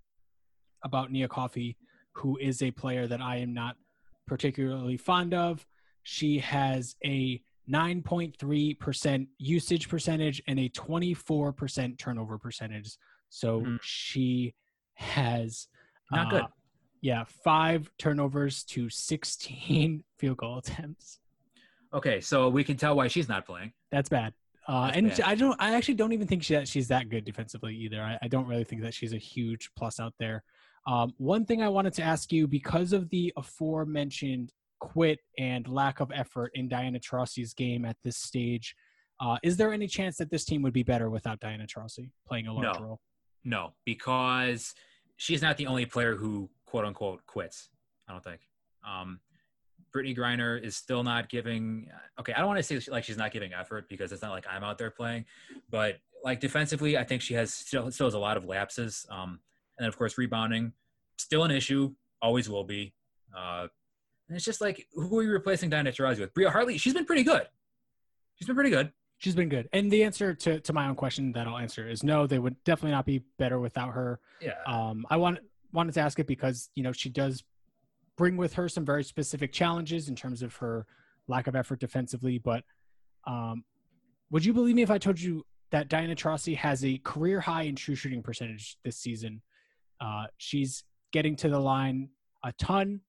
about 0.84 1.11
Nia 1.11 1.28
Coffey, 1.28 1.78
who 2.13 2.38
is 2.38 2.61
a 2.61 2.71
player 2.71 3.07
that 3.07 3.21
I 3.21 3.38
am 3.38 3.53
not 3.53 3.75
particularly 4.25 4.97
fond 4.97 5.34
of. 5.34 5.65
She 6.03 6.39
has 6.39 6.95
a 7.05 7.41
9.3% 7.69 9.28
usage 9.38 9.89
percentage 9.89 10.41
and 10.47 10.59
a 10.59 10.69
24% 10.69 11.97
turnover 11.97 12.38
percentage. 12.38 12.97
So 13.30 13.61
Mhm. 13.61 13.80
she 13.82 14.55
has 14.95 15.67
Not 16.11 16.30
good. 16.30 16.43
uh, 16.43 16.47
yeah, 17.01 17.23
five 17.25 17.91
turnovers 17.97 18.63
to 18.65 18.89
16 18.89 20.03
field 20.17 20.38
goal 20.38 20.57
attempts. 20.59 21.19
Okay, 21.93 22.19
so 22.21 22.49
we 22.49 22.63
can 22.63 22.78
tell 22.78 22.95
why 22.95 23.07
she's 23.07 23.28
not 23.30 23.45
playing. 23.45 23.73
That's 23.91 24.09
bad. 24.09 24.34
Uh, 24.67 24.88
That's 24.88 24.97
and 24.97 25.09
bad. 25.09 25.21
I 25.21 25.36
don't. 25.36 25.61
I 25.61 25.75
actually 25.75 25.93
don't 25.93 26.11
even 26.11 26.28
think 26.28 26.43
she, 26.43 26.65
she's 26.65 26.89
that 26.89 27.07
good 27.07 27.23
defensively 27.23 27.73
either. 27.75 28.01
I, 28.01 28.17
I 28.21 28.28
don't 28.28 28.47
really 28.47 28.65
think 28.65 28.82
that 28.82 28.93
she's 28.93 29.13
a 29.13 29.17
huge 29.17 29.69
plus 29.78 29.97
out 29.99 30.13
there. 30.19 30.43
Um, 30.88 31.14
one 31.18 31.46
thing 31.46 31.62
I 31.62 31.68
wanted 31.68 31.94
to 31.96 32.04
ask 32.04 32.32
you 32.32 32.48
because 32.48 32.94
of 32.94 33.10
the 33.10 33.34
aforementioned 33.36 34.54
quit 34.80 35.20
and 35.38 35.68
lack 35.68 36.00
of 36.00 36.12
effort 36.14 36.52
in 36.56 36.70
Diana 36.70 37.00
Taurasi's 37.00 37.54
game 37.54 37.84
at 37.84 37.98
this 38.04 38.18
stage, 38.18 38.74
uh, 39.20 39.38
is 39.44 39.58
there 39.58 39.74
any 39.74 39.88
chance 39.88 40.16
that 40.18 40.32
this 40.32 40.46
team 40.46 40.62
would 40.62 40.74
be 40.74 40.84
better 40.84 41.10
without 41.10 41.40
Diana 41.42 41.66
Taurasi 41.66 42.10
playing 42.26 42.48
a 42.48 42.54
large 42.54 42.80
No. 42.80 42.86
role? 42.86 43.02
No, 43.44 43.74
because 43.86 44.74
she's 45.18 45.42
not 45.42 45.58
the 45.58 45.68
only 45.68 45.86
player 45.86 46.16
who 46.16 46.50
quote 46.66 46.86
unquote 46.86 47.26
quits. 47.26 47.70
I 48.08 48.14
don't 48.14 48.24
think. 48.24 48.42
Um, 48.88 49.20
Brittney 49.94 50.16
Griner 50.16 50.62
is 50.62 50.76
still 50.76 51.04
not 51.04 51.28
giving. 51.28 51.90
Okay, 52.20 52.34
I 52.34 52.38
don't 52.40 52.48
want 52.48 52.60
to 52.60 52.64
say 52.82 52.92
like 52.92 53.04
she's 53.04 53.18
not 53.18 53.32
giving 53.32 53.54
effort 53.54 53.90
because 53.90 54.12
it's 54.12 54.22
not 54.22 54.32
like 54.32 54.46
I'm 54.50 54.64
out 54.64 54.78
there 54.78 54.92
playing, 54.92 55.26
but 55.70 55.98
like 56.24 56.40
defensively, 56.40 56.98
I 56.98 57.04
think 57.04 57.22
she 57.22 57.34
has 57.34 57.54
still 57.54 57.90
still 57.92 58.08
has 58.08 58.14
a 58.14 58.20
lot 58.20 58.38
of 58.38 58.46
lapses. 58.46 59.06
Um, 59.10 59.40
and 59.78 59.86
then 59.86 59.88
of 59.88 59.97
course 59.97 60.17
rebounding, 60.17 60.73
still 61.17 61.43
an 61.43 61.51
issue, 61.51 61.93
always 62.21 62.49
will 62.49 62.63
be. 62.63 62.93
Uh, 63.36 63.67
and 64.28 64.36
it's 64.36 64.45
just 64.45 64.61
like 64.61 64.88
who 64.93 65.19
are 65.19 65.23
you 65.23 65.32
replacing 65.32 65.69
Diana 65.69 65.91
Taurasi 65.91 66.19
with? 66.19 66.34
Bria 66.34 66.49
Hartley, 66.49 66.78
she's 66.78 66.93
been 66.93 67.05
pretty 67.05 67.23
good. 67.23 67.47
She's 68.36 68.47
been 68.47 68.55
pretty 68.55 68.69
good. 68.69 68.91
She's 69.19 69.36
been 69.36 69.49
good. 69.49 69.67
And 69.73 69.89
the 69.89 70.03
answer 70.03 70.36
to, 70.36 70.59
to 70.59 70.73
my 70.73 70.88
own 70.88 70.95
question 70.95 71.32
that 71.32 71.47
I'll 71.47 71.57
answer 71.57 71.89
is 71.89 72.03
no, 72.03 72.28
they 72.28 72.38
would 72.38 72.55
definitely 72.63 72.91
not 72.91 73.05
be 73.05 73.23
better 73.39 73.59
without 73.59 73.93
her. 73.93 74.19
Yeah. 74.39 74.53
Um, 74.67 75.05
I 75.09 75.17
want, 75.17 75.39
wanted 75.73 75.95
to 75.95 76.01
ask 76.01 76.19
it 76.19 76.28
because, 76.28 76.69
you 76.75 76.84
know, 76.84 76.91
she 76.91 77.09
does 77.09 77.43
bring 78.15 78.38
with 78.38 78.53
her 78.53 78.69
some 78.69 78.86
very 78.86 79.03
specific 79.03 79.51
challenges 79.51 80.07
in 80.07 80.15
terms 80.15 80.43
of 80.43 80.55
her 80.57 80.86
lack 81.28 81.47
of 81.47 81.55
effort 81.55 81.80
defensively. 81.80 82.38
But 82.38 82.63
um, 83.25 83.63
would 84.30 84.45
you 84.45 84.53
believe 84.53 84.75
me 84.75 84.84
if 84.84 84.91
I 84.91 84.99
told 84.99 85.19
you 85.19 85.45
that 85.71 85.89
Diana 85.89 86.15
Taurasi 86.15 86.55
has 86.55 86.86
a 86.86 86.99
career 86.99 87.39
high 87.39 87.63
in 87.63 87.75
true 87.75 87.95
shooting 87.95 88.21
percentage 88.21 88.78
this 88.84 88.97
season? 88.97 89.41
Uh, 90.00 90.26
she's 90.38 90.84
getting 91.12 91.36
to 91.38 91.50
the 91.50 91.60
line 91.60 92.10
a 92.43 92.52
ton, 92.54 93.02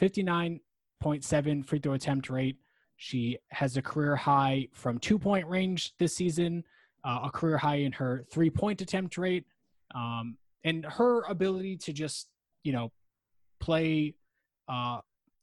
59.7 0.00 1.64
free 1.64 1.78
throw 1.78 1.92
attempt 1.94 2.30
rate. 2.30 2.56
She 2.96 3.38
has 3.50 3.76
a 3.76 3.82
career 3.82 4.16
high 4.16 4.68
from 4.72 4.98
two 4.98 5.18
point 5.18 5.46
range 5.48 5.94
this 5.98 6.14
season, 6.14 6.64
uh, 7.04 7.20
a 7.24 7.30
career 7.30 7.58
high 7.58 7.76
in 7.76 7.92
her 7.92 8.24
three 8.30 8.50
point 8.50 8.80
attempt 8.80 9.18
rate. 9.18 9.44
Um, 9.94 10.36
and 10.64 10.84
her 10.84 11.22
ability 11.22 11.76
to 11.78 11.92
just, 11.92 12.28
you 12.62 12.72
know, 12.72 12.92
play 13.60 14.14
uh, 14.68 15.00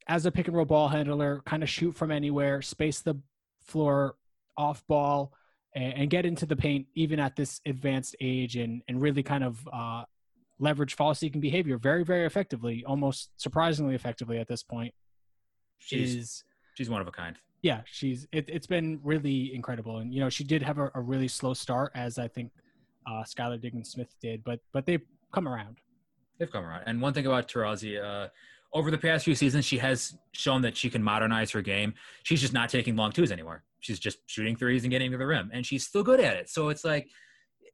as 0.08 0.26
a 0.26 0.30
pick 0.30 0.48
and 0.48 0.56
roll 0.56 0.64
ball 0.64 0.88
handler, 0.88 1.42
kind 1.44 1.62
of 1.62 1.68
shoot 1.68 1.94
from 1.94 2.10
anywhere, 2.10 2.62
space 2.62 3.00
the 3.00 3.16
floor 3.60 4.16
off 4.56 4.86
ball, 4.86 5.32
and, 5.74 5.92
and 5.94 6.10
get 6.10 6.26
into 6.26 6.46
the 6.46 6.56
paint, 6.56 6.86
even 6.94 7.20
at 7.20 7.36
this 7.36 7.60
advanced 7.66 8.16
age, 8.20 8.56
and, 8.56 8.82
and 8.88 9.00
really 9.00 9.22
kind 9.22 9.44
of 9.44 9.68
uh, 9.72 10.04
leverage 10.60 10.94
foul 10.94 11.14
seeking 11.14 11.40
behavior 11.40 11.78
very, 11.78 12.04
very 12.04 12.26
effectively, 12.26 12.84
almost 12.86 13.30
surprisingly 13.36 13.94
effectively 13.94 14.38
at 14.38 14.46
this 14.46 14.62
point. 14.62 14.94
She's 15.78 16.14
is 16.14 16.44
she's 16.74 16.88
one 16.90 17.00
of 17.00 17.08
a 17.08 17.10
kind. 17.10 17.36
yeah, 17.62 17.80
she's 17.86 18.28
it, 18.32 18.44
it's 18.48 18.66
been 18.66 19.00
really 19.02 19.54
incredible, 19.54 19.98
and 19.98 20.14
you 20.14 20.20
know 20.20 20.28
she 20.28 20.44
did 20.44 20.62
have 20.62 20.78
a, 20.78 20.90
a 20.94 21.00
really 21.00 21.28
slow 21.28 21.54
start, 21.54 21.90
as 21.94 22.18
I 22.18 22.28
think 22.28 22.52
uh, 23.06 23.24
Skylar 23.24 23.60
Diggins 23.60 23.90
Smith 23.90 24.14
did, 24.20 24.44
but 24.44 24.60
but 24.72 24.86
they've 24.86 25.02
come 25.32 25.48
around. 25.48 25.78
They've 26.38 26.50
come 26.50 26.64
around. 26.64 26.84
And 26.86 27.00
one 27.02 27.12
thing 27.12 27.26
about 27.26 27.48
Taurasi, 27.48 28.02
uh, 28.02 28.28
over 28.72 28.90
the 28.90 28.98
past 28.98 29.24
few 29.24 29.34
seasons, 29.34 29.64
she 29.64 29.78
has 29.78 30.16
shown 30.32 30.62
that 30.62 30.76
she 30.76 30.88
can 30.88 31.02
modernize 31.02 31.50
her 31.50 31.60
game. 31.60 31.94
She's 32.22 32.40
just 32.40 32.52
not 32.52 32.68
taking 32.68 32.96
long 32.96 33.12
twos 33.12 33.30
anymore. 33.32 33.62
She's 33.80 33.98
just 33.98 34.18
shooting 34.26 34.56
threes 34.56 34.84
and 34.84 34.90
getting 34.90 35.10
to 35.10 35.18
the 35.18 35.26
rim, 35.26 35.50
and 35.52 35.64
she's 35.64 35.86
still 35.86 36.02
good 36.02 36.20
at 36.20 36.36
it. 36.36 36.48
So 36.50 36.68
it's 36.68 36.84
like, 36.84 37.08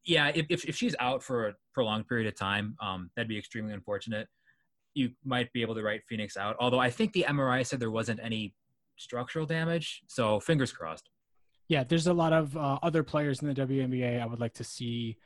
yeah, 0.07 0.31
if, 0.35 0.47
if, 0.49 0.65
if 0.65 0.77
she's 0.77 0.95
out 1.01 1.23
for 1.23 1.49
a 1.49 1.55
prolonged 1.75 2.07
period 2.09 2.29
of 2.29 2.37
time, 2.37 2.77
um, 2.81 3.11
that'd 3.17 3.29
be 3.29 3.39
extremely 3.39 3.75
unfortunate. 3.75 4.29
You 4.95 5.11
might 5.25 5.53
be 5.53 5.63
able 5.63 5.75
to 5.75 5.83
write 5.83 6.05
Phoenix 6.09 6.37
out, 6.37 6.57
although 6.59 6.79
I 6.79 6.91
think 6.91 7.13
the 7.13 7.27
MRI 7.29 7.67
said 7.67 7.81
there 7.81 7.91
wasn't 7.91 8.21
any 8.23 8.55
structural 8.97 9.45
damage. 9.45 10.03
So 10.07 10.41
fingers 10.41 10.73
crossed. 10.73 11.11
Yeah, 11.69 11.85
there's 11.85 12.07
a 12.07 12.15
lot 12.15 12.33
of 12.33 12.57
uh, 12.57 12.79
other 12.83 13.03
players 13.03 13.43
in 13.43 13.49
the 13.49 13.55
WNBA 13.55 14.23
I 14.23 14.27
would 14.27 14.41
like 14.41 14.55
to 14.55 14.65
see 14.65 15.17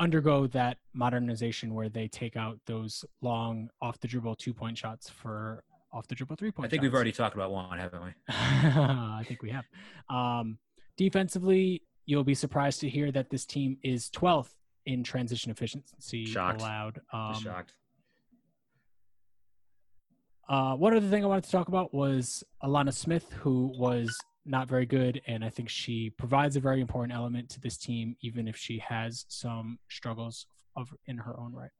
undergo 0.00 0.46
that 0.46 0.78
modernization 0.94 1.74
where 1.74 1.88
they 1.88 2.06
take 2.06 2.36
out 2.36 2.60
those 2.66 3.04
long 3.20 3.68
off 3.82 3.98
the 3.98 4.06
dribble 4.06 4.36
two 4.36 4.54
point 4.54 4.78
shots 4.78 5.10
for 5.10 5.64
off 5.92 6.06
the 6.06 6.14
dribble 6.14 6.36
three 6.36 6.52
point. 6.52 6.66
Shots. 6.66 6.68
I 6.68 6.70
think 6.70 6.82
we've 6.82 6.94
already 6.94 7.12
talked 7.12 7.34
about 7.34 7.50
one, 7.50 7.78
haven't 7.78 8.02
we? 8.04 8.10
I 8.28 9.24
think 9.26 9.42
we 9.42 9.50
have. 9.50 9.64
Um, 10.08 10.58
defensively, 10.96 11.82
you'll 12.08 12.24
be 12.24 12.34
surprised 12.34 12.80
to 12.80 12.88
hear 12.88 13.12
that 13.12 13.28
this 13.28 13.44
team 13.44 13.76
is 13.82 14.08
12th 14.08 14.54
in 14.86 15.04
transition 15.04 15.50
efficiency 15.52 16.24
Shocked. 16.24 16.62
allowed. 16.62 17.00
Um, 17.12 17.34
shocked. 17.34 17.74
Uh, 20.48 20.74
one 20.74 20.96
other 20.96 21.06
thing 21.06 21.22
I 21.22 21.26
wanted 21.26 21.44
to 21.44 21.50
talk 21.50 21.68
about 21.68 21.92
was 21.92 22.42
Alanna 22.64 22.94
Smith, 22.94 23.30
who 23.40 23.70
was 23.78 24.16
not 24.46 24.68
very 24.68 24.86
good, 24.86 25.20
and 25.26 25.44
I 25.44 25.50
think 25.50 25.68
she 25.68 26.08
provides 26.08 26.56
a 26.56 26.60
very 26.60 26.80
important 26.80 27.14
element 27.14 27.50
to 27.50 27.60
this 27.60 27.76
team, 27.76 28.16
even 28.22 28.48
if 28.48 28.56
she 28.56 28.78
has 28.78 29.26
some 29.28 29.78
struggles 29.90 30.46
of 30.76 30.88
in 31.04 31.18
her 31.18 31.38
own 31.38 31.52
right. 31.52 31.70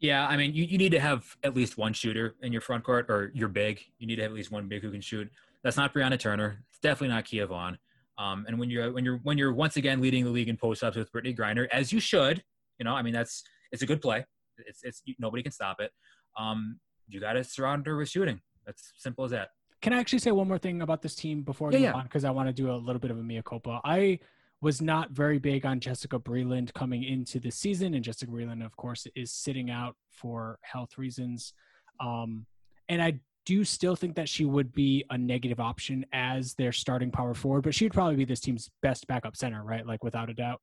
Yeah, 0.00 0.26
I 0.26 0.38
mean, 0.38 0.54
you, 0.54 0.64
you 0.64 0.78
need 0.78 0.92
to 0.92 1.00
have 1.00 1.36
at 1.42 1.54
least 1.54 1.76
one 1.76 1.92
shooter 1.92 2.36
in 2.40 2.52
your 2.52 2.62
front 2.62 2.84
court, 2.84 3.10
or 3.10 3.30
you're 3.34 3.48
big. 3.48 3.82
You 3.98 4.06
need 4.06 4.16
to 4.16 4.22
have 4.22 4.30
at 4.30 4.34
least 4.34 4.50
one 4.50 4.66
big 4.66 4.80
who 4.80 4.90
can 4.90 5.02
shoot. 5.02 5.30
That's 5.62 5.76
not 5.76 5.92
Brianna 5.92 6.18
Turner. 6.18 6.64
It's 6.70 6.78
definitely 6.78 7.14
not 7.14 7.26
Kia 7.26 7.46
Vaughn. 7.46 7.76
Um, 8.18 8.44
and 8.46 8.58
when 8.58 8.70
you're 8.70 8.92
when 8.92 9.04
you're 9.04 9.18
when 9.22 9.38
you're 9.38 9.52
once 9.52 9.76
again 9.76 10.00
leading 10.00 10.24
the 10.24 10.30
league 10.30 10.48
in 10.48 10.56
post 10.56 10.82
ups 10.84 10.96
with 10.96 11.10
Brittney 11.12 11.36
Griner, 11.36 11.66
as 11.72 11.92
you 11.92 12.00
should, 12.00 12.42
you 12.78 12.84
know, 12.84 12.94
I 12.94 13.02
mean, 13.02 13.12
that's 13.12 13.42
it's 13.72 13.82
a 13.82 13.86
good 13.86 14.00
play. 14.00 14.24
It's 14.58 14.80
it's 14.84 15.02
nobody 15.18 15.42
can 15.42 15.52
stop 15.52 15.80
it. 15.80 15.90
Um, 16.38 16.78
you 17.08 17.20
got 17.20 17.32
to 17.34 17.44
surround 17.44 17.86
her 17.86 17.96
with 17.96 18.08
shooting. 18.08 18.40
That's 18.66 18.92
simple 18.96 19.24
as 19.24 19.32
that. 19.32 19.48
Can 19.82 19.92
I 19.92 19.98
actually 19.98 20.20
say 20.20 20.30
one 20.30 20.48
more 20.48 20.58
thing 20.58 20.80
about 20.80 21.02
this 21.02 21.14
team 21.14 21.42
before 21.42 21.70
Yeah, 21.70 21.78
we 21.78 21.84
yeah. 21.84 21.92
on? 21.92 22.04
Because 22.04 22.24
I 22.24 22.30
want 22.30 22.48
to 22.48 22.52
do 22.52 22.70
a 22.70 22.76
little 22.76 23.00
bit 23.00 23.10
of 23.10 23.18
a 23.18 23.22
mea 23.22 23.42
culpa. 23.44 23.80
I 23.84 24.18
was 24.62 24.80
not 24.80 25.10
very 25.10 25.38
big 25.38 25.66
on 25.66 25.78
Jessica 25.78 26.18
Breland 26.18 26.72
coming 26.72 27.02
into 27.04 27.38
the 27.38 27.50
season, 27.50 27.92
and 27.94 28.02
Jessica 28.02 28.30
Breland, 28.30 28.64
of 28.64 28.74
course, 28.76 29.06
is 29.14 29.30
sitting 29.30 29.70
out 29.70 29.96
for 30.10 30.58
health 30.62 30.96
reasons. 30.96 31.52
Um, 32.00 32.46
and 32.88 33.02
I 33.02 33.20
do 33.46 33.54
you 33.54 33.64
still 33.64 33.94
think 33.94 34.16
that 34.16 34.28
she 34.28 34.44
would 34.44 34.72
be 34.72 35.04
a 35.10 35.18
negative 35.18 35.60
option 35.60 36.06
as 36.12 36.54
their 36.54 36.72
starting 36.72 37.10
power 37.10 37.34
forward, 37.34 37.62
but 37.62 37.74
she'd 37.74 37.92
probably 37.92 38.16
be 38.16 38.24
this 38.24 38.40
team's 38.40 38.70
best 38.82 39.06
backup 39.06 39.36
center, 39.36 39.62
right? 39.62 39.86
Like 39.86 40.02
without 40.02 40.30
a 40.30 40.34
doubt. 40.34 40.60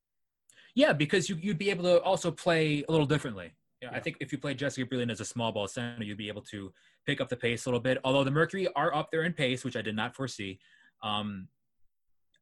Yeah, 0.74 0.94
because 0.94 1.30
you, 1.30 1.38
would 1.46 1.58
be 1.58 1.70
able 1.70 1.84
to 1.84 2.02
also 2.02 2.32
play 2.32 2.84
a 2.88 2.92
little 2.92 3.06
differently. 3.06 3.54
Yeah, 3.82 3.90
I 3.94 4.00
think 4.00 4.18
if 4.20 4.32
you 4.32 4.38
play 4.38 4.54
Jessica 4.54 4.88
Breland 4.88 5.12
as 5.12 5.20
a 5.20 5.26
small 5.26 5.52
ball 5.52 5.68
center, 5.68 6.04
you'd 6.04 6.18
be 6.18 6.28
able 6.28 6.44
to 6.44 6.72
pick 7.06 7.20
up 7.20 7.30
the 7.30 7.36
pace 7.36 7.66
a 7.66 7.70
little 7.70 7.80
bit. 7.80 7.98
Although 8.04 8.24
the 8.24 8.32
Mercury 8.32 8.68
are 8.76 8.94
up 8.94 9.10
there 9.12 9.24
in 9.24 9.34
pace, 9.34 9.64
which 9.64 9.76
I 9.76 9.82
did 9.82 9.96
not 9.96 10.16
foresee. 10.16 10.60
Um, 11.04 11.48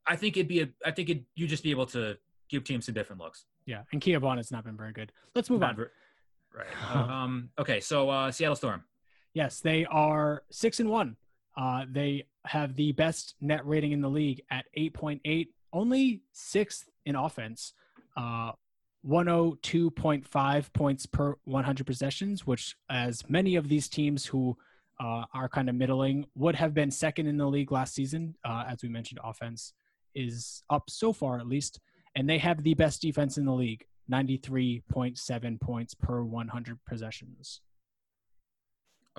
I 0.06 0.16
think 0.16 0.36
it'd 0.36 0.50
be 0.50 0.62
a. 0.62 0.70
I 0.86 0.92
think 0.92 1.10
it 1.10 1.24
You'd 1.36 1.50
just 1.50 1.64
be 1.64 1.72
able 1.72 1.86
to 1.88 2.18
give 2.50 2.66
teams 2.66 2.86
some 2.86 2.94
different 2.94 3.22
looks. 3.22 3.46
Yeah, 3.66 3.84
and 3.94 4.02
Kia 4.02 4.20
Vaughn 4.20 4.38
has 4.38 4.52
not 4.52 4.66
been 4.66 4.76
very 4.76 4.92
good. 4.92 5.12
Let's 5.34 5.50
move 5.50 5.62
not 5.62 5.72
on. 5.72 5.76
Ver- 5.78 5.92
right. 6.54 6.96
um. 7.10 7.50
Okay. 7.58 7.80
So 7.80 8.10
uh, 8.10 8.32
Seattle 8.32 8.56
Storm. 8.56 8.84
Yes, 9.34 9.60
they 9.60 9.86
are 9.86 10.44
six 10.52 10.80
and 10.80 10.90
one. 10.90 11.18
Uh, 11.58 11.86
they 11.90 12.26
have 12.46 12.76
the 12.76 12.92
best 12.94 13.36
net 13.42 13.66
rating 13.66 13.92
in 13.92 14.02
the 14.02 14.10
league 14.10 14.42
at 14.50 14.66
8.8, 14.78 15.48
only 15.74 16.22
sixth 16.32 16.90
in 17.06 17.16
offense. 17.16 17.74
Uh, 18.16 18.52
102.5 19.08 20.74
points 20.74 21.06
per 21.06 21.36
100 21.46 21.86
possessions, 21.86 22.46
which, 22.46 22.76
as 22.90 23.28
many 23.30 23.56
of 23.56 23.70
these 23.70 23.88
teams 23.88 24.26
who 24.26 24.58
uh, 25.00 25.24
are 25.34 25.48
kind 25.48 25.70
of 25.70 25.76
middling, 25.76 26.26
would 26.36 26.56
have 26.56 26.74
been 26.74 26.92
second 26.92 27.28
in 27.28 27.38
the 27.38 27.46
league 27.46 27.72
last 27.72 27.94
season. 27.94 28.36
Uh, 28.44 28.66
as 28.68 28.84
we 28.84 28.90
mentioned, 28.90 29.20
offense 29.24 29.74
is 30.16 30.64
up 30.70 30.90
so 30.90 31.14
far, 31.14 31.40
at 31.40 31.48
least. 31.48 31.80
And 32.16 32.30
they 32.30 32.38
have 32.40 32.64
the 32.64 32.74
best 32.74 33.02
defense 33.02 33.38
in 33.38 33.46
the 33.46 33.54
league 33.54 33.86
93.7 34.12 35.62
points 35.62 35.94
per 35.94 36.24
100 36.24 36.80
possessions. 36.86 37.62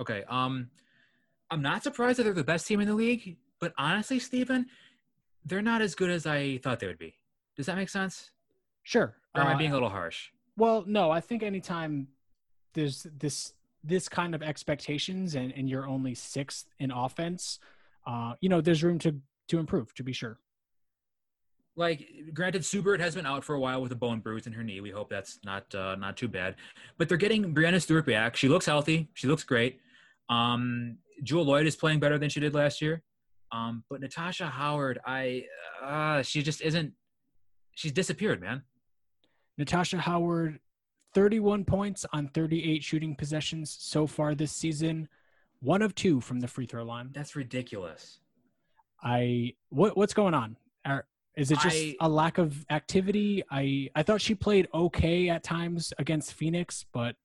Okay. 0.01 0.23
Um, 0.27 0.69
I'm 1.51 1.61
not 1.61 1.83
surprised 1.83 2.17
that 2.19 2.23
they're 2.23 2.33
the 2.33 2.43
best 2.43 2.65
team 2.65 2.81
in 2.81 2.87
the 2.87 2.95
league, 2.95 3.37
but 3.59 3.73
honestly, 3.77 4.19
Stephen, 4.19 4.65
they're 5.45 5.61
not 5.61 5.81
as 5.81 5.95
good 5.95 6.09
as 6.09 6.25
I 6.25 6.57
thought 6.57 6.79
they 6.79 6.87
would 6.87 6.97
be. 6.97 7.15
Does 7.55 7.67
that 7.67 7.75
make 7.75 7.89
sense? 7.89 8.31
Sure. 8.83 9.15
Or 9.35 9.41
am 9.41 9.47
uh, 9.47 9.51
I 9.51 9.55
being 9.55 9.71
a 9.71 9.73
little 9.73 9.89
harsh? 9.89 10.29
Well, 10.57 10.83
no. 10.87 11.11
I 11.11 11.19
think 11.19 11.43
anytime 11.43 12.07
there's 12.73 13.05
this 13.17 13.53
this 13.83 14.07
kind 14.07 14.35
of 14.35 14.43
expectations 14.43 15.33
and, 15.35 15.51
and 15.55 15.67
you're 15.67 15.87
only 15.87 16.13
sixth 16.13 16.67
in 16.79 16.91
offense, 16.91 17.59
uh, 18.05 18.33
you 18.41 18.49
know, 18.49 18.61
there's 18.61 18.83
room 18.83 18.99
to 18.99 19.15
to 19.49 19.59
improve. 19.59 19.93
To 19.95 20.03
be 20.03 20.13
sure. 20.13 20.39
Like, 21.75 22.05
granted, 22.33 22.65
Sue 22.65 22.81
Bird 22.81 22.99
has 22.99 23.15
been 23.15 23.25
out 23.25 23.45
for 23.45 23.55
a 23.55 23.59
while 23.59 23.81
with 23.81 23.91
a 23.93 23.95
bone 23.95 24.19
bruise 24.19 24.45
in 24.45 24.53
her 24.53 24.63
knee. 24.63 24.81
We 24.81 24.89
hope 24.89 25.09
that's 25.09 25.39
not 25.43 25.73
uh, 25.73 25.95
not 25.95 26.17
too 26.17 26.27
bad. 26.27 26.55
But 26.97 27.09
they're 27.09 27.17
getting 27.17 27.53
Breanna 27.53 27.81
Stewart 27.81 28.05
back. 28.05 28.35
She 28.35 28.47
looks 28.47 28.65
healthy. 28.65 29.09
She 29.13 29.27
looks 29.27 29.43
great. 29.43 29.79
Um, 30.31 30.97
Jewell 31.23 31.45
Loyd 31.45 31.67
is 31.67 31.75
playing 31.75 31.99
better 31.99 32.17
than 32.17 32.29
she 32.29 32.39
did 32.39 32.55
last 32.55 32.81
year. 32.81 33.03
Um, 33.51 33.83
but 33.89 33.99
Natasha 33.99 34.47
Howard, 34.47 34.99
I 35.05 35.43
uh, 35.83 36.21
she 36.23 36.41
just 36.41 36.61
isn't. 36.61 36.93
She's 37.75 37.91
disappeared, 37.91 38.41
man. 38.41 38.63
Natasha 39.57 39.97
Howard, 39.97 40.59
31 41.13 41.65
points 41.65 42.05
on 42.13 42.29
38 42.29 42.83
shooting 42.83 43.15
possessions 43.15 43.75
so 43.79 44.07
far 44.07 44.33
this 44.33 44.51
season. 44.51 45.07
One 45.59 45.81
of 45.81 45.93
two 45.93 46.21
from 46.21 46.39
the 46.39 46.47
free 46.47 46.65
throw 46.65 46.83
line. 46.83 47.09
That's 47.13 47.35
ridiculous. 47.35 48.19
I 49.03 49.53
what 49.69 49.97
what's 49.97 50.13
going 50.13 50.33
on? 50.33 50.55
Are, 50.85 51.05
is 51.35 51.51
it 51.51 51.59
just 51.59 51.75
I, 51.75 51.95
a 51.99 52.09
lack 52.09 52.37
of 52.37 52.65
activity? 52.69 53.43
I 53.51 53.89
I 53.95 54.03
thought 54.03 54.21
she 54.21 54.33
played 54.33 54.67
okay 54.73 55.29
at 55.29 55.43
times 55.43 55.91
against 55.97 56.33
Phoenix, 56.33 56.85
but 56.93 57.15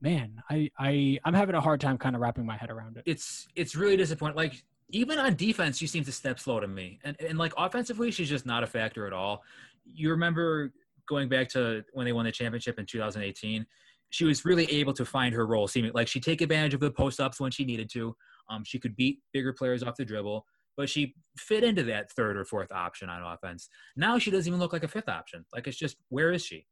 man, 0.00 0.42
I 0.50 0.70
I 0.78 1.18
I'm 1.24 1.34
having 1.34 1.54
a 1.54 1.60
hard 1.60 1.80
time 1.80 1.98
kind 1.98 2.14
of 2.14 2.22
wrapping 2.22 2.46
my 2.46 2.56
head 2.56 2.70
around 2.70 2.96
it. 2.96 3.04
It's 3.06 3.48
it's 3.54 3.74
really 3.74 3.96
disappointing. 3.96 4.36
Like 4.36 4.62
even 4.90 5.18
on 5.18 5.34
defense, 5.34 5.78
she 5.78 5.86
seems 5.86 6.06
to 6.06 6.12
step 6.12 6.38
slow 6.38 6.60
to 6.60 6.68
me, 6.68 6.98
and 7.04 7.16
and 7.20 7.38
like 7.38 7.52
offensively, 7.56 8.10
she's 8.10 8.28
just 8.28 8.46
not 8.46 8.62
a 8.62 8.66
factor 8.66 9.06
at 9.06 9.12
all. 9.12 9.42
You 9.84 10.10
remember 10.10 10.72
going 11.08 11.28
back 11.28 11.48
to 11.50 11.84
when 11.92 12.04
they 12.04 12.12
won 12.12 12.24
the 12.24 12.32
championship 12.32 12.78
in 12.78 12.86
2018, 12.86 13.64
she 14.10 14.24
was 14.24 14.44
really 14.44 14.70
able 14.72 14.92
to 14.92 15.04
find 15.04 15.34
her 15.34 15.46
role. 15.46 15.68
Seeming 15.68 15.92
like 15.94 16.08
she 16.08 16.20
take 16.20 16.40
advantage 16.40 16.74
of 16.74 16.80
the 16.80 16.90
post 16.90 17.20
ups 17.20 17.40
when 17.40 17.50
she 17.50 17.64
needed 17.64 17.90
to. 17.92 18.14
Um, 18.48 18.62
she 18.64 18.78
could 18.78 18.94
beat 18.96 19.20
bigger 19.32 19.52
players 19.52 19.82
off 19.82 19.96
the 19.96 20.04
dribble 20.04 20.46
but 20.76 20.90
she 20.90 21.14
fit 21.38 21.64
into 21.64 21.82
that 21.84 22.10
third 22.12 22.36
or 22.36 22.44
fourth 22.44 22.70
option 22.70 23.08
on 23.08 23.22
offense. 23.22 23.70
Now 23.96 24.18
she 24.18 24.30
doesn't 24.30 24.46
even 24.46 24.60
look 24.60 24.72
like 24.72 24.84
a 24.84 24.88
fifth 24.88 25.08
option. 25.08 25.44
Like 25.54 25.66
it's 25.66 25.76
just 25.78 25.96
where 26.10 26.32
is 26.32 26.44
she? 26.44 26.66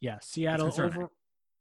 Yeah, 0.00 0.18
Seattle 0.20 0.66
over 0.66 1.08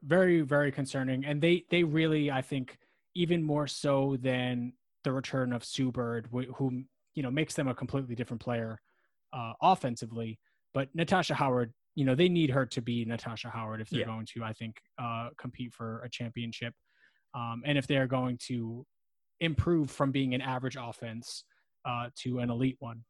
very 0.06 0.41
very 0.41 0.72
concerning, 0.72 1.26
and 1.26 1.41
they 1.41 1.66
they 1.70 1.84
really 1.84 2.32
I 2.32 2.41
think 2.41 2.78
even 3.16 3.43
more 3.43 3.68
so 3.68 4.18
than 4.22 4.74
the 5.03 5.12
return 5.12 5.53
of 5.53 5.64
Sue 5.64 5.91
Bird, 5.91 6.28
who 6.32 6.84
you 7.14 7.24
know 7.24 7.32
makes 7.32 7.53
them 7.53 7.68
a 7.68 7.76
completely 7.76 8.16
different 8.16 8.41
player 8.41 8.80
uh, 9.34 9.53
offensively. 9.62 10.39
But 10.74 10.89
Natasha 10.93 11.34
Howard, 11.34 11.74
you 11.95 12.03
know, 12.03 12.16
they 12.16 12.28
need 12.28 12.49
her 12.49 12.66
to 12.66 12.82
be 12.82 13.06
Natasha 13.06 13.49
Howard 13.49 13.80
if 13.80 13.89
they're 13.89 14.01
yeah. 14.01 14.06
going 14.08 14.26
to, 14.34 14.43
I 14.43 14.51
think, 14.51 14.82
uh, 15.01 15.30
compete 15.38 15.74
for 15.74 16.01
a 16.03 16.10
championship. 16.10 16.74
Um, 17.34 17.64
and 17.66 17.78
if 17.78 17.88
they're 17.88 18.08
going 18.08 18.38
to 18.47 18.86
improve 19.39 19.91
from 19.91 20.12
being 20.12 20.34
an 20.34 20.41
average 20.41 20.78
offense 20.80 21.43
uh, 21.86 22.10
to 22.16 22.39
an 22.39 22.49
elite 22.49 22.78
one. 22.80 23.03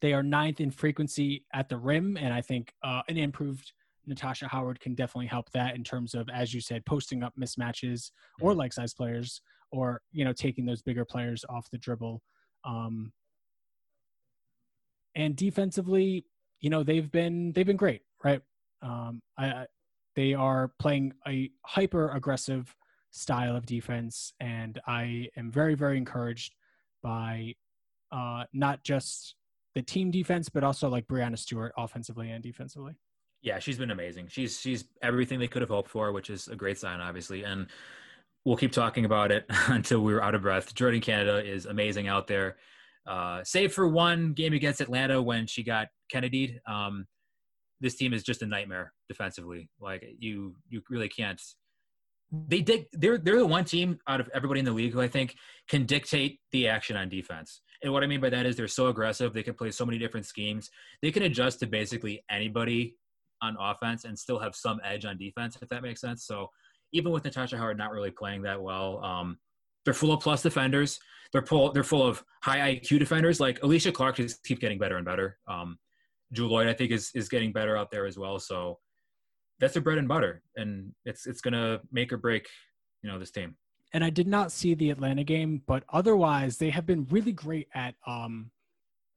They 0.00 0.12
are 0.12 0.22
ninth 0.22 0.60
in 0.60 0.70
frequency 0.70 1.44
at 1.52 1.68
the 1.68 1.76
rim, 1.76 2.16
and 2.16 2.32
I 2.32 2.40
think 2.40 2.72
uh, 2.82 3.02
an 3.08 3.16
improved 3.16 3.72
Natasha 4.06 4.48
Howard 4.48 4.80
can 4.80 4.94
definitely 4.94 5.26
help 5.26 5.50
that 5.52 5.74
in 5.74 5.84
terms 5.84 6.14
of, 6.14 6.28
as 6.28 6.52
you 6.54 6.60
said, 6.60 6.84
posting 6.86 7.22
up 7.22 7.32
mismatches 7.38 8.10
or 8.40 8.50
mm-hmm. 8.50 8.60
like 8.60 8.72
size 8.72 8.94
players, 8.94 9.40
or 9.70 10.00
you 10.12 10.24
know, 10.24 10.32
taking 10.32 10.66
those 10.66 10.82
bigger 10.82 11.04
players 11.04 11.44
off 11.48 11.70
the 11.70 11.78
dribble. 11.78 12.22
Um, 12.64 13.12
and 15.14 15.36
defensively, 15.36 16.24
you 16.60 16.70
know, 16.70 16.82
they've 16.82 17.10
been 17.10 17.52
they've 17.52 17.66
been 17.66 17.76
great, 17.76 18.02
right? 18.22 18.40
Um, 18.82 19.22
I, 19.38 19.66
they 20.16 20.34
are 20.34 20.72
playing 20.78 21.12
a 21.26 21.50
hyper 21.64 22.10
aggressive 22.10 22.74
style 23.10 23.54
of 23.56 23.64
defense. 23.64 24.32
And 24.40 24.80
I 24.86 25.28
am 25.36 25.50
very, 25.50 25.74
very 25.74 25.96
encouraged 25.96 26.54
by 27.02 27.54
uh, 28.12 28.44
not 28.52 28.82
just 28.82 29.36
the 29.74 29.82
team 29.82 30.10
defense, 30.10 30.48
but 30.48 30.64
also 30.64 30.88
like 30.88 31.06
Breanna 31.06 31.38
Stewart 31.38 31.72
offensively 31.76 32.30
and 32.30 32.42
defensively. 32.42 32.94
Yeah, 33.44 33.58
she's 33.58 33.76
been 33.76 33.90
amazing. 33.90 34.28
She's 34.28 34.58
she's 34.58 34.84
everything 35.02 35.38
they 35.38 35.48
could 35.48 35.60
have 35.60 35.68
hoped 35.68 35.90
for, 35.90 36.12
which 36.12 36.30
is 36.30 36.48
a 36.48 36.56
great 36.56 36.78
sign, 36.78 37.00
obviously. 37.00 37.44
And 37.44 37.66
we'll 38.46 38.56
keep 38.56 38.72
talking 38.72 39.04
about 39.04 39.30
it 39.30 39.44
until 39.68 40.00
we're 40.00 40.22
out 40.22 40.34
of 40.34 40.40
breath. 40.40 40.74
Jordin 40.74 41.02
Canada 41.02 41.44
is 41.44 41.66
amazing 41.66 42.08
out 42.08 42.26
there. 42.26 42.56
Uh, 43.06 43.44
save 43.44 43.74
for 43.74 43.86
one 43.86 44.32
game 44.32 44.54
against 44.54 44.80
Atlanta 44.80 45.20
when 45.20 45.46
she 45.46 45.62
got 45.62 45.88
Chennedy. 46.10 46.58
Um, 46.66 47.06
this 47.82 47.96
team 47.96 48.14
is 48.14 48.22
just 48.22 48.40
a 48.40 48.46
nightmare 48.46 48.94
defensively. 49.10 49.68
Like 49.78 50.02
you, 50.18 50.56
you 50.70 50.80
really 50.88 51.10
can't 51.10 51.40
they 52.48 52.62
dig 52.62 52.86
they're 52.92 53.18
they're 53.18 53.38
the 53.38 53.46
one 53.46 53.64
team 53.64 53.98
out 54.08 54.20
of 54.20 54.28
everybody 54.34 54.58
in 54.58 54.64
the 54.64 54.72
league 54.72 54.92
who 54.92 55.00
I 55.00 55.06
think 55.06 55.36
can 55.68 55.84
dictate 55.84 56.40
the 56.50 56.66
action 56.68 56.96
on 56.96 57.10
defense. 57.10 57.60
And 57.82 57.92
what 57.92 58.02
I 58.02 58.06
mean 58.06 58.22
by 58.22 58.30
that 58.30 58.46
is 58.46 58.56
they're 58.56 58.66
so 58.66 58.86
aggressive, 58.86 59.34
they 59.34 59.42
can 59.42 59.54
play 59.54 59.70
so 59.70 59.84
many 59.84 59.98
different 59.98 60.24
schemes. 60.24 60.70
They 61.02 61.10
can 61.10 61.24
adjust 61.24 61.60
to 61.60 61.66
basically 61.66 62.24
anybody 62.30 62.96
on 63.44 63.56
offense 63.60 64.04
and 64.04 64.18
still 64.18 64.38
have 64.38 64.54
some 64.54 64.80
edge 64.84 65.04
on 65.04 65.16
defense, 65.18 65.56
if 65.60 65.68
that 65.68 65.82
makes 65.82 66.00
sense. 66.00 66.26
So 66.26 66.48
even 66.92 67.12
with 67.12 67.24
Natasha 67.24 67.56
Howard 67.56 67.78
not 67.78 67.92
really 67.92 68.10
playing 68.10 68.42
that 68.42 68.60
well, 68.60 69.02
um, 69.04 69.38
they're 69.84 69.94
full 69.94 70.12
of 70.12 70.20
plus 70.20 70.42
defenders. 70.42 70.98
They're 71.32 71.44
full 71.44 71.72
they're 71.72 71.84
full 71.84 72.06
of 72.06 72.22
high 72.42 72.74
IQ 72.74 72.98
defenders. 72.98 73.40
Like 73.40 73.60
Alysha 73.60 73.92
Clark 73.92 74.16
just 74.16 74.42
keep 74.44 74.60
getting 74.60 74.78
better 74.78 74.96
and 74.96 75.04
better. 75.04 75.38
Um, 75.48 75.78
Jewell 76.32 76.50
Loyd, 76.50 76.68
I 76.68 76.74
think, 76.74 76.92
is 76.92 77.10
is 77.14 77.28
getting 77.28 77.52
better 77.52 77.76
out 77.76 77.90
there 77.90 78.06
as 78.06 78.18
well. 78.18 78.38
So 78.38 78.78
that's 79.60 79.74
their 79.74 79.82
bread 79.82 79.98
and 79.98 80.08
butter, 80.08 80.42
and 80.56 80.92
it's 81.04 81.26
it's 81.26 81.40
gonna 81.40 81.80
make 81.92 82.12
or 82.12 82.16
break, 82.16 82.46
you 83.02 83.10
know, 83.10 83.18
this 83.18 83.30
team. 83.30 83.56
And 83.92 84.04
I 84.04 84.10
did 84.10 84.26
not 84.26 84.50
see 84.50 84.74
the 84.74 84.90
Atlanta 84.90 85.22
game, 85.22 85.62
but 85.66 85.84
otherwise 85.92 86.56
they 86.56 86.70
have 86.70 86.86
been 86.86 87.06
really 87.10 87.32
great 87.32 87.68
at 87.74 87.94
um 88.06 88.50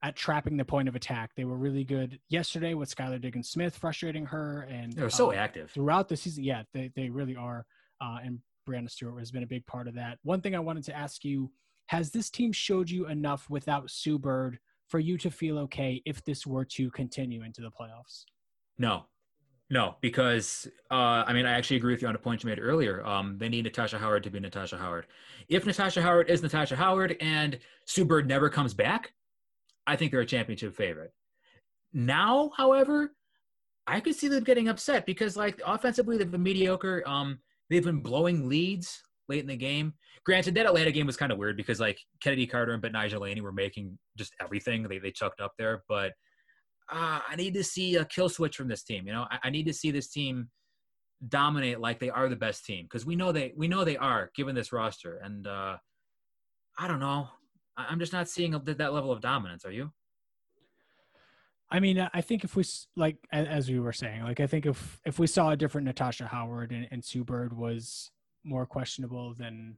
at 0.03 0.15
trapping 0.15 0.57
the 0.57 0.65
point 0.65 0.87
of 0.87 0.95
attack. 0.95 1.31
They 1.35 1.45
were 1.45 1.57
really 1.57 1.83
good 1.83 2.19
yesterday 2.29 2.73
with 2.73 2.93
Skylar 2.93 3.21
Diggins 3.21 3.49
Smith 3.49 3.77
frustrating 3.77 4.25
her, 4.25 4.67
and 4.69 4.93
they're 4.93 5.09
so 5.09 5.31
um, 5.31 5.37
active 5.37 5.71
throughout 5.71 6.07
the 6.07 6.17
season. 6.17 6.43
Yeah, 6.43 6.63
they 6.73 6.91
they 6.95 7.09
really 7.09 7.35
are. 7.35 7.65
Uh, 8.01 8.17
and 8.23 8.39
Breanna 8.67 8.89
Stewart 8.89 9.17
has 9.19 9.31
been 9.31 9.43
a 9.43 9.47
big 9.47 9.65
part 9.65 9.87
of 9.87 9.95
that. 9.95 10.19
One 10.23 10.41
thing 10.41 10.55
I 10.55 10.59
wanted 10.59 10.83
to 10.85 10.95
ask 10.95 11.23
you: 11.23 11.51
Has 11.87 12.11
this 12.11 12.29
team 12.29 12.51
showed 12.51 12.89
you 12.89 13.07
enough 13.07 13.49
without 13.49 13.89
Sue 13.89 14.19
Bird 14.19 14.59
for 14.87 14.99
you 14.99 15.17
to 15.17 15.31
feel 15.31 15.57
okay 15.59 16.01
if 16.05 16.23
this 16.23 16.45
were 16.45 16.65
to 16.65 16.91
continue 16.91 17.43
into 17.43 17.61
the 17.61 17.71
playoffs? 17.71 18.25
No, 18.77 19.05
no, 19.69 19.95
because 19.99 20.67
uh, 20.91 21.23
I 21.27 21.33
mean, 21.33 21.45
I 21.45 21.53
actually 21.53 21.77
agree 21.77 21.93
with 21.93 22.01
you 22.01 22.07
on 22.07 22.15
a 22.15 22.19
point 22.19 22.43
you 22.43 22.49
made 22.49 22.59
earlier. 22.59 23.05
Um, 23.05 23.37
they 23.37 23.49
need 23.49 23.65
Natasha 23.65 23.97
Howard 23.97 24.23
to 24.23 24.29
be 24.29 24.39
Natasha 24.39 24.77
Howard. 24.77 25.07
If 25.49 25.65
Natasha 25.65 26.01
Howard 26.01 26.29
is 26.29 26.41
Natasha 26.41 26.75
Howard 26.75 27.17
and 27.19 27.57
Sue 27.85 28.05
Bird 28.05 28.27
never 28.27 28.49
comes 28.49 28.73
back, 28.73 29.11
I 29.87 29.95
think 29.95 30.11
they're 30.11 30.21
a 30.21 30.25
championship 30.25 30.75
favorite. 30.75 31.11
Now, 31.93 32.51
however, 32.55 33.13
I 33.87 34.01
could 34.01 34.15
see 34.15 34.27
them 34.27 34.43
getting 34.43 34.67
upset 34.67 35.05
because 35.05 35.37
like 35.37 35.61
offensively 35.65 36.17
they've 36.17 36.29
been 36.29 36.43
mediocre. 36.43 37.01
Um, 37.07 37.39
they've 37.69 37.83
been 37.83 38.01
blowing 38.01 38.49
leads 38.49 39.01
late 39.29 39.41
in 39.41 39.47
the 39.47 39.55
game. 39.55 39.93
Granted, 40.25 40.55
that 40.55 40.65
Atlanta 40.65 40.91
game 40.91 41.07
was 41.07 41.15
kind 41.15 41.31
of 41.31 41.37
weird 41.37 41.55
because 41.55 41.79
like 41.79 41.97
Chennedy 42.21 42.45
Carter 42.45 42.73
and 42.73 42.83
Betnijah 42.83 43.19
Laney 43.19 43.41
were 43.41 43.53
making 43.53 43.97
just 44.17 44.33
everything 44.41 44.83
they 44.83 44.99
they 44.99 45.11
chucked 45.11 45.39
up 45.39 45.53
there. 45.57 45.83
But 45.87 46.11
uh, 46.91 47.19
I 47.27 47.35
need 47.37 47.53
to 47.53 47.63
see 47.63 47.95
a 47.95 48.05
kill 48.05 48.29
switch 48.29 48.57
from 48.57 48.67
this 48.67 48.83
team. 48.83 49.07
You 49.07 49.13
know, 49.13 49.25
I, 49.31 49.39
I 49.45 49.49
need 49.49 49.67
to 49.67 49.73
see 49.73 49.91
this 49.91 50.09
team 50.09 50.49
dominate 51.29 51.79
like 51.79 51.99
they 51.99 52.09
are 52.09 52.29
the 52.29 52.35
best 52.35 52.65
team 52.65 52.85
because 52.85 53.05
we 53.05 53.15
know 53.15 53.31
they 53.31 53.53
we 53.55 53.67
know 53.67 53.83
they 53.83 53.97
are 53.97 54.31
given 54.35 54.53
this 54.53 54.73
roster. 54.73 55.17
And 55.23 55.47
uh, 55.47 55.77
I 56.77 56.87
don't 56.87 56.99
know. 56.99 57.29
I'm 57.77 57.99
just 57.99 58.13
not 58.13 58.27
seeing 58.27 58.51
that 58.51 58.93
level 58.93 59.11
of 59.11 59.21
dominance. 59.21 59.65
Are 59.65 59.71
you? 59.71 59.91
I 61.69 61.79
mean, 61.79 62.07
I 62.13 62.21
think 62.21 62.43
if 62.43 62.55
we 62.55 62.63
like, 62.95 63.17
as 63.31 63.69
we 63.69 63.79
were 63.79 63.93
saying, 63.93 64.23
like 64.23 64.39
I 64.39 64.47
think 64.47 64.65
if 64.65 65.01
if 65.05 65.19
we 65.19 65.27
saw 65.27 65.51
a 65.51 65.57
different 65.57 65.85
Natasha 65.85 66.25
Howard 66.25 66.71
and, 66.71 66.87
and 66.91 67.03
Sue 67.03 67.23
Bird 67.23 67.55
was 67.55 68.09
more 68.43 68.65
questionable, 68.65 69.33
then 69.37 69.75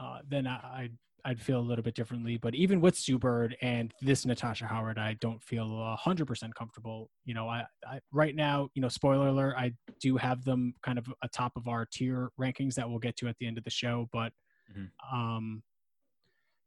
uh, 0.00 0.20
then 0.28 0.46
I 0.46 0.90
I'd 1.24 1.40
feel 1.40 1.58
a 1.58 1.60
little 1.60 1.82
bit 1.82 1.96
differently. 1.96 2.36
But 2.36 2.54
even 2.54 2.80
with 2.80 2.96
Sue 2.96 3.18
Bird 3.18 3.56
and 3.60 3.92
this 4.00 4.24
Natasha 4.24 4.66
Howard, 4.66 4.98
I 4.98 5.14
don't 5.14 5.42
feel 5.42 5.96
hundred 5.98 6.26
percent 6.26 6.54
comfortable. 6.54 7.10
You 7.24 7.34
know, 7.34 7.48
I, 7.48 7.64
I 7.84 7.98
right 8.12 8.36
now, 8.36 8.68
you 8.74 8.82
know, 8.82 8.88
spoiler 8.88 9.26
alert, 9.26 9.56
I 9.58 9.72
do 10.00 10.16
have 10.16 10.44
them 10.44 10.74
kind 10.82 10.96
of 10.96 11.12
atop 11.24 11.56
of 11.56 11.66
our 11.66 11.84
tier 11.84 12.30
rankings 12.40 12.74
that 12.74 12.88
we'll 12.88 13.00
get 13.00 13.16
to 13.16 13.26
at 13.26 13.36
the 13.40 13.48
end 13.48 13.58
of 13.58 13.64
the 13.64 13.70
show. 13.70 14.08
But 14.12 14.32
mm-hmm. 14.70 15.18
um, 15.18 15.64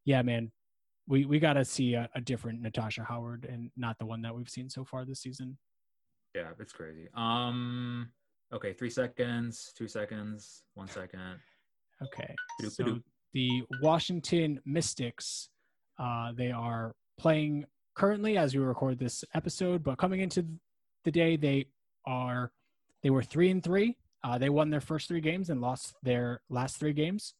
yeah, 0.03 0.22
man, 0.22 0.51
we 1.10 1.26
we 1.26 1.39
got 1.39 1.53
to 1.53 1.66
see 1.66 1.95
a, 1.95 2.07
a, 2.16 2.22
different 2.22 2.62
Natasha 2.62 3.03
Howard 3.03 3.45
and 3.51 3.72
not 3.76 3.97
the 3.97 4.05
one 4.05 4.22
that 4.22 4.34
we've 4.34 4.47
seen 4.47 4.70
so 4.70 4.86
far 4.86 5.03
this 5.03 5.20
season. 5.20 5.57
Yeah, 6.36 6.49
it's 6.60 6.72
crazy. 6.72 7.10
Um, 7.16 8.12
okay, 8.53 8.72
three 8.72 8.91
seconds, 8.91 9.74
two 9.76 9.88
seconds, 9.88 10.64
one 10.76 10.88
second. 10.88 11.39
Okay, 12.01 12.34
so 12.70 12.99
the 13.34 13.64
Washington 13.82 14.62
Mystics, 14.66 15.49
uh, 15.97 16.32
they 16.38 16.51
are 16.51 16.95
playing 17.18 17.66
currently 17.95 18.38
as 18.38 18.55
we 18.55 18.62
record 18.62 18.99
this 18.99 19.26
episode, 19.34 19.84
but 19.84 19.97
coming 19.97 20.22
into 20.22 20.45
the 21.03 21.12
day, 21.12 21.36
they 21.36 21.66
are 22.05 22.51
they 23.01 23.10
were 23.10 23.24
three 23.24 23.49
and 23.49 23.64
three. 23.64 23.97
Uh, 24.24 24.38
they 24.38 24.49
won 24.49 24.70
their 24.70 24.82
first 24.82 25.07
three 25.07 25.22
games 25.22 25.49
and 25.49 25.60
lost 25.60 25.95
their 26.03 26.41
last 26.49 26.78
three 26.78 26.93
games. 26.93 27.34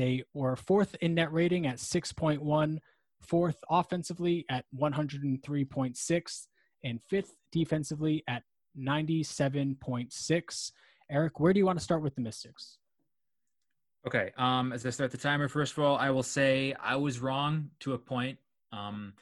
They 0.00 0.24
were 0.32 0.56
fourth 0.56 0.96
in 1.02 1.14
net 1.14 1.30
rating 1.30 1.66
at 1.66 1.76
6.1, 1.76 2.78
fourth 3.20 3.58
offensively 3.68 4.46
at 4.48 4.64
103.6, 4.74 6.46
and 6.82 7.00
fifth 7.10 7.34
defensively 7.52 8.24
at 8.26 8.42
97.6. 8.78 10.72
Eric, 11.10 11.38
where 11.38 11.52
do 11.52 11.58
you 11.58 11.66
want 11.66 11.78
to 11.78 11.84
start 11.84 12.00
with 12.00 12.14
the 12.14 12.22
Mystics? 12.22 12.78
Okay. 14.06 14.32
Um, 14.38 14.72
as 14.72 14.86
I 14.86 14.88
start 14.88 15.10
the 15.10 15.18
timer, 15.18 15.48
first 15.48 15.74
of 15.74 15.80
all, 15.80 15.98
I 15.98 16.08
will 16.08 16.22
say 16.22 16.74
I 16.82 16.96
was 16.96 17.18
wrong 17.18 17.68
to 17.80 17.92
a 17.92 17.98
point. 17.98 18.38
Um, 18.72 19.12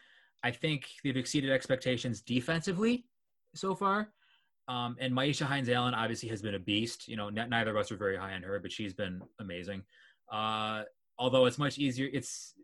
I 0.44 0.52
think 0.52 0.86
they've 1.02 1.16
exceeded 1.16 1.50
expectations 1.50 2.20
defensively 2.20 3.04
so 3.52 3.74
far. 3.74 4.12
Um, 4.68 4.96
and 5.00 5.12
Myisha 5.12 5.42
Hines 5.42 5.70
Allen 5.70 5.94
obviously 5.94 6.28
has 6.28 6.40
been 6.40 6.54
a 6.54 6.60
beast. 6.60 7.08
You 7.08 7.16
know, 7.16 7.30
neither 7.30 7.72
of 7.72 7.76
us 7.76 7.90
are 7.90 7.96
very 7.96 8.16
high 8.16 8.34
on 8.34 8.42
her, 8.42 8.60
but 8.60 8.70
she's 8.70 8.94
been 8.94 9.20
amazing. 9.40 9.82
Uh, 10.32 10.82
although 11.18 11.46
it's 11.46 11.58
much 11.58 11.78
easier, 11.78 12.08
it's 12.12 12.54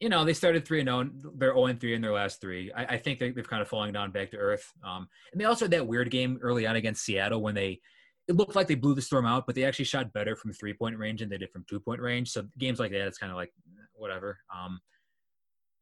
you 0.00 0.08
know 0.08 0.24
they 0.24 0.34
started 0.34 0.66
three 0.66 0.80
and 0.80 0.88
zero. 0.88 0.98
Oh, 0.98 1.32
they're 1.36 1.50
zero 1.50 1.62
oh 1.62 1.66
and 1.66 1.80
three 1.80 1.94
in 1.94 2.02
their 2.02 2.12
last 2.12 2.40
three. 2.40 2.72
I, 2.72 2.84
I 2.84 2.98
think 2.98 3.18
they, 3.18 3.32
have 3.34 3.48
kind 3.48 3.62
of 3.62 3.68
falling 3.68 3.92
down 3.92 4.10
back 4.10 4.30
to 4.32 4.36
earth. 4.36 4.70
Um, 4.84 5.08
and 5.32 5.40
they 5.40 5.44
also 5.44 5.64
had 5.66 5.72
that 5.72 5.86
weird 5.86 6.10
game 6.10 6.38
early 6.42 6.66
on 6.66 6.76
against 6.76 7.04
Seattle 7.04 7.42
when 7.42 7.54
they 7.54 7.80
it 8.28 8.36
looked 8.36 8.54
like 8.54 8.68
they 8.68 8.76
blew 8.76 8.94
the 8.94 9.02
storm 9.02 9.26
out, 9.26 9.46
but 9.46 9.54
they 9.54 9.64
actually 9.64 9.84
shot 9.84 10.12
better 10.12 10.36
from 10.36 10.52
three 10.52 10.74
point 10.74 10.96
range 10.98 11.20
than 11.20 11.28
they 11.28 11.38
did 11.38 11.50
from 11.50 11.64
two 11.68 11.80
point 11.80 12.00
range. 12.00 12.30
So 12.30 12.46
games 12.58 12.78
like 12.78 12.92
that, 12.92 13.06
it's 13.06 13.18
kind 13.18 13.32
of 13.32 13.36
like 13.36 13.52
whatever. 13.94 14.38
Um, 14.54 14.80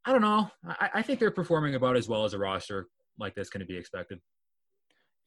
I 0.04 0.12
don't 0.12 0.22
know. 0.22 0.50
I, 0.66 0.90
I 0.94 1.02
think 1.02 1.20
they're 1.20 1.30
performing 1.30 1.74
about 1.74 1.96
as 1.96 2.08
well 2.08 2.24
as 2.24 2.32
a 2.32 2.38
roster 2.38 2.86
like 3.18 3.34
this 3.34 3.50
can 3.50 3.64
be 3.66 3.76
expected. 3.76 4.18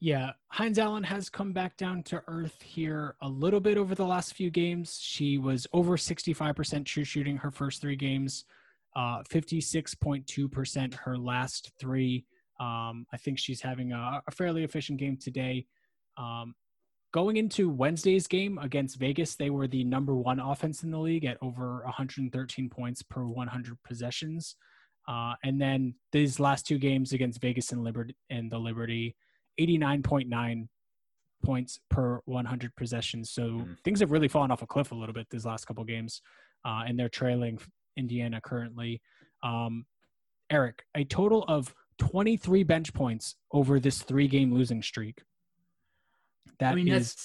Yeah, 0.04 0.32
Hines 0.50 0.80
Allen 0.80 1.04
has 1.06 1.30
come 1.30 1.54
back 1.54 1.78
down 1.78 2.04
to 2.04 2.22
earth 2.28 2.62
here 2.62 3.16
a 3.22 3.30
little 3.30 3.62
bit 3.62 3.78
over 3.78 3.96
the 3.96 4.04
last 4.04 4.34
few 4.34 4.50
games. 4.50 5.00
She 5.02 5.38
was 5.38 5.66
over 5.72 5.96
65% 5.96 6.86
true 6.86 7.06
shooting 7.06 7.38
her 7.38 7.50
first 7.50 7.80
three 7.80 7.96
games, 7.96 8.44
uh, 8.98 9.24
56.2% 9.32 10.94
her 10.94 11.18
last 11.18 11.72
three. 11.80 12.26
Um, 12.60 13.08
I 13.14 13.18
think 13.18 13.40
she's 13.40 13.62
having 13.62 13.94
a, 13.94 14.22
a 14.28 14.32
fairly 14.32 14.66
efficient 14.66 15.00
game 15.00 15.16
today. 15.16 15.68
Um, 16.18 16.54
going 17.14 17.38
into 17.38 17.70
Wednesday's 17.70 18.28
game 18.28 18.58
against 18.58 19.00
Vegas, 19.00 19.36
they 19.36 19.52
were 19.52 19.70
the 19.70 19.86
number 19.86 20.16
one 20.16 20.42
offense 20.42 20.84
in 20.84 20.92
the 20.92 21.00
league 21.00 21.24
at 21.24 21.38
over 21.42 21.82
113 21.86 22.70
points 22.70 23.04
per 23.04 23.26
100 23.26 23.78
possessions. 23.86 24.58
Uh, 25.08 25.36
and 25.46 25.62
then 25.62 25.96
these 26.12 26.42
last 26.42 26.68
two 26.68 26.78
games 26.78 27.14
against 27.14 27.40
Vegas 27.40 27.72
and 27.72 27.86
Liberty 27.86 28.18
and 28.30 28.52
the 28.52 28.60
Liberty, 28.60 29.16
89.9 29.60 30.68
points 31.44 31.80
per 31.90 32.22
100 32.26 32.76
possessions. 32.76 33.32
So 33.32 33.44
mm. 33.44 33.78
things 33.84 34.00
have 34.00 34.12
really 34.12 34.28
fallen 34.28 34.52
off 34.52 34.62
a 34.62 34.68
cliff 34.68 34.92
a 34.92 34.96
little 34.96 35.14
bit 35.14 35.28
these 35.30 35.46
last 35.46 35.66
couple 35.66 35.84
games, 35.84 36.22
uh, 36.66 36.84
and 36.88 36.98
they're 36.98 37.10
trailing 37.10 37.60
Indiana 37.98 38.42
currently. 38.42 39.02
Um, 39.44 39.86
Eric, 40.50 40.86
a 40.96 41.04
total 41.04 41.44
of 41.48 41.74
23 42.00 42.64
bench 42.64 42.94
points 42.94 43.36
over 43.52 43.80
this 43.80 44.02
three 44.02 44.28
game 44.28 44.54
losing 44.54 44.82
streak. 44.82 45.22
That 46.60 46.74
I 46.74 46.76
mean, 46.76 46.88
is, 46.88 47.16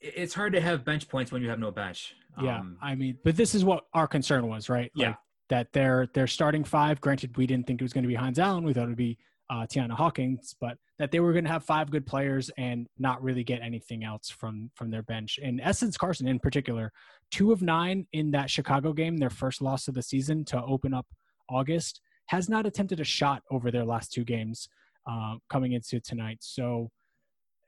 it's 0.00 0.34
hard 0.34 0.52
to 0.52 0.60
have 0.60 0.84
bench 0.84 1.08
points 1.08 1.32
when 1.32 1.42
you 1.42 1.48
have 1.48 1.58
no 1.58 1.70
bench. 1.70 2.14
Yeah, 2.40 2.60
um, 2.60 2.76
I 2.82 2.94
mean, 2.94 3.18
but 3.24 3.36
this 3.36 3.54
is 3.54 3.64
what 3.64 3.84
our 3.94 4.06
concern 4.06 4.46
was, 4.48 4.68
right? 4.68 4.92
Yeah. 4.94 5.08
Like, 5.08 5.16
that 5.48 5.72
they're 5.72 6.08
they're 6.12 6.26
starting 6.26 6.64
five. 6.64 7.00
Granted, 7.00 7.36
we 7.36 7.46
didn't 7.46 7.66
think 7.66 7.80
it 7.80 7.84
was 7.84 7.92
going 7.92 8.02
to 8.02 8.08
be 8.08 8.14
Hines 8.14 8.38
Allen. 8.38 8.64
We 8.64 8.72
thought 8.72 8.84
it 8.84 8.88
would 8.88 8.96
be 8.96 9.18
uh, 9.50 9.66
Tianna 9.66 9.92
Hawkins, 9.92 10.54
but 10.60 10.76
that 10.98 11.10
they 11.10 11.20
were 11.20 11.32
going 11.32 11.44
to 11.44 11.50
have 11.50 11.64
five 11.64 11.90
good 11.90 12.06
players 12.06 12.50
and 12.56 12.86
not 12.98 13.22
really 13.22 13.44
get 13.44 13.60
anything 13.62 14.04
else 14.04 14.28
from 14.28 14.70
from 14.74 14.90
their 14.90 15.02
bench. 15.02 15.38
And 15.42 15.60
Essence 15.60 15.96
Carson, 15.96 16.26
in 16.26 16.38
particular, 16.38 16.92
two 17.30 17.52
of 17.52 17.62
nine 17.62 18.06
in 18.12 18.30
that 18.32 18.50
Chicago 18.50 18.92
game, 18.92 19.18
their 19.18 19.30
first 19.30 19.62
loss 19.62 19.88
of 19.88 19.94
the 19.94 20.02
season 20.02 20.44
to 20.46 20.62
open 20.62 20.94
up 20.94 21.06
August, 21.48 22.00
has 22.26 22.48
not 22.48 22.66
attempted 22.66 23.00
a 23.00 23.04
shot 23.04 23.42
over 23.50 23.70
their 23.70 23.84
last 23.84 24.12
two 24.12 24.24
games 24.24 24.68
uh, 25.08 25.36
coming 25.48 25.72
into 25.72 26.00
tonight. 26.00 26.38
So. 26.40 26.90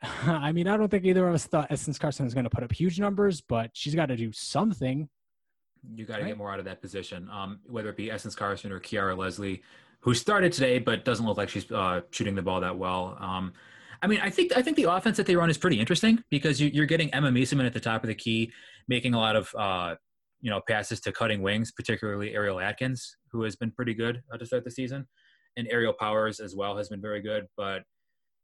I 0.03 0.53
mean, 0.53 0.69
I 0.69 0.77
don't 0.77 0.89
think 0.89 1.05
either 1.05 1.27
of 1.27 1.35
us 1.35 1.47
thought 1.47 1.67
Essence 1.71 1.99
Carson 1.99 2.25
was 2.25 2.33
going 2.33 2.45
to 2.45 2.51
put 2.51 2.63
up 2.63 2.71
huge 2.71 3.01
numbers, 3.01 3.41
but 3.41 3.71
she's 3.73 3.97
got 3.97 4.07
to 4.07 4.17
do 4.17 4.31
something. 4.31 5.09
You 5.93 6.05
got 6.05 6.19
to 6.19 6.23
right? 6.23 6.29
get 6.29 6.39
more 6.39 6.53
out 6.53 6.61
of 6.61 6.65
that 6.67 6.81
position, 6.81 7.29
um, 7.33 7.59
whether 7.67 7.89
it 7.89 7.97
be 7.97 8.09
Essence 8.09 8.37
Carson 8.37 8.71
or 8.71 8.79
Kiara 8.79 9.17
Leslie 9.19 9.61
who 10.01 10.15
started 10.15 10.53
today 10.53 10.79
but 10.79 11.05
doesn't 11.05 11.27
look 11.27 11.37
like 11.37 11.49
she's 11.49 11.71
uh, 11.73 12.01
shooting 12.11 12.35
the 12.35 12.43
ball 12.43 12.61
that 12.61 12.77
well. 12.77 13.17
Um, 13.21 13.53
I 14.03 14.07
mean, 14.07 14.21
I 14.23 14.31
think 14.31 14.57
I 14.57 14.63
think 14.63 14.77
the 14.77 14.85
offense 14.85 15.17
that 15.17 15.27
they 15.27 15.37
run 15.37 15.51
is 15.51 15.59
pretty 15.59 15.81
interesting 15.81 16.23
because 16.31 16.61
you, 16.61 16.83
are 16.83 16.87
getting 16.87 17.13
Emma 17.13 17.31
Meesseman 17.31 17.67
at 17.67 17.73
the 17.73 17.81
top 17.81 18.05
of 18.05 18.09
the 18.09 18.15
key, 18.15 18.53
making 18.87 19.15
a 19.15 19.19
lot 19.19 19.35
of 19.35 19.53
uh, 19.59 19.97
you 20.41 20.51
know 20.51 20.61
passes 20.69 21.01
to 21.01 21.13
cutting 21.13 21.43
wings, 21.43 21.73
particularly 21.73 22.35
Ariel 22.35 22.61
Atkins, 22.61 23.17
who 23.33 23.43
has 23.43 23.57
been 23.57 23.73
pretty 23.73 23.95
good 23.95 24.23
uh, 24.33 24.39
to 24.39 24.47
start 24.47 24.65
the 24.65 24.71
season, 24.71 25.07
and 25.57 25.67
Aerial 25.71 25.93
Powers 25.93 26.39
as 26.39 26.55
well 26.55 26.77
has 26.77 26.89
been 26.89 27.01
very 27.01 27.21
good. 27.21 27.47
But 27.57 27.83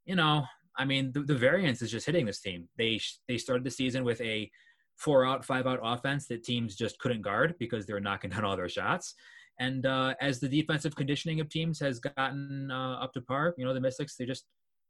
you 0.05 0.15
know, 0.15 0.43
I 0.77 0.83
mean, 0.83 1.11
the, 1.13 1.21
the 1.21 1.35
variance 1.35 1.81
is 1.81 1.89
just 1.89 2.05
hitting 2.05 2.25
this 2.25 2.41
team. 2.41 2.67
They 2.77 2.99
they 3.29 3.37
started 3.37 3.63
the 3.63 3.71
season 3.71 4.03
with 4.03 4.19
a 4.19 4.49
four 4.97 5.25
out, 5.25 5.45
five 5.45 5.67
out 5.67 5.79
offense 5.83 6.27
that 6.27 6.43
teams 6.43 6.75
just 6.75 6.99
couldn't 6.99 7.21
guard 7.21 7.55
because 7.59 7.85
they 7.85 7.93
were 7.93 7.99
knocking 7.99 8.29
down 8.29 8.45
all 8.45 8.57
their 8.57 8.69
shots. 8.69 9.15
And 9.59 9.85
uh, 9.85 10.15
as 10.19 10.39
the 10.39 10.49
defensive 10.49 10.95
conditioning 10.95 11.39
of 11.39 11.49
teams 11.49 11.79
has 11.79 11.99
gotten 11.99 12.69
uh, 12.71 12.95
up 12.95 13.13
to 13.13 13.21
par, 13.21 13.53
you 13.57 13.65
know, 13.65 13.73
the 13.73 13.79
Mystics, 13.79 14.15
they 14.15 14.25
just 14.25 14.45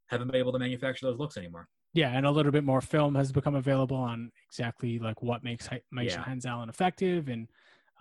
haven't 0.08 0.28
been 0.28 0.38
able 0.38 0.52
to 0.54 0.60
manufacture 0.60 1.06
those 1.06 1.20
looks 1.20 1.38
anymore. 1.38 1.68
Yeah, 1.94 2.10
and 2.10 2.26
a 2.26 2.32
little 2.32 2.52
bit 2.52 2.64
more 2.64 2.82
film 2.82 3.16
has 3.16 3.32
become 3.32 3.56
available 3.56 3.98
on 3.98 4.32
exactly 4.50 5.00
like 5.00 5.22
what 5.22 5.44
makes 5.44 5.70
Mike 5.92 6.10
yeah. 6.10 6.20
Hines 6.20 6.46
Allen 6.46 6.68
effective 6.68 7.30
and, 7.30 7.48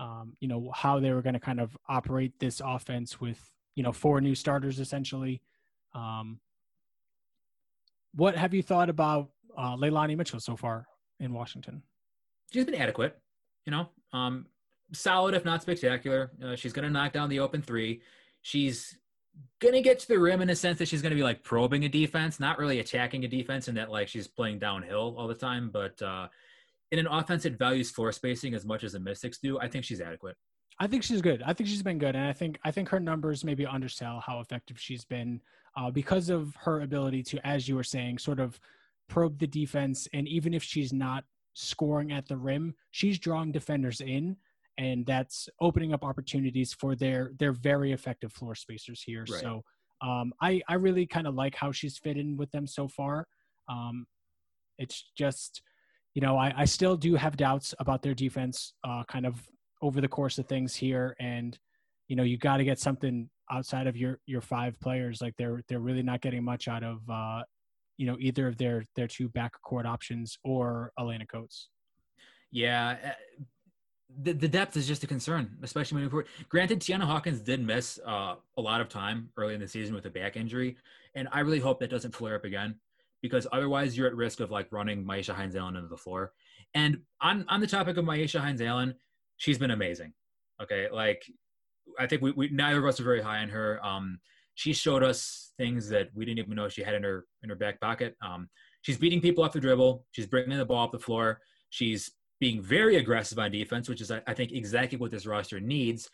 um, 0.00 0.36
you 0.40 0.48
know, 0.48 0.70
how 0.74 0.98
they 0.98 1.12
were 1.12 1.22
going 1.22 1.34
to 1.34 1.40
kind 1.40 1.60
of 1.60 1.76
operate 1.88 2.32
this 2.40 2.60
offense 2.64 3.20
with, 3.20 3.38
you 3.76 3.82
know, 3.82 3.92
four 3.92 4.20
new 4.20 4.34
starters 4.34 4.80
essentially. 4.80 5.40
Um, 5.94 6.40
what 8.14 8.36
have 8.36 8.52
you 8.54 8.62
thought 8.62 8.90
about 8.90 9.30
uh, 9.56 9.76
Leilani 9.76 10.16
Mitchell 10.16 10.40
so 10.40 10.56
far 10.56 10.86
in 11.20 11.32
Washington? 11.32 11.82
She's 12.52 12.64
been 12.64 12.74
adequate. 12.74 13.18
You 13.66 13.70
know, 13.70 13.88
um, 14.12 14.46
solid 14.94 15.34
if 15.34 15.44
not 15.44 15.62
spectacular. 15.62 16.30
Uh, 16.42 16.56
she's 16.56 16.72
going 16.72 16.84
to 16.84 16.90
knock 16.90 17.12
down 17.12 17.28
the 17.28 17.40
open 17.40 17.62
three. 17.62 18.00
She's 18.42 18.98
going 19.60 19.74
to 19.74 19.80
get 19.80 19.98
to 20.00 20.08
the 20.08 20.18
rim 20.18 20.40
in 20.40 20.50
a 20.50 20.56
sense 20.56 20.78
that 20.78 20.88
she's 20.88 21.02
going 21.02 21.10
to 21.10 21.16
be 21.16 21.22
like 21.22 21.42
probing 21.42 21.84
a 21.84 21.88
defense, 21.88 22.38
not 22.38 22.58
really 22.58 22.80
attacking 22.80 23.24
a 23.24 23.28
defense, 23.28 23.68
and 23.68 23.76
that 23.76 23.90
like 23.90 24.08
she's 24.08 24.28
playing 24.28 24.58
downhill 24.58 25.14
all 25.18 25.28
the 25.28 25.34
time. 25.34 25.70
But 25.72 26.00
uh, 26.00 26.28
in 26.90 26.98
an 26.98 27.06
offense 27.06 27.42
that 27.42 27.58
values 27.58 27.90
floor 27.90 28.12
spacing 28.12 28.54
as 28.54 28.64
much 28.64 28.84
as 28.84 28.92
the 28.92 29.00
Mystics 29.00 29.38
do, 29.38 29.58
I 29.58 29.68
think 29.68 29.84
she's 29.84 30.00
adequate. 30.00 30.36
I 30.78 30.86
think 30.86 31.02
she's 31.02 31.22
good. 31.22 31.42
I 31.44 31.52
think 31.52 31.68
she's 31.68 31.82
been 31.82 31.98
good, 31.98 32.16
and 32.16 32.26
I 32.26 32.32
think 32.32 32.58
I 32.64 32.70
think 32.70 32.88
her 32.88 33.00
numbers 33.00 33.44
maybe 33.44 33.64
undersell 33.64 34.22
how 34.24 34.40
effective 34.40 34.78
she's 34.80 35.04
been 35.04 35.40
uh, 35.76 35.90
because 35.90 36.30
of 36.30 36.54
her 36.56 36.82
ability 36.82 37.22
to, 37.24 37.46
as 37.46 37.68
you 37.68 37.76
were 37.76 37.84
saying, 37.84 38.18
sort 38.18 38.40
of 38.40 38.58
probe 39.08 39.38
the 39.38 39.46
defense. 39.46 40.08
And 40.12 40.26
even 40.28 40.54
if 40.54 40.62
she's 40.62 40.92
not 40.92 41.24
scoring 41.54 42.12
at 42.12 42.26
the 42.26 42.36
rim, 42.36 42.74
she's 42.90 43.18
drawing 43.18 43.52
defenders 43.52 44.00
in, 44.00 44.36
and 44.78 45.06
that's 45.06 45.48
opening 45.60 45.92
up 45.92 46.04
opportunities 46.04 46.72
for 46.72 46.94
their 46.94 47.32
their 47.38 47.52
very 47.52 47.92
effective 47.92 48.32
floor 48.32 48.54
spacers 48.54 49.02
here. 49.02 49.24
Right. 49.30 49.40
So 49.40 49.62
um, 50.02 50.32
I 50.40 50.62
I 50.68 50.74
really 50.74 51.06
kind 51.06 51.26
of 51.26 51.34
like 51.34 51.54
how 51.54 51.72
she's 51.72 51.98
fit 51.98 52.16
in 52.16 52.36
with 52.36 52.50
them 52.50 52.66
so 52.66 52.88
far. 52.88 53.26
Um, 53.68 54.06
it's 54.78 55.10
just 55.16 55.62
you 56.14 56.22
know 56.22 56.36
I, 56.36 56.52
I 56.56 56.64
still 56.64 56.96
do 56.96 57.14
have 57.14 57.36
doubts 57.36 57.74
about 57.78 58.02
their 58.02 58.14
defense, 58.14 58.74
uh, 58.84 59.04
kind 59.08 59.26
of 59.26 59.40
over 59.82 60.00
the 60.00 60.08
course 60.08 60.38
of 60.38 60.46
things 60.46 60.74
here, 60.74 61.14
and 61.20 61.58
you 62.08 62.16
know 62.16 62.22
you 62.22 62.36
got 62.36 62.58
to 62.58 62.64
get 62.64 62.78
something 62.78 63.28
outside 63.50 63.86
of 63.86 63.96
your 63.96 64.18
your 64.26 64.40
five 64.40 64.78
players. 64.80 65.20
Like 65.20 65.34
they're 65.36 65.62
they're 65.68 65.80
really 65.80 66.02
not 66.02 66.20
getting 66.20 66.44
much 66.44 66.68
out 66.68 66.82
of 66.82 66.98
uh, 67.08 67.42
you 67.96 68.06
know 68.06 68.16
either 68.18 68.48
of 68.48 68.56
their 68.56 68.84
their 68.96 69.08
two 69.08 69.28
backcourt 69.28 69.86
options 69.86 70.36
or 70.44 70.92
Alaina 70.98 71.26
Coates. 71.26 71.68
Yeah, 72.50 72.96
eh, 73.02 73.12
the, 74.22 74.32
the 74.32 74.48
depth 74.48 74.76
is 74.76 74.86
just 74.86 75.02
a 75.02 75.06
concern, 75.06 75.56
especially 75.62 75.96
moving 75.96 76.10
forward. 76.10 76.26
Granted, 76.48 76.80
Tianna 76.80 77.04
Hawkins 77.04 77.40
did 77.40 77.64
miss 77.64 77.98
uh, 78.06 78.36
a 78.56 78.60
lot 78.60 78.80
of 78.80 78.88
time 78.88 79.30
early 79.36 79.54
in 79.54 79.60
the 79.60 79.68
season 79.68 79.94
with 79.94 80.06
a 80.06 80.10
back 80.10 80.36
injury, 80.36 80.76
and 81.14 81.28
I 81.32 81.40
really 81.40 81.58
hope 81.60 81.80
that 81.80 81.90
doesn't 81.90 82.14
flare 82.14 82.36
up 82.36 82.44
again 82.44 82.76
because 83.22 83.46
otherwise 83.52 83.96
you're 83.96 84.06
at 84.06 84.14
risk 84.14 84.40
of 84.40 84.50
like 84.50 84.70
running 84.70 85.04
Myisha 85.04 85.34
Hines 85.34 85.56
Allen 85.56 85.76
into 85.76 85.88
the 85.88 85.96
floor. 85.96 86.32
And 86.74 86.98
on 87.20 87.46
on 87.48 87.60
the 87.60 87.66
topic 87.66 87.96
of 87.96 88.04
Myisha 88.04 88.40
Hines 88.40 88.60
Allen, 88.60 88.94
she's 89.36 89.58
been 89.58 89.70
amazing. 89.70 90.12
Okay, 90.62 90.88
like 90.92 91.24
I 91.98 92.06
think 92.06 92.22
we, 92.22 92.32
we 92.32 92.48
neither 92.50 92.78
of 92.78 92.86
us 92.86 93.00
are 93.00 93.04
very 93.04 93.22
high 93.22 93.38
on 93.38 93.48
her. 93.48 93.84
Um, 93.84 94.20
she 94.54 94.72
showed 94.72 95.02
us 95.02 95.52
things 95.56 95.88
that 95.88 96.10
we 96.14 96.24
didn't 96.24 96.38
even 96.38 96.54
know 96.54 96.68
she 96.68 96.82
had 96.82 96.94
in 96.94 97.02
her 97.02 97.24
in 97.42 97.48
her 97.48 97.56
back 97.56 97.80
pocket. 97.80 98.16
Um, 98.22 98.48
she's 98.82 98.98
beating 98.98 99.20
people 99.20 99.42
off 99.42 99.52
the 99.52 99.60
dribble. 99.60 100.04
She's 100.12 100.26
bringing 100.26 100.56
the 100.56 100.64
ball 100.64 100.84
up 100.84 100.92
the 100.92 100.98
floor. 100.98 101.40
She's 101.70 102.12
being 102.40 102.60
very 102.60 102.96
aggressive 102.96 103.38
on 103.38 103.50
defense, 103.50 103.88
which 103.88 104.00
is 104.00 104.10
I, 104.10 104.34
think 104.34 104.52
exactly 104.52 104.98
what 104.98 105.10
this 105.10 105.26
roster 105.26 105.60
needs. 105.60 106.10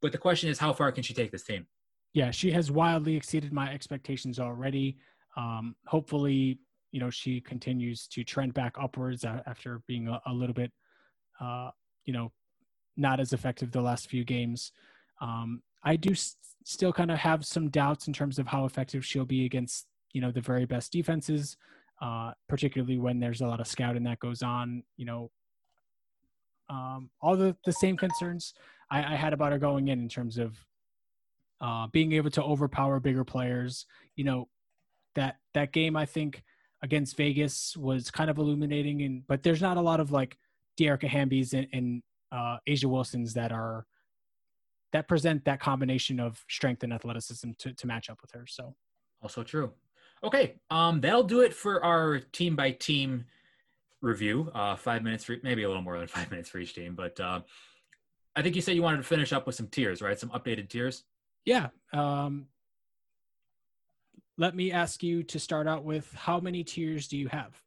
But 0.00 0.12
the 0.12 0.18
question 0.18 0.48
is, 0.48 0.58
how 0.58 0.72
far 0.72 0.92
can 0.92 1.02
she 1.02 1.14
take 1.14 1.32
this 1.32 1.42
team? 1.42 1.66
Yeah, 2.12 2.30
she 2.30 2.50
has 2.52 2.70
wildly 2.70 3.16
exceeded 3.16 3.52
my 3.52 3.72
expectations 3.72 4.38
already. 4.38 4.98
Um, 5.36 5.74
hopefully, 5.86 6.58
you 6.90 7.00
know 7.00 7.10
she 7.10 7.40
continues 7.40 8.06
to 8.08 8.24
trend 8.24 8.54
back 8.54 8.74
upwards 8.80 9.24
after 9.24 9.82
being 9.86 10.08
a, 10.08 10.20
a 10.26 10.32
little 10.32 10.54
bit, 10.54 10.72
uh, 11.40 11.70
you 12.04 12.12
know, 12.12 12.32
not 12.96 13.20
as 13.20 13.32
effective 13.32 13.70
the 13.70 13.80
last 13.80 14.08
few 14.08 14.24
games. 14.24 14.72
Um, 15.20 15.62
I 15.84 15.96
do 15.96 16.12
s- 16.12 16.36
still 16.64 16.92
kind 16.92 17.10
of 17.10 17.18
have 17.18 17.44
some 17.44 17.68
doubts 17.68 18.06
in 18.06 18.12
terms 18.12 18.38
of 18.38 18.46
how 18.46 18.64
effective 18.64 19.04
she'll 19.04 19.24
be 19.24 19.44
against 19.44 19.86
you 20.12 20.20
know 20.20 20.30
the 20.30 20.40
very 20.40 20.64
best 20.64 20.92
defenses, 20.92 21.56
uh, 22.00 22.32
particularly 22.48 22.98
when 22.98 23.18
there's 23.18 23.40
a 23.40 23.46
lot 23.46 23.60
of 23.60 23.66
scouting 23.66 24.04
that 24.04 24.20
goes 24.20 24.42
on. 24.42 24.82
You 24.96 25.06
know, 25.06 25.30
um, 26.68 27.10
all 27.20 27.36
the 27.36 27.56
the 27.64 27.72
same 27.72 27.96
concerns 27.96 28.54
I, 28.90 28.98
I, 28.98 29.16
had 29.16 29.32
about 29.32 29.52
her 29.52 29.58
going 29.58 29.88
in 29.88 30.00
in 30.00 30.08
terms 30.08 30.38
of 30.38 30.56
uh, 31.60 31.86
being 31.88 32.12
able 32.12 32.30
to 32.30 32.42
overpower 32.42 33.00
bigger 33.00 33.24
players. 33.24 33.86
You 34.16 34.24
know, 34.24 34.48
that 35.14 35.36
that 35.54 35.72
game 35.72 35.96
I 35.96 36.06
think 36.06 36.42
against 36.82 37.16
Vegas 37.16 37.76
was 37.76 38.10
kind 38.10 38.30
of 38.30 38.38
illuminating, 38.38 39.02
and 39.02 39.26
but 39.26 39.42
there's 39.42 39.62
not 39.62 39.76
a 39.76 39.82
lot 39.82 40.00
of 40.00 40.12
like 40.12 40.36
Dearica 40.78 41.08
Hamby's 41.08 41.52
and, 41.52 41.66
and 41.72 42.02
uh, 42.30 42.58
A'ja 42.68 42.84
Wilson's 42.84 43.34
that 43.34 43.52
are 43.52 43.86
that 44.92 45.08
present 45.08 45.44
that 45.44 45.60
combination 45.60 46.18
of 46.20 46.42
strength 46.48 46.82
and 46.82 46.92
athleticism 46.92 47.50
to, 47.58 47.74
to 47.74 47.86
match 47.86 48.08
up 48.08 48.18
with 48.22 48.30
her. 48.32 48.46
So 48.46 48.74
also 49.22 49.42
true. 49.42 49.72
Okay, 50.22 50.56
um, 50.70 51.00
that'll 51.00 51.22
do 51.22 51.40
it 51.40 51.54
for 51.54 51.84
our 51.84 52.18
team 52.18 52.56
by 52.56 52.72
team 52.72 53.24
review. 54.00 54.50
Uh, 54.54 54.76
five 54.76 55.02
minutes 55.02 55.24
for 55.24 55.36
maybe 55.42 55.62
a 55.62 55.68
little 55.68 55.82
more 55.82 55.98
than 55.98 56.08
five 56.08 56.30
minutes 56.30 56.48
for 56.48 56.58
each 56.58 56.74
team, 56.74 56.94
but 56.94 57.18
uh, 57.20 57.40
I 58.34 58.42
think 58.42 58.56
you 58.56 58.62
said 58.62 58.74
you 58.74 58.82
wanted 58.82 58.98
to 58.98 59.02
finish 59.02 59.32
up 59.32 59.46
with 59.46 59.54
some 59.54 59.68
tiers, 59.68 60.02
right? 60.02 60.18
Some 60.18 60.30
updated 60.30 60.68
tiers. 60.68 61.04
Yeah. 61.44 61.68
Um, 61.92 62.46
let 64.36 64.54
me 64.54 64.70
ask 64.70 65.02
you 65.02 65.22
to 65.24 65.38
start 65.38 65.66
out 65.66 65.84
with 65.84 66.12
how 66.14 66.38
many 66.38 66.62
tiers 66.62 67.08
do 67.08 67.16
you 67.16 67.28
have? 67.28 67.60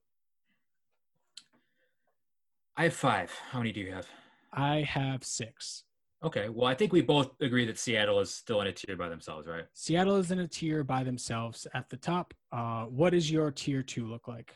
I 2.77 2.83
have 2.83 2.93
five. 2.93 3.31
How 3.49 3.59
many 3.59 3.73
do 3.73 3.81
you 3.81 3.91
have? 3.91 4.07
I 4.53 4.81
have 4.81 5.23
six. 5.23 5.83
Okay. 6.23 6.49
Well, 6.49 6.67
I 6.67 6.75
think 6.75 6.93
we 6.93 7.01
both 7.01 7.31
agree 7.41 7.65
that 7.65 7.79
Seattle 7.79 8.19
is 8.19 8.31
still 8.33 8.61
in 8.61 8.67
a 8.67 8.71
tier 8.71 8.95
by 8.95 9.09
themselves, 9.09 9.47
right? 9.47 9.65
Seattle 9.73 10.17
is 10.17 10.31
in 10.31 10.39
a 10.39 10.47
tier 10.47 10.83
by 10.83 11.03
themselves 11.03 11.65
at 11.73 11.89
the 11.89 11.97
top. 11.97 12.33
Uh, 12.51 12.83
what 12.85 13.11
does 13.11 13.31
your 13.31 13.51
tier 13.51 13.81
two 13.81 14.05
look 14.05 14.27
like? 14.27 14.55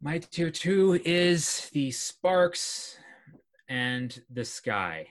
My 0.00 0.18
tier 0.18 0.50
two 0.50 1.00
is 1.04 1.70
the 1.72 1.90
Sparks 1.90 2.98
and 3.68 4.20
the 4.30 4.44
Sky. 4.44 5.06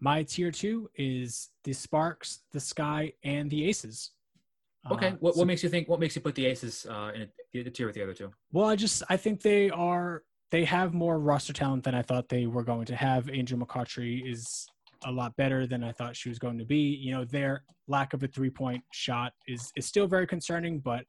My 0.00 0.22
tier 0.22 0.50
two 0.50 0.88
is 0.96 1.50
the 1.64 1.72
Sparks, 1.72 2.40
the 2.52 2.60
Sky, 2.60 3.12
and 3.22 3.50
the 3.50 3.66
Aces. 3.68 4.12
Okay. 4.90 5.08
Uh, 5.08 5.16
what, 5.20 5.36
what 5.36 5.46
makes 5.46 5.62
you 5.62 5.68
think? 5.68 5.88
What 5.88 6.00
makes 6.00 6.14
you 6.14 6.22
put 6.22 6.34
the 6.34 6.46
Aces 6.46 6.86
uh, 6.88 7.10
in 7.14 7.22
a, 7.22 7.62
the 7.62 7.70
tier 7.70 7.86
with 7.86 7.94
the 7.94 8.02
other 8.02 8.14
two? 8.14 8.30
Well, 8.52 8.66
I 8.66 8.76
just 8.76 9.02
I 9.08 9.16
think 9.16 9.42
they 9.42 9.70
are 9.70 10.22
they 10.54 10.64
have 10.64 10.94
more 10.94 11.18
roster 11.18 11.52
talent 11.52 11.82
than 11.82 11.96
I 11.96 12.02
thought 12.02 12.28
they 12.28 12.46
were 12.46 12.62
going 12.62 12.84
to 12.84 12.94
have. 12.94 13.28
Angel 13.28 13.58
McCoughtry 13.58 14.24
is 14.24 14.68
a 15.04 15.10
lot 15.10 15.34
better 15.34 15.66
than 15.66 15.82
I 15.82 15.90
thought 15.90 16.14
she 16.14 16.28
was 16.28 16.38
going 16.38 16.58
to 16.58 16.64
be. 16.64 16.76
You 16.76 17.12
know, 17.12 17.24
their 17.24 17.64
lack 17.88 18.14
of 18.14 18.22
a 18.22 18.28
three 18.28 18.50
point 18.50 18.84
shot 18.92 19.32
is 19.48 19.72
is 19.74 19.84
still 19.84 20.06
very 20.06 20.28
concerning, 20.28 20.78
but 20.78 21.06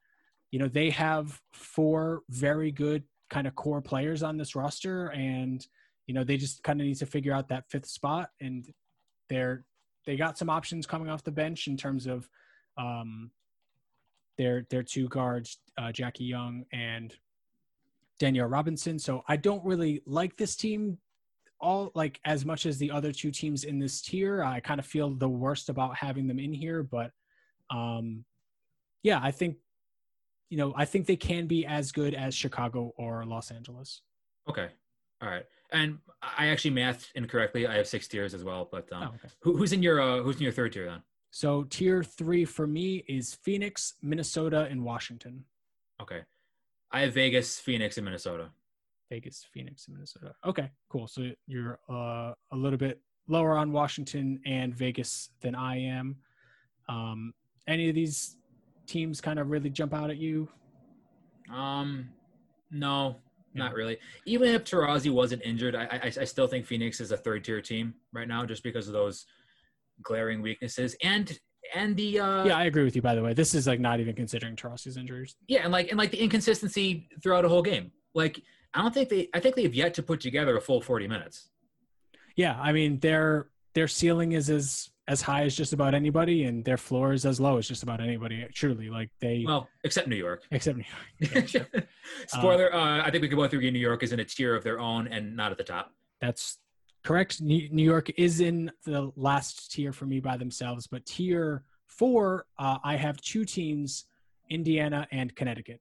you 0.50 0.58
know, 0.58 0.68
they 0.68 0.90
have 0.90 1.40
four 1.54 2.22
very 2.32 2.72
good 2.72 3.04
kind 3.30 3.46
of 3.46 3.54
core 3.54 3.84
players 3.84 4.24
on 4.24 4.36
this 4.36 4.56
roster 4.56 5.10
and 5.10 5.68
you 6.08 6.16
know, 6.16 6.24
they 6.24 6.38
just 6.38 6.64
kind 6.64 6.82
of 6.82 6.88
need 6.88 6.98
to 6.98 7.06
figure 7.06 7.32
out 7.32 7.48
that 7.50 7.70
fifth 7.70 7.86
spot 7.86 8.30
and 8.42 8.74
they're 9.30 9.64
they 10.08 10.16
got 10.16 10.40
some 10.40 10.50
options 10.50 10.88
coming 10.88 11.08
off 11.08 11.24
the 11.24 11.30
bench 11.30 11.68
in 11.68 11.78
terms 11.78 12.08
of 12.08 12.28
um 12.80 13.30
their 14.40 14.66
their 14.72 14.82
two 14.82 15.08
guards, 15.08 15.60
uh, 15.78 15.92
Jackie 15.92 16.24
Young 16.24 16.66
and 16.74 17.16
Danielle 18.20 18.48
Robinson. 18.48 19.00
So 19.00 19.24
I 19.28 19.38
don't 19.38 19.64
really 19.66 20.02
like 20.06 20.38
this 20.38 20.56
team 20.56 20.98
all 21.60 21.92
like 21.96 22.20
as 22.26 22.46
much 22.46 22.66
as 22.66 22.78
the 22.78 22.92
other 22.92 23.12
two 23.12 23.32
teams 23.32 23.64
in 23.64 23.80
this 23.80 24.02
tier. 24.02 24.44
I 24.44 24.60
kind 24.60 24.80
of 24.80 24.86
feel 24.86 25.10
the 25.12 25.30
worst 25.30 25.70
about 25.70 25.96
having 25.96 26.28
them 26.28 26.40
in 26.40 26.54
here, 26.54 26.84
but 26.84 27.12
um 27.70 28.26
yeah, 29.04 29.20
I 29.22 29.32
think 29.32 29.58
you 30.50 30.58
know, 30.58 30.74
I 30.76 30.86
think 30.86 31.08
they 31.08 31.16
can 31.16 31.48
be 31.48 31.66
as 31.66 31.92
good 31.92 32.14
as 32.14 32.36
Chicago 32.36 32.94
or 32.98 33.26
Los 33.26 33.52
Angeles. 33.52 34.02
Okay. 34.48 34.70
All 35.22 35.30
right. 35.30 35.46
And 35.72 35.98
I 36.22 36.48
actually 36.48 36.72
mathed 36.72 37.12
incorrectly. 37.16 37.66
I 37.66 37.76
have 37.78 37.88
six 37.88 38.08
tiers 38.08 38.34
as 38.34 38.44
well, 38.44 38.70
but 38.72 38.92
um, 38.94 39.04
oh, 39.04 39.16
okay. 39.16 39.34
who, 39.40 39.58
who's 39.58 39.74
in 39.74 39.82
your 39.82 40.00
uh, 40.00 40.22
who's 40.22 40.38
in 40.38 40.44
your 40.44 40.52
third 40.52 40.74
tier 40.74 40.86
then? 40.86 41.02
So 41.32 41.64
tier 41.64 42.04
three 42.04 42.46
for 42.46 42.68
me 42.68 43.04
is 43.08 43.36
Phoenix, 43.44 43.96
Minnesota, 44.02 44.68
and 44.70 44.84
Washington. 44.84 45.44
Okay. 46.02 46.22
I 46.96 47.02
have 47.02 47.14
Vegas, 47.14 47.60
Phoenix, 47.60 47.98
and 47.98 48.06
Minnesota. 48.06 48.52
Vegas, 49.10 49.46
Phoenix, 49.54 49.88
and 49.88 49.98
Minnesota. 49.98 50.34
Okay, 50.46 50.72
cool. 50.88 51.08
So 51.08 51.30
you're 51.46 51.78
uh, 51.90 52.32
a 52.54 52.56
little 52.56 52.78
bit 52.78 53.02
lower 53.28 53.58
on 53.58 53.74
Washington 53.74 54.40
and 54.46 54.74
Vegas 54.74 55.32
than 55.42 55.56
I 55.56 55.78
am. 55.78 56.16
Um, 56.88 57.34
any 57.68 57.90
of 57.90 57.96
these 57.96 58.38
teams 58.88 59.20
kind 59.20 59.40
of 59.40 59.50
really 59.50 59.70
jump 59.70 59.94
out 59.94 60.10
at 60.10 60.16
you? 60.16 60.48
Um, 61.54 62.08
no, 62.72 63.18
not 63.54 63.74
really. 63.74 63.98
Even 64.26 64.48
if 64.56 64.64
Taurasi 64.64 65.12
wasn't 65.12 65.42
injured, 65.44 65.76
I, 65.76 65.84
I, 65.92 66.12
I 66.22 66.24
still 66.24 66.48
think 66.48 66.66
Phoenix 66.66 67.02
is 67.02 67.12
a 67.12 67.18
third 67.18 67.44
tier 67.44 67.60
team 67.60 67.94
right 68.14 68.28
now, 68.28 68.46
just 68.46 68.64
because 68.64 68.88
of 68.88 68.94
those 68.94 69.26
glaring 70.02 70.42
weaknesses. 70.42 70.96
And 71.04 71.38
and 71.74 71.96
the 71.96 72.20
uh, 72.20 72.46
yeah, 72.46 72.58
I 72.58 72.66
agree 72.66 72.84
with 72.84 72.96
you. 72.96 73.02
By 73.02 73.16
the 73.16 73.24
way, 73.24 73.34
this 73.34 73.54
is 73.54 73.68
like 73.68 73.80
not 73.80 74.00
even 74.00 74.16
considering 74.16 74.56
Charles's 74.56 74.98
injuries. 74.98 75.36
Yeah, 75.48 75.62
and 75.64 75.72
like 75.72 75.90
and 75.90 75.98
like 75.98 76.12
the 76.12 76.20
inconsistency 76.20 77.10
throughout 77.22 77.46
a 77.46 77.50
whole 77.50 77.62
game. 77.62 77.92
Like 78.14 78.42
I 78.74 78.82
don't 78.82 78.94
think 78.94 79.10
they. 79.10 79.30
I 79.34 79.40
think 79.40 79.56
they 79.56 79.64
have 79.64 79.74
yet 79.74 79.94
to 79.96 80.04
put 80.04 80.22
together 80.22 80.58
a 80.58 80.62
full 80.62 80.82
forty 80.82 81.08
minutes. 81.08 81.50
Yeah, 82.36 82.60
I 82.60 82.72
mean 82.72 83.00
their 83.00 83.48
their 83.74 83.88
ceiling 83.88 84.34
is 84.34 84.50
as 84.50 84.90
as 85.08 85.22
high 85.22 85.44
as 85.44 85.56
just 85.56 85.74
about 85.74 85.94
anybody, 85.94 86.46
and 86.46 86.66
their 86.66 86.78
floor 86.78 87.14
is 87.14 87.26
as 87.26 87.40
low 87.40 87.58
as 87.58 87.68
just 87.68 87.84
about 87.84 88.02
anybody. 88.02 88.46
Truly, 88.54 88.90
like 88.90 89.10
they 89.20 89.44
well, 89.46 89.70
except 89.84 90.08
New 90.08 90.16
York. 90.16 90.44
Except 90.52 90.78
New 90.78 90.84
York. 91.20 91.54
Yeah, 91.54 91.82
Spoiler: 92.28 92.74
uh, 92.74 92.78
uh, 92.78 93.04
I 93.04 93.12
think 93.12 93.22
we 93.22 93.30
could 93.30 93.38
both 93.38 93.54
agree 93.54 93.72
New 93.72 93.80
York 93.80 94.04
is 94.04 94.12
in 94.12 94.20
a 94.20 94.26
tier 94.26 94.56
of 94.56 94.64
their 94.64 94.80
own 94.80 95.08
and 95.08 95.36
not 95.36 95.52
at 95.52 95.58
the 95.58 95.64
top. 95.64 95.92
That's 96.22 96.58
correct. 97.06 97.42
New 97.42 97.84
York 97.84 98.10
is 98.18 98.42
in 98.42 98.72
the 98.84 99.12
last 99.16 99.72
tier 99.72 99.94
for 99.94 100.06
me 100.06 100.20
by 100.20 100.36
themselves, 100.36 100.88
but 100.88 101.06
tier 101.06 101.64
four, 101.88 102.46
uh, 102.60 102.78
I 102.84 102.96
have 102.98 103.22
two 103.22 103.46
teams, 103.46 104.06
Indiana 104.50 105.08
and 105.12 105.34
Connecticut. 105.36 105.80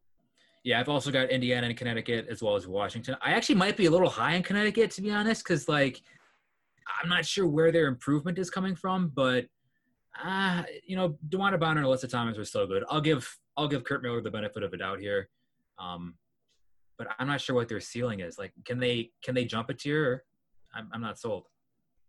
Yeah, 0.62 0.80
I've 0.80 0.88
also 0.88 1.10
got 1.10 1.30
Indiana 1.30 1.66
and 1.66 1.76
Connecticut 1.76 2.26
as 2.30 2.42
well 2.42 2.55
as 2.56 2.66
Washington. 2.66 3.16
I 3.20 3.32
actually 3.32 3.56
might 3.56 3.76
be 3.76 3.86
a 3.86 3.90
little 3.90 4.09
high 4.09 4.34
in 4.34 4.42
Connecticut 4.42 4.90
to 4.92 5.02
be 5.02 5.10
honest, 5.10 5.42
because 5.42 5.68
like 5.68 6.01
I'm 7.02 7.09
not 7.09 7.24
sure 7.24 7.46
where 7.46 7.72
their 7.72 7.86
improvement 7.86 8.38
is 8.38 8.51
coming 8.51 8.76
from, 8.76 9.10
but 9.14 9.46
uh, 10.22 10.62
you 10.86 10.96
know, 10.96 11.18
DeWanna 11.28 11.59
Bonner 11.59 11.80
and 11.80 11.88
Alyssa 11.88 12.09
Thomas 12.09 12.38
were 12.38 12.44
still 12.44 12.66
good. 12.66 12.84
I'll 12.88 13.01
give 13.01 13.28
I'll 13.56 13.68
give 13.68 13.84
Curt 13.84 14.02
Miller 14.02 14.20
the 14.20 14.30
benefit 14.30 14.62
of 14.62 14.72
a 14.72 14.76
doubt 14.76 15.01
here. 15.01 15.28
Um, 15.78 16.14
but 16.96 17.09
I'm 17.18 17.26
not 17.26 17.40
sure 17.40 17.56
what 17.56 17.68
their 17.68 17.80
ceiling 17.80 18.20
is. 18.20 18.38
Like, 18.38 18.52
can 18.64 18.78
they 18.78 19.10
can 19.24 19.34
they 19.34 19.44
jump 19.44 19.70
a 19.70 19.74
tier? 19.74 20.24
I'm 20.74 20.88
I'm 20.92 21.01
not 21.01 21.18
sold. 21.18 21.46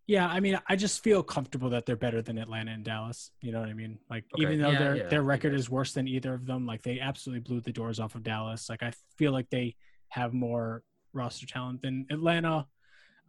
Yeah, 0.08 0.28
I 0.28 0.40
mean, 0.40 0.60
I 0.68 0.76
just 0.76 1.04
feel 1.04 1.24
comfortable 1.24 1.72
that 1.72 1.88
they're 1.88 1.96
better 1.96 2.22
than 2.22 2.38
Atlanta 2.38 2.72
and 2.72 2.84
Dallas. 2.84 3.32
You 3.42 3.52
know 3.52 3.60
what 3.60 3.70
I 3.70 3.74
mean? 3.74 3.98
Like, 4.08 4.26
okay. 4.36 4.44
even 4.44 4.62
though 4.62 4.70
yeah, 4.70 4.80
their 4.80 4.96
yeah, 4.98 5.08
their 5.08 5.24
record 5.24 5.56
is 5.56 5.68
worse 5.68 5.94
than 5.94 6.08
either 6.08 6.34
of 6.36 6.46
them, 6.46 6.68
like 6.68 6.84
they 6.84 7.00
absolutely 7.00 7.40
blew 7.40 7.60
the 7.60 7.72
doors 7.72 8.00
off 8.00 8.14
of 8.14 8.22
Dallas. 8.22 8.70
Like, 8.70 8.84
I 8.84 8.94
feel 9.18 9.32
like 9.32 9.50
they 9.50 9.76
have 10.10 10.32
more 10.32 10.84
roster 11.12 11.48
talent 11.48 11.82
than 11.82 12.06
Atlanta, 12.12 12.68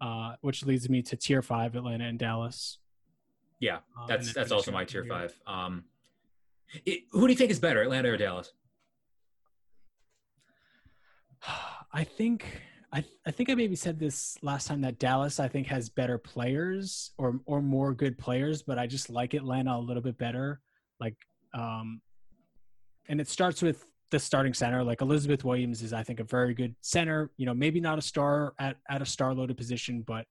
uh, 0.03 0.35
which 0.43 0.67
leads 0.67 0.91
me 0.91 1.01
to 1.03 1.17
tier 1.17 1.41
five, 1.41 1.77
Atlanta 1.77 2.05
and 2.05 2.19
Dallas. 2.19 2.79
Yeah, 3.59 3.79
uh, 3.99 4.07
that's 4.07 4.29
uh, 4.29 4.33
that's 4.35 4.53
also 4.53 4.71
my 4.71 4.85
tier 4.85 5.05
five. 5.09 5.35
Um, 5.47 5.85
it, 6.85 7.05
who 7.11 7.27
do 7.27 7.33
you 7.33 7.39
think 7.39 7.51
is 7.51 7.61
better, 7.61 7.81
Atlanta 7.81 8.11
or 8.11 8.19
Dallas? 8.19 8.53
I 11.93 12.05
think 12.05 12.61
I, 12.97 13.05
I 13.27 13.31
think 13.31 13.51
I 13.51 13.55
maybe 13.55 13.77
said 13.77 13.99
this 13.99 14.39
last 14.41 14.67
time 14.67 14.81
that 14.81 14.99
Dallas 14.99 15.39
I 15.39 15.49
think 15.49 15.67
has 15.67 15.91
better 15.91 16.17
players 16.17 17.11
or 17.19 17.41
or 17.45 17.61
more 17.61 17.93
good 17.93 18.17
players, 18.17 18.63
but 18.63 18.79
I 18.79 18.87
just 18.87 19.11
like 19.11 19.35
Atlanta 19.35 19.77
a 19.77 19.79
little 19.79 20.03
bit 20.03 20.17
better. 20.17 20.61
Like 20.99 21.17
um 21.53 22.01
and 23.07 23.21
it 23.21 23.29
starts 23.29 23.61
with 23.61 23.85
the 24.11 24.19
starting 24.19 24.55
center. 24.55 24.83
Like 24.83 25.03
Elizabeth 25.03 25.45
Williams 25.45 25.83
is 25.83 25.93
I 25.93 26.03
think 26.05 26.21
a 26.21 26.25
very 26.25 26.55
good 26.55 26.75
center, 26.81 27.31
you 27.37 27.45
know, 27.45 27.53
maybe 27.53 27.81
not 27.81 27.99
a 27.99 28.03
star 28.03 28.55
at, 28.59 28.79
at 28.89 29.03
a 29.03 29.07
star 29.07 29.35
loaded 29.35 29.59
position, 29.59 30.03
but 30.07 30.25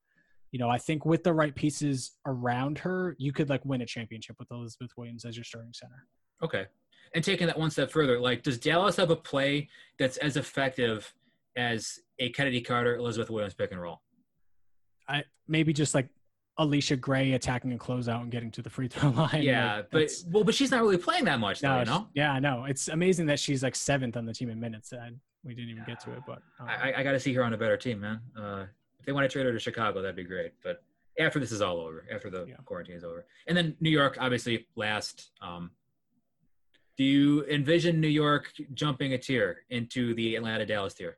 you 0.52 0.58
know, 0.58 0.70
I 0.70 0.80
think 0.80 1.06
with 1.06 1.24
the 1.24 1.34
right 1.34 1.54
pieces 1.54 2.14
around 2.26 2.80
her, 2.80 3.16
you 3.20 3.32
could 3.32 3.48
like 3.48 3.64
win 3.64 3.82
a 3.82 3.86
championship 3.86 4.38
with 4.40 4.50
Elizabeth 4.50 4.90
Williams 4.98 5.24
as 5.24 5.38
your 5.38 5.44
starting 5.44 5.74
center. 5.74 6.08
Okay. 6.42 6.66
And 7.14 7.24
taking 7.24 7.46
that 7.46 7.60
one 7.60 7.70
step 7.70 7.92
further, 7.92 8.20
like 8.20 8.42
does 8.42 8.58
Dallas 8.58 8.96
have 8.96 9.12
a 9.12 9.16
play 9.16 9.70
that's 10.00 10.18
as 10.18 10.36
effective 10.36 11.14
as 11.56 12.00
a 12.20 12.32
Chennedy 12.32 12.62
Carter, 12.62 12.96
Elizabeth 12.96 13.30
Williams 13.30 13.54
pick 13.54 13.72
and 13.72 13.82
roll. 13.82 14.02
I 15.08 15.24
maybe 15.48 15.74
just 15.74 15.94
like 15.94 16.10
Allisha 16.60 17.00
Gray 17.00 17.34
attacking 17.34 17.74
a 17.74 17.78
closeout 17.78 18.22
and 18.22 18.32
getting 18.32 18.52
to 18.52 18.62
the 18.62 18.70
free 18.70 18.88
throw 18.88 19.10
line. 19.12 19.42
Yeah, 19.42 19.78
like, 19.78 19.92
but 19.92 20.12
well, 20.32 20.44
but 20.44 20.56
she's 20.56 20.72
not 20.72 20.82
really 20.82 20.98
playing 20.98 21.26
that 21.26 21.40
much, 21.40 21.60
though, 21.60 21.74
no, 21.74 21.80
you 21.80 21.86
know. 21.86 22.08
Yeah, 22.14 22.32
I 22.32 22.40
know. 22.40 22.66
It's 22.66 22.88
amazing 22.88 23.26
that 23.28 23.40
she's 23.40 23.64
like 23.64 23.76
seventh 23.76 24.18
on 24.18 24.26
the 24.26 24.34
team 24.34 24.50
in 24.50 24.60
minutes. 24.60 24.94
I, 24.94 25.12
we 25.44 25.54
didn't 25.54 25.72
even 25.72 25.84
get 25.86 26.00
to 26.02 26.14
it, 26.14 26.22
but 26.26 26.40
um, 26.60 26.68
I, 26.68 26.94
I 26.98 27.04
got 27.04 27.12
to 27.12 27.20
see 27.20 27.34
her 27.34 27.44
on 27.44 27.54
a 27.54 27.58
better 27.58 27.78
team, 27.78 28.00
man. 28.00 28.22
Uh, 28.38 28.66
if 29.00 29.06
they 29.06 29.12
want 29.12 29.30
to 29.30 29.30
trade 29.30 29.46
her 29.46 29.52
to 29.54 29.60
Chicago, 29.60 30.02
that'd 30.02 30.16
be 30.16 30.24
great. 30.24 30.54
But 30.64 30.82
after 31.20 31.40
this 31.40 31.52
is 31.52 31.62
all 31.62 31.80
over, 31.80 32.06
after 32.12 32.30
the 32.30 32.46
yeah. 32.48 32.56
quarantine 32.66 32.96
is 32.96 33.04
over, 33.04 33.26
and 33.48 33.56
then 33.56 33.76
New 33.80 33.92
York, 33.92 34.18
obviously 34.20 34.68
last. 34.76 35.32
Um, 35.42 35.72
do 36.98 37.04
you 37.04 37.44
envision 37.48 38.00
New 38.00 38.08
York 38.08 38.54
jumping 38.74 39.14
a 39.14 39.18
tier 39.18 39.64
into 39.70 40.14
the 40.16 40.38
Atlanta 40.38 40.66
Dallas 40.66 40.94
tier? 40.94 41.18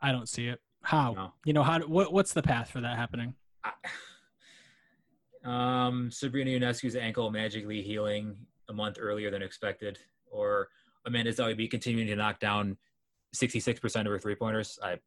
I 0.00 0.12
don't 0.12 0.28
see 0.28 0.46
it. 0.46 0.60
How? 0.82 1.12
No. 1.12 1.32
You 1.44 1.52
know 1.52 1.62
how? 1.62 1.80
What, 1.80 2.12
what's 2.12 2.32
the 2.32 2.42
path 2.42 2.70
for 2.70 2.80
that 2.80 2.96
happening? 2.96 3.34
um, 5.44 6.10
Sabrina 6.10 6.50
Ionescu's 6.50 6.96
ankle 6.96 7.30
magically 7.30 7.82
healing 7.82 8.36
a 8.68 8.72
month 8.72 8.98
earlier 9.00 9.30
than 9.30 9.42
expected, 9.42 9.98
or 10.30 10.68
Amanda 11.06 11.32
Zahui 11.32 11.70
continuing 11.70 12.06
to 12.08 12.16
knock 12.16 12.38
down 12.38 12.76
66% 13.34 14.00
of 14.00 14.06
her 14.06 14.18
three 14.18 14.34
pointers. 14.34 14.78
I 14.82 14.98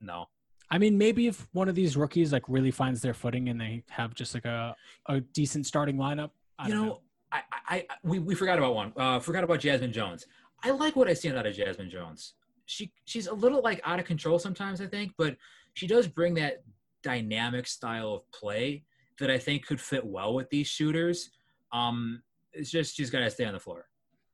no. 0.00 0.26
I 0.70 0.78
mean, 0.78 0.98
maybe 0.98 1.28
if 1.28 1.46
one 1.52 1.68
of 1.68 1.74
these 1.74 1.96
rookies 1.96 2.32
like 2.32 2.42
really 2.48 2.72
finds 2.72 3.00
their 3.00 3.14
footing 3.14 3.48
and 3.48 3.60
they 3.60 3.84
have 3.88 4.14
just 4.14 4.34
like 4.34 4.44
a, 4.44 4.74
a 5.06 5.20
decent 5.20 5.64
starting 5.66 5.96
lineup. 5.96 6.30
I 6.58 6.68
you 6.68 6.74
know, 6.74 6.84
know, 6.84 7.00
I, 7.30 7.42
I, 7.68 7.86
we, 8.02 8.18
we 8.18 8.34
forgot 8.34 8.58
about 8.58 8.74
one. 8.74 8.92
Uh, 8.96 9.20
forgot 9.20 9.44
about 9.44 9.60
Jazmine 9.60 9.92
Jones. 9.92 10.26
I 10.64 10.70
like 10.70 10.96
what 10.96 11.06
I 11.06 11.12
see 11.14 11.30
out 11.30 11.46
of 11.46 11.54
Jazmine 11.54 11.88
Jones 11.88 12.34
she 12.66 12.92
she's 13.04 13.26
a 13.26 13.34
little 13.34 13.62
like 13.62 13.80
out 13.84 13.98
of 13.98 14.04
control 14.04 14.38
sometimes, 14.38 14.80
I 14.80 14.86
think, 14.86 15.12
but 15.16 15.36
she 15.74 15.86
does 15.86 16.06
bring 16.06 16.34
that 16.34 16.62
dynamic 17.02 17.66
style 17.66 18.12
of 18.14 18.30
play 18.32 18.82
that 19.18 19.30
I 19.30 19.38
think 19.38 19.66
could 19.66 19.80
fit 19.80 20.04
well 20.04 20.34
with 20.34 20.50
these 20.50 20.66
shooters. 20.66 21.30
Um, 21.72 22.22
it's 22.52 22.70
just 22.70 22.96
she's 22.96 23.10
got 23.10 23.20
to 23.20 23.30
stay 23.30 23.44
on 23.44 23.54
the 23.54 23.60
floor. 23.60 23.86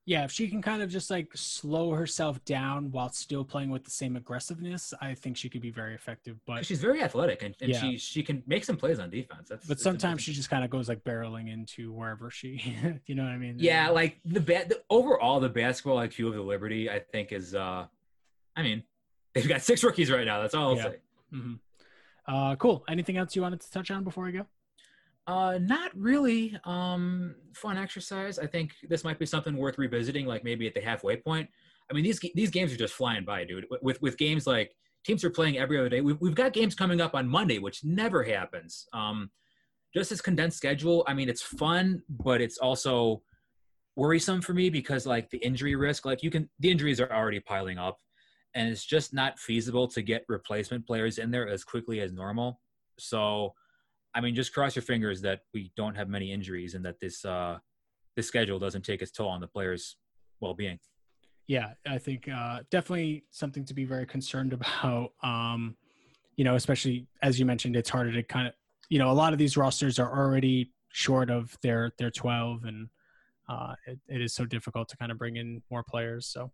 Yeah, 0.04 0.24
if 0.24 0.32
she 0.32 0.48
can 0.48 0.60
kind 0.60 0.82
of 0.82 0.90
just 0.90 1.10
like 1.10 1.30
slow 1.34 1.92
herself 1.92 2.44
down 2.44 2.90
while 2.90 3.08
still 3.10 3.44
playing 3.44 3.70
with 3.70 3.84
the 3.84 3.90
same 3.90 4.16
aggressiveness, 4.16 4.92
I 5.00 5.14
think 5.14 5.36
she 5.36 5.48
could 5.48 5.62
be 5.62 5.70
very 5.70 5.94
effective. 5.94 6.38
But 6.44 6.66
she's 6.66 6.80
very 6.80 7.02
athletic 7.02 7.44
and, 7.44 7.54
and 7.60 7.70
yeah. 7.70 7.80
she 7.80 7.98
she 7.98 8.22
can 8.24 8.42
make 8.48 8.64
some 8.64 8.76
plays 8.76 8.98
on 8.98 9.10
defense. 9.10 9.48
That's, 9.48 9.64
but 9.64 9.78
sometimes 9.78 10.22
she 10.22 10.32
just 10.32 10.50
kind 10.50 10.64
of 10.64 10.70
goes 10.70 10.88
like 10.88 11.04
barreling 11.04 11.52
into 11.52 11.92
wherever 11.92 12.30
she, 12.30 12.74
you 13.06 13.14
know 13.14 13.22
what 13.22 13.30
I 13.30 13.36
mean? 13.36 13.56
Yeah, 13.58 13.90
like 13.90 14.18
the 14.24 14.40
bat. 14.40 14.70
The, 14.70 14.82
overall, 14.90 15.38
the 15.38 15.48
basketball 15.48 15.98
IQ 15.98 16.28
of 16.28 16.34
the 16.34 16.42
Liberty, 16.42 16.90
I 16.90 16.98
think, 16.98 17.30
is 17.30 17.54
uh 17.54 17.86
I 18.56 18.62
mean, 18.62 18.82
they've 19.34 19.48
got 19.48 19.62
six 19.62 19.82
rookies 19.82 20.10
right 20.10 20.26
now. 20.26 20.40
That's 20.40 20.54
all 20.54 20.70
I'll 20.70 20.76
yeah. 20.76 20.82
say. 20.82 20.96
Mm-hmm. 21.34 21.54
Uh, 22.26 22.56
cool. 22.56 22.84
Anything 22.88 23.16
else 23.16 23.34
you 23.34 23.42
wanted 23.42 23.60
to 23.60 23.70
touch 23.70 23.90
on 23.90 24.04
before 24.04 24.24
we 24.24 24.32
go? 24.32 24.46
Uh, 25.26 25.58
not 25.60 25.90
really. 25.96 26.58
Um, 26.64 27.34
fun 27.54 27.78
exercise. 27.78 28.38
I 28.38 28.46
think 28.46 28.72
this 28.88 29.04
might 29.04 29.18
be 29.18 29.26
something 29.26 29.56
worth 29.56 29.78
revisiting, 29.78 30.26
like 30.26 30.44
maybe 30.44 30.66
at 30.66 30.74
the 30.74 30.80
halfway 30.80 31.16
point. 31.16 31.48
I 31.90 31.94
mean, 31.94 32.04
these 32.04 32.20
these 32.34 32.50
games 32.50 32.72
are 32.72 32.76
just 32.76 32.94
flying 32.94 33.24
by, 33.24 33.44
dude. 33.44 33.66
With 33.82 34.00
with 34.02 34.16
games 34.16 34.46
like 34.46 34.74
teams 35.04 35.24
are 35.24 35.30
playing 35.30 35.58
every 35.58 35.78
other 35.78 35.88
day. 35.88 36.00
We've 36.00 36.20
we've 36.20 36.34
got 36.34 36.52
games 36.52 36.74
coming 36.74 37.00
up 37.00 37.14
on 37.14 37.28
Monday, 37.28 37.58
which 37.58 37.84
never 37.84 38.22
happens. 38.22 38.86
Um, 38.92 39.30
just 39.94 40.10
this 40.10 40.20
condensed 40.20 40.56
schedule. 40.56 41.04
I 41.06 41.14
mean, 41.14 41.28
it's 41.28 41.42
fun, 41.42 42.02
but 42.08 42.40
it's 42.40 42.58
also 42.58 43.22
worrisome 43.94 44.40
for 44.40 44.54
me 44.54 44.70
because 44.70 45.06
like 45.06 45.28
the 45.30 45.38
injury 45.38 45.76
risk. 45.76 46.06
Like 46.06 46.22
you 46.22 46.30
can, 46.30 46.48
the 46.60 46.70
injuries 46.70 47.00
are 47.00 47.12
already 47.12 47.40
piling 47.40 47.78
up 47.78 47.98
and 48.54 48.68
it's 48.68 48.84
just 48.84 49.14
not 49.14 49.38
feasible 49.38 49.88
to 49.88 50.02
get 50.02 50.24
replacement 50.28 50.86
players 50.86 51.18
in 51.18 51.30
there 51.30 51.48
as 51.48 51.64
quickly 51.64 52.00
as 52.00 52.12
normal. 52.12 52.60
So, 52.98 53.54
I 54.14 54.20
mean, 54.20 54.34
just 54.34 54.52
cross 54.52 54.76
your 54.76 54.82
fingers 54.82 55.22
that 55.22 55.40
we 55.54 55.72
don't 55.76 55.96
have 55.96 56.08
many 56.08 56.32
injuries 56.32 56.74
and 56.74 56.84
that 56.84 57.00
this 57.00 57.24
uh, 57.24 57.58
this 58.16 58.26
schedule 58.26 58.58
doesn't 58.58 58.84
take 58.84 59.02
its 59.02 59.10
toll 59.10 59.28
on 59.28 59.40
the 59.40 59.46
players' 59.46 59.96
well-being. 60.40 60.78
Yeah, 61.46 61.72
I 61.86 61.98
think 61.98 62.28
uh, 62.28 62.60
definitely 62.70 63.24
something 63.30 63.64
to 63.64 63.74
be 63.74 63.84
very 63.84 64.06
concerned 64.06 64.52
about. 64.82 65.12
Um, 65.22 65.76
you 66.36 66.44
know, 66.44 66.54
especially 66.54 67.06
as 67.22 67.38
you 67.38 67.46
mentioned, 67.46 67.76
it's 67.76 67.90
harder 67.90 68.12
to 68.12 68.22
kind 68.22 68.48
of, 68.48 68.54
you 68.88 68.98
know, 68.98 69.10
a 69.10 69.12
lot 69.12 69.32
of 69.32 69.38
these 69.38 69.56
rosters 69.56 69.98
are 69.98 70.10
already 70.10 70.72
short 70.94 71.30
of 71.30 71.56
their 71.62 71.90
their 71.98 72.10
12 72.10 72.64
and 72.64 72.88
uh, 73.48 73.74
it, 73.86 73.98
it 74.08 74.20
is 74.20 74.34
so 74.34 74.44
difficult 74.44 74.88
to 74.88 74.96
kind 74.96 75.10
of 75.10 75.18
bring 75.18 75.36
in 75.36 75.62
more 75.70 75.82
players. 75.82 76.26
So 76.26 76.52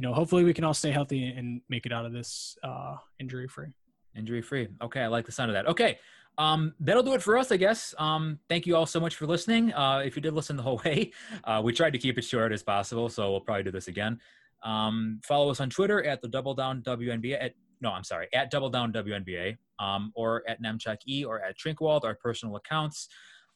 you 0.00 0.08
know, 0.08 0.14
hopefully 0.14 0.44
we 0.44 0.54
can 0.54 0.64
all 0.64 0.72
stay 0.72 0.90
healthy 0.90 1.26
and 1.26 1.60
make 1.68 1.84
it 1.84 1.92
out 1.92 2.06
of 2.06 2.12
this 2.12 2.56
uh, 2.64 2.96
injury 3.18 3.46
free. 3.46 3.68
Injury 4.16 4.40
free. 4.40 4.68
Okay, 4.82 5.02
I 5.02 5.08
like 5.08 5.26
the 5.26 5.32
sound 5.32 5.50
of 5.50 5.54
that. 5.54 5.68
Okay, 5.68 5.98
um, 6.38 6.72
that'll 6.80 7.02
do 7.02 7.12
it 7.12 7.22
for 7.22 7.36
us, 7.36 7.52
I 7.52 7.58
guess. 7.58 7.94
Um, 7.98 8.38
thank 8.48 8.66
you 8.66 8.76
all 8.76 8.86
so 8.86 8.98
much 8.98 9.16
for 9.16 9.26
listening. 9.26 9.74
Uh, 9.74 10.02
if 10.02 10.16
you 10.16 10.22
did 10.22 10.32
listen 10.32 10.56
the 10.56 10.62
whole 10.62 10.80
way, 10.84 11.12
uh, 11.44 11.60
we 11.62 11.74
tried 11.74 11.92
to 11.92 11.98
keep 11.98 12.16
it 12.16 12.24
short 12.24 12.50
as 12.52 12.62
possible, 12.62 13.10
so 13.10 13.30
we'll 13.30 13.42
probably 13.42 13.64
do 13.64 13.70
this 13.70 13.88
again. 13.88 14.18
Um, 14.62 15.20
follow 15.22 15.50
us 15.50 15.60
on 15.60 15.68
Twitter 15.68 16.02
at 16.02 16.22
the 16.22 16.28
Double 16.28 16.54
Down 16.54 16.82
WNBA. 16.82 17.36
At, 17.38 17.52
no, 17.82 17.90
I'm 17.90 18.04
sorry, 18.04 18.28
at 18.32 18.50
Double 18.50 18.70
Down 18.70 18.92
WNBA, 18.92 19.58
um, 19.78 20.12
or 20.14 20.42
at 20.48 20.62
Nemchock 20.62 20.98
E, 21.06 21.24
or 21.24 21.42
at 21.42 21.58
Trinkwald, 21.58 22.04
our 22.04 22.14
personal 22.14 22.56
accounts. 22.56 23.08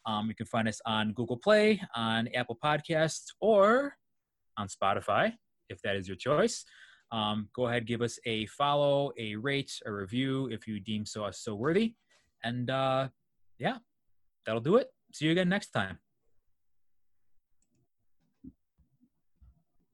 Um, 0.05 0.29
you 0.29 0.35
can 0.35 0.45
find 0.45 0.69
us 0.69 0.81
on 0.85 1.15
Google 1.15 1.39
Play, 1.39 1.81
on 1.95 2.29
Apple 2.35 2.59
Podcasts, 2.63 3.29
or 3.41 3.97
on 4.59 4.69
Spotify 4.69 5.33
if 5.69 5.81
that 5.83 5.97
is 5.97 6.09
your 6.09 6.17
choice. 6.17 6.65
Um, 7.13 7.49
go 7.55 7.69
ahead, 7.69 7.87
give 7.87 8.03
us 8.03 8.19
a 8.27 8.47
follow, 8.47 9.13
a 9.19 9.37
rate, 9.37 9.73
a 9.87 9.93
review 9.93 10.49
if 10.51 10.67
you 10.67 10.81
deem 10.81 11.07
so 11.07 11.29
so 11.31 11.55
worthy. 11.55 11.95
And 12.43 12.71
uh, 12.71 13.09
yeah, 13.59 13.79
that'll 14.45 14.61
do 14.61 14.77
it. 14.77 14.89
See 15.13 15.27
you 15.27 15.33
again 15.33 15.49
next 15.49 15.71
time. 15.71 15.99